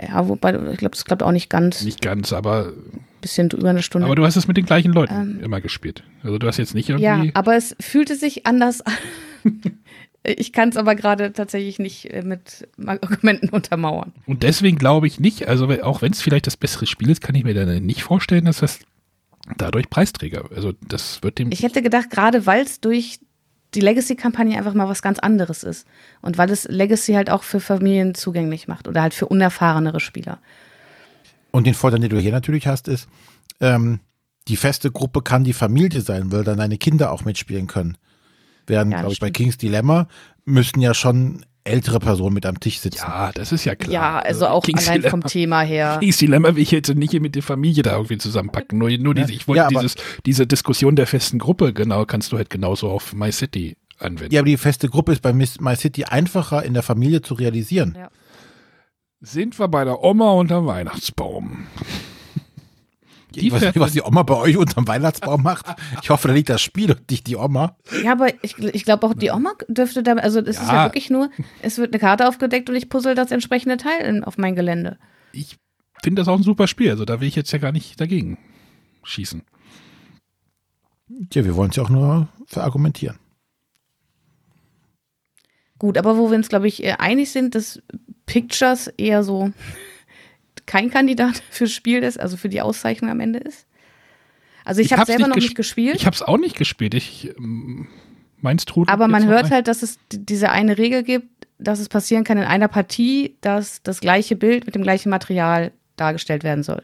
Ja, 0.02 0.28
wobei, 0.28 0.52
ich 0.72 0.78
glaube, 0.78 0.96
das 0.96 1.06
klappt 1.06 1.24
auch 1.24 1.32
nicht 1.32 1.50
ganz. 1.50 1.84
Nicht 1.84 2.02
ganz, 2.02 2.32
aber, 2.34 2.74
Bisschen 3.22 3.50
über 3.50 3.70
eine 3.72 3.82
Stunde. 3.82 4.06
aber 4.06 4.16
du 4.16 4.24
hast 4.26 4.36
es 4.36 4.48
mit 4.48 4.56
den 4.58 4.66
gleichen 4.66 4.94
Leuten 4.94 5.14
Ähm, 5.14 5.40
immer 5.44 5.60
gespielt. 5.60 6.04
Also 6.24 6.38
du 6.38 6.46
hast 6.48 6.58
jetzt 6.58 6.76
nicht 6.76 6.90
Ja, 6.90 7.16
irgendwie. 7.16 7.32
aber 7.34 7.56
es 7.56 7.76
fühlte 7.80 8.16
sich 8.16 8.46
anders 8.46 8.82
an. 8.82 8.94
Ich 10.30 10.52
kann 10.52 10.68
es 10.68 10.76
aber 10.76 10.96
gerade 10.96 11.32
tatsächlich 11.32 11.80
nicht 11.80 12.12
äh, 12.14 12.22
mit 12.22 12.68
Argumenten 12.86 13.48
untermauern. 13.52 14.12
Und 14.26 14.44
deswegen 14.44 14.78
glaube 14.78 15.08
ich 15.08 15.22
nicht, 15.22 15.48
also 15.48 15.70
auch 15.84 16.02
wenn 16.02 16.12
es 16.12 16.22
vielleicht 16.22 16.48
das 16.48 16.58
bessere 16.58 16.86
Spiel 16.86 17.10
ist, 17.10 17.22
kann 17.22 17.34
ich 17.36 17.46
mir 17.46 17.54
dann 17.54 17.86
nicht 17.86 18.04
vorstellen, 18.04 18.44
dass 18.44 18.58
das 18.60 18.80
dadurch 19.58 19.90
Preisträger. 19.90 20.50
Also 20.54 20.74
das 20.86 21.24
wird 21.24 21.40
dem. 21.40 21.50
Ich 21.54 21.64
hätte 21.64 21.82
gedacht, 21.82 22.10
gerade 22.10 22.46
weil 22.46 22.64
es 22.64 22.82
durch 22.82 23.20
die 23.74 23.82
Legacy-Kampagne 23.82 24.58
einfach 24.58 24.74
mal 24.74 24.88
was 24.88 25.02
ganz 25.02 25.20
anderes 25.20 25.64
ist. 25.64 25.88
Und 26.22 26.38
weil 26.38 26.50
es 26.50 26.66
Legacy 26.66 27.14
halt 27.14 27.30
auch 27.30 27.44
für 27.44 27.60
Familien 27.60 28.16
zugänglich 28.16 28.68
macht 28.68 28.88
oder 28.88 29.02
halt 29.02 29.14
für 29.14 29.28
unerfahrenere 29.28 30.00
Spieler. 30.00 30.40
Und 31.52 31.68
den 31.68 31.74
Vorteil, 31.74 32.00
den 32.00 32.10
du 32.10 32.20
hier 32.20 32.32
natürlich 32.32 32.68
hast, 32.68 32.88
ist, 32.88 33.08
ähm, 33.60 34.00
die 34.48 34.58
feste 34.58 34.92
Gruppe 34.92 35.22
kann 35.22 35.44
die 35.44 35.54
Familie 35.54 36.02
sein, 36.02 36.32
weil 36.32 36.44
dann 36.44 36.58
deine 36.58 36.78
Kinder 36.78 37.12
auch 37.12 37.26
mitspielen 37.26 37.68
können. 37.68 37.98
Während, 38.66 38.92
Ja, 38.92 39.00
glaube 39.00 39.14
ich, 39.14 39.20
bei 39.20 39.28
stimmt. 39.28 39.38
Kings 39.38 39.58
Dilemma 39.58 40.08
müssten 40.46 40.82
ja 40.82 40.94
schon 40.94 41.46
ältere 41.68 42.00
Personen 42.00 42.34
mit 42.34 42.46
am 42.46 42.60
Tisch 42.60 42.80
sitzen. 42.80 43.06
ja, 43.08 43.32
das 43.34 43.52
ist 43.52 43.66
ja 43.66 43.76
klar. 43.76 43.92
Ja, 43.94 44.20
also 44.20 44.48
auch 44.48 44.64
King's 44.64 44.88
allein 44.88 45.02
Dilemma- 45.02 45.10
vom 45.12 45.24
Thema 45.24 45.62
her. 45.62 45.98
King's 46.00 46.18
Dilemma 46.18 46.56
will 46.56 46.64
ich 46.64 46.72
jetzt 46.72 46.94
nicht 46.96 47.14
mit 47.20 47.36
der 47.36 47.44
Familie 47.44 47.84
da 47.84 47.94
irgendwie 47.96 48.18
zusammenpacken. 48.18 48.78
Nur, 48.80 48.90
nur 48.98 49.14
diese, 49.14 49.32
ich 49.32 49.48
wollte 49.48 49.62
Ja, 49.64 49.68
dieses, 49.70 49.96
diese 50.26 50.48
Diskussion 50.48 50.96
der 50.96 51.08
festen 51.08 51.40
Gruppe, 51.40 51.74
genau, 51.74 52.06
kannst 52.06 52.32
du 52.32 52.38
halt 52.38 52.50
genauso 52.50 52.90
auf 52.90 53.14
My 53.14 53.32
City 53.32 53.78
anwenden. 54.00 54.34
Ja, 54.34 54.42
aber 54.42 54.48
die 54.50 54.58
feste 54.58 54.90
Gruppe 54.90 55.12
ist 55.12 55.22
bei 55.22 55.34
My 55.34 55.76
City 55.76 56.04
einfacher 56.06 56.64
in 56.64 56.74
der 56.74 56.84
Familie 56.84 57.22
zu 57.22 57.34
realisieren. 57.34 57.96
Ja. 57.98 58.10
Sind 59.20 59.58
wir 59.58 59.68
bei 59.68 59.84
der 59.84 60.04
Oma 60.04 60.32
unterm 60.34 60.68
Weihnachtsbaum? 60.68 61.66
Die 63.40 63.48
ich 63.48 63.54
weiß 63.54 63.60
fährt 63.62 63.76
nicht, 63.76 63.84
was 63.84 63.92
die 63.94 64.02
Oma 64.02 64.24
bei 64.24 64.36
euch 64.36 64.58
unterm 64.58 64.88
Weihnachtsbaum 64.88 65.44
macht. 65.44 65.66
Ich 66.02 66.10
hoffe, 66.10 66.28
da 66.28 66.34
liegt 66.34 66.50
das 66.50 66.62
Spiel 66.62 66.92
und 66.92 67.10
nicht 67.10 67.28
die 67.28 67.36
Oma. 67.36 67.78
Ja, 68.04 68.12
aber 68.14 68.28
ich, 68.44 68.58
ich 68.58 68.84
glaube 68.84 69.06
auch 69.08 69.14
die 69.14 69.30
Oma 69.32 69.52
dürfte 69.68 70.04
da, 70.04 70.14
also 70.14 70.40
es 70.40 70.60
ist 70.60 70.68
Ja. 70.68 70.74
ja 70.74 70.86
wirklich 70.86 71.10
nur, 71.10 71.30
es 71.62 71.78
wird 71.78 71.94
eine 71.94 72.00
Karte 72.00 72.28
aufgedeckt 72.28 72.70
und 72.70 72.76
ich 72.76 72.90
puzzle 72.90 73.16
das 73.16 73.32
entsprechende 73.32 73.78
Teil 73.78 74.02
in, 74.06 74.24
auf 74.24 74.38
mein 74.38 74.56
Gelände. 74.56 74.98
ich 75.32 75.58
finde 76.04 76.22
das 76.22 76.28
auch 76.28 76.38
ein 76.38 76.44
super 76.44 76.68
Spiel. 76.68 76.90
Also 76.92 77.06
da 77.06 77.22
will 77.22 77.28
ich 77.28 77.36
jetzt 77.36 77.52
ja 77.52 77.58
gar 77.60 77.72
nicht 77.72 78.00
dagegen 78.00 78.38
schießen. 79.04 79.42
Ja, 81.34 81.46
wir 81.46 81.56
wollen 81.56 81.70
es 81.72 81.76
ja 81.78 81.84
auch 81.84 81.90
nur 81.90 82.28
verargumentieren. 82.46 83.18
Gut, 85.80 85.98
aber 85.98 86.18
wo 86.18 86.30
wir 86.30 86.38
uns, 86.38 86.50
glaube 86.50 86.68
ich, 86.68 86.84
eher 86.84 87.00
einig 87.02 87.32
sind, 87.32 87.54
dass 87.56 87.82
Pictures 88.26 88.88
eher 88.98 89.24
so 89.24 89.52
kein 90.68 90.92
Kandidat 90.92 91.42
fürs 91.50 91.72
Spiel 91.72 92.04
ist, 92.04 92.20
also 92.20 92.38
für 92.38 92.50
die 92.50 92.62
Auszeichnung 92.62 93.10
am 93.10 93.20
Ende 93.20 93.40
ist. 93.40 93.66
Also 94.64 94.82
ich, 94.82 94.92
habe 94.92 95.00
hab's 95.02 95.08
selber 95.12 95.28
noch 95.30 95.36
ges- 95.38 95.42
nicht 95.42 95.56
gespielt, 95.56 95.96
Ich 95.96 96.06
habe 96.06 96.14
es 96.16 96.22
auch 96.22 96.38
nicht 96.38 96.56
gespielt. 96.58 96.94
Ich 96.94 97.34
ähm, 97.40 97.88
meins 98.42 98.66
Trudel. 98.66 98.94
aber 98.94 99.08
man 99.08 99.26
hört 99.26 99.46
noch 99.46 99.52
halt, 99.52 99.68
dass 99.68 99.82
es 99.82 99.98
diese 100.12 100.52
eine 100.52 100.78
Regel 100.78 101.04
gibt, 101.04 101.48
dass 101.58 101.80
es 101.80 101.90
passieren 101.90 102.24
kann 102.24 102.38
in 102.38 102.44
einer 102.44 102.68
Partie, 102.68 103.36
dass 103.42 103.82
das 103.82 104.00
gleiche 104.02 104.36
Bild 104.36 104.66
mit 104.68 104.76
dem 104.76 104.84
gleichen 104.84 105.10
Material 105.10 105.72
dargestellt 105.96 106.44
werden 106.44 106.64
soll. 106.64 106.84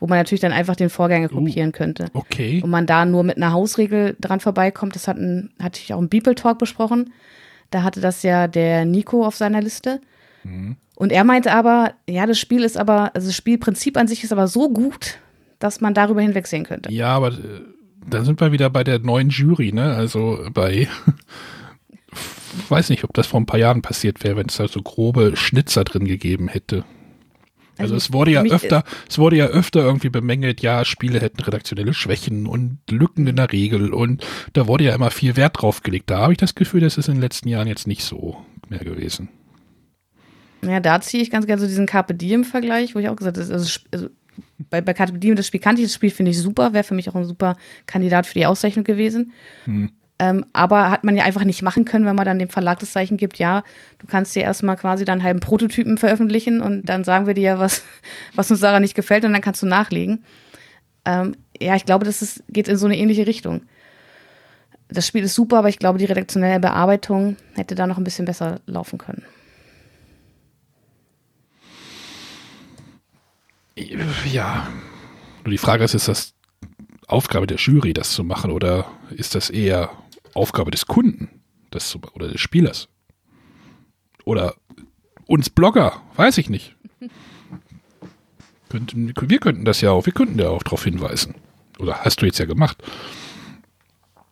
Wo 0.00 0.06
man 0.06 0.18
natürlich 0.18 0.40
dann 0.40 0.52
einfach 0.52 0.76
den 0.76 0.88
Vorgänger 0.88 1.30
Uh. 1.32 1.36
kopieren 1.36 1.72
könnte. 1.72 2.06
Okay. 2.14 2.60
und 2.62 2.70
man 2.70 2.86
da 2.86 3.04
nur 3.04 3.22
mit 3.24 3.36
einer 3.36 3.52
Hausregel 3.52 4.16
dran 4.20 4.40
vorbeikommt. 4.40 4.94
Das 4.94 5.06
hatten, 5.08 5.52
hatte 5.60 5.80
ich 5.82 5.92
auch 5.92 5.98
im 5.98 6.08
Beeple 6.08 6.34
Talk 6.34 6.58
besprochen. 6.58 7.12
Da 7.70 7.82
hatte 7.82 8.00
das 8.00 8.22
ja 8.22 8.46
der 8.46 8.84
Nico 8.84 9.26
auf 9.26 9.34
seiner 9.36 9.60
Liste. 9.60 10.00
Und 10.96 11.12
er 11.12 11.24
meinte 11.24 11.52
aber, 11.52 11.94
ja, 12.08 12.26
das 12.26 12.38
Spiel 12.38 12.62
ist 12.62 12.76
aber, 12.76 13.14
also 13.14 13.28
das 13.28 13.36
Spielprinzip 13.36 13.96
an 13.96 14.08
sich 14.08 14.22
ist 14.22 14.32
aber 14.32 14.46
so 14.46 14.70
gut, 14.70 15.18
dass 15.58 15.80
man 15.80 15.94
darüber 15.94 16.20
hinwegsehen 16.20 16.64
könnte. 16.64 16.92
Ja, 16.92 17.08
aber 17.14 17.28
äh, 17.28 17.62
da 18.08 18.24
sind 18.24 18.40
wir 18.40 18.52
wieder 18.52 18.70
bei 18.70 18.84
der 18.84 18.98
neuen 18.98 19.30
Jury, 19.30 19.72
ne? 19.72 19.94
Also 19.94 20.46
bei, 20.52 20.88
weiß 22.68 22.90
nicht, 22.90 23.04
ob 23.04 23.12
das 23.14 23.26
vor 23.26 23.40
ein 23.40 23.46
paar 23.46 23.58
Jahren 23.58 23.82
passiert 23.82 24.22
wäre, 24.22 24.36
wenn 24.36 24.46
es 24.46 24.56
da 24.56 24.68
so 24.68 24.82
grobe 24.82 25.36
Schnitzer 25.36 25.84
drin 25.84 26.04
gegeben 26.04 26.48
hätte. 26.48 26.84
Also, 27.76 27.96
es 27.96 28.12
wurde 28.12 28.30
ja 28.30 28.42
öfter, 28.42 28.84
es 29.08 29.18
wurde 29.18 29.36
ja 29.36 29.46
öfter 29.46 29.80
irgendwie 29.80 30.08
bemängelt, 30.08 30.60
ja, 30.60 30.84
Spiele 30.84 31.20
hätten 31.20 31.42
redaktionelle 31.42 31.92
Schwächen 31.92 32.46
und 32.46 32.78
Lücken 32.88 33.26
in 33.26 33.34
der 33.34 33.50
Regel 33.50 33.92
und 33.92 34.24
da 34.52 34.68
wurde 34.68 34.84
ja 34.84 34.94
immer 34.94 35.10
viel 35.10 35.36
Wert 35.36 35.60
drauf 35.60 35.82
gelegt. 35.82 36.08
Da 36.08 36.18
habe 36.18 36.32
ich 36.32 36.38
das 36.38 36.54
Gefühl, 36.54 36.82
das 36.82 36.98
ist 36.98 37.08
in 37.08 37.14
den 37.14 37.20
letzten 37.20 37.48
Jahren 37.48 37.66
jetzt 37.66 37.88
nicht 37.88 38.04
so 38.04 38.36
mehr 38.68 38.78
gewesen. 38.78 39.28
Ja, 40.68 40.80
da 40.80 41.00
ziehe 41.00 41.22
ich 41.22 41.30
ganz 41.30 41.46
gerne 41.46 41.60
so 41.60 41.66
diesen 41.66 41.86
Carpe 41.86 42.14
Diem-Vergleich, 42.14 42.94
wo 42.94 42.98
ich 42.98 43.08
auch 43.08 43.16
gesagt 43.16 43.38
habe, 43.38 43.52
also, 43.52 43.80
also 43.92 44.08
bei, 44.70 44.80
bei 44.80 44.94
Carpe 44.94 45.18
Diem, 45.18 45.36
das 45.36 45.46
Spiel 45.46 45.60
kannte 45.60 45.82
ich, 45.82 45.88
das 45.88 45.94
Spiel 45.94 46.10
finde 46.10 46.30
ich 46.30 46.38
super, 46.38 46.72
wäre 46.72 46.84
für 46.84 46.94
mich 46.94 47.08
auch 47.08 47.14
ein 47.14 47.24
super 47.24 47.56
Kandidat 47.86 48.26
für 48.26 48.34
die 48.34 48.46
Auszeichnung 48.46 48.84
gewesen. 48.84 49.32
Ähm, 50.18 50.46
aber 50.52 50.90
hat 50.90 51.02
man 51.02 51.16
ja 51.16 51.24
einfach 51.24 51.44
nicht 51.44 51.62
machen 51.62 51.84
können, 51.84 52.06
wenn 52.06 52.14
man 52.14 52.24
dann 52.24 52.38
dem 52.38 52.48
Verlag 52.48 52.78
das 52.78 52.92
Zeichen 52.92 53.16
gibt, 53.16 53.38
ja, 53.38 53.64
du 53.98 54.06
kannst 54.06 54.34
dir 54.36 54.44
erstmal 54.44 54.76
quasi 54.76 55.04
dann 55.04 55.14
einen 55.14 55.24
halben 55.24 55.40
Prototypen 55.40 55.98
veröffentlichen 55.98 56.60
und 56.60 56.88
dann 56.88 57.02
sagen 57.02 57.26
wir 57.26 57.34
dir 57.34 57.42
ja, 57.42 57.58
was, 57.58 57.82
was 58.34 58.50
uns 58.50 58.60
daran 58.60 58.82
nicht 58.82 58.94
gefällt 58.94 59.24
und 59.24 59.32
dann 59.32 59.42
kannst 59.42 59.62
du 59.62 59.66
nachlegen. 59.66 60.24
Ähm, 61.04 61.34
ja, 61.60 61.74
ich 61.74 61.84
glaube, 61.84 62.04
das 62.04 62.22
ist, 62.22 62.44
geht 62.48 62.68
in 62.68 62.76
so 62.76 62.86
eine 62.86 62.96
ähnliche 62.96 63.26
Richtung. 63.26 63.62
Das 64.88 65.06
Spiel 65.06 65.24
ist 65.24 65.34
super, 65.34 65.58
aber 65.58 65.68
ich 65.68 65.78
glaube, 65.78 65.98
die 65.98 66.04
redaktionelle 66.04 66.60
Bearbeitung 66.60 67.36
hätte 67.54 67.74
da 67.74 67.86
noch 67.86 67.98
ein 67.98 68.04
bisschen 68.04 68.24
besser 68.24 68.60
laufen 68.66 68.98
können. 68.98 69.24
Ja. 73.76 74.68
Nur 75.44 75.50
die 75.50 75.58
Frage 75.58 75.84
ist, 75.84 75.94
ist 75.94 76.08
das 76.08 76.34
Aufgabe 77.06 77.46
der 77.46 77.58
Jury, 77.58 77.92
das 77.92 78.12
zu 78.12 78.24
machen, 78.24 78.50
oder 78.50 78.86
ist 79.10 79.34
das 79.34 79.50
eher 79.50 79.90
Aufgabe 80.34 80.70
des 80.70 80.86
Kunden, 80.86 81.28
das 81.70 81.88
zu 81.88 82.00
oder 82.14 82.28
des 82.28 82.40
Spielers? 82.40 82.88
Oder 84.24 84.54
uns 85.26 85.50
Blogger, 85.50 86.00
weiß 86.16 86.38
ich 86.38 86.48
nicht. 86.48 86.76
Könnten, 88.68 89.12
wir 89.16 89.38
könnten 89.38 89.64
das 89.64 89.80
ja 89.80 89.90
auch, 89.90 90.06
wir 90.06 90.12
könnten 90.12 90.38
ja 90.38 90.48
auch 90.48 90.62
darauf 90.62 90.84
hinweisen. 90.84 91.34
Oder 91.78 92.04
hast 92.04 92.22
du 92.22 92.26
jetzt 92.26 92.38
ja 92.38 92.44
gemacht. 92.44 92.82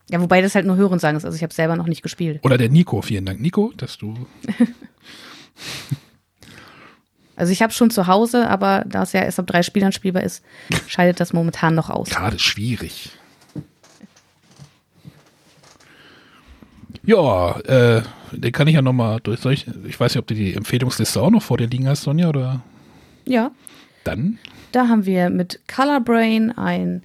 Ja, 0.09 0.19
wobei 0.19 0.41
das 0.41 0.55
halt 0.55 0.65
nur 0.65 0.75
Hören 0.75 0.99
sagen 0.99 1.17
ist. 1.17 1.25
Also 1.25 1.35
ich 1.35 1.43
habe 1.43 1.53
selber 1.53 1.75
noch 1.75 1.87
nicht 1.87 2.01
gespielt. 2.01 2.39
Oder 2.43 2.57
der 2.57 2.69
Nico, 2.69 3.01
vielen 3.01 3.25
Dank, 3.25 3.39
Nico, 3.39 3.71
dass 3.77 3.97
du. 3.97 4.15
Also 7.35 7.51
ich 7.51 7.61
habe 7.61 7.73
schon 7.73 7.89
zu 7.89 8.07
Hause, 8.07 8.47
aber 8.49 8.83
da 8.87 9.03
es 9.03 9.13
ja 9.13 9.21
erst 9.21 9.39
ab 9.39 9.47
drei 9.47 9.63
Spielern 9.63 9.91
spielbar 9.91 10.23
ist, 10.23 10.43
scheidet 10.87 11.19
das 11.19 11.33
momentan 11.33 11.75
noch 11.75 11.89
aus. 11.89 12.09
Gerade 12.09 12.37
schwierig. 12.39 13.11
Ja, 17.05 17.59
äh, 17.61 18.01
den 18.31 18.51
kann 18.51 18.67
ich 18.67 18.75
ja 18.75 18.81
nochmal 18.81 19.19
durch. 19.21 19.39
Soll 19.41 19.53
ich, 19.53 19.67
ich 19.85 19.99
weiß 19.99 20.13
nicht, 20.13 20.19
ob 20.21 20.27
du 20.27 20.35
die 20.35 20.53
Empfehlungsliste 20.53 21.21
auch 21.21 21.29
noch 21.31 21.41
vor 21.43 21.57
dir 21.57 21.67
liegen 21.67 21.87
hast, 21.87 22.03
Sonja, 22.03 22.29
oder 22.29 22.61
Ja, 23.25 23.51
dann? 24.03 24.37
da 24.71 24.87
haben 24.87 25.05
wir 25.05 25.29
mit 25.29 25.59
Color 25.67 25.99
Brain 26.01 26.51
ein 26.57 27.03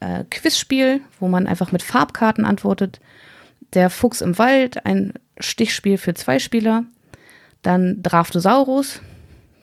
äh, 0.00 0.24
Quizspiel, 0.30 1.00
wo 1.18 1.28
man 1.28 1.46
einfach 1.46 1.72
mit 1.72 1.82
Farbkarten 1.82 2.44
antwortet. 2.44 3.00
Der 3.72 3.88
Fuchs 3.88 4.20
im 4.20 4.36
Wald, 4.38 4.84
ein 4.84 5.14
Stichspiel 5.38 5.96
für 5.96 6.14
zwei 6.14 6.38
Spieler. 6.38 6.84
Dann 7.62 8.02
Draftosaurus, 8.02 9.00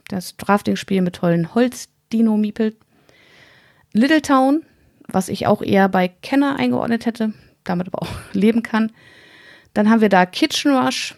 das 0.08 0.38
Drafting-Spiel 0.38 1.02
mit 1.02 1.16
tollen 1.16 1.54
Holz-Dino-Miepel. 1.54 2.76
Little 3.94 4.22
Town, 4.22 4.64
was 5.08 5.30
ich 5.30 5.48
auch 5.48 5.62
eher 5.62 5.90
bei 5.90 6.08
Kenner 6.08 6.58
eingeordnet 6.58 7.06
hätte, 7.06 7.34
damit 7.64 7.88
aber 7.88 8.04
auch 8.04 8.14
leben 8.34 8.64
kann. 8.64 8.92
Dann 9.74 9.90
haben 9.90 10.02
wir 10.02 10.10
da 10.10 10.26
Kitchen 10.26 10.76
Rush, 10.76 11.16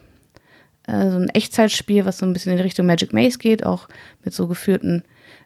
äh, 0.87 1.09
so 1.09 1.17
ein 1.17 1.29
Echtzeitspiel, 1.29 2.05
was 2.05 2.17
so 2.17 2.25
ein 2.25 2.33
bisschen 2.33 2.53
in 2.53 2.59
Richtung 2.59 2.85
Magic 2.85 3.13
Maze 3.13 3.37
geht, 3.37 3.65
auch 3.65 3.87
mit 4.23 4.33
so 4.33 4.47
geführten 4.47 5.03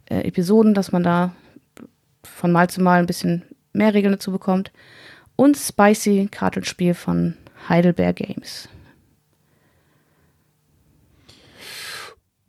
äh, 0.10 0.22
Episoden, 0.28 0.74
dass 0.74 0.92
man 0.92 1.04
da 1.04 1.36
von 2.24 2.52
Mal 2.52 2.70
zu 2.70 2.82
Mal 2.82 3.00
ein 3.00 3.06
bisschen 3.06 3.44
mehr 3.74 3.94
Regeln 3.94 4.14
dazu 4.14 4.32
bekommt. 4.32 4.72
Und 5.36 5.58
Spicy, 5.58 6.28
Kartenspiel 6.32 6.94
von 6.94 7.36
Heidelberg 7.68 8.18
Games. 8.18 8.70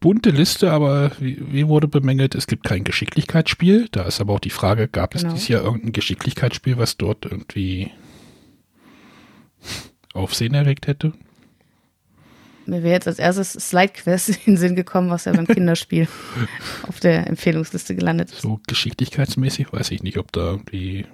Bunte 0.05 0.29
Liste, 0.29 0.71
aber 0.71 1.13
wie, 1.19 1.39
wie, 1.51 1.67
wurde 1.67 1.89
bemängelt, 1.89 2.35
es 2.35 2.47
gibt 2.47 2.65
kein 2.65 2.85
Geschicklichkeitsspiel. 2.85 3.89
Da 3.91 4.03
ist 4.03 4.21
aber 4.21 4.35
auch 4.35 4.41
die 4.41 4.51
Frage, 4.51 4.87
gab 4.87 5.13
genau. 5.13 5.29
es 5.29 5.33
dieses 5.33 5.49
Jahr 5.49 5.63
irgendein 5.63 5.93
Geschicklichkeitsspiel, 5.93 6.77
was 6.77 6.99
dort 6.99 7.25
irgendwie 7.25 7.91
Aufsehen 10.13 10.53
erregt 10.53 10.89
hätte? 10.89 11.15
Mir 12.67 12.83
wäre 12.83 12.93
jetzt 12.93 13.09
als 13.09 13.19
erstes 13.19 13.53
Slide 13.53 13.95
Quest 13.95 14.29
in 14.29 14.37
den 14.45 14.57
Sinn 14.59 14.77
gekommen, 14.77 15.09
was 15.09 15.25
ja 15.25 15.33
beim 15.33 15.47
Kinderspiel 15.49 16.07
auf 16.87 17.01
der 17.01 17.27
Empfehlungsliste 17.27 17.97
gelandet 17.97 18.31
ist. 18.31 18.43
So 18.43 18.61
geschicklichkeitsmäßig 18.67 19.73
weiß 19.73 19.91
ich 19.91 20.03
nicht, 20.03 20.19
ob 20.19 20.33
da 20.33 20.51
irgendwie 20.51 21.07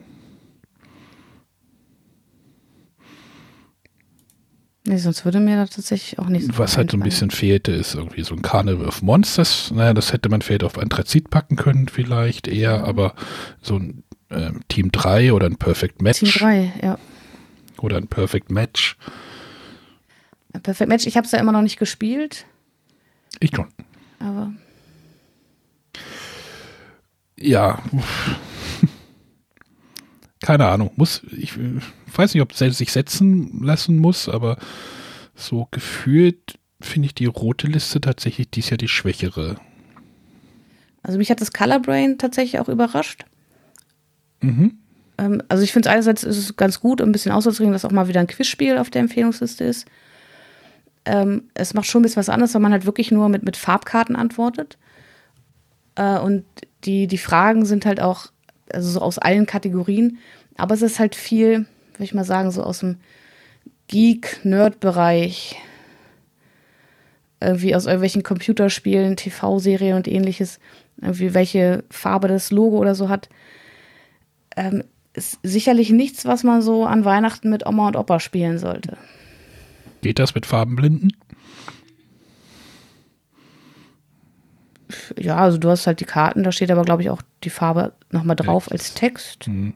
Nee, 4.90 4.96
sonst 4.96 5.24
würde 5.24 5.38
mir 5.38 5.54
da 5.54 5.66
tatsächlich 5.66 6.18
auch 6.18 6.26
nicht 6.26 6.46
so 6.46 6.58
Was 6.58 6.76
halt 6.76 6.90
so 6.90 6.96
ein 6.96 7.04
bisschen 7.04 7.30
fehlte, 7.30 7.70
ist 7.70 7.94
irgendwie 7.94 8.24
so 8.24 8.34
ein 8.34 8.42
Carnival 8.42 8.88
of 8.88 9.02
Monsters. 9.02 9.70
Naja, 9.72 9.94
das 9.94 10.12
hätte 10.12 10.28
man 10.28 10.42
vielleicht 10.42 10.64
auf 10.64 10.78
Anthrazit 10.78 11.30
packen 11.30 11.54
können, 11.54 11.86
vielleicht 11.86 12.48
eher, 12.48 12.82
aber 12.82 13.14
so 13.62 13.76
ein 13.76 14.02
äh, 14.30 14.50
Team 14.66 14.90
3 14.90 15.32
oder 15.32 15.46
ein 15.46 15.54
Perfect 15.54 16.02
Match. 16.02 16.18
Team 16.18 16.30
3, 16.30 16.72
ja. 16.82 16.98
Oder 17.78 17.98
ein 17.98 18.08
Perfect 18.08 18.50
Match. 18.50 18.96
Ein 20.54 20.62
Perfect 20.62 20.88
Match, 20.88 21.06
ich 21.06 21.16
habe 21.16 21.24
es 21.24 21.30
ja 21.30 21.38
immer 21.38 21.52
noch 21.52 21.62
nicht 21.62 21.78
gespielt. 21.78 22.46
Ich 23.38 23.54
schon. 23.54 23.68
Aber. 24.18 24.52
Ja. 27.38 27.80
Keine 30.42 30.66
Ahnung. 30.66 30.90
Muss, 30.96 31.22
ich 31.30 31.56
weiß 32.16 32.34
nicht, 32.34 32.42
ob 32.42 32.52
es 32.52 32.78
sich 32.78 32.92
setzen 32.92 33.62
lassen 33.62 33.98
muss, 33.98 34.28
aber 34.28 34.58
so 35.34 35.68
gefühlt 35.70 36.58
finde 36.80 37.06
ich 37.06 37.14
die 37.14 37.26
rote 37.26 37.66
Liste 37.66 38.00
tatsächlich 38.00 38.50
dies 38.50 38.70
Jahr 38.70 38.78
die 38.78 38.88
schwächere. 38.88 39.56
Also 41.02 41.18
mich 41.18 41.30
hat 41.30 41.40
das 41.40 41.52
Color 41.52 41.80
Brain 41.80 42.18
tatsächlich 42.18 42.60
auch 42.60 42.68
überrascht. 42.68 43.24
Mhm. 44.40 44.78
Ähm, 45.18 45.42
also 45.48 45.62
ich 45.62 45.72
finde 45.72 45.88
es 45.88 45.92
einerseits 45.92 46.24
ist 46.24 46.38
es 46.38 46.56
ganz 46.56 46.80
gut, 46.80 47.00
um 47.00 47.08
ein 47.08 47.12
bisschen 47.12 47.32
auszudrücken, 47.32 47.72
dass 47.72 47.84
auch 47.84 47.90
mal 47.90 48.08
wieder 48.08 48.20
ein 48.20 48.26
Quizspiel 48.26 48.78
auf 48.78 48.90
der 48.90 49.02
Empfehlungsliste 49.02 49.64
ist. 49.64 49.86
Ähm, 51.04 51.44
es 51.54 51.74
macht 51.74 51.86
schon 51.86 52.00
ein 52.00 52.02
bisschen 52.02 52.20
was 52.20 52.28
anderes, 52.28 52.54
weil 52.54 52.60
man 52.60 52.72
halt 52.72 52.86
wirklich 52.86 53.10
nur 53.10 53.28
mit, 53.28 53.42
mit 53.42 53.56
Farbkarten 53.56 54.16
antwortet. 54.16 54.78
Äh, 55.94 56.18
und 56.18 56.44
die, 56.84 57.06
die 57.06 57.18
Fragen 57.18 57.64
sind 57.64 57.86
halt 57.86 58.00
auch 58.00 58.26
also 58.72 58.90
so 58.90 59.00
aus 59.00 59.18
allen 59.18 59.46
Kategorien. 59.46 60.18
Aber 60.56 60.74
es 60.74 60.82
ist 60.82 60.98
halt 60.98 61.14
viel, 61.14 61.66
würde 62.00 62.06
ich 62.06 62.14
mal 62.14 62.24
sagen, 62.24 62.50
so 62.50 62.62
aus 62.62 62.80
dem 62.80 62.96
Geek-Nerd-Bereich. 63.88 65.56
Irgendwie 67.42 67.74
aus 67.74 67.84
irgendwelchen 67.84 68.22
Computerspielen, 68.22 69.16
TV-Serien 69.16 69.96
und 69.96 70.08
ähnliches. 70.08 70.60
Irgendwie 71.00 71.34
welche 71.34 71.84
Farbe 71.90 72.26
das 72.28 72.50
Logo 72.50 72.78
oder 72.78 72.94
so 72.94 73.10
hat. 73.10 73.28
Ähm, 74.56 74.84
ist 75.12 75.38
sicherlich 75.42 75.90
nichts, 75.90 76.24
was 76.24 76.42
man 76.42 76.62
so 76.62 76.86
an 76.86 77.04
Weihnachten 77.04 77.50
mit 77.50 77.66
Oma 77.66 77.88
und 77.88 77.96
Opa 77.96 78.18
spielen 78.18 78.58
sollte. 78.58 78.96
Geht 80.00 80.18
das 80.18 80.34
mit 80.34 80.46
Farbenblinden? 80.46 81.12
ja, 85.18 85.36
also 85.36 85.58
du 85.58 85.68
hast 85.68 85.86
halt 85.86 86.00
die 86.00 86.04
Karten, 86.04 86.42
da 86.42 86.52
steht 86.52 86.70
aber, 86.70 86.82
glaube 86.82 87.02
ich, 87.02 87.10
auch 87.10 87.22
die 87.44 87.50
Farbe 87.50 87.92
nochmal 88.10 88.36
drauf 88.36 88.68
Text. 88.68 88.72
als 88.72 88.94
Text. 88.94 89.48
Mhm. 89.48 89.74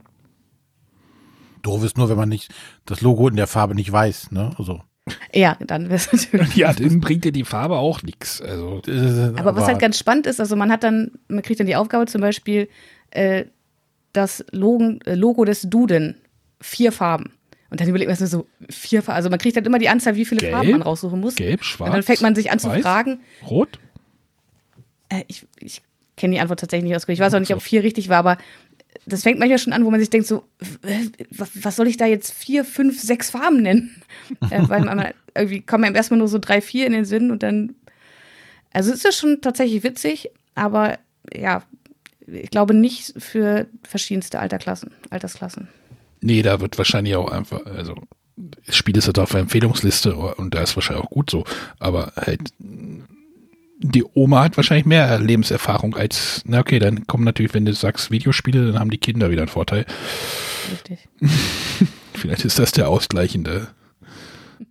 Doof 1.64 1.84
ist 1.84 1.98
nur, 1.98 2.08
wenn 2.08 2.16
man 2.16 2.28
nicht 2.28 2.52
das 2.86 3.00
Logo 3.00 3.28
in 3.28 3.36
der 3.36 3.46
Farbe 3.46 3.74
nicht 3.74 3.90
weiß, 3.90 4.30
ne? 4.30 4.52
Also. 4.58 4.82
Ja, 5.34 5.56
dann 5.60 5.84
wäre 5.84 5.96
es 5.96 6.12
natürlich. 6.12 6.56
Ja, 6.56 6.72
dann 6.72 7.00
bringt 7.00 7.24
dir 7.24 7.32
die 7.32 7.44
Farbe 7.44 7.76
auch 7.76 8.02
nichts. 8.02 8.40
Also, 8.40 8.80
aber, 8.86 9.38
aber 9.38 9.56
was 9.56 9.66
halt 9.66 9.78
ganz 9.78 9.98
spannend 9.98 10.26
ist, 10.26 10.40
also 10.40 10.56
man 10.56 10.70
hat 10.70 10.82
dann, 10.82 11.10
man 11.28 11.42
kriegt 11.42 11.60
dann 11.60 11.66
die 11.66 11.76
Aufgabe 11.76 12.06
zum 12.06 12.20
Beispiel, 12.20 12.68
äh, 13.10 13.44
das 14.12 14.44
Logo, 14.50 14.98
äh, 15.04 15.14
Logo 15.14 15.44
des 15.44 15.62
Duden, 15.62 16.16
vier 16.60 16.92
Farben. 16.92 17.32
Und 17.70 17.80
dann 17.80 17.88
überlegt 17.88 18.08
man 18.08 18.16
sich 18.16 18.30
so, 18.30 18.46
vier 18.70 19.02
Farben, 19.02 19.16
also 19.16 19.30
man 19.30 19.38
kriegt 19.38 19.56
dann 19.56 19.64
immer 19.64 19.78
die 19.78 19.88
Anzahl, 19.88 20.16
wie 20.16 20.24
viele 20.24 20.40
Gelb, 20.40 20.52
Farben 20.54 20.70
man 20.70 20.82
raussuchen 20.82 21.20
muss. 21.20 21.34
Gelb, 21.34 21.64
schwarz. 21.64 21.88
Und 21.88 21.94
dann 21.94 22.02
fängt 22.02 22.22
man 22.22 22.34
sich 22.34 22.50
an 22.50 22.62
weiß, 22.62 22.62
zu 22.62 22.80
fragen. 22.80 23.20
Rot? 23.46 23.78
Äh, 25.08 25.24
ich 25.26 25.46
ich 25.58 25.82
kenne 26.16 26.34
die 26.34 26.40
Antwort 26.40 26.60
tatsächlich 26.60 26.88
nicht 26.88 26.96
ausgehört. 26.96 27.18
Ich 27.18 27.24
weiß 27.24 27.34
auch 27.34 27.40
nicht, 27.40 27.52
ob 27.54 27.62
vier 27.62 27.82
richtig 27.82 28.08
war, 28.08 28.18
aber 28.18 28.38
das 29.06 29.22
fängt 29.22 29.38
manchmal 29.38 29.58
schon 29.58 29.72
an, 29.72 29.84
wo 29.84 29.90
man 29.90 30.00
sich 30.00 30.10
denkt, 30.10 30.26
so, 30.26 30.44
was 31.30 31.76
soll 31.76 31.88
ich 31.88 31.96
da 31.96 32.06
jetzt 32.06 32.32
vier, 32.32 32.64
fünf, 32.64 33.00
sechs 33.00 33.30
Farben 33.30 33.62
nennen? 33.62 34.02
äh, 34.50 34.62
weil 34.68 34.82
man 34.82 35.12
irgendwie 35.34 35.60
kommen 35.60 35.84
einem 35.84 35.96
erstmal 35.96 36.18
nur 36.18 36.28
so 36.28 36.38
drei, 36.38 36.60
vier 36.60 36.86
in 36.86 36.92
den 36.92 37.04
Sinn 37.04 37.30
und 37.30 37.42
dann. 37.42 37.74
Also 38.72 38.92
es 38.92 39.04
ist 39.04 39.18
schon 39.18 39.40
tatsächlich 39.40 39.84
witzig, 39.84 40.30
aber 40.56 40.98
ja, 41.32 41.62
ich 42.26 42.50
glaube 42.50 42.74
nicht 42.74 43.14
für 43.22 43.66
verschiedenste 43.82 44.40
Alterklassen, 44.40 44.90
Altersklassen. 45.10 45.68
Nee, 46.20 46.42
da 46.42 46.60
wird 46.60 46.76
wahrscheinlich 46.78 47.14
auch 47.14 47.30
einfach, 47.30 47.64
also 47.66 47.94
das 48.36 48.76
Spiel 48.76 48.96
ist 48.96 49.06
halt 49.06 49.18
auf 49.18 49.30
der 49.30 49.40
Empfehlungsliste 49.40 50.16
und 50.16 50.54
da 50.54 50.62
ist 50.62 50.74
wahrscheinlich 50.74 51.04
auch 51.04 51.10
gut 51.10 51.30
so, 51.30 51.44
aber 51.78 52.12
halt 52.16 52.52
die 53.86 54.04
Oma 54.14 54.42
hat 54.42 54.56
wahrscheinlich 54.56 54.86
mehr 54.86 55.18
Lebenserfahrung 55.18 55.94
als, 55.94 56.42
na 56.46 56.60
okay, 56.60 56.78
dann 56.78 57.06
kommen 57.06 57.24
natürlich, 57.24 57.52
wenn 57.52 57.66
du 57.66 57.74
sagst 57.74 58.10
Videospiele, 58.10 58.72
dann 58.72 58.80
haben 58.80 58.90
die 58.90 58.98
Kinder 58.98 59.30
wieder 59.30 59.42
einen 59.42 59.48
Vorteil. 59.48 59.84
Richtig. 60.72 61.06
Vielleicht 62.14 62.46
ist 62.46 62.58
das 62.58 62.72
der 62.72 62.88
ausgleichende. 62.88 63.68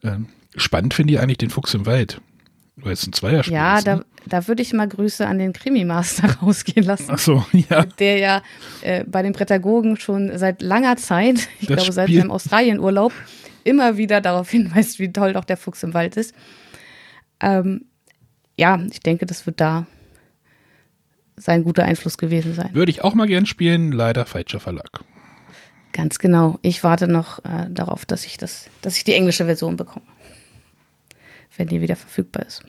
Ähm, 0.02 0.30
spannend 0.56 0.96
finde 0.96 1.14
ich 1.14 1.20
eigentlich 1.20 1.38
den 1.38 1.52
Fuchs 1.52 1.76
im 1.76 1.86
Wald. 1.86 2.22
Weil 2.76 2.94
es 2.94 3.06
ein 3.06 3.14
Zweierspiel 3.14 3.54
ja, 3.54 3.78
ist. 3.78 3.86
Ja, 3.86 3.98
ne? 3.98 4.06
da, 4.26 4.40
da 4.40 4.48
würde 4.48 4.64
ich 4.64 4.74
mal 4.74 4.88
Grüße 4.88 5.28
an 5.28 5.38
den 5.38 5.54
Krimi-Master 5.54 6.38
rausgehen 6.42 6.84
lassen. 6.84 7.10
Ach 7.10 7.20
so, 7.20 7.46
ja. 7.70 7.86
Der 8.00 8.18
ja 8.18 8.42
äh, 8.82 9.04
bei 9.04 9.22
den 9.22 9.34
Prädagogen 9.34 9.98
schon 9.98 10.36
seit 10.40 10.64
langer 10.64 10.98
Zeit, 10.98 11.50
ich 11.60 11.68
das 11.68 11.78
glaube 11.78 11.92
seit 11.92 12.10
seinem 12.10 12.32
Australienurlaub, 12.32 13.14
immer 13.64 13.98
wieder 13.98 14.22
darauf 14.22 14.50
hinweist, 14.50 14.98
wie 14.98 15.14
toll 15.14 15.34
doch 15.34 15.46
der 15.46 15.58
Fuchs 15.58 15.84
im 15.84 15.94
Wald 15.94 16.18
ist. 16.18 16.34
Ähm, 17.40 17.86
ja, 18.58 18.80
ich 18.92 19.00
denke, 19.00 19.26
das 19.26 19.46
wird 19.46 19.60
da 19.60 19.86
sein 21.36 21.64
guter 21.64 21.84
Einfluss 21.84 22.18
gewesen 22.18 22.54
sein. 22.54 22.74
Würde 22.74 22.92
ich 22.92 23.04
auch 23.04 23.16
mal 23.16 23.28
gern 23.28 23.46
spielen, 23.46 23.92
leider 23.92 24.26
falscher 24.26 24.60
Verlag. 24.60 25.04
Ganz 25.92 26.20
genau. 26.20 26.60
Ich 26.62 26.84
warte 26.84 27.08
noch 27.08 27.44
äh, 27.46 27.68
darauf, 27.70 28.06
dass 28.06 28.26
ich 28.26 28.38
das, 28.38 28.70
dass 28.82 28.98
ich 28.98 29.04
die 29.04 29.14
englische 29.14 29.46
Version 29.46 29.78
bekomme. 29.78 30.06
Wenn 31.56 31.68
die 31.68 31.82
wieder 31.82 31.96
verfügbar 31.96 32.46
ist. 32.46 32.64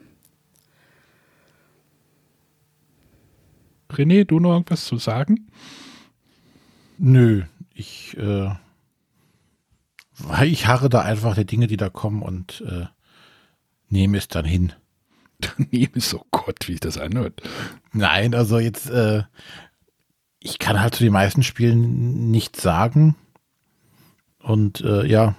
René, 3.90 4.24
du 4.24 4.40
noch 4.40 4.52
irgendwas 4.52 4.84
zu 4.84 4.98
sagen? 4.98 5.46
Nö, 6.98 7.44
ich, 7.74 8.16
äh, 8.18 8.50
ich 10.44 10.66
harre 10.66 10.88
da 10.88 11.00
einfach 11.00 11.34
der 11.34 11.44
Dinge, 11.44 11.66
die 11.66 11.76
da 11.76 11.88
kommen 11.88 12.22
und 12.22 12.62
äh, 12.66 12.86
nehme 13.88 14.18
es 14.18 14.28
dann 14.28 14.44
hin 14.44 14.72
daneben 15.58 15.94
ist, 15.94 16.14
oh 16.14 16.24
Gott, 16.30 16.66
wie 16.66 16.72
sich 16.72 16.80
das 16.80 16.98
anhört. 16.98 17.42
Nein, 17.92 18.34
also 18.34 18.58
jetzt, 18.58 18.90
äh, 18.90 19.22
ich 20.40 20.58
kann 20.58 20.80
halt 20.80 20.94
zu 20.94 21.04
den 21.04 21.12
meisten 21.12 21.42
Spielen 21.42 22.30
nichts 22.30 22.62
sagen. 22.62 23.16
Und 24.38 24.82
äh, 24.82 25.06
ja, 25.06 25.34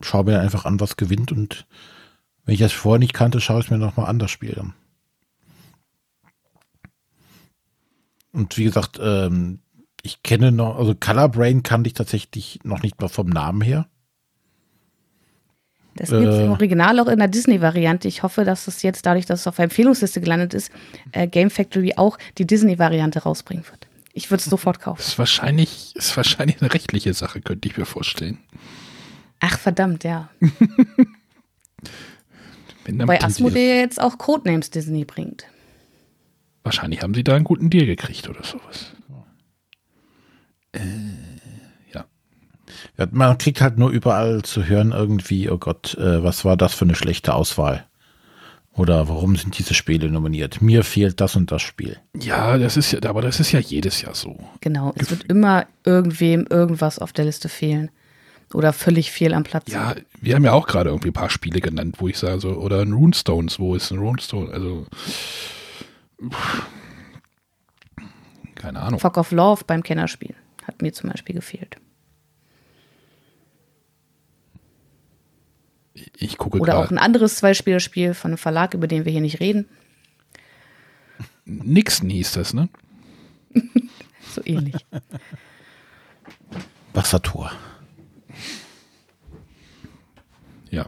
schaue 0.00 0.24
mir 0.24 0.40
einfach 0.40 0.64
an, 0.64 0.80
was 0.80 0.96
gewinnt. 0.96 1.30
Und 1.32 1.66
wenn 2.44 2.54
ich 2.54 2.60
das 2.60 2.72
vorher 2.72 2.98
nicht 2.98 3.12
kannte, 3.12 3.40
schaue 3.40 3.60
ich 3.60 3.70
mir 3.70 3.78
nochmal 3.78 4.06
an 4.06 4.18
das 4.18 4.30
Spiel 4.30 4.58
an. 4.58 4.74
Und 8.32 8.56
wie 8.58 8.64
gesagt, 8.64 8.98
ähm, 9.00 9.60
ich 10.02 10.22
kenne 10.22 10.52
noch, 10.52 10.78
also 10.78 10.94
Color 10.94 11.30
Brain 11.30 11.62
kannte 11.62 11.88
ich 11.88 11.94
tatsächlich 11.94 12.60
noch 12.64 12.82
nicht 12.82 13.00
mal 13.00 13.08
vom 13.08 13.28
Namen 13.28 13.60
her. 13.60 13.88
Das 15.96 16.10
gibt 16.10 16.22
es 16.22 16.38
im 16.38 16.46
äh. 16.46 16.48
Original 16.48 17.00
auch 17.00 17.08
in 17.08 17.18
der 17.18 17.28
Disney-Variante. 17.28 18.06
Ich 18.08 18.22
hoffe, 18.22 18.44
dass 18.44 18.68
es 18.68 18.82
jetzt, 18.82 19.06
dadurch, 19.06 19.26
dass 19.26 19.40
es 19.40 19.46
auf 19.46 19.56
der 19.56 19.64
Empfehlungsliste 19.64 20.20
gelandet 20.20 20.54
ist, 20.54 20.70
äh, 21.12 21.26
Game 21.26 21.50
Factory 21.50 21.94
auch 21.96 22.18
die 22.38 22.46
Disney-Variante 22.46 23.20
rausbringen 23.20 23.64
wird. 23.70 23.86
Ich 24.12 24.30
würde 24.30 24.40
es 24.40 24.46
sofort 24.46 24.80
kaufen. 24.80 25.00
Ist 25.00 25.18
wahrscheinlich, 25.18 25.94
ist 25.96 26.16
wahrscheinlich 26.16 26.62
eine 26.62 26.72
rechtliche 26.72 27.12
Sache, 27.12 27.40
könnte 27.40 27.68
ich 27.68 27.76
mir 27.76 27.84
vorstellen. 27.84 28.38
Ach, 29.40 29.58
verdammt, 29.58 30.04
ja. 30.04 30.30
Bei 32.88 33.20
Asmodee 33.22 33.80
jetzt 33.80 34.00
auch 34.00 34.16
Codenames 34.16 34.70
Disney 34.70 35.04
bringt. 35.04 35.44
Wahrscheinlich 36.62 37.02
haben 37.02 37.14
sie 37.14 37.24
da 37.24 37.34
einen 37.34 37.44
guten 37.44 37.68
Deal 37.68 37.84
gekriegt 37.86 38.28
oder 38.28 38.44
sowas. 38.44 38.92
Äh. 40.72 41.25
Ja, 42.98 43.06
man 43.10 43.36
kriegt 43.38 43.60
halt 43.60 43.78
nur 43.78 43.90
überall 43.90 44.42
zu 44.42 44.64
hören 44.64 44.92
irgendwie, 44.92 45.50
oh 45.50 45.58
Gott, 45.58 45.94
äh, 45.94 46.22
was 46.22 46.44
war 46.44 46.56
das 46.56 46.74
für 46.74 46.84
eine 46.84 46.94
schlechte 46.94 47.34
Auswahl? 47.34 47.84
Oder 48.72 49.08
warum 49.08 49.36
sind 49.36 49.58
diese 49.58 49.72
Spiele 49.74 50.10
nominiert? 50.10 50.60
Mir 50.60 50.84
fehlt 50.84 51.20
das 51.20 51.34
und 51.34 51.50
das 51.50 51.62
Spiel. 51.62 51.96
Ja, 52.14 52.58
das 52.58 52.76
ist 52.76 52.92
ja, 52.92 53.02
aber 53.08 53.22
das 53.22 53.40
ist 53.40 53.52
ja 53.52 53.58
jedes 53.58 54.02
Jahr 54.02 54.14
so. 54.14 54.38
Genau. 54.60 54.92
Es 54.96 55.10
wird 55.10 55.24
immer 55.24 55.66
irgendwem 55.84 56.46
irgendwas 56.50 56.98
auf 56.98 57.12
der 57.12 57.24
Liste 57.24 57.48
fehlen. 57.48 57.90
Oder 58.52 58.72
völlig 58.72 59.10
fehl 59.10 59.34
am 59.34 59.42
Platz. 59.42 59.72
Ja, 59.72 59.96
wir 60.20 60.34
haben 60.34 60.44
ja 60.44 60.52
auch 60.52 60.66
gerade 60.66 60.90
irgendwie 60.90 61.08
ein 61.08 61.14
paar 61.14 61.30
Spiele 61.30 61.60
genannt, 61.60 61.96
wo 61.98 62.06
ich 62.06 62.16
sage, 62.16 62.38
so, 62.38 62.50
oder 62.50 62.80
ein 62.80 62.92
Runestones, 62.92 63.58
wo 63.58 63.74
ist 63.74 63.90
ein 63.90 63.98
Runestone? 63.98 64.52
Also, 64.52 64.86
pff, 66.30 66.62
keine 68.54 68.80
Ahnung. 68.80 69.00
Fog 69.00 69.16
of 69.16 69.32
Love 69.32 69.64
beim 69.66 69.82
Kennerspiel 69.82 70.34
hat 70.64 70.80
mir 70.82 70.92
zum 70.92 71.10
Beispiel 71.10 71.34
gefehlt. 71.34 71.76
Ich 76.18 76.38
gucke 76.38 76.58
Oder 76.58 76.76
auch 76.76 76.82
gerade. 76.82 76.94
ein 76.94 76.98
anderes 76.98 77.36
Zweispielerspiel 77.36 78.14
von 78.14 78.30
einem 78.30 78.38
Verlag, 78.38 78.74
über 78.74 78.86
den 78.86 79.04
wir 79.04 79.12
hier 79.12 79.20
nicht 79.20 79.40
reden. 79.40 79.68
Nixon 81.44 82.08
hieß 82.10 82.32
das, 82.32 82.54
ne? 82.54 82.68
So 84.34 84.42
ähnlich. 84.44 84.74
Wassertor. 86.92 87.52
Ja. 90.70 90.86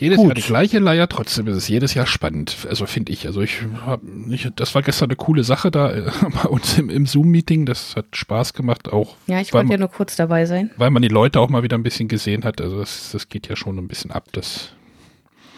Jedes 0.00 0.18
Gut. 0.18 0.26
Jahr 0.26 0.34
die 0.34 0.42
gleiche 0.42 0.78
Leier, 0.78 1.08
trotzdem 1.08 1.46
ist 1.46 1.56
es 1.56 1.68
jedes 1.68 1.94
Jahr 1.94 2.06
spannend. 2.06 2.66
Also 2.68 2.86
finde 2.86 3.12
ich. 3.12 3.26
Also 3.26 3.40
ich 3.40 3.62
habe 3.84 4.06
nicht, 4.06 4.52
das 4.56 4.74
war 4.74 4.82
gestern 4.82 5.08
eine 5.08 5.16
coole 5.16 5.42
Sache 5.42 5.70
da 5.70 5.90
äh, 5.90 6.10
bei 6.42 6.48
uns 6.48 6.76
im, 6.78 6.90
im 6.90 7.06
Zoom-Meeting. 7.06 7.64
Das 7.66 7.96
hat 7.96 8.14
Spaß 8.14 8.52
gemacht, 8.52 8.92
auch 8.92 9.16
Ja, 9.26 9.40
ich 9.40 9.52
wollte 9.54 9.72
ja 9.72 9.78
nur 9.78 9.88
kurz 9.88 10.16
dabei 10.16 10.44
sein. 10.44 10.70
weil 10.76 10.90
man 10.90 11.02
die 11.02 11.08
Leute 11.08 11.40
auch 11.40 11.48
mal 11.48 11.62
wieder 11.62 11.78
ein 11.78 11.82
bisschen 11.82 12.08
gesehen 12.08 12.44
hat. 12.44 12.60
Also 12.60 12.78
das, 12.78 13.10
das 13.12 13.28
geht 13.28 13.48
ja 13.48 13.56
schon 13.56 13.78
ein 13.78 13.88
bisschen 13.88 14.10
ab. 14.10 14.28
Das, 14.32 14.70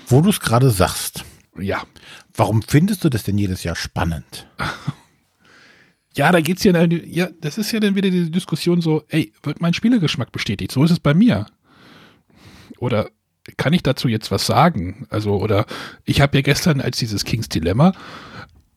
Wo 0.07 0.21
du 0.21 0.31
es 0.31 0.41
gerade 0.41 0.71
sagst, 0.71 1.25
ja. 1.59 1.83
warum 2.37 2.63
findest 2.63 3.05
du 3.05 3.09
das 3.09 3.25
denn 3.25 3.39
jedes 3.39 3.65
Jahr 3.65 3.77
spannend? 3.77 4.47
Ja, 6.15 6.33
da 6.33 6.41
geht's 6.41 6.65
ja, 6.65 6.73
ja, 6.85 7.29
das 7.41 7.59
ist 7.59 7.71
ja 7.71 7.79
dann 7.79 7.95
wieder 7.95 8.11
diese 8.11 8.29
Diskussion 8.29 8.81
so, 8.81 9.05
ey, 9.09 9.33
wird 9.45 9.61
mein 9.61 9.73
Spielegeschmack 9.73 10.33
bestätigt? 10.33 10.73
So 10.73 10.83
ist 10.83 10.91
es 10.91 10.99
bei 10.99 11.15
mir. 11.15 11.47
Oder 12.79 13.11
kann 13.57 13.73
ich 13.73 13.83
dazu 13.83 14.09
jetzt 14.09 14.31
was 14.31 14.47
sagen? 14.47 15.07
Also, 15.11 15.37
oder 15.41 15.67
ich 16.05 16.21
habe 16.21 16.37
ja 16.39 16.43
gestern, 16.43 16.81
als 16.81 16.99
dieses 16.99 17.25
Kings 17.25 17.49
Dilemma 17.49 17.93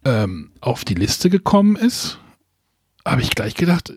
ähm, 0.05 0.51
auf 0.61 0.85
die 0.85 0.95
Liste 0.95 1.29
gekommen 1.29 1.75
ist, 1.75 2.17
habe 3.05 3.21
ich 3.21 3.31
gleich 3.31 3.55
gedacht, 3.55 3.93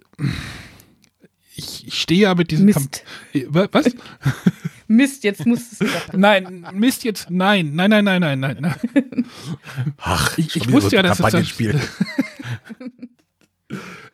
ich, 1.57 1.87
ich 1.87 1.95
stehe 2.01 2.23
ja 2.23 2.35
mit 2.35 2.51
diesem 2.51 2.67
Mist. 2.67 3.05
Kamp- 3.33 3.55
Wa- 3.55 3.69
Was? 3.73 3.95
Mist, 4.87 5.25
jetzt 5.25 5.47
musstest 5.47 5.81
du 5.81 5.87
doch. 5.87 6.13
Nein, 6.13 6.67
Mist 6.75 7.05
jetzt, 7.05 7.31
nein, 7.31 7.75
nein, 7.75 7.89
nein, 7.91 8.05
nein, 8.05 8.21
nein, 8.21 8.39
nein. 8.41 8.57
nein. 8.61 8.77
Ach, 9.99 10.37
Ich- 10.37 10.57
ich 10.57 10.71
wusste 10.71 10.97
ja, 10.97 11.03
dass 11.03 11.21
es 11.21 11.55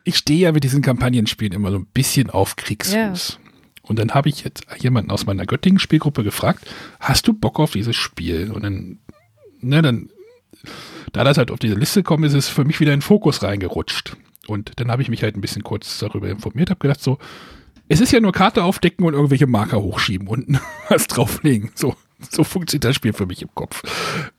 ich 0.03 0.17
stehe 0.17 0.39
ja 0.39 0.51
mit 0.51 0.63
diesen 0.63 0.81
Kampagnenspielen 0.81 1.53
immer 1.53 1.71
so 1.71 1.77
ein 1.77 1.85
bisschen 1.87 2.29
auf 2.29 2.55
Kriegsfuß. 2.55 3.39
Und 3.81 3.99
dann 3.99 4.11
habe 4.11 4.29
ich 4.29 4.43
jetzt 4.43 4.65
jemanden 4.79 5.11
aus 5.11 5.25
meiner 5.25 5.45
Göttingen-Spielgruppe 5.45 6.23
gefragt, 6.23 6.69
hast 6.99 7.27
du 7.27 7.33
Bock 7.33 7.59
auf 7.59 7.71
dieses 7.71 7.95
Spiel? 7.95 8.51
Und 8.51 8.63
dann, 8.63 8.99
ne, 9.59 9.81
dann, 9.81 10.09
da 11.13 11.23
das 11.23 11.37
halt 11.37 11.51
auf 11.51 11.59
diese 11.59 11.75
Liste 11.75 12.01
ist, 12.01 12.23
ist 12.23 12.33
es 12.33 12.49
für 12.49 12.63
mich 12.63 12.79
wieder 12.79 12.93
in 12.93 12.99
den 12.99 13.05
Fokus 13.05 13.41
reingerutscht. 13.43 14.15
Und 14.47 14.73
dann 14.79 14.91
habe 14.91 15.01
ich 15.01 15.09
mich 15.09 15.23
halt 15.23 15.35
ein 15.35 15.41
bisschen 15.41 15.63
kurz 15.63 15.99
darüber 15.99 16.29
informiert, 16.29 16.69
habe 16.69 16.79
gedacht 16.79 17.01
so, 17.01 17.17
es 17.87 17.99
ist 17.99 18.11
ja 18.11 18.19
nur 18.19 18.31
Karte 18.31 18.63
aufdecken 18.63 19.05
und 19.05 19.13
irgendwelche 19.13 19.47
Marker 19.47 19.81
hochschieben 19.81 20.27
und 20.27 20.59
was 20.89 21.07
drauflegen. 21.07 21.71
So, 21.75 21.95
so 22.29 22.43
funktioniert 22.43 22.85
das 22.85 22.95
Spiel 22.95 23.13
für 23.13 23.25
mich 23.25 23.41
im 23.41 23.53
Kopf. 23.53 23.83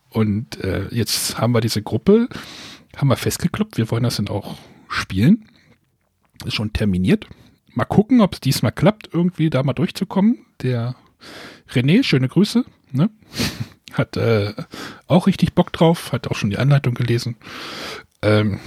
Und 0.09 0.61
äh, 0.61 0.89
jetzt 0.91 1.39
haben 1.39 1.53
wir 1.55 1.61
diese 1.61 1.83
Gruppe, 1.83 2.29
haben 2.97 3.09
wir 3.09 3.17
festgekloppt, 3.17 3.79
wir 3.79 3.91
wollen 3.91 4.05
das 4.05 4.17
dann 4.17 4.29
auch 4.29 4.57
spielen. 4.89 5.49
Ist 6.45 6.55
schon 6.55 6.73
terminiert. 6.73 7.27
Mal 7.75 7.85
gucken, 7.85 8.21
ob 8.21 8.35
es 8.35 8.41
diesmal 8.41 8.73
klappt, 8.73 9.11
irgendwie 9.13 9.51
da 9.51 9.63
mal 9.63 9.73
durchzukommen. 9.73 10.45
Der 10.63 10.95
René, 11.71 12.03
schöne 12.03 12.29
Grüße, 12.29 12.65
ne? 12.93 13.11
Hat 13.93 14.17
äh, 14.17 14.55
auch 15.07 15.27
richtig 15.27 15.55
Bock 15.55 15.71
drauf, 15.71 16.13
hat 16.13 16.27
auch 16.27 16.35
schon 16.35 16.49
die 16.49 16.57
Anleitung 16.57 16.95
gelesen. 16.95 17.37
Ähm, 18.23 18.59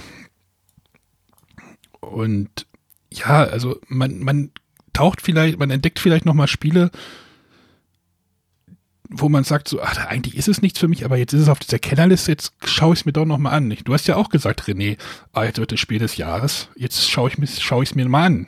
und 1.98 2.66
ja, 3.12 3.42
also 3.42 3.80
man, 3.88 4.20
man 4.20 4.52
taucht 4.92 5.20
vielleicht, 5.20 5.58
man 5.58 5.70
entdeckt 5.70 5.98
vielleicht 5.98 6.26
nochmal 6.26 6.46
Spiele, 6.46 6.92
wo 9.08 9.28
man 9.28 9.44
sagt 9.44 9.68
so, 9.68 9.82
ach, 9.82 9.96
eigentlich 10.06 10.36
ist 10.36 10.48
es 10.48 10.62
nichts 10.62 10.78
für 10.78 10.88
mich, 10.88 11.04
aber 11.04 11.16
jetzt 11.16 11.32
ist 11.32 11.42
es 11.42 11.48
auf 11.48 11.58
dieser 11.58 11.78
Kennerliste, 11.78 12.32
jetzt 12.32 12.54
schaue 12.64 12.94
ich 12.94 13.00
es 13.00 13.06
mir 13.06 13.12
doch 13.12 13.26
nochmal 13.26 13.54
an. 13.54 13.76
Du 13.84 13.94
hast 13.94 14.06
ja 14.06 14.16
auch 14.16 14.28
gesagt, 14.28 14.62
René, 14.62 14.96
ah, 15.32 15.44
jetzt 15.44 15.58
wird 15.58 15.72
das 15.72 15.80
Spiel 15.80 15.98
des 15.98 16.16
Jahres, 16.16 16.68
jetzt 16.76 17.10
schaue 17.10 17.30
ich 17.30 17.38
es 17.38 17.60
schau 17.60 17.82
mir 17.94 18.08
mal 18.08 18.26
an. 18.26 18.46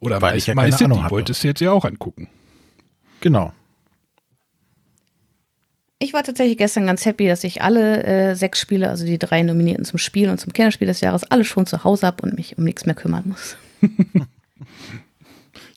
Oder 0.00 0.20
Weil 0.22 0.32
Weil 0.32 0.38
ich 0.38 0.46
ja 0.46 0.54
keine 0.54 0.76
Ahnung 0.76 1.02
hatte. 1.04 1.10
wolltest 1.12 1.42
du 1.42 1.48
jetzt 1.48 1.60
ja 1.60 1.72
auch 1.72 1.84
angucken. 1.84 2.28
Genau. 3.20 3.52
Ich 6.00 6.12
war 6.12 6.22
tatsächlich 6.22 6.56
gestern 6.58 6.86
ganz 6.86 7.04
happy, 7.04 7.26
dass 7.26 7.42
ich 7.42 7.62
alle 7.62 8.04
äh, 8.04 8.34
sechs 8.36 8.60
Spiele, 8.60 8.88
also 8.88 9.04
die 9.04 9.18
drei 9.18 9.42
Nominierten 9.42 9.84
zum 9.84 9.98
Spiel 9.98 10.30
und 10.30 10.38
zum 10.38 10.52
Kennerspiel 10.52 10.86
des 10.86 11.00
Jahres, 11.00 11.24
alle 11.24 11.44
schon 11.44 11.66
zu 11.66 11.82
Hause 11.82 12.06
habe 12.06 12.22
und 12.22 12.36
mich 12.36 12.56
um 12.56 12.62
nichts 12.64 12.86
mehr 12.86 12.94
kümmern 12.94 13.24
muss. 13.26 13.56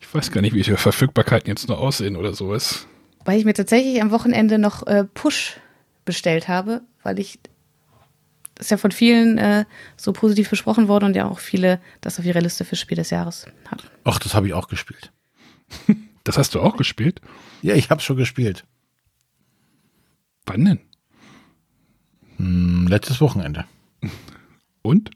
Ich 0.02 0.16
weiß 0.16 0.32
gar 0.32 0.42
nicht, 0.42 0.54
wie 0.54 0.62
die 0.62 0.76
Verfügbarkeiten 0.76 1.48
jetzt 1.48 1.70
noch 1.70 1.80
aussehen 1.80 2.18
oder 2.18 2.34
sowas. 2.34 2.86
Weil 3.24 3.40
ich 3.40 3.46
mir 3.46 3.54
tatsächlich 3.54 4.02
am 4.02 4.12
Wochenende 4.12 4.58
noch 4.60 4.86
äh, 4.86 5.06
Push 5.06 5.56
bestellt 6.04 6.50
habe, 6.50 6.82
weil 7.02 7.18
ich 7.18 7.40
ist 8.62 8.72
ja 8.72 8.78
von 8.78 8.92
vielen 8.92 9.38
äh, 9.38 9.66
so 9.98 10.14
positiv 10.14 10.50
besprochen 10.50 10.88
worden 10.88 11.06
und 11.06 11.16
ja 11.16 11.26
auch 11.28 11.40
viele 11.40 11.82
das 12.00 12.20
auf 12.20 12.26
ihrer 12.26 12.42
Liste 12.42 12.64
für 12.64 12.76
Spiel 12.76 12.96
des 12.96 13.10
Jahres 13.10 13.46
haben. 13.70 13.82
Ach, 14.04 14.20
das 14.20 14.34
habe 14.34 14.48
ich 14.48 14.54
auch 14.54 14.68
gespielt. 14.68 15.12
Das 16.24 16.38
hast 16.38 16.54
du 16.54 16.62
auch 16.62 16.78
gespielt? 16.78 17.20
Ja, 17.64 17.74
ich 17.74 17.90
habe 17.90 18.00
schon 18.00 18.16
gespielt. 18.16 18.64
Wann 20.46 20.66
denn? 20.66 20.80
Hm, 22.38 22.86
letztes 22.88 23.20
Wochenende. 23.22 23.66
Und? 24.84 25.10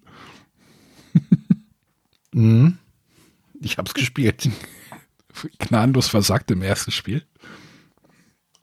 Mhm. 2.33 2.79
Ich 3.61 3.77
habe 3.77 3.87
es 3.87 3.93
gespielt. 3.93 4.49
Gnadenlos 5.59 6.07
versagt 6.07 6.51
im 6.51 6.61
ersten 6.61 6.91
Spiel. 6.91 7.23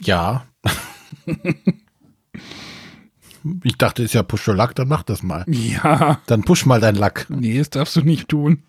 Ja. 0.01 0.47
Ich 3.64 3.77
dachte, 3.77 4.02
ist 4.02 4.14
ja 4.14 4.23
Push 4.23 4.48
your 4.48 4.56
Luck, 4.56 4.74
dann 4.74 4.89
mach 4.89 5.02
das 5.02 5.23
mal. 5.23 5.44
Ja. 5.48 6.20
Dann 6.27 6.43
push 6.43 6.66
mal 6.66 6.81
dein 6.81 6.97
Luck. 6.97 7.27
Nee, 7.28 7.59
das 7.59 7.70
darfst 7.70 7.97
du 7.97 8.02
nicht 8.02 8.28
tun. 8.28 8.62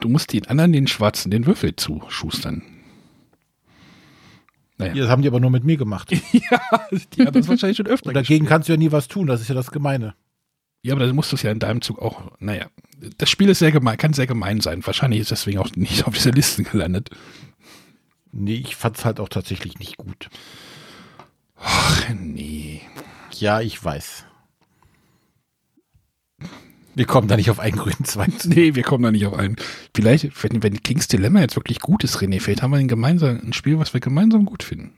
Du 0.00 0.08
musst 0.08 0.32
den 0.32 0.46
anderen, 0.46 0.72
den 0.72 0.86
Schwarzen, 0.86 1.30
den 1.30 1.46
Würfel 1.46 1.76
zuschustern. 1.76 2.62
Naja. 4.76 4.94
Das 4.94 5.08
haben 5.08 5.22
die 5.22 5.28
aber 5.28 5.40
nur 5.40 5.50
mit 5.50 5.64
mir 5.64 5.76
gemacht. 5.76 6.10
Ja, 6.32 6.60
die 7.16 7.24
haben 7.26 7.32
das 7.32 7.48
wahrscheinlich 7.48 7.76
schon 7.76 7.86
öfter 7.86 8.08
Und 8.08 8.14
dagegen 8.14 8.46
kannst 8.46 8.68
du 8.68 8.72
ja 8.72 8.76
nie 8.76 8.92
was 8.92 9.08
tun, 9.08 9.26
das 9.26 9.40
ist 9.40 9.48
ja 9.48 9.54
das 9.54 9.70
Gemeine. 9.70 10.14
Ja, 10.82 10.94
aber 10.94 11.06
dann 11.06 11.14
musst 11.14 11.32
du 11.32 11.36
es 11.36 11.42
ja 11.42 11.50
in 11.50 11.60
deinem 11.60 11.80
Zug 11.80 12.00
auch, 12.00 12.32
naja. 12.40 12.66
Das 13.18 13.30
Spiel 13.30 13.48
ist 13.48 13.60
sehr 13.60 13.72
gemein, 13.72 13.96
kann 13.96 14.12
sehr 14.12 14.26
gemein 14.26 14.60
sein. 14.60 14.84
Wahrscheinlich 14.84 15.20
ist 15.20 15.30
deswegen 15.30 15.58
auch 15.58 15.70
nicht 15.76 16.06
auf 16.06 16.14
dieser 16.14 16.32
Liste 16.32 16.62
gelandet. 16.62 17.10
Nee, 18.32 18.56
ich 18.56 18.76
fand's 18.76 19.04
halt 19.04 19.20
auch 19.20 19.28
tatsächlich 19.28 19.78
nicht 19.78 19.96
gut. 19.96 20.28
Ach, 21.56 22.08
nee. 22.10 22.82
Ja, 23.40 23.60
ich 23.60 23.82
weiß. 23.82 24.24
Wir 26.96 27.06
kommen 27.06 27.26
da 27.26 27.36
nicht 27.36 27.50
auf 27.50 27.58
einen 27.58 27.76
grünen 27.76 28.04
Zweig. 28.04 28.30
Nee, 28.44 28.74
wir 28.74 28.82
kommen 28.82 29.02
da 29.02 29.10
nicht 29.10 29.26
auf 29.26 29.34
einen. 29.34 29.56
Vielleicht, 29.94 30.42
wenn, 30.42 30.62
wenn 30.62 30.82
King's 30.82 31.08
Dilemma 31.08 31.40
jetzt 31.40 31.56
wirklich 31.56 31.80
gut 31.80 32.04
ist, 32.04 32.18
René, 32.18 32.40
vielleicht 32.40 32.62
haben 32.62 32.70
wir 32.70 32.78
ein, 32.78 32.88
gemeinsam, 32.88 33.40
ein 33.44 33.52
Spiel, 33.52 33.78
was 33.78 33.92
wir 33.94 34.00
gemeinsam 34.00 34.44
gut 34.44 34.62
finden. 34.62 34.94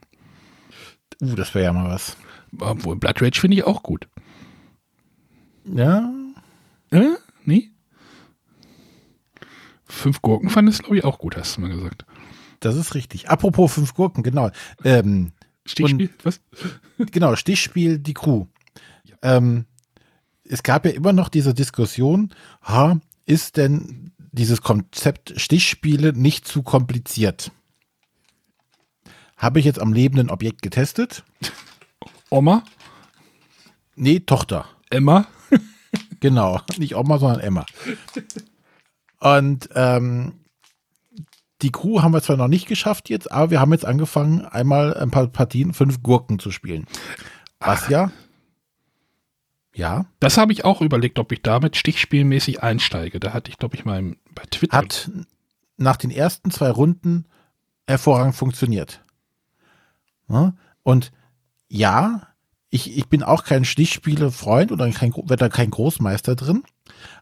Uh, 1.21 1.33
das 1.35 1.55
wäre 1.55 1.65
ja 1.65 1.73
mal 1.73 1.89
was. 1.89 2.15
Obwohl, 2.59 2.95
Blood 2.95 3.21
Rage 3.21 3.39
finde 3.39 3.57
ich 3.57 3.63
auch 3.63 3.81
gut. 3.81 4.07
Ja, 5.65 6.11
Äh? 6.91 7.15
Nee? 7.43 7.71
Fünf 9.85 10.21
Gurken 10.21 10.49
fand 10.49 10.69
es, 10.69 10.79
glaube 10.79 10.97
ich, 10.97 11.03
auch 11.03 11.17
gut, 11.17 11.35
hast 11.37 11.57
du 11.57 11.61
mal 11.61 11.69
gesagt. 11.69 12.05
das 12.59 12.75
ist 12.75 12.93
richtig. 12.93 13.29
Apropos 13.29 13.73
fünf 13.73 13.93
Gurken, 13.93 14.21
genau. 14.23 14.51
Ähm, 14.83 15.31
Stichspiel? 15.67 16.09
Was? 16.23 16.39
Genau, 17.11 17.35
Stichspiel, 17.35 17.99
die 17.99 18.13
Crew. 18.13 18.45
Ähm, 19.21 19.65
es 20.43 20.63
gab 20.63 20.85
ja 20.85 20.91
immer 20.91 21.13
noch 21.13 21.29
diese 21.29 21.53
Diskussion, 21.53 22.33
ha, 22.63 22.99
ist 23.25 23.57
denn 23.57 24.11
dieses 24.31 24.61
Konzept 24.61 25.33
Stichspiele 25.39 26.13
nicht 26.13 26.47
zu 26.47 26.63
kompliziert? 26.63 27.51
Habe 29.35 29.59
ich 29.59 29.65
jetzt 29.65 29.79
am 29.79 29.93
lebenden 29.93 30.29
Objekt 30.29 30.61
getestet? 30.61 31.23
Oma? 32.29 32.63
Nee, 33.95 34.19
Tochter. 34.21 34.67
Emma? 34.89 35.27
Genau, 36.19 36.61
nicht 36.77 36.95
Oma, 36.95 37.19
sondern 37.19 37.41
Emma. 37.41 37.65
Und 39.19 39.69
ähm, 39.75 40.33
die 41.61 41.71
Crew 41.71 42.01
haben 42.01 42.13
wir 42.13 42.21
zwar 42.21 42.37
noch 42.37 42.47
nicht 42.47 42.67
geschafft 42.67 43.09
jetzt, 43.09 43.31
aber 43.31 43.51
wir 43.51 43.59
haben 43.59 43.71
jetzt 43.71 43.85
angefangen, 43.85 44.45
einmal 44.45 44.93
ein 44.93 45.11
paar 45.11 45.27
Partien, 45.27 45.73
fünf 45.73 46.03
Gurken 46.03 46.39
zu 46.39 46.51
spielen. 46.51 46.85
Was 47.59 47.89
ja? 47.89 48.11
Ja. 49.73 50.05
Das 50.19 50.37
habe 50.37 50.51
ich 50.51 50.65
auch 50.65 50.81
überlegt, 50.81 51.19
ob 51.19 51.31
ich 51.31 51.41
damit 51.41 51.75
stichspielmäßig 51.75 52.63
einsteige. 52.63 53.19
Da 53.19 53.33
hatte 53.33 53.51
ich, 53.51 53.57
glaube 53.57 53.75
ich, 53.75 53.85
mal 53.85 54.15
bei 54.33 54.43
Twitter. 54.49 54.77
Hat 54.77 55.09
nach 55.77 55.97
den 55.97 56.11
ersten 56.11 56.51
zwei 56.51 56.69
Runden 56.69 57.25
hervorragend 57.87 58.35
funktioniert. 58.35 59.03
Ja? 60.29 60.53
Und 60.83 61.11
ja, 61.67 62.27
ich, 62.69 62.97
ich 62.97 63.07
bin 63.07 63.23
auch 63.23 63.43
kein 63.43 63.65
Stichspiele-Freund 63.65 64.71
oder 64.71 64.89
kein, 64.91 65.13
werde 65.13 65.35
da 65.37 65.49
kein 65.49 65.71
Großmeister 65.71 66.35
drin. 66.35 66.63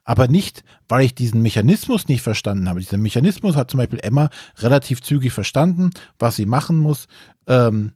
Aber 0.04 0.28
nicht, 0.28 0.64
weil 0.88 1.06
ich 1.06 1.16
diesen 1.16 1.42
Mechanismus 1.42 2.08
nicht 2.08 2.22
verstanden 2.22 2.70
habe. 2.70 2.80
Dieser 2.80 2.98
Mechanismus 2.98 3.56
hat 3.56 3.72
zum 3.72 3.80
Beispiel 3.80 4.00
Emma 4.02 4.30
relativ 4.58 5.02
zügig 5.02 5.34
verstanden, 5.34 5.92
was 6.20 6.36
sie 6.36 6.46
machen 6.46 6.78
muss. 6.78 7.08
Ähm, 7.48 7.94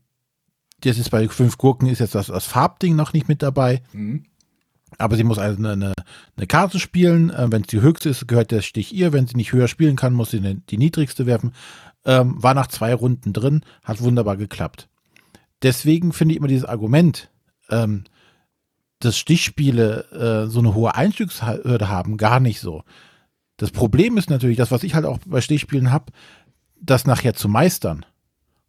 das 0.81 0.97
ist 0.97 1.09
bei 1.09 1.27
fünf 1.27 1.57
Gurken 1.57 1.87
ist 1.87 1.99
jetzt 1.99 2.15
das, 2.15 2.27
das 2.27 2.45
Farbding 2.45 2.95
noch 2.95 3.13
nicht 3.13 3.27
mit 3.27 3.41
dabei. 3.41 3.81
Mhm. 3.91 4.23
Aber 4.97 5.15
sie 5.15 5.23
muss 5.23 5.37
also 5.37 5.57
eine, 5.57 5.93
eine, 6.35 6.47
Karte 6.47 6.79
spielen. 6.79 7.29
Äh, 7.29 7.51
wenn 7.51 7.61
es 7.61 7.67
die 7.67 7.81
höchste 7.81 8.09
ist, 8.09 8.27
gehört 8.27 8.51
der 8.51 8.61
Stich 8.61 8.93
ihr. 8.93 9.13
Wenn 9.13 9.27
sie 9.27 9.35
nicht 9.35 9.53
höher 9.53 9.67
spielen 9.67 9.95
kann, 9.95 10.13
muss 10.13 10.31
sie 10.31 10.41
die 10.41 10.77
niedrigste 10.77 11.25
werfen. 11.25 11.53
Ähm, 12.05 12.41
war 12.41 12.53
nach 12.53 12.67
zwei 12.67 12.93
Runden 12.93 13.33
drin, 13.33 13.61
hat 13.83 14.01
wunderbar 14.01 14.37
geklappt. 14.37 14.89
Deswegen 15.61 16.13
finde 16.13 16.33
ich 16.33 16.37
immer 16.37 16.47
dieses 16.47 16.65
Argument, 16.65 17.29
ähm, 17.69 18.05
dass 18.99 19.17
Stichspiele 19.17 20.45
äh, 20.45 20.49
so 20.49 20.59
eine 20.59 20.73
hohe 20.73 20.95
Einstiegshürde 20.95 21.89
haben, 21.89 22.17
gar 22.17 22.39
nicht 22.39 22.59
so. 22.59 22.83
Das 23.57 23.71
Problem 23.71 24.17
ist 24.17 24.29
natürlich, 24.29 24.57
das, 24.57 24.71
was 24.71 24.83
ich 24.83 24.95
halt 24.95 25.05
auch 25.05 25.19
bei 25.25 25.41
Stichspielen 25.41 25.91
habe, 25.91 26.11
das 26.81 27.05
nachher 27.05 27.33
zu 27.33 27.49
meistern. 27.49 28.05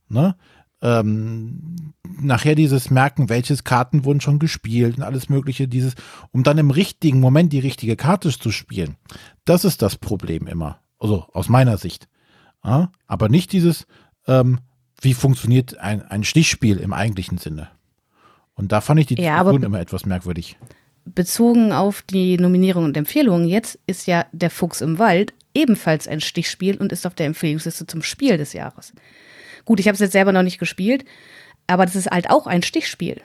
Ne? 0.08 0.36
Ähm, 0.82 1.92
nachher 2.02 2.54
dieses 2.54 2.90
Merken, 2.90 3.28
welches 3.28 3.64
Karten 3.64 4.04
wurden 4.04 4.20
schon 4.20 4.38
gespielt 4.38 4.96
und 4.96 5.02
alles 5.02 5.28
Mögliche, 5.28 5.68
dieses, 5.68 5.94
um 6.32 6.42
dann 6.42 6.58
im 6.58 6.70
richtigen 6.70 7.20
Moment 7.20 7.52
die 7.52 7.58
richtige 7.60 7.96
Karte 7.96 8.30
zu 8.30 8.50
spielen. 8.50 8.96
Das 9.44 9.64
ist 9.64 9.82
das 9.82 9.96
Problem 9.96 10.46
immer. 10.46 10.80
Also 10.98 11.26
aus 11.32 11.48
meiner 11.48 11.76
Sicht. 11.76 12.08
Ja? 12.64 12.90
Aber 13.06 13.28
nicht 13.28 13.52
dieses, 13.52 13.86
ähm, 14.26 14.60
wie 15.00 15.14
funktioniert 15.14 15.78
ein, 15.78 16.02
ein 16.02 16.24
Stichspiel 16.24 16.78
im 16.78 16.92
eigentlichen 16.92 17.38
Sinne. 17.38 17.68
Und 18.60 18.72
da 18.72 18.82
fand 18.82 19.00
ich 19.00 19.06
die 19.06 19.14
Ja, 19.14 19.38
Diskussion 19.38 19.62
immer 19.62 19.80
etwas 19.80 20.04
merkwürdig. 20.04 20.58
Bezogen 21.06 21.72
auf 21.72 22.02
die 22.02 22.36
Nominierung 22.36 22.84
und 22.84 22.96
Empfehlungen, 22.96 23.48
jetzt 23.48 23.78
ist 23.86 24.06
ja 24.06 24.26
Der 24.32 24.50
Fuchs 24.50 24.82
im 24.82 24.98
Wald 24.98 25.32
ebenfalls 25.54 26.06
ein 26.06 26.20
Stichspiel 26.20 26.76
und 26.76 26.92
ist 26.92 27.06
auf 27.06 27.14
der 27.14 27.26
Empfehlungsliste 27.26 27.86
zum 27.86 28.02
Spiel 28.02 28.36
des 28.36 28.52
Jahres. 28.52 28.92
Gut, 29.64 29.80
ich 29.80 29.88
habe 29.88 29.94
es 29.94 30.00
jetzt 30.00 30.12
selber 30.12 30.32
noch 30.32 30.42
nicht 30.42 30.58
gespielt, 30.58 31.06
aber 31.66 31.86
das 31.86 31.96
ist 31.96 32.10
halt 32.10 32.28
auch 32.28 32.46
ein 32.46 32.62
Stichspiel, 32.62 33.22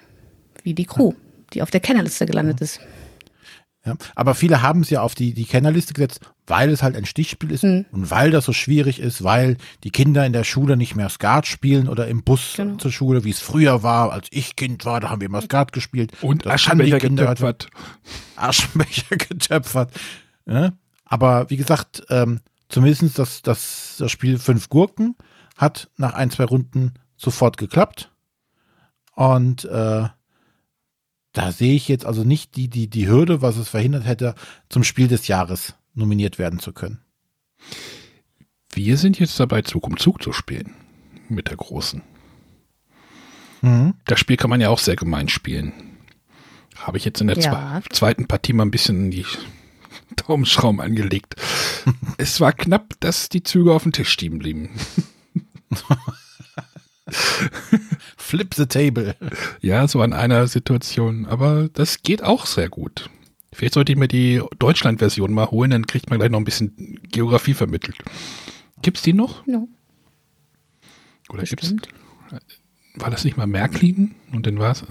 wie 0.63 0.73
die 0.73 0.85
Crew, 0.85 1.13
die 1.53 1.61
auf 1.61 1.69
der 1.69 1.81
Kennerliste 1.81 2.25
gelandet 2.25 2.61
ist. 2.61 2.79
Ja, 3.85 3.95
aber 4.15 4.33
viele 4.33 4.61
haben 4.63 4.81
es 4.81 4.89
ja 4.89 5.01
auf 5.01 5.13
die, 5.13 5.33
die 5.35 5.45
Kennerliste 5.45 5.93
gesetzt, 5.93 6.19
weil 6.47 6.69
es 6.71 6.81
halt 6.81 6.95
ein 6.95 7.05
Stichspiel 7.05 7.51
ist 7.51 7.63
Mhm. 7.63 7.85
und 7.91 8.09
weil 8.09 8.31
das 8.31 8.45
so 8.45 8.51
schwierig 8.53 8.99
ist, 8.99 9.23
weil 9.23 9.57
die 9.83 9.91
Kinder 9.91 10.25
in 10.25 10.33
der 10.33 10.43
Schule 10.43 10.75
nicht 10.75 10.95
mehr 10.95 11.07
Skat 11.09 11.45
spielen 11.45 11.87
oder 11.87 12.07
im 12.07 12.23
Bus 12.23 12.53
Genau. 12.55 12.77
zur 12.77 12.91
Schule, 12.91 13.23
wie 13.23 13.29
es 13.29 13.39
früher 13.41 13.83
war, 13.83 14.11
als 14.11 14.27
ich 14.31 14.55
Kind 14.55 14.85
war, 14.85 14.99
da 15.01 15.09
haben 15.11 15.21
wir 15.21 15.27
immer 15.27 15.41
Skat 15.43 15.71
gespielt. 15.71 16.11
Und 16.23 16.45
das 16.47 16.53
Aschenbecher 16.53 16.97
Kinder 16.99 17.27
heute- 17.29 17.43
getöpfert. 17.45 17.67
Aschenbecher 18.35 19.17
getöpfert. 19.17 19.91
Ja? 20.47 20.71
Aber 21.05 21.49
wie 21.51 21.57
gesagt, 21.57 22.03
ähm, 22.09 22.39
zumindest 22.69 23.19
das, 23.19 23.43
das, 23.43 23.95
das 23.99 24.11
Spiel 24.11 24.39
Fünf 24.39 24.69
Gurken 24.69 25.15
hat 25.57 25.89
nach 25.97 26.13
ein, 26.15 26.31
zwei 26.31 26.45
Runden 26.45 26.93
sofort 27.17 27.57
geklappt. 27.57 28.11
Und 29.13 29.65
äh, 29.65 30.05
da 31.35 31.51
sehe 31.51 31.75
ich 31.75 31.87
jetzt 31.89 32.05
also 32.05 32.23
nicht 32.23 32.55
die, 32.55 32.69
die, 32.69 32.87
die 32.89 33.07
Hürde, 33.07 33.41
was 33.41 33.57
es 33.57 33.67
verhindert 33.69 34.05
hätte, 34.05 34.35
zum 34.69 34.83
Spiel 34.83 35.07
des 35.07 35.27
Jahres 35.27 35.75
nominiert 35.93 36.39
werden 36.39 36.59
zu 36.59 36.71
können. 36.73 37.01
Wir 38.71 38.97
sind 38.97 39.19
jetzt 39.19 39.39
dabei, 39.39 39.61
Zug 39.61 39.85
um 39.85 39.97
Zug 39.97 40.23
zu 40.23 40.31
spielen. 40.33 40.73
Mit 41.27 41.49
der 41.49 41.57
Großen. 41.57 42.01
Mhm. 43.61 43.95
Das 44.05 44.19
Spiel 44.19 44.37
kann 44.37 44.49
man 44.49 44.61
ja 44.61 44.69
auch 44.69 44.79
sehr 44.79 44.95
gemein 44.95 45.27
spielen. 45.27 45.73
Habe 46.77 46.97
ich 46.97 47.05
jetzt 47.05 47.19
in 47.19 47.27
der 47.27 47.37
Ja. 47.37 47.81
zwe 47.81 47.89
zweiten 47.89 48.27
Partie 48.27 48.53
mal 48.53 48.63
ein 48.63 48.71
bisschen 48.71 49.11
die 49.11 49.25
Daumenschrauben 50.27 50.79
angelegt. 50.79 51.35
es 52.17 52.39
war 52.39 52.53
knapp, 52.53 52.93
dass 53.01 53.27
die 53.27 53.43
Züge 53.43 53.73
auf 53.73 53.83
dem 53.83 53.91
Tisch 53.91 54.09
stehen 54.09 54.39
blieben. 54.39 54.69
Flip 58.25 58.53
the 58.55 58.65
table. 58.65 59.15
Ja, 59.61 59.87
so 59.87 60.01
an 60.01 60.11
einer 60.13 60.47
Situation. 60.47 61.27
Aber 61.27 61.69
das 61.71 62.01
geht 62.01 62.23
auch 62.23 62.47
sehr 62.47 62.69
gut. 62.69 63.09
Vielleicht 63.53 63.75
sollte 63.75 63.91
ich 63.91 63.97
mir 63.97 64.07
die 64.07 64.41
Deutschland-Version 64.57 65.31
mal 65.31 65.49
holen, 65.51 65.71
dann 65.71 65.85
kriegt 65.85 66.09
man 66.09 66.19
gleich 66.19 66.31
noch 66.31 66.39
ein 66.39 66.43
bisschen 66.43 66.99
Geografie 67.09 67.53
vermittelt. 67.53 67.95
Gibt's 68.81 69.03
die 69.03 69.13
noch? 69.13 69.45
Ja, 69.47 69.63
Oder 71.29 71.43
gibt's, 71.43 71.67
stimmt. 71.67 71.87
war 72.95 73.11
das 73.11 73.23
nicht 73.23 73.37
mal 73.37 73.47
Märklin? 73.47 74.15
Und 74.33 74.45
dann 74.47 74.59
war's. 74.59 74.83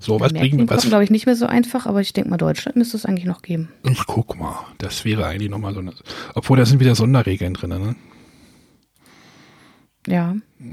So, 0.00 0.20
was 0.20 0.32
bringen 0.32 0.60
wir, 0.60 0.68
was, 0.68 0.82
kommt, 0.82 0.90
glaube 0.90 1.04
ich, 1.04 1.10
nicht 1.10 1.26
mehr 1.26 1.36
so 1.36 1.46
einfach, 1.46 1.86
aber 1.86 2.00
ich 2.00 2.12
denke 2.12 2.30
mal, 2.30 2.36
Deutschland 2.36 2.76
müsste 2.76 2.96
es 2.96 3.04
eigentlich 3.04 3.26
noch 3.26 3.42
geben. 3.42 3.68
Ich 3.82 4.06
guck 4.06 4.38
mal, 4.38 4.64
das 4.78 5.04
wäre 5.04 5.26
eigentlich 5.26 5.50
nochmal 5.50 5.74
so 5.74 5.80
eine. 5.80 5.92
Obwohl, 6.34 6.56
da 6.56 6.64
sind 6.64 6.78
wieder 6.78 6.94
Sonderregeln 6.94 7.54
drin, 7.54 7.70
ne? 7.70 7.96
Ja. 10.06 10.36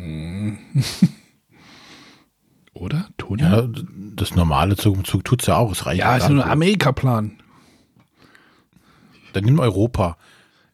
Oder? 2.74 3.10
Toni? 3.18 3.42
Ja, 3.44 3.68
das 4.16 4.36
normale 4.36 4.76
Zug 4.76 4.98
um 4.98 5.06
Zug 5.06 5.24
tut's 5.26 5.46
ja 5.46 5.58
auch. 5.58 5.72
Es 5.72 5.86
reicht 5.86 6.00
ja, 6.00 6.18
ist 6.18 6.30
nur 6.30 6.44
ein. 6.46 6.52
Amerika-Plan. 6.52 7.34
Dann 9.34 9.44
nimm 9.44 9.60
Europa. 9.60 10.18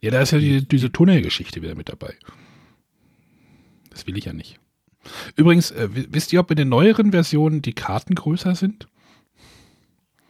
Ja, 0.00 0.10
da 0.10 0.20
ist 0.20 0.30
ja 0.32 0.38
die, 0.38 0.66
diese 0.66 0.90
Tunnelgeschichte 0.90 1.60
wieder 1.62 1.74
mit 1.74 1.88
dabei. 1.90 2.14
Das 3.90 4.06
will 4.06 4.16
ich 4.16 4.24
ja 4.24 4.32
nicht. 4.32 4.58
Übrigens, 5.36 5.70
äh, 5.72 5.94
wi- 5.94 6.08
wisst 6.10 6.32
ihr, 6.32 6.40
ob 6.40 6.50
in 6.50 6.56
den 6.56 6.68
neueren 6.68 7.10
Versionen 7.12 7.60
die 7.62 7.72
Karten 7.74 8.14
größer 8.14 8.54
sind? 8.54 8.88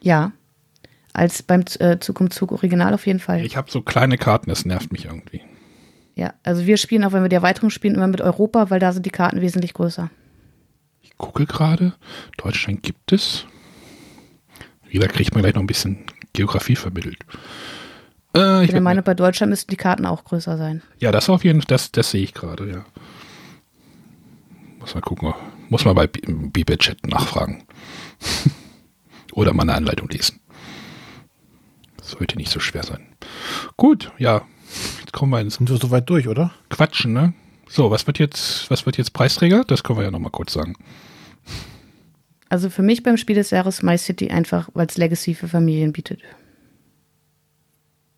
Ja. 0.01 0.33
Als 1.13 1.43
beim 1.43 1.65
äh, 1.81 1.99
Zug 1.99 2.21
um 2.21 2.31
Zug 2.31 2.53
Original 2.53 2.95
auf 2.95 3.07
jeden 3.07 3.19
Fall. 3.21 3.45
Ich 3.45 3.57
habe 3.57 3.71
so 3.71 3.83
kleine 3.83 4.17
Karten, 4.17 4.49
das 4.51 4.65
nervt 4.65 4.93
mich 4.93 5.05
irgendwie. 5.07 5.41
Ja, 6.15 6.35
also 6.43 6.67
wir 6.67 6.77
spielen 6.77 7.05
auch, 7.05 7.13
wenn 7.13 7.23
wir 7.23 7.29
die 7.29 7.37
Erweiterung 7.37 7.71
spielen, 7.71 7.95
immer 7.95 8.07
mit 8.09 8.21
Europa, 8.21 8.71
weil 8.71 8.81
da 8.81 8.93
sind 8.93 9.07
die 9.07 9.11
Karten 9.11 9.41
wesentlich 9.41 9.75
größer. 9.75 10.11
Ich 11.03 11.17
gucke 11.17 11.47
gerade, 11.47 11.95
Deutschland 12.37 12.83
gibt 12.83 13.13
es. 13.13 13.47
Wieder 14.89 15.09
kriegt 15.09 15.33
man 15.33 15.43
gleich 15.43 15.55
noch 15.55 15.63
ein 15.63 15.67
bisschen 15.67 16.05
Geografie 16.33 16.77
vermittelt. 16.77 17.19
Äh, 18.35 18.63
Ich 18.63 18.69
bin 18.69 18.75
der 18.77 18.81
Meinung, 18.83 19.05
bei 19.05 19.15
Deutschland 19.15 19.51
müssten 19.51 19.71
die 19.71 19.77
Karten 19.77 20.05
auch 20.07 20.25
größer 20.25 20.57
sein. 20.57 20.83
Ja, 20.99 21.13
das 21.13 21.29
auf 21.31 21.45
jeden 21.45 21.61
Fall, 21.61 21.67
das, 21.69 21.93
das 21.93 22.11
sehe 22.11 22.23
ich 22.23 22.35
gerade, 22.35 22.69
ja. 22.71 22.85
Muss 24.79 24.95
mal 24.95 25.01
gucken, 25.01 25.35
muss 25.69 25.85
mal 25.85 25.95
bei 25.95 26.07
Bibelchat 26.07 27.07
nachfragen. 27.07 27.65
Oder 29.33 29.53
mal 29.53 29.63
eine 29.63 29.75
Anleitung 29.75 30.09
lesen. 30.09 30.41
Sollte 32.03 32.37
nicht 32.37 32.51
so 32.51 32.59
schwer 32.61 32.83
sein. 32.83 33.07
Gut, 33.77 34.11
ja. 34.19 34.43
Jetzt 35.01 35.13
kommen 35.13 35.33
wir 35.33 35.41
ins 35.41 35.57
Sind 35.57 35.69
wir 35.69 35.77
soweit 35.77 36.09
durch, 36.09 36.29
oder? 36.29 36.53
Quatschen, 36.69 37.13
ne? 37.13 37.35
So, 37.69 37.91
was 37.91 38.07
wird 38.07 38.19
jetzt, 38.19 38.71
was 38.71 38.87
wird 38.87 38.97
jetzt 38.97 39.13
Preisträger? 39.13 39.65
Das 39.65 39.83
können 39.83 39.99
wir 39.99 40.05
ja 40.05 40.11
nochmal 40.11 40.33
kurz 40.33 40.53
sagen. 40.53 40.75
Also 42.49 42.69
für 42.69 42.83
mich 42.83 43.05
beim 43.05 43.17
Spiel 43.17 43.37
des 43.37 43.51
Jahres 43.51 43.83
My 43.83 43.97
City 43.97 44.31
einfach, 44.31 44.69
weil 44.75 44.87
es 44.87 44.97
Legacy 44.97 45.35
für 45.35 45.47
Familien 45.47 45.93
bietet. 45.93 46.21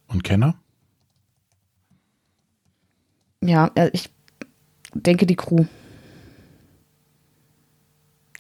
Und 0.07 0.25
Kenner? 0.25 0.55
Ja, 3.43 3.71
äh, 3.75 3.91
ich 3.93 4.09
denke 4.95 5.27
die 5.27 5.37
Crew. 5.37 5.67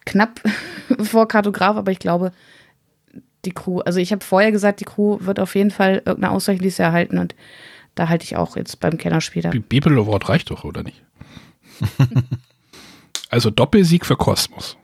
Knapp 0.06 0.40
vor 1.02 1.28
Kartograf, 1.28 1.76
aber 1.76 1.92
ich 1.92 1.98
glaube, 1.98 2.32
die 3.44 3.52
Crew, 3.52 3.80
also 3.80 3.98
ich 3.98 4.12
habe 4.12 4.24
vorher 4.24 4.52
gesagt, 4.52 4.80
die 4.80 4.84
Crew 4.84 5.18
wird 5.20 5.40
auf 5.40 5.54
jeden 5.56 5.70
Fall 5.70 6.02
irgendeine 6.04 6.30
Auszeichnung 6.30 6.62
dieses 6.62 6.78
Jahr 6.78 6.88
erhalten 6.88 7.18
und 7.18 7.34
da 7.94 8.08
halte 8.08 8.24
ich 8.24 8.36
auch 8.36 8.56
jetzt 8.56 8.80
beim 8.80 8.96
Kennerspiel 8.98 9.42
da. 9.42 9.50
Bi- 9.50 9.58
Bibel 9.60 9.98
Award 9.98 10.28
reicht 10.28 10.50
doch, 10.50 10.64
oder 10.64 10.82
nicht? 10.82 11.02
Also 13.30 13.48
Doppelsieg 13.48 14.04
für 14.04 14.14
Kosmos. 14.16 14.76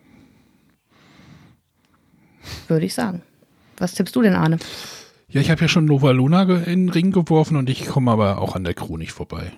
Würde 2.67 2.87
ich 2.87 2.95
sagen. 2.95 3.21
Was 3.77 3.93
tippst 3.93 4.17
du 4.17 4.23
denn, 4.23 4.35
Arne? 4.35 4.59
Ja, 5.29 5.43
ich 5.43 5.51
habe 5.51 5.61
ja 5.61 5.69
schon 5.69 5.85
Nova 5.85 6.13
Luna 6.13 6.43
in 6.63 6.87
den 6.87 6.89
Ring 6.89 7.11
geworfen 7.13 7.57
und 7.59 7.69
ich 7.69 7.87
komme 7.87 8.11
aber 8.11 8.39
auch 8.39 8.57
an 8.57 8.65
der 8.65 8.73
Crew 8.73 8.97
nicht 8.97 9.13
vorbei. 9.13 9.53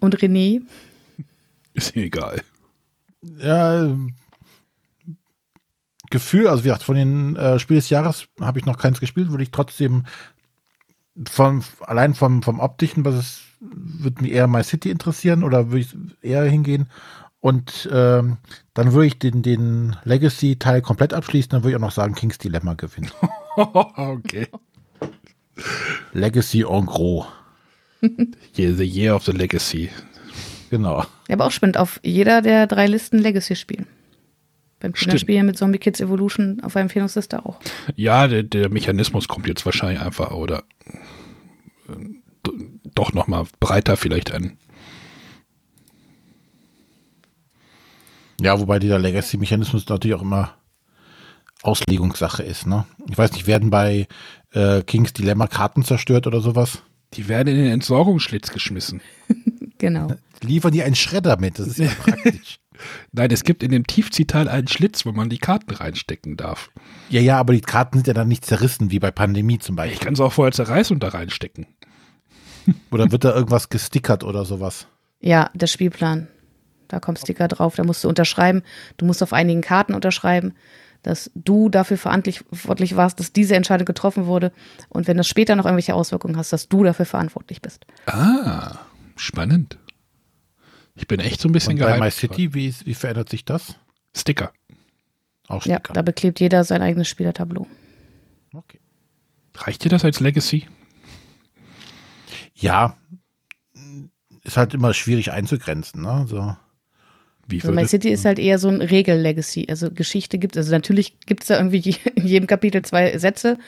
Und 0.00 0.16
René? 0.18 0.62
Ist 1.74 1.94
mir 1.94 2.02
egal. 2.06 2.42
Ja, 3.40 3.84
ähm, 3.84 4.14
Gefühl, 6.10 6.48
also 6.48 6.64
wie 6.64 6.68
gesagt, 6.68 6.82
von 6.84 6.96
den 6.96 7.36
äh, 7.36 7.58
Spiel 7.60 7.76
des 7.76 7.90
Jahres 7.90 8.26
habe 8.40 8.58
ich 8.58 8.66
noch 8.66 8.78
keins 8.78 8.98
gespielt, 8.98 9.30
würde 9.30 9.42
ich 9.44 9.50
trotzdem 9.52 10.04
vom, 11.28 11.62
allein 11.80 12.14
vom, 12.14 12.42
vom 12.42 12.60
optischen, 12.60 13.04
was 13.04 13.14
es, 13.14 13.42
würde 13.60 14.22
mich 14.22 14.32
eher 14.32 14.46
My 14.46 14.62
City 14.62 14.90
interessieren 14.90 15.42
oder 15.42 15.70
würde 15.70 15.80
ich 15.80 15.96
eher 16.22 16.44
hingehen. 16.44 16.88
Und 17.40 17.88
ähm, 17.92 18.38
dann 18.74 18.92
würde 18.92 19.06
ich 19.06 19.18
den, 19.18 19.42
den 19.42 19.96
Legacy-Teil 20.04 20.82
komplett 20.82 21.14
abschließen, 21.14 21.50
dann 21.50 21.62
würde 21.62 21.70
ich 21.70 21.76
auch 21.76 21.80
noch 21.80 21.92
sagen, 21.92 22.14
King's 22.14 22.38
Dilemma 22.38 22.74
gewinnt. 22.74 23.12
okay. 23.56 24.48
Legacy 26.12 26.62
en 26.62 26.86
gros. 26.86 27.26
The 28.54 28.84
Year 28.84 29.14
of 29.14 29.24
the 29.24 29.32
Legacy. 29.32 29.90
Genau. 30.70 31.00
Ja, 31.28 31.34
aber 31.34 31.46
auch 31.46 31.50
spannend, 31.50 31.78
auf 31.78 32.00
jeder 32.02 32.42
der 32.42 32.66
drei 32.66 32.86
Listen 32.86 33.18
Legacy 33.18 33.56
spielen. 33.56 33.86
Beim 34.80 34.94
Stimmt. 34.94 35.10
Kinderspielen 35.10 35.46
mit 35.46 35.58
Zombie 35.58 35.78
Kids 35.78 36.00
Evolution 36.00 36.60
auf 36.62 36.74
der 36.74 36.82
Empfehlungsliste 36.82 37.44
auch. 37.44 37.58
Ja, 37.96 38.28
der, 38.28 38.44
der 38.44 38.68
Mechanismus 38.68 39.26
kommt 39.26 39.48
jetzt 39.48 39.64
wahrscheinlich 39.66 40.00
einfach 40.00 40.30
oder 40.30 40.62
äh, 41.88 42.50
doch 42.94 43.12
noch 43.12 43.26
mal 43.26 43.44
breiter 43.60 43.96
vielleicht 43.96 44.32
an. 44.32 44.56
Ja, 48.40 48.60
wobei 48.60 48.78
dieser 48.78 49.00
Legacy-Mechanismus 49.00 49.88
natürlich 49.88 50.16
auch 50.16 50.22
immer 50.22 50.54
Auslegungssache 51.62 52.44
ist. 52.44 52.66
Ne? 52.66 52.84
Ich 53.10 53.18
weiß 53.18 53.32
nicht, 53.32 53.48
werden 53.48 53.70
bei 53.70 54.06
äh, 54.52 54.82
Kings 54.82 55.12
Dilemma 55.12 55.48
Karten 55.48 55.82
zerstört 55.82 56.28
oder 56.28 56.40
sowas? 56.40 56.82
Die 57.14 57.26
werden 57.26 57.48
in 57.48 57.56
den 57.56 57.72
Entsorgungsschlitz 57.72 58.50
geschmissen. 58.52 59.00
Genau. 59.80 60.08
Liefern 60.42 60.72
die 60.72 60.82
einen 60.82 60.96
Schredder 60.96 61.38
mit? 61.38 61.60
Das 61.60 61.68
ist 61.68 61.78
ja 61.78 61.86
praktisch. 62.02 62.58
Nein, 63.12 63.30
es 63.30 63.44
gibt 63.44 63.62
in 63.62 63.70
dem 63.70 63.86
Tiefziehteil 63.86 64.48
einen 64.48 64.68
Schlitz, 64.68 65.04
wo 65.06 65.12
man 65.12 65.28
die 65.28 65.38
Karten 65.38 65.72
reinstecken 65.72 66.36
darf. 66.36 66.70
Ja, 67.10 67.20
ja, 67.20 67.38
aber 67.38 67.52
die 67.52 67.60
Karten 67.60 67.98
sind 67.98 68.06
ja 68.06 68.14
dann 68.14 68.28
nicht 68.28 68.44
zerrissen, 68.44 68.90
wie 68.90 68.98
bei 68.98 69.10
Pandemie 69.10 69.58
zum 69.58 69.74
Ich 69.74 69.76
Beispiel. 69.76 69.98
kann 70.04 70.14
es 70.14 70.20
auch 70.20 70.32
vorher 70.32 70.52
zerreißen 70.52 70.94
und 70.94 71.02
da 71.02 71.08
reinstecken. 71.08 71.66
Oder 72.90 73.10
wird 73.10 73.24
da 73.24 73.34
irgendwas 73.34 73.68
gestickert 73.70 74.24
oder 74.24 74.44
sowas? 74.44 74.86
Ja, 75.20 75.50
der 75.54 75.66
Spielplan. 75.68 76.28
Da 76.88 77.00
kommt 77.00 77.18
Sticker 77.18 77.48
drauf, 77.48 77.76
da 77.76 77.84
musst 77.84 78.04
du 78.04 78.08
unterschreiben. 78.08 78.62
Du 78.96 79.04
musst 79.06 79.22
auf 79.22 79.32
einigen 79.32 79.60
Karten 79.60 79.94
unterschreiben, 79.94 80.54
dass 81.02 81.30
du 81.34 81.68
dafür 81.68 81.96
verantwortlich 81.98 82.96
warst, 82.96 83.20
dass 83.20 83.32
diese 83.32 83.54
Entscheidung 83.56 83.84
getroffen 83.86 84.26
wurde. 84.26 84.52
Und 84.88 85.06
wenn 85.06 85.16
das 85.16 85.28
später 85.28 85.54
noch 85.56 85.64
irgendwelche 85.64 85.94
Auswirkungen 85.94 86.36
hast, 86.36 86.52
dass 86.52 86.68
du 86.68 86.84
dafür 86.84 87.06
verantwortlich 87.06 87.62
bist. 87.62 87.86
Ah, 88.06 88.78
spannend. 89.16 89.78
Ich 90.98 91.06
bin 91.06 91.20
echt 91.20 91.40
so 91.40 91.48
ein 91.48 91.52
bisschen 91.52 91.74
Und 91.74 91.78
bei 91.80 91.86
gehypt. 91.86 92.00
My 92.04 92.10
City, 92.10 92.54
wie, 92.54 92.74
wie 92.84 92.94
verändert 92.94 93.28
sich 93.28 93.44
das? 93.44 93.76
Sticker. 94.16 94.52
Auch 95.46 95.64
Ja, 95.64 95.76
Sticker. 95.76 95.92
da 95.94 96.02
beklebt 96.02 96.40
jeder 96.40 96.64
sein 96.64 96.82
eigenes 96.82 97.08
Spielertableau. 97.08 97.66
okay. 98.52 98.80
Reicht 99.54 99.82
dir 99.84 99.88
das 99.88 100.04
als 100.04 100.20
Legacy? 100.20 100.66
ja, 102.54 102.96
ist 104.44 104.56
halt 104.56 104.74
immer 104.74 104.92
schwierig 104.94 105.32
einzugrenzen. 105.32 106.02
Ne? 106.02 106.26
So. 106.28 106.56
Wie 107.48 107.60
Also 107.62 107.72
My 107.72 107.86
City 107.86 108.10
ist 108.10 108.24
halt 108.24 108.38
eher 108.38 108.58
so 108.58 108.68
ein 108.68 108.82
Regel-Legacy. 108.82 109.66
Also 109.70 109.90
Geschichte 109.90 110.38
gibt 110.38 110.56
es, 110.56 110.66
also 110.66 110.72
natürlich 110.72 111.18
gibt 111.20 111.42
es 111.42 111.48
da 111.48 111.56
irgendwie 111.56 111.96
in 112.14 112.26
jedem 112.26 112.46
Kapitel 112.46 112.82
zwei 112.82 113.16
Sätze, 113.18 113.58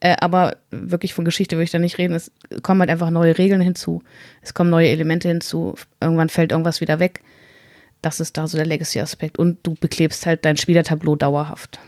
äh, 0.00 0.16
aber 0.20 0.56
wirklich 0.70 1.12
von 1.14 1.24
Geschichte 1.24 1.56
würde 1.56 1.64
ich 1.64 1.70
da 1.70 1.78
nicht 1.78 1.98
reden. 1.98 2.14
Es 2.14 2.30
kommen 2.62 2.80
halt 2.80 2.90
einfach 2.90 3.10
neue 3.10 3.36
Regeln 3.36 3.60
hinzu. 3.60 4.02
Es 4.40 4.54
kommen 4.54 4.70
neue 4.70 4.88
Elemente 4.88 5.28
hinzu. 5.28 5.74
Irgendwann 6.00 6.28
fällt 6.30 6.52
irgendwas 6.52 6.80
wieder 6.80 6.98
weg. 6.98 7.20
Das 8.02 8.20
ist 8.20 8.36
da 8.36 8.46
so 8.46 8.56
der 8.56 8.66
Legacy-Aspekt. 8.66 9.38
Und 9.38 9.58
du 9.62 9.74
beklebst 9.74 10.26
halt 10.26 10.44
dein 10.44 10.56
Spielertableau 10.56 11.16
dauerhaft. 11.16 11.78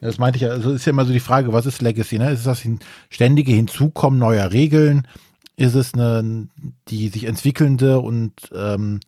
Das 0.00 0.18
meinte 0.18 0.36
ich 0.36 0.42
ja, 0.42 0.50
also 0.50 0.72
ist 0.72 0.84
ja 0.86 0.90
immer 0.90 1.04
so 1.04 1.12
die 1.12 1.20
Frage, 1.20 1.52
was 1.52 1.66
ist 1.66 1.82
Legacy? 1.82 2.18
Ne? 2.18 2.30
Ist 2.30 2.40
es 2.40 2.44
das 2.44 2.60
hin- 2.60 2.80
ständige 3.10 3.52
Hinzukommen 3.52 4.18
neuer 4.18 4.52
Regeln? 4.52 5.06
Ist 5.56 5.74
es 5.74 5.94
eine, 5.94 6.46
die 6.88 7.08
sich 7.08 7.24
entwickelnde 7.24 7.98
und 7.98 8.32
ähm, 8.54 9.00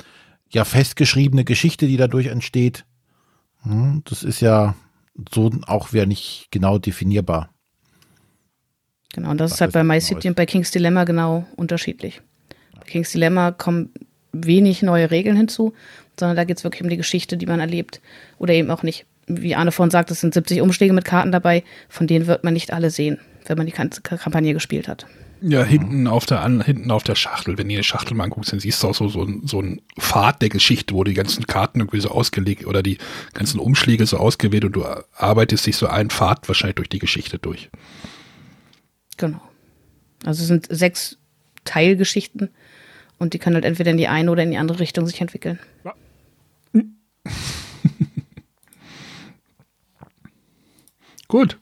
ja 0.50 0.64
festgeschriebene 0.64 1.44
Geschichte, 1.44 1.86
die 1.86 1.96
dadurch 1.96 2.26
entsteht? 2.26 2.84
Hm, 3.62 4.02
das 4.04 4.22
ist 4.22 4.40
ja 4.40 4.74
so 5.32 5.50
auch 5.66 5.92
wieder 5.92 6.06
nicht 6.06 6.48
genau 6.50 6.78
definierbar. 6.78 7.50
Genau, 9.12 9.30
und 9.30 9.38
das 9.38 9.50
Was 9.50 9.56
ist 9.56 9.60
halt 9.60 9.72
bei 9.72 9.84
My? 9.84 10.00
City 10.00 10.28
und 10.28 10.36
bei 10.36 10.46
King's 10.46 10.70
Dilemma 10.70 11.04
genau 11.04 11.46
unterschiedlich. 11.56 12.20
Bei 12.74 12.86
King's 12.86 13.10
Dilemma 13.10 13.50
kommen 13.50 13.90
wenig 14.32 14.82
neue 14.82 15.10
Regeln 15.10 15.36
hinzu, 15.36 15.74
sondern 16.18 16.36
da 16.36 16.44
geht 16.44 16.58
es 16.58 16.64
wirklich 16.64 16.82
um 16.82 16.88
die 16.88 16.96
Geschichte, 16.96 17.36
die 17.36 17.46
man 17.46 17.60
erlebt. 17.60 18.00
Oder 18.38 18.54
eben 18.54 18.70
auch 18.70 18.82
nicht. 18.82 19.06
Wie 19.26 19.54
Arne 19.54 19.72
vorhin 19.72 19.90
sagt, 19.90 20.10
es 20.10 20.20
sind 20.20 20.34
70 20.34 20.60
Umschläge 20.60 20.92
mit 20.92 21.04
Karten 21.04 21.32
dabei, 21.32 21.64
von 21.88 22.06
denen 22.06 22.26
wird 22.26 22.44
man 22.44 22.52
nicht 22.52 22.72
alle 22.72 22.90
sehen, 22.90 23.18
wenn 23.46 23.56
man 23.56 23.66
die 23.66 23.72
ganze 23.72 24.00
Kampagne 24.02 24.54
gespielt 24.54 24.88
hat. 24.88 25.06
Ja, 25.42 25.64
hinten 25.64 26.06
auf 26.06 26.26
der 26.26 26.42
an, 26.42 26.60
hinten 26.62 26.90
auf 26.90 27.02
der 27.02 27.14
Schachtel, 27.14 27.56
wenn 27.56 27.68
du 27.68 27.76
die 27.76 27.82
Schachtel 27.82 28.14
mal 28.14 28.24
anguckst, 28.24 28.52
dann 28.52 28.60
siehst 28.60 28.82
du 28.82 28.88
auch 28.88 28.94
so, 28.94 29.08
so, 29.08 29.22
ein, 29.22 29.46
so 29.46 29.60
ein 29.60 29.80
Pfad 29.98 30.42
der 30.42 30.50
Geschichte, 30.50 30.94
wo 30.94 31.02
die 31.02 31.14
ganzen 31.14 31.46
Karten 31.46 31.80
irgendwie 31.80 32.00
so 32.00 32.10
ausgelegt 32.10 32.66
oder 32.66 32.82
die 32.82 32.98
ganzen 33.32 33.58
Umschläge 33.58 34.04
so 34.06 34.18
ausgewählt 34.18 34.64
und 34.66 34.72
du 34.72 34.84
arbeitest 35.16 35.66
dich 35.66 35.76
so 35.76 35.86
einen 35.86 36.10
Pfad 36.10 36.46
wahrscheinlich 36.46 36.76
durch 36.76 36.88
die 36.90 36.98
Geschichte 36.98 37.38
durch. 37.38 37.70
Genau. 39.16 39.40
Also 40.24 40.42
es 40.42 40.48
sind 40.48 40.66
sechs 40.68 41.16
Teilgeschichten 41.64 42.50
und 43.18 43.32
die 43.32 43.38
können 43.38 43.54
halt 43.54 43.64
entweder 43.64 43.90
in 43.92 43.96
die 43.96 44.08
eine 44.08 44.30
oder 44.30 44.42
in 44.42 44.50
die 44.50 44.58
andere 44.58 44.80
Richtung 44.80 45.06
sich 45.06 45.20
entwickeln. 45.20 45.58
Gut. 51.28 51.58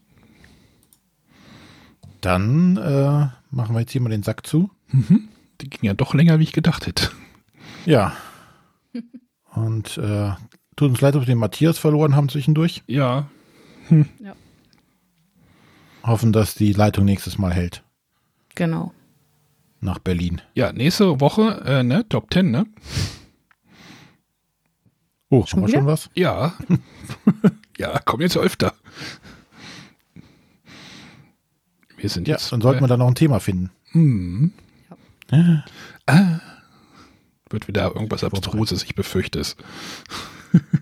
Dann 2.23 2.77
äh, 2.79 3.29
machen 3.51 3.75
wir 3.75 3.81
jetzt 3.81 3.93
hier 3.93 4.01
mal 4.01 4.11
den 4.11 4.23
Sack 4.23 4.47
zu. 4.47 4.71
Die 5.61 5.71
ging 5.71 5.81
ja 5.83 5.95
doch 5.95 6.15
länger, 6.15 6.39
wie 6.39 6.45
ich 6.45 6.53
gedacht 6.53 6.87
hätte. 6.87 7.11
Ja. 7.87 8.17
Und 9.55 9.99
äh, 9.99 10.33
tut 10.77 10.91
uns 10.91 11.01
leid, 11.01 11.15
dass 11.15 11.23
wir 11.23 11.27
den 11.27 11.39
Matthias 11.39 11.79
verloren 11.79 12.15
haben 12.15 12.29
zwischendurch. 12.29 12.83
Ja. 12.87 13.29
Hoffen, 16.05 16.33
dass 16.33 16.55
die 16.55 16.73
Leitung 16.73 17.05
nächstes 17.05 17.39
Mal 17.39 17.53
hält. 17.53 17.83
Genau. 18.55 18.93
Nach 19.81 19.99
Berlin. 19.99 20.41
Ja, 20.55 20.73
nächste 20.73 21.21
Woche, 21.21 21.63
äh, 21.65 21.83
ne, 21.83 22.09
Top 22.09 22.33
10, 22.33 22.51
ne? 22.51 22.67
Oh, 25.31 25.45
Schon 25.47 25.59
haben 25.59 25.63
wir 25.63 25.69
wieder? 25.69 25.79
schon 25.79 25.87
was? 25.87 26.11
Ja. 26.15 26.55
ja, 27.79 27.99
kommen 28.01 28.23
jetzt 28.23 28.37
öfter. 28.37 28.75
Wir 31.99 32.09
sind 32.09 32.27
Ja, 32.29 32.35
jetzt. 32.37 32.51
dann 32.53 32.61
sollten 32.61 32.81
wir 32.83 32.89
da 32.89 32.97
noch 32.97 33.09
ein 33.09 33.15
Thema 33.15 33.39
finden. 33.41 33.71
Hm. 33.91 34.53
Wird 37.51 37.69
wieder 37.69 37.87
irgendwas 37.95 38.25
Abstruses, 38.25 38.83
ich 38.85 38.95
befürchte 38.95 39.41
es. 39.41 39.57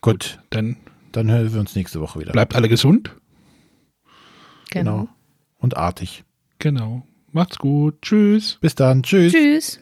Gut, 0.00 0.38
Dann 0.50 0.76
dann 1.12 1.30
hören 1.30 1.52
wir 1.52 1.60
uns 1.60 1.74
nächste 1.74 2.00
Woche 2.00 2.20
wieder. 2.20 2.32
bleibt 2.32 2.54
alle 2.54 2.68
gesund. 2.68 3.14
Genau. 4.70 5.08
Und 5.58 5.76
artig. 5.76 6.24
Genau. 6.58 7.04
Macht's 7.32 7.58
gut. 7.58 8.00
Tschüss. 8.02 8.58
Bis 8.60 8.74
dann. 8.76 9.02
Tschüss. 9.02 9.32
Tschüss. 9.32 9.80